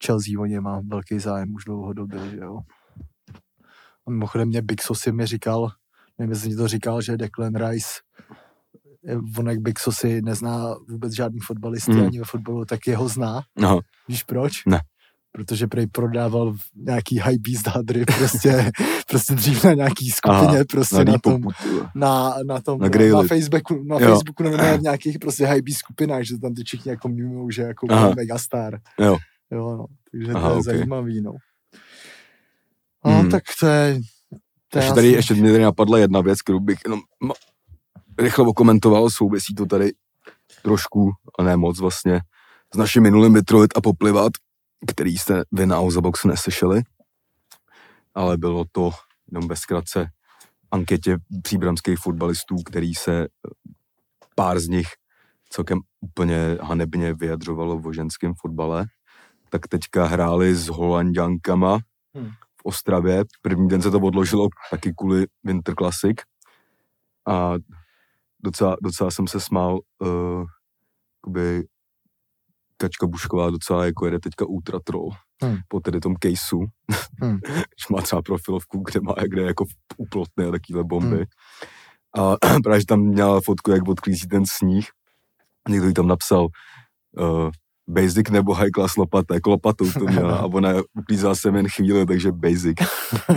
Chelsea 0.06 0.40
o 0.40 0.46
ně 0.46 0.60
má 0.60 0.80
velký 0.84 1.18
zájem 1.18 1.54
už 1.54 1.64
dlouhodobě, 1.64 2.30
že 2.30 2.36
jo. 2.36 2.58
A 4.06 4.10
mimochodem 4.10 4.48
mě 4.48 4.62
Big 4.62 4.82
Sosy 4.82 5.12
mi 5.12 5.26
říkal, 5.26 5.68
nevím, 6.18 6.30
jestli 6.30 6.56
to 6.56 6.68
říkal, 6.68 7.02
že 7.02 7.16
Declan 7.16 7.54
Rice 7.54 7.88
on 9.38 9.48
jak 9.48 9.60
Big 9.60 9.78
Sosy 9.78 10.22
nezná 10.22 10.74
vůbec 10.88 11.12
žádný 11.12 11.40
fotbalisty 11.40 11.92
mm. 11.92 12.02
ani 12.02 12.18
ve 12.18 12.24
fotbalu, 12.24 12.64
tak 12.64 12.86
jeho 12.86 13.08
zná. 13.08 13.42
No. 13.58 13.80
Víš 14.08 14.22
proč? 14.22 14.52
Ne. 14.66 14.80
Protože 15.32 15.66
prej 15.66 15.86
prodával 15.86 16.54
nějaký 16.76 17.18
high 17.18 17.38
beast 17.38 17.66
hadry 17.66 18.04
prostě, 18.18 18.70
prostě 19.08 19.34
dřív 19.34 19.64
na 19.64 19.72
nějaký 19.72 20.10
skupině, 20.10 20.48
Aha, 20.48 20.64
prostě 20.70 21.04
na, 21.04 21.12
na 21.12 21.18
tom, 21.18 21.42
na, 21.94 22.34
na 22.46 22.60
tom, 22.60 22.80
na, 22.80 22.88
na, 22.88 23.22
na 23.22 23.22
Facebooku, 23.22 23.84
na 23.84 23.98
jo. 24.00 24.08
Facebooku, 24.08 24.42
nebo 24.42 24.56
na 24.56 24.76
nějakých 24.76 25.18
prostě 25.18 25.46
high 25.46 25.62
beast 25.62 25.78
skupinách, 25.78 26.22
že 26.22 26.38
tam 26.38 26.54
ty 26.54 26.64
všichni 26.64 26.90
jako 26.90 27.08
mimo, 27.08 27.50
že 27.50 27.62
jako 27.62 27.86
megastar. 28.16 28.78
Jo. 29.00 29.16
Jo, 29.52 29.76
no. 29.76 29.86
Takže 30.10 30.32
Aha, 30.32 30.48
to 30.48 30.54
je 30.54 30.60
okay. 30.60 30.76
zajímavý, 30.76 31.20
no. 31.20 31.32
No, 33.04 33.12
hmm. 33.12 33.30
tak 33.30 33.42
to 33.60 33.66
je... 33.66 34.00
To 34.68 34.78
ještě, 34.78 34.94
tady, 34.94 35.08
ještě 35.08 35.34
mě 35.34 35.52
tady 35.52 35.64
napadla 35.64 35.98
jedna 35.98 36.20
věc, 36.20 36.42
kterou 36.42 36.60
bych 36.60 36.78
jenom 36.84 37.00
rychle 38.18 38.46
okomentoval, 38.46 39.10
souvisí 39.10 39.54
to 39.54 39.66
tady 39.66 39.92
trošku, 40.62 41.10
a 41.38 41.42
ne 41.42 41.56
moc 41.56 41.80
vlastně, 41.80 42.20
s 42.74 42.76
naším 42.76 43.02
minulým 43.02 43.34
Detroit 43.34 43.76
a 43.76 43.80
poplivat, 43.80 44.32
který 44.86 45.18
jste 45.18 45.42
vy 45.52 45.66
na 45.66 45.80
Boxu 46.00 46.28
neslyšeli, 46.28 46.82
ale 48.14 48.36
bylo 48.36 48.64
to 48.72 48.90
jenom 49.32 49.48
ve 49.48 49.56
zkratce 49.56 50.06
anketě 50.70 51.18
příbramských 51.42 51.98
fotbalistů, 51.98 52.56
který 52.56 52.94
se 52.94 53.26
pár 54.34 54.60
z 54.60 54.68
nich 54.68 54.86
celkem 55.50 55.80
úplně 56.00 56.58
hanebně 56.60 57.14
vyjadřovalo 57.14 57.78
v 57.78 57.92
ženském 57.92 58.32
fotbale 58.40 58.86
tak 59.52 59.68
teďka 59.68 60.04
hráli 60.04 60.54
s 60.54 60.68
Holandiankama 60.68 61.78
hmm. 62.14 62.30
v 62.30 62.64
Ostravě. 62.64 63.24
První 63.42 63.68
den 63.68 63.82
se 63.82 63.90
to 63.90 64.00
odložilo 64.00 64.48
taky 64.70 64.92
kvůli 64.96 65.26
Winter 65.44 65.74
Classic 65.74 66.16
a 67.28 67.54
docela, 68.44 68.76
docela 68.82 69.10
jsem 69.10 69.26
se 69.26 69.40
smál, 69.40 69.78
uh, 69.98 70.44
jakoby 71.16 71.64
Kačka 72.76 73.06
Bušková 73.06 73.50
docela 73.50 73.84
jako 73.84 74.04
jede 74.04 74.18
teďka 74.20 74.44
ultra 74.46 74.78
troll 74.84 75.10
hmm. 75.42 75.56
po 75.68 75.80
tedy 75.80 76.00
tom 76.00 76.14
caseu, 76.22 76.66
hmm. 77.20 77.38
že 77.56 77.86
má 77.90 78.02
třeba 78.02 78.22
profilovku, 78.22 78.82
kde 78.90 79.00
má, 79.00 79.14
kde 79.28 79.42
je 79.42 79.46
jako 79.46 79.64
uplotné 79.96 80.46
a 80.46 80.50
takovýhle 80.50 80.84
bomby. 80.84 81.16
Hmm. 81.16 81.26
A 82.18 82.36
právě, 82.62 82.80
že 82.80 82.86
tam 82.86 83.00
měla 83.00 83.40
fotku, 83.44 83.70
jak 83.70 83.88
odklízí 83.88 84.28
ten 84.28 84.42
sníh. 84.46 84.86
Někdo 85.68 85.86
jí 85.86 85.94
tam 85.94 86.06
napsal, 86.06 86.46
uh, 87.20 87.50
basic 87.88 88.30
nebo 88.30 88.54
high 88.54 88.70
class 88.70 88.96
lopata, 88.96 89.34
jako 89.34 89.50
lopatou 89.50 89.92
to 89.92 90.04
měla 90.04 90.36
a 90.38 90.44
ona 90.44 90.68
uklízela 90.98 91.34
jsem 91.34 91.56
jen 91.56 91.68
chvíli, 91.68 92.06
takže 92.06 92.32
basic. 92.32 92.76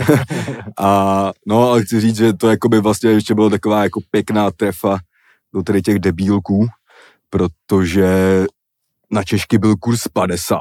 a 0.78 1.32
no, 1.46 1.70
ale 1.70 1.82
chci 1.82 2.00
říct, 2.00 2.16
že 2.16 2.32
to 2.32 2.50
jako 2.50 2.68
by 2.68 2.80
vlastně 2.80 3.10
ještě 3.10 3.34
bylo 3.34 3.50
taková 3.50 3.82
jako 3.82 4.00
pěkná 4.10 4.50
trefa 4.50 4.98
do 5.54 5.62
tady 5.62 5.82
těch 5.82 5.98
debílků, 5.98 6.66
protože 7.30 8.44
na 9.10 9.22
Češky 9.22 9.58
byl 9.58 9.76
kurz 9.76 10.08
50, 10.08 10.60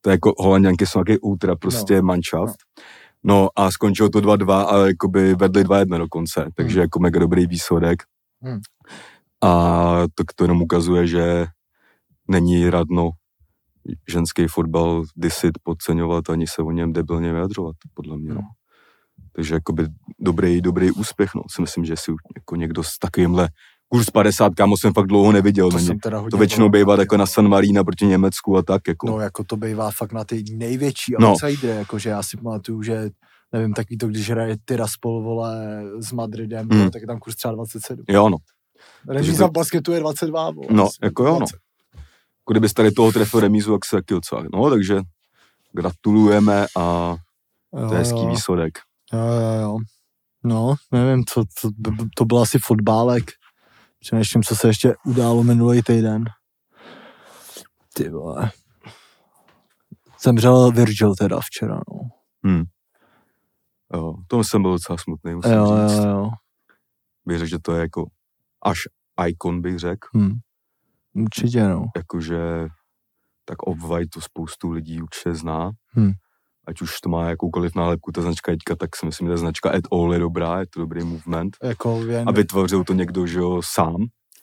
to 0.00 0.10
je 0.10 0.12
jako 0.12 0.34
holanděnky 0.38 0.86
jsou 0.86 0.98
nějaký 0.98 1.18
ultra 1.18 1.56
prostě 1.56 1.96
no. 1.96 2.02
manšaft. 2.02 2.56
No 3.24 3.48
a 3.56 3.70
skončilo 3.70 4.08
to 4.08 4.20
2-2 4.20 4.66
a 4.66 4.86
jakoby 4.86 5.34
vedli 5.34 5.64
2-1 5.64 5.98
dokonce, 5.98 6.46
takže 6.54 6.74
hmm. 6.74 6.82
jako 6.82 6.98
mega 6.98 7.20
dobrý 7.20 7.46
výsledek. 7.46 8.02
Hmm. 8.42 8.60
A 9.42 9.50
to, 10.14 10.24
to 10.34 10.44
jenom 10.44 10.62
ukazuje, 10.62 11.06
že 11.06 11.46
není 12.30 12.70
radno 12.70 13.10
ženský 14.08 14.46
fotbal 14.46 15.04
disit, 15.16 15.52
podceňovat, 15.62 16.30
ani 16.30 16.46
se 16.46 16.62
o 16.62 16.70
něm 16.70 16.92
debilně 16.92 17.32
vyjadřovat, 17.32 17.76
podle 17.94 18.18
mě. 18.18 18.34
No. 18.34 18.40
Takže 19.32 19.54
jakoby 19.54 19.86
dobrý, 20.18 20.60
dobrý 20.60 20.90
úspěch, 20.90 21.34
no. 21.34 21.42
Si 21.54 21.62
myslím, 21.62 21.84
že 21.84 21.96
si 21.96 22.10
jako 22.36 22.56
někdo 22.56 22.82
s 22.82 22.98
takovýmhle 22.98 23.48
kurz 23.88 24.10
50, 24.10 24.54
kámo 24.54 24.76
jsem 24.76 24.92
fakt 24.92 25.06
dlouho 25.06 25.32
neviděl. 25.32 25.70
To, 25.70 25.76
není. 25.76 25.98
teda 25.98 26.24
to 26.30 26.36
většinou 26.36 26.68
bývá 26.68 27.00
jako 27.00 27.16
na 27.16 27.26
San 27.26 27.48
Marino 27.48 27.84
proti 27.84 28.06
Německu 28.06 28.56
a 28.56 28.62
tak. 28.62 28.88
Jako. 28.88 29.06
No 29.06 29.20
jako 29.20 29.44
to 29.44 29.56
bývá 29.56 29.90
fakt 29.90 30.12
na 30.12 30.24
ty 30.24 30.44
největší 30.52 31.14
no. 31.18 31.30
outsidery, 31.30 31.78
jakože 31.78 32.10
já 32.10 32.22
si 32.22 32.36
pamatuju, 32.36 32.82
že 32.82 33.10
nevím, 33.52 33.74
taky 33.74 33.96
to, 33.96 34.08
když 34.08 34.30
hraje 34.30 34.56
Tiraspol, 34.64 35.22
vole, 35.22 35.82
s 35.98 36.12
Madridem, 36.12 36.68
hmm. 36.72 36.90
tak 36.90 37.02
je 37.02 37.06
tam 37.06 37.18
kurz 37.18 37.36
třeba 37.36 37.54
27. 37.54 38.04
Jo, 38.08 38.28
no. 38.28 38.36
Remíza 39.08 39.46
v 39.46 39.52
basketu 39.52 39.92
je 39.92 40.00
22, 40.00 40.50
vole, 40.50 40.66
No, 40.70 40.88
jako 41.02 41.26
jo, 41.26 41.38
no 41.40 41.46
jako 42.50 42.58
kdybyste 42.58 42.82
tady 42.82 42.92
toho 42.92 43.12
trefil 43.12 43.40
remízu, 43.40 43.72
jak 43.72 43.84
se 43.84 43.96
taky 43.96 44.14
docela. 44.14 44.42
No, 44.52 44.70
takže 44.70 45.00
gratulujeme 45.72 46.66
a 46.78 47.16
Jo, 47.76 47.88
To 47.88 47.94
je 47.94 47.98
hezký 47.98 48.18
jo. 48.18 48.28
výsledek. 48.30 48.78
Jo, 49.12 49.18
jo, 49.20 49.60
jo. 49.62 49.78
No, 50.44 50.74
nevím, 50.92 51.24
co, 51.24 51.44
co, 51.54 51.70
to 52.16 52.24
byl 52.24 52.38
asi 52.38 52.58
fotbálek. 52.58 53.30
Přemýšlím, 54.00 54.42
co 54.42 54.56
se 54.56 54.68
ještě 54.68 54.94
událo 55.06 55.42
minulý 55.42 55.82
týden. 55.82 56.24
Ty 57.94 58.08
vole. 58.08 58.50
Zemřel 60.22 60.72
Virgil 60.72 61.14
teda 61.14 61.40
včera, 61.40 61.74
no. 61.74 62.00
Hm. 62.46 62.64
Jo, 63.94 64.14
to 64.28 64.44
jsem 64.44 64.62
byl 64.62 64.70
docela 64.72 64.98
smutný, 64.98 65.34
musím 65.34 65.52
Jo, 65.52 65.88
říct. 65.88 65.96
jo, 65.98 66.08
jo. 66.08 66.30
Bych 67.26 67.38
řekl, 67.38 67.48
že 67.50 67.58
to 67.58 67.72
je 67.72 67.80
jako 67.80 68.06
až 68.62 68.78
icon, 69.28 69.60
bych 69.62 69.78
řekl. 69.78 70.08
Hm. 70.16 70.38
Určitě, 71.14 71.62
no. 71.68 71.84
Jakože 71.96 72.38
tak 73.44 73.62
Off-White 73.62 74.08
to 74.14 74.20
spoustu 74.20 74.70
lidí 74.70 75.02
určitě 75.02 75.34
zná. 75.34 75.70
Hm. 75.96 76.12
Ať 76.68 76.82
už 76.82 77.00
to 77.00 77.08
má 77.08 77.28
jakoukoliv 77.28 77.74
nálepku, 77.74 78.12
ta 78.12 78.22
značka 78.22 78.52
teďka, 78.52 78.76
tak 78.76 78.96
si 78.96 79.06
myslím, 79.06 79.28
že 79.28 79.32
ta 79.34 79.36
značka 79.36 79.70
At 79.70 79.84
All 79.92 80.12
je 80.12 80.18
dobrá, 80.18 80.60
je 80.60 80.66
to 80.66 80.80
dobrý 80.80 81.04
movement. 81.04 81.56
Jako 81.62 82.02
jen, 82.04 82.28
A 82.28 82.32
vytvořil 82.32 82.84
to 82.84 82.92
někdo, 82.92 83.26
že 83.26 83.38
jo, 83.38 83.60
sám. 83.64 83.96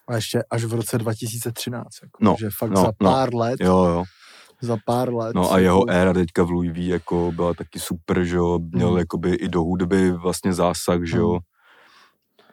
a 0.10 0.16
ještě 0.16 0.44
až 0.52 0.64
v 0.64 0.74
roce 0.74 0.98
2013. 0.98 1.88
Jako, 2.04 2.18
No, 2.24 2.36
že 2.40 2.50
fakt 2.60 2.70
no, 2.72 2.82
za 2.82 2.92
no. 3.02 3.10
pár 3.12 3.36
let, 3.36 3.60
Jo, 3.62 3.78
jo. 3.86 4.04
za 4.62 4.78
pár 4.86 5.14
let. 5.14 5.36
No 5.36 5.52
a 5.54 5.60
jeho 5.60 5.90
éra 5.90 6.14
teďka 6.14 6.44
v 6.44 6.52
Louis 6.52 6.72
V 6.74 6.88
jako 6.88 7.32
byla 7.36 7.54
taky 7.54 7.80
super, 7.80 8.24
že 8.24 8.36
jo, 8.36 8.60
měl 8.72 8.90
Hmm. 8.90 8.98
jakoby 8.98 9.34
i 9.34 9.48
do 9.50 9.62
hudby 9.62 10.12
vlastně 10.12 10.54
zásah, 10.54 11.04
že 11.04 11.18
jo. 11.18 11.40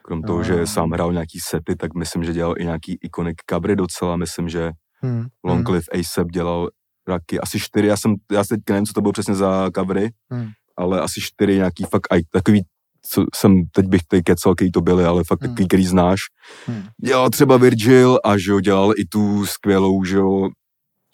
Hmm. 0.05 0.21
Krom 0.21 0.23
toho, 0.23 0.43
že 0.43 0.67
sám 0.67 0.91
hrál 0.91 1.13
nějaký 1.13 1.39
sety, 1.39 1.75
tak 1.75 1.93
myslím, 1.93 2.23
že 2.23 2.33
dělal 2.33 2.55
i 2.57 2.63
nějaký 2.63 2.97
ikonik 3.01 3.35
kabry 3.45 3.75
docela, 3.75 4.15
myslím, 4.15 4.49
že 4.49 4.71
Hm, 5.05 5.25
Long 5.43 5.69
hm, 5.69 5.71
Live 5.73 5.85
ASAP 5.99 6.27
dělal 6.31 6.69
raky, 7.07 7.39
asi 7.39 7.59
čtyři, 7.59 7.87
já 7.87 7.97
jsem, 7.97 8.15
já 8.31 8.43
teď 8.43 8.59
nevím, 8.69 8.85
co 8.85 8.93
to 8.93 9.01
bylo 9.01 9.11
přesně 9.11 9.35
za 9.35 9.69
covery, 9.75 10.09
hm, 10.33 10.49
ale 10.77 11.01
asi 11.01 11.21
čtyři 11.21 11.55
nějaký 11.55 11.83
fakt 11.83 12.07
aj, 12.11 12.21
takový, 12.31 12.61
co 13.01 13.25
jsem, 13.35 13.63
teď 13.71 13.85
bych 13.85 14.01
tady 14.07 14.23
kecal, 14.23 14.55
který 14.55 14.71
to 14.71 14.81
byly, 14.81 15.05
ale 15.05 15.23
fakt 15.27 15.41
Hmm. 15.41 15.49
takový, 15.51 15.67
který 15.67 15.85
znáš. 15.85 16.19
hm. 16.67 16.83
Dělal 17.05 17.29
třeba 17.29 17.57
Virgil 17.57 18.19
a 18.23 18.37
že 18.37 18.51
jo, 18.51 18.59
dělal 18.59 18.93
i 18.97 19.05
tu 19.05 19.45
skvělou, 19.45 20.03
že 20.03 20.17
jo, 20.17 20.49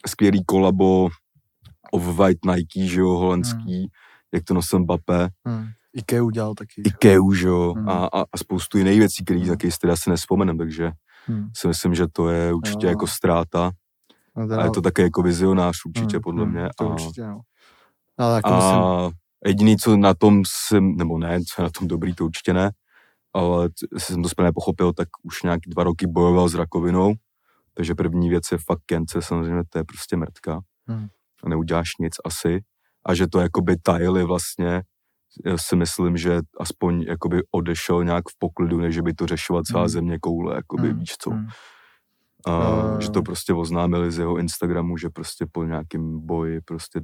skvělý 0.08 0.44
kolabo 0.46 1.10
Off-White 1.94 2.40
Nike, 2.56 2.88
že 2.90 3.00
jo, 3.00 3.10
holandský, 3.10 3.88
jak 4.34 4.44
to 4.44 4.54
nosil 4.54 4.80
Mbappé, 4.80 5.30
hm. 5.48 5.66
Ikea 5.94 6.24
udělal 6.24 6.54
taky. 6.56 6.82
Ikeu, 6.86 7.34
že 7.34 7.48
jo, 7.48 7.74
Hmm. 7.78 7.90
a, 7.90 8.06
a, 8.06 8.22
a 8.22 8.38
spoustu 8.38 8.78
jiných 8.78 9.00
věcí, 9.00 9.24
který, 9.26 9.40
Hmm. 9.44 9.58
si 9.72 9.80
teda 9.82 9.96
si 9.96 10.10
nespomenem, 10.10 10.58
takže 10.58 10.92
Hm. 11.30 11.48
si 11.56 11.68
myslím, 11.68 11.96
že 11.96 12.08
to 12.14 12.30
je 12.30 12.54
určitě 12.54 12.86
Jo. 12.86 12.90
jako 12.90 13.08
ztráta 13.08 13.72
No, 14.36 14.60
a 14.60 14.64
je 14.64 14.72
to 14.72 14.82
také 14.82 15.02
jako 15.02 15.22
vizionář 15.22 15.76
určitě 15.86 16.18
hm, 16.18 16.22
podle 16.24 16.46
hm, 16.46 16.52
mě. 16.52 16.70
To 16.78 16.86
a, 16.86 16.88
určitě, 16.94 17.22
no. 17.28 17.42
Ale 18.18 18.36
jako 18.36 18.50
musím, 18.50 18.70
a 18.70 19.10
jediný, 19.46 19.78
co 19.78 19.98
na 19.98 20.14
tom 20.14 20.44
jsem, 20.48 20.96
nebo 20.96 21.18
ne, 21.18 21.40
co 21.42 21.62
je 21.62 21.64
na 21.64 21.70
tom 21.80 21.88
dobrý, 21.88 22.16
to 22.16 22.26
určitě 22.26 22.54
ne, 22.54 22.72
ale 23.34 23.70
jsem 23.98 24.24
to 24.24 24.30
správně 24.30 24.52
pochopil, 24.54 24.94
tak 24.94 25.08
už 25.24 25.44
nějaký 25.44 25.70
dva 25.70 25.84
roky 25.84 26.08
bojoval 26.08 26.50
s 26.50 26.56
rakovinou, 26.56 27.14
takže 27.74 27.96
první 27.96 28.30
věc 28.30 28.44
je 28.52 28.58
fakt 28.58 28.82
kence, 28.86 29.22
samozřejmě 29.22 29.64
to 29.70 29.78
je 29.78 29.84
prostě 29.84 30.18
mrtka. 30.18 30.60
Hmm. 30.88 31.08
A 31.44 31.50
neuděláš 31.50 31.90
nic 32.00 32.14
asi. 32.26 32.62
A 33.06 33.14
že 33.14 33.28
to 33.28 33.40
jakoby 33.40 33.78
Tyler 33.84 34.26
vlastně, 34.26 34.82
já 35.46 35.58
si 35.58 35.76
myslím, 35.76 36.18
že 36.18 36.40
aspoň 36.60 37.02
jakoby 37.02 37.42
odešel 37.52 38.04
nějak 38.04 38.24
v 38.30 38.40
poklidu, 38.40 38.78
než 38.78 38.96
že 38.96 39.02
by 39.02 39.14
to 39.14 39.28
řešila 39.28 39.64
celá 39.64 39.82
Hmm. 39.82 39.90
země 39.90 40.20
koule, 40.20 40.56
jakoby 40.56 40.90
Hmm. 40.90 41.00
víš 41.00 41.16
co. 41.18 41.30
hm. 41.32 41.48
A 42.48 42.52
Jo, 42.52 42.98
že 43.02 43.06
jo. 43.08 43.12
to 43.12 43.22
prostě 43.22 43.54
oznámili 43.54 44.12
z 44.12 44.18
jeho 44.20 44.38
Instagramu, 44.38 44.98
že 44.98 45.10
prostě 45.10 45.46
po 45.52 45.64
nějakém 45.64 46.26
boji 46.26 46.62
prostě 46.62 47.02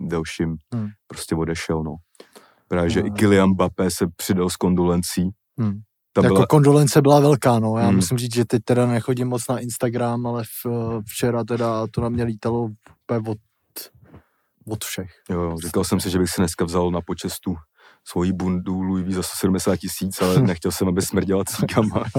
delším 0.00 0.56
Hmm. 0.74 0.88
prostě 1.06 1.34
odešel, 1.34 1.82
no. 1.82 1.94
Právě, 2.68 2.90
že 2.90 3.00
Jo, 3.00 3.06
i. 3.06 3.10
Kylian 3.10 3.50
Mbappé 3.50 3.90
se 3.90 4.06
přidal 4.16 4.50
s 4.50 4.56
kondolencí. 4.56 5.30
Hm. 5.60 5.80
Ta 6.12 6.22
jako 6.22 6.34
byla, 6.34 6.46
kondolence 6.46 7.02
byla 7.02 7.20
velká, 7.20 7.58
no. 7.58 7.76
Já 7.78 7.86
Hmm. 7.86 7.96
musím 7.96 8.18
říct, 8.18 8.34
že 8.34 8.44
teď 8.44 8.62
teda 8.64 8.86
nechodím 8.86 9.28
moc 9.28 9.48
na 9.48 9.58
Instagram, 9.58 10.26
ale 10.26 10.44
v, 10.44 10.66
včera 11.08 11.44
teda 11.44 11.86
to 11.90 12.00
na 12.00 12.08
mě 12.08 12.24
lítalo 12.24 12.62
úplně 12.62 13.30
od, 13.30 13.38
od 14.68 14.84
všech. 14.84 15.10
jo, 15.30 15.40
jo, 15.42 15.56
říkal 15.66 15.84
jsem 15.84 16.00
si, 16.00 16.10
že 16.10 16.18
bych 16.18 16.30
si 16.30 16.40
dneska 16.40 16.64
vzal 16.64 16.90
na 16.90 17.00
počestu 17.00 17.54
svoji 18.08 18.32
bundu 18.32 18.82
Louis 18.82 19.06
V 19.06 19.12
za 19.12 19.22
170 19.22 19.76
tisíc, 19.76 20.22
ale 20.22 20.42
nechtěl 20.42 20.72
jsem, 20.72 20.88
aby 20.88 21.02
smrděla 21.02 21.44
cíkama. 21.44 22.04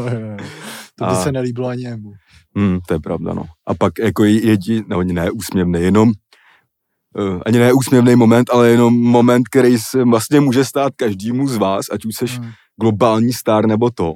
to 0.95 1.05
by 1.05 1.11
A- 1.11 1.15
se 1.23 1.31
nelíbilo 1.31 1.67
ani 1.67 1.83
jemu. 1.83 2.11
Hmm, 2.55 2.79
to 2.87 2.93
je 2.93 2.99
pravda, 2.99 3.33
no. 3.33 3.45
A 3.67 3.73
pak 3.73 3.93
jako 3.99 4.23
jedi, 4.23 4.83
no 4.87 5.03
ne 5.03 5.31
úsměvný, 5.31 5.81
jenom 5.81 6.11
uh, 7.17 7.41
ani 7.45 7.59
ne 7.59 7.73
úsměvný 7.73 8.15
moment, 8.15 8.49
ale 8.49 8.69
jenom 8.69 8.93
moment, 9.01 9.43
který 9.47 9.77
se 9.79 10.03
vlastně 10.03 10.39
může 10.39 10.65
stát 10.65 10.93
každému 10.95 11.47
z 11.47 11.57
vás, 11.57 11.85
ať 11.91 12.05
už 12.05 12.15
seš 12.15 12.39
Hm. 12.39 12.51
globální 12.81 13.33
star 13.33 13.65
nebo 13.67 13.91
to, 13.91 14.13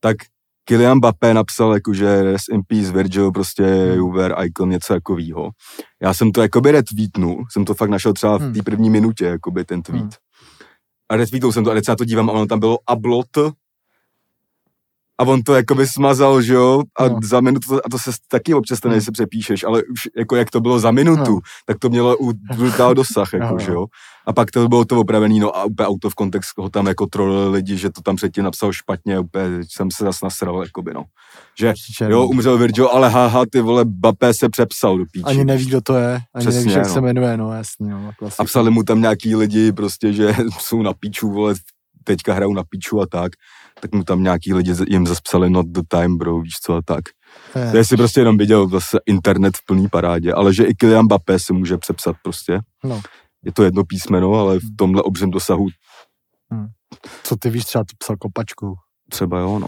tak 0.00 0.16
Kylian 0.64 0.96
Mbappé 0.98 1.34
napsal 1.34 1.74
jakože 1.74 2.22
rest 2.22 2.48
in 2.52 2.62
peace 2.66 2.92
Virgil, 2.92 3.32
prostě 3.32 3.64
Hmm. 3.64 4.12
were 4.12 4.34
icon, 4.46 4.68
něco 4.70 4.94
takového. 4.94 5.50
Já 6.02 6.14
jsem 6.14 6.32
to 6.32 6.42
jakoby 6.42 6.70
retweetnul, 6.72 7.44
jsem 7.52 7.64
to 7.64 7.74
fakt 7.74 7.90
našel 7.90 8.12
třeba 8.12 8.38
v 8.38 8.40
Hmm. 8.40 8.52
té 8.54 8.62
první 8.62 8.90
minutě, 8.90 9.24
jakoby 9.24 9.64
ten 9.64 9.82
tweet. 9.82 10.02
Hmm. 10.02 10.10
A 11.12 11.16
retweetnul 11.16 11.52
jsem 11.52 11.64
to 11.64 11.70
a 11.70 11.74
teď 11.74 11.84
se 11.84 11.90
na 11.92 11.96
to 11.96 12.04
dívám 12.04 12.30
a 12.30 12.32
ono 12.32 12.46
tam 12.46 12.60
bylo 12.60 12.78
ablot 12.86 13.26
a 15.20 15.24
on 15.24 15.42
to 15.42 15.54
jakoby 15.54 15.86
smazal, 15.86 16.42
že 16.42 16.54
jo, 16.54 16.82
a 16.98 17.08
No. 17.08 17.18
za 17.22 17.40
minutu, 17.40 17.74
a 17.84 17.88
to 17.90 17.98
se 17.98 18.10
taky 18.28 18.54
občas 18.54 18.78
stane, 18.78 18.92
Hmm. 18.94 19.00
že 19.00 19.04
se 19.04 19.12
přepíšeš, 19.12 19.64
ale 19.64 19.82
už 19.92 20.08
jako 20.16 20.36
jak 20.36 20.50
to 20.50 20.60
bylo 20.60 20.78
za 20.80 20.90
minutu, 20.90 21.32
No. 21.32 21.40
tak 21.66 21.78
to 21.78 21.88
mělo 21.88 22.16
brutál 22.56 22.94
dosah, 22.94 23.32
jako, 23.32 23.46
Jo, 23.54 23.58
že 23.58 23.70
jo. 23.72 23.74
jo. 23.80 23.86
A 24.26 24.32
pak 24.32 24.50
to 24.50 24.68
bylo 24.68 24.84
to 24.84 25.00
opravený, 25.00 25.40
no 25.40 25.56
a 25.56 25.64
úplně 25.64 25.86
out 25.86 26.04
of 26.04 26.12
context 26.18 26.50
ho 26.58 26.70
tam 26.70 26.86
jako 26.86 27.06
trolili 27.06 27.48
lidi, 27.50 27.76
že 27.76 27.90
to 27.90 28.00
tam 28.00 28.16
předtím 28.16 28.44
napsal 28.44 28.72
špatně, 28.72 29.18
úplně 29.18 29.44
jsem 29.68 29.90
se 29.90 30.04
zas 30.04 30.22
nasral, 30.22 30.62
jakoby, 30.62 30.94
no. 30.94 31.04
Že 31.58 31.74
jo, 32.00 32.08
no. 32.08 32.26
umřel 32.28 32.58
Virgil, 32.58 32.88
ale 32.92 33.08
haha, 33.08 33.44
ty 33.52 33.60
vole, 33.60 33.84
Bappé 33.84 34.34
se 34.34 34.48
přepsal 34.48 34.98
do 34.98 35.04
píči. 35.12 35.24
Ani 35.24 35.44
neví, 35.44 35.66
kdo 35.66 35.80
to 35.80 35.94
je, 35.96 36.20
ani 36.34 36.44
Přesně, 36.46 36.60
nevíš, 36.60 36.74
jak 36.74 36.86
no. 36.86 36.92
se 36.92 37.00
jmenuje, 37.00 37.36
no 37.36 37.52
jasný, 37.52 37.88
no, 37.88 38.10
klasika. 38.18 38.42
A 38.42 38.46
psali 38.46 38.70
mu 38.70 38.82
tam 38.82 39.00
nějaký 39.00 39.36
lidi 39.36 39.72
prostě, 39.72 40.12
že 40.12 40.34
jsou 40.58 40.82
na 40.82 40.92
píču, 40.92 41.30
vole, 41.30 41.54
teďka 42.04 42.34
hrajou 42.34 42.54
na 42.54 42.62
píču 42.70 43.00
a 43.00 43.06
tak, 43.06 43.32
tak 43.84 43.94
mu 43.94 44.04
tam 44.04 44.22
nějaký 44.22 44.54
lidi 44.54 44.74
jim 44.88 45.06
zase 45.06 45.20
psali 45.24 45.50
not 45.50 45.66
the 45.66 45.80
time, 45.88 46.18
bro, 46.18 46.40
víš 46.40 46.54
co 46.62 46.74
a 46.74 46.82
tak. 46.84 47.04
Je, 47.66 47.72
To 47.72 47.84
si 47.84 47.96
prostě 47.96 48.20
jenom 48.20 48.36
viděl 48.38 48.68
zase 48.68 48.98
internet 49.06 49.56
v 49.56 49.66
plný 49.66 49.88
parádě, 49.88 50.32
ale 50.32 50.54
že 50.54 50.64
i 50.64 50.74
Kylian 50.74 51.04
Mbappé 51.04 51.38
se 51.38 51.52
může 51.52 51.78
přepsat 51.78 52.16
prostě. 52.22 52.60
No. 52.84 53.02
Je 53.44 53.52
to 53.52 53.62
jedno 53.62 53.84
písmeno, 53.84 54.32
ale 54.34 54.58
v 54.58 54.76
tomhle 54.78 55.02
obřem 55.02 55.30
dosahu 55.30 55.66
Co 57.22 57.36
ty 57.36 57.50
víš, 57.50 57.64
třeba 57.64 57.84
to 57.84 57.92
psal 57.98 58.16
kopačku. 58.16 58.74
třeba 59.10 59.38
jo, 59.38 59.58
no. 59.58 59.66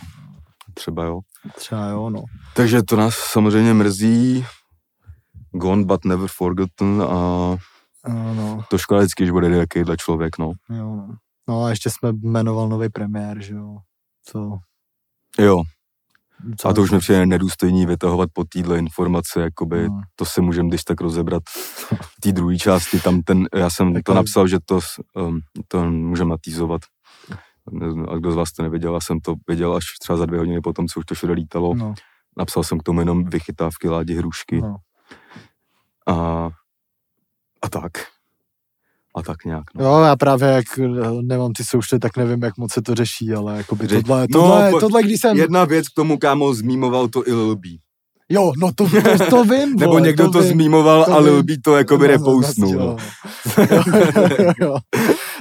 Třeba 0.74 1.04
jo. 1.04 1.20
Třeba 1.56 1.88
jo, 1.88 2.10
no. 2.10 2.22
Takže 2.54 2.82
to 2.82 2.96
nás 2.96 3.14
samozřejmě 3.14 3.74
mrzí. 3.74 4.44
Gone 5.52 5.84
but 5.84 6.04
never 6.04 6.28
forgotten 6.28 7.02
a 7.02 7.56
No, 8.08 8.34
no, 8.34 8.64
to 8.70 8.78
škoda 8.78 9.00
vždycky, 9.00 9.26
že 9.26 9.32
bude 9.32 9.58
takovýhle 9.58 9.96
člověk, 9.96 10.38
no. 10.38 10.52
jo, 10.70 10.96
no. 10.96 11.08
No 11.48 11.64
a 11.64 11.70
ještě 11.70 11.90
jsme 11.90 12.12
jmenoval 12.12 12.68
nový 12.68 12.88
premiér, 12.88 13.42
že 13.42 13.54
jo. 13.54 13.76
Co? 14.28 14.58
Jo, 15.38 15.62
co 16.58 16.68
a 16.68 16.72
to 16.72 16.82
už 16.82 16.90
mi 16.90 16.98
přijde 16.98 17.26
nedůstojný 17.26 17.86
vytahovat 17.86 18.30
po 18.32 18.44
téhle 18.44 18.78
informace, 18.78 19.40
jakoby 19.40 19.88
No. 19.88 20.00
to 20.16 20.24
se 20.24 20.40
můžeme 20.40 20.68
když 20.68 20.84
tak 20.84 21.00
rozebrat 21.00 21.42
v 22.02 22.20
té 22.20 22.32
druhé 22.32 22.56
části, 22.58 23.00
tam 23.00 23.22
ten, 23.22 23.46
já 23.54 23.70
jsem 23.70 23.94
Tak 23.94 24.02
to 24.04 24.12
ale- 24.12 24.18
napsal, 24.18 24.48
že 24.48 24.58
to, 24.64 24.80
um, 25.14 25.40
to 25.68 25.90
můžeme 25.90 26.30
natýzovat. 26.30 26.80
A 28.10 28.16
kdo 28.16 28.32
z 28.32 28.36
vás 28.36 28.52
to 28.52 28.62
nevěděl, 28.62 28.94
já 28.94 29.00
jsem 29.00 29.20
to 29.20 29.34
věděl 29.48 29.74
až 29.76 29.84
třeba 30.00 30.16
za 30.16 30.26
dvě 30.26 30.38
hodiny 30.38 30.60
potom, 30.60 30.86
co 30.88 31.00
už 31.00 31.06
to 31.06 31.14
všude 31.14 31.32
lítalo. 31.32 31.74
No, 31.74 31.94
Napsal 32.38 32.62
jsem 32.64 32.78
k 32.78 32.82
tomu 32.82 33.00
jenom 33.00 33.24
vychytávky 33.24 33.88
Ládi 33.88 34.14
Hrušky 34.14 34.60
no. 34.60 34.76
a, 36.08 36.14
a 37.62 37.68
tak. 37.70 37.92
A 39.16 39.22
tak 39.22 39.44
nějak, 39.44 39.64
no. 39.74 39.84
Jo, 39.84 40.00
já 40.00 40.16
právě 40.16 40.48
jak 40.48 40.64
nemám 41.22 41.52
ty 41.52 41.64
soušty, 41.64 41.98
tak 41.98 42.16
nevím, 42.16 42.42
jak 42.42 42.56
moc 42.58 42.72
se 42.72 42.82
to 42.82 42.94
řeší, 42.94 43.32
ale 43.32 43.56
jakoby 43.56 43.86
Řeč- 43.86 44.02
tohle, 44.06 44.20
No, 44.30 44.40
tohle, 44.40 44.70
po- 44.70 44.80
tohle, 44.80 45.02
když 45.02 45.20
jsem... 45.20 45.36
Jedna 45.36 45.64
věc 45.64 45.88
k 45.88 45.94
tomu, 45.94 46.18
kámo, 46.18 46.54
zmímoval 46.54 47.08
to 47.08 47.28
i 47.28 47.32
Lil 47.32 47.56
B. 47.56 47.68
Jo, 48.28 48.52
no 48.58 48.70
to, 48.74 48.86
to, 49.18 49.26
to 49.30 49.44
vím, 49.44 49.76
Nebo 49.78 49.90
vole, 49.92 50.00
někdo 50.00 50.30
to, 50.30 50.40
vím. 50.40 50.48
zmímoval 50.52 51.04
to 51.04 51.12
a 51.12 51.18
Lil. 51.18 51.42
B 51.42 51.54
to 51.64 51.76
jakoby 51.76 52.06
No, 52.06 52.12
repoustnul. 52.12 52.74
no, 52.78 52.96
No. 54.60 54.76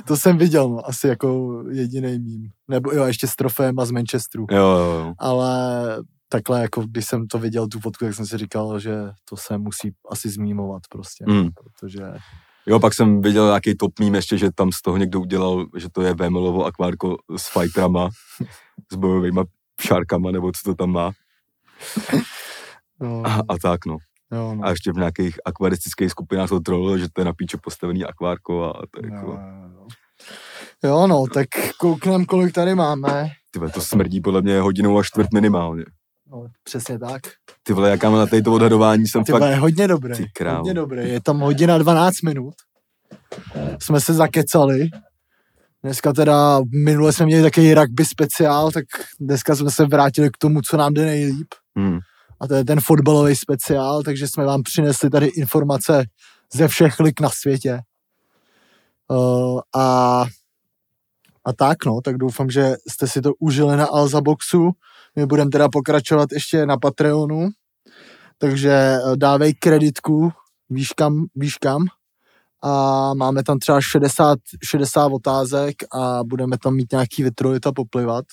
To 0.07 0.17
jsem 0.17 0.37
viděl, 0.37 0.69
no, 0.69 0.87
asi 0.89 1.07
jako 1.07 1.61
jediný 1.71 2.19
mím. 2.19 2.49
Nebo 2.67 2.91
jo, 2.91 3.03
ještě 3.03 3.27
s 3.27 3.35
trofejem 3.35 3.79
a 3.79 3.85
z 3.85 3.91
Manchesteru. 3.91 4.45
Jo, 4.51 4.57
jo, 4.57 4.91
jo. 5.05 5.13
Ale 5.19 5.57
takhle, 6.29 6.61
jako 6.61 6.81
když 6.81 7.05
jsem 7.05 7.27
to 7.27 7.39
viděl, 7.39 7.67
tu 7.67 7.79
fotku, 7.79 8.05
tak 8.05 8.13
jsem 8.13 8.25
si 8.25 8.37
říkal, 8.37 8.79
že 8.79 8.95
to 9.29 9.37
se 9.37 9.57
musí 9.57 9.91
asi 10.11 10.29
zmímovat 10.29 10.81
prostě. 10.89 11.25
Mm. 11.27 11.49
Protože, 11.63 12.01
Jo, 12.67 12.79
pak 12.79 12.93
jsem 12.93 13.21
viděl 13.21 13.45
nějaký 13.45 13.75
top 13.77 13.99
meme 13.99 14.17
ještě, 14.17 14.37
že 14.37 14.51
tam 14.55 14.71
z 14.71 14.81
toho 14.81 14.97
někdo 14.97 15.19
udělal, 15.19 15.65
že 15.77 15.87
to 15.91 16.01
je 16.01 16.13
Vémelovo 16.13 16.65
akvárko 16.65 17.17
s 17.37 17.47
fighterama, 17.59 18.09
s 18.91 18.95
bojovými 18.95 19.41
šárkama, 19.81 20.31
nebo 20.31 20.51
co 20.51 20.61
to 20.63 20.75
tam 20.75 20.89
má. 20.91 21.11
no, 22.99 23.21
A, 23.25 23.33
a 23.49 23.57
tak, 23.61 23.85
no. 23.85 23.97
Jo, 24.31 24.55
no. 24.55 24.65
A 24.65 24.69
ještě 24.69 24.91
v 24.91 24.95
nějakých 24.95 25.35
akvaristických 25.45 26.11
skupinách 26.11 26.49
to 26.49 26.59
trolilo, 26.59 26.97
že 26.97 27.07
to 27.13 27.21
je 27.21 27.25
na 27.25 27.33
píče 27.33 27.57
postavený 27.63 28.05
akvárko 28.05 28.63
a 28.63 28.73
to 28.91 29.05
je 29.05 29.09
Jo, 29.09 29.15
jako, 29.15 29.31
jo, 29.31 29.37
jo. 29.75 29.87
jo, 30.83 31.07
no, 31.07 31.25
tak 31.33 31.47
kouknem, 31.79 32.25
kolik 32.25 32.53
tady 32.53 32.75
máme. 32.75 33.29
tyhle, 33.51 33.69
to 33.69 33.81
smrdí 33.81 34.21
podle 34.21 34.41
mě 34.41 34.59
hodinou 34.61 34.97
a 34.99 35.03
čtvrt 35.03 35.33
minimálně. 35.33 35.85
No, 36.31 36.47
přesně 36.63 36.99
tak. 36.99 37.21
Ty 37.63 37.73
vole, 37.73 37.89
jaká 37.89 38.09
na 38.09 38.25
tady 38.25 38.41
to 38.41 38.53
odhadování 38.53 39.07
jsem 39.07 39.23
Ty 39.23 39.31
fakt... 39.31 39.41
je 39.41 39.55
hodně 39.55 39.87
dobrý. 39.87 40.15
Ty 40.15 40.25
krávo. 40.33 40.57
Hodně 40.57 40.73
dobrý. 40.73 41.09
Je 41.09 41.21
tam 41.21 41.39
hodina 41.39 41.77
12 41.77 42.21
minut. 42.21 42.53
Jsme 43.81 44.01
se 44.01 44.13
zakecali. 44.13 44.89
Dneska 45.83 46.13
teda, 46.13 46.61
minule 46.83 47.13
jsme 47.13 47.25
měli 47.25 47.43
takový 47.43 47.73
rugby 47.73 48.05
speciál, 48.05 48.71
tak 48.71 48.85
dneska 49.19 49.55
jsme 49.55 49.71
se 49.71 49.85
vrátili 49.85 50.29
k 50.29 50.37
tomu, 50.37 50.61
co 50.61 50.77
nám 50.77 50.93
jde 50.93 51.05
nejlíp. 51.05 51.47
Hmm. 51.75 51.99
A 52.39 52.47
to 52.47 52.55
je 52.55 52.65
ten 52.65 52.81
fotbalový 52.81 53.35
speciál, 53.35 54.03
takže 54.03 54.27
jsme 54.27 54.45
vám 54.45 54.63
přinesli 54.63 55.09
tady 55.09 55.25
informace 55.25 56.05
ze 56.53 56.67
všech 56.67 56.99
lig 56.99 57.19
na 57.19 57.29
světě. 57.29 57.79
Uh, 59.07 59.59
a, 59.75 60.25
a 61.45 61.53
tak 61.53 61.85
no, 61.85 62.01
tak 62.03 62.17
doufám, 62.17 62.49
že 62.49 62.75
jste 62.89 63.07
si 63.07 63.21
to 63.21 63.33
užili 63.39 63.77
na 63.77 63.85
Alza 63.85 64.21
Boxu. 64.21 64.71
My 65.15 65.25
budeme 65.25 65.51
teda 65.51 65.69
pokračovat 65.69 66.31
ještě 66.31 66.65
na 66.65 66.77
Patreonu, 66.77 67.49
takže 68.37 68.71
eh, 68.71 69.17
dávej 69.17 69.53
kreditku, 69.53 70.31
víš 70.69 70.89
kam, 70.93 71.25
víš 71.35 71.57
kam. 71.57 71.85
A 72.63 73.13
máme 73.13 73.43
tam 73.43 73.59
třeba 73.59 73.81
60, 73.81 74.39
60 74.63 75.05
otázek 75.05 75.75
a 75.93 76.23
budeme 76.23 76.57
tam 76.57 76.75
mít 76.75 76.91
nějaký 76.91 77.23
vytrolit 77.23 77.67
a 77.67 77.71
poplivat. 77.71 78.25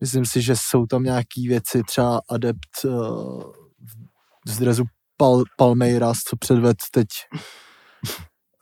Myslím 0.00 0.26
si, 0.26 0.42
že 0.42 0.54
jsou 0.56 0.86
tam 0.86 1.02
nějaký 1.02 1.48
věci, 1.48 1.82
třeba 1.86 2.20
adept 2.30 2.84
uh, 2.84 3.42
z 4.46 4.58
drezu 4.58 4.84
Pal, 5.16 5.42
Palmeiras, 5.56 6.18
co 6.18 6.36
předved 6.36 6.76
teď, 6.90 7.08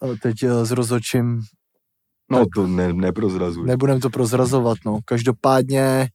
eh, 0.12 0.16
teď 0.22 0.42
uh, 0.42 0.64
s 0.64 0.70
rozočím 0.70 1.42
No 2.30 2.46
to 2.54 2.66
ne, 2.66 2.92
neprozrazuj. 2.92 3.66
Nebudem 3.66 4.00
to 4.00 4.10
prozrazovat, 4.10 4.78
no. 4.86 4.98
Každopádně, 5.04 6.08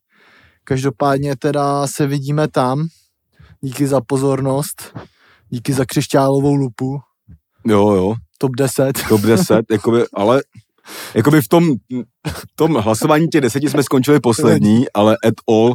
každopádně 0.65 1.35
teda 1.35 1.87
se 1.87 2.07
vidíme 2.07 2.47
tam. 2.47 2.87
Díky 3.61 3.87
za 3.87 4.01
pozornost. 4.01 4.93
Díky 5.49 5.73
za 5.73 5.85
křišťálovou 5.85 6.55
lupu. 6.55 6.99
Jo, 7.67 7.91
jo, 7.91 8.15
Top 8.37 8.51
10. 8.57 8.93
top 9.09 9.21
10, 9.21 9.65
jakoby, 9.71 10.03
ale 10.13 10.43
jakoby 11.15 11.41
v 11.41 11.47
tom, 11.47 11.63
v 12.27 12.45
tom 12.55 12.75
hlasování 12.75 13.27
těch 13.27 13.41
deseti 13.41 13.69
jsme 13.69 13.83
skončili 13.83 14.19
poslední, 14.19 14.85
ale 14.93 15.17
at 15.27 15.33
all 15.49 15.71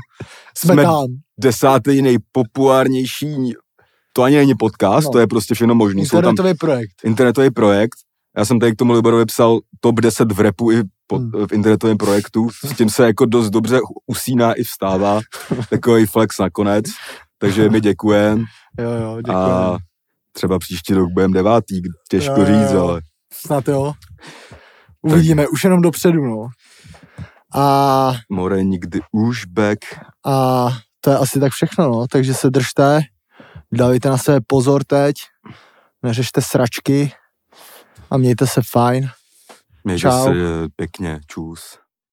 Jsme, 0.57 0.73
jsme 0.75 0.83
tam. 0.83 1.07
desátý 1.41 2.03
nejpopulárnější, 2.03 3.53
to 4.13 4.23
ani 4.23 4.37
není 4.37 4.55
podcast, 4.55 5.05
No. 5.05 5.11
to 5.13 5.19
je 5.19 5.27
prostě 5.27 5.55
všechno 5.55 5.75
možný. 5.75 6.07
Jsou 6.07 6.21
tam 6.23 6.31
Internetový 6.31 6.55
projekt. 6.59 6.95
internetový 7.05 7.51
projekt. 7.51 7.97
Já 8.37 8.45
jsem 8.45 8.61
tady 8.61 8.73
k 8.73 8.77
tomu 8.77 8.93
Liborovi 8.93 9.25
psal 9.25 9.59
top 9.81 10.01
10 10.01 10.33
v 10.33 10.41
repu 10.41 10.73
i 10.73 10.83
po, 11.11 11.17
Hmm. 11.19 11.47
v 11.47 11.53
internetovém 11.53 11.97
projektu. 11.97 12.49
S 12.65 12.77
tím 12.77 12.91
se 12.91 13.07
jako 13.07 13.27
dost 13.27 13.51
dobře 13.51 13.79
usíná 14.07 14.53
i 14.53 14.63
vstává. 14.63 15.21
Takový 15.71 16.07
flex 16.07 16.39
nakonec. 16.39 16.85
Takže 17.39 17.69
mi 17.69 17.81
děkujem 17.81 18.45
Jo, 18.79 18.91
jo, 18.91 19.17
děkuji. 19.17 19.33
a 19.37 19.77
třeba 20.33 20.59
příští 20.59 20.95
rok 20.95 21.09
budeme 21.15 21.35
devátý, 21.35 21.81
těžko 22.11 22.41
Jo, 22.41 22.47
jo, 22.47 22.47
říct, 22.47 22.73
jo. 22.73 22.89
ale 22.89 23.01
Snad 23.33 23.69
jo. 23.69 23.93
Uvidíme, 25.03 25.49
už 25.49 25.65
jenom 25.65 25.81
dopředu, 25.81 26.25
no. 26.25 26.47
A, 27.55 28.13
more 28.31 28.65
nikdy 28.65 29.01
už 29.13 29.45
back. 29.45 29.79
a 30.27 30.69
to 31.01 31.11
je 31.11 31.17
asi 31.17 31.41
tak 31.41 31.53
všechno, 31.53 31.89
no. 31.89 32.07
Takže 32.11 32.35
se 32.35 32.51
držte, 32.51 33.01
dávejte 33.73 34.09
na 34.09 34.19
sebe 34.19 34.41
pozor 34.47 34.85
teď, 34.85 35.15
neřešte 36.03 36.43
sračky 36.43 37.13
a 38.11 38.17
mějte 38.17 38.47
se 38.47 38.61
fajn. 38.71 39.09
Mějte 39.85 40.01
Čau. 40.01 40.25
se 40.25 40.31
pěkně, 40.77 41.21
čus. 41.27 41.79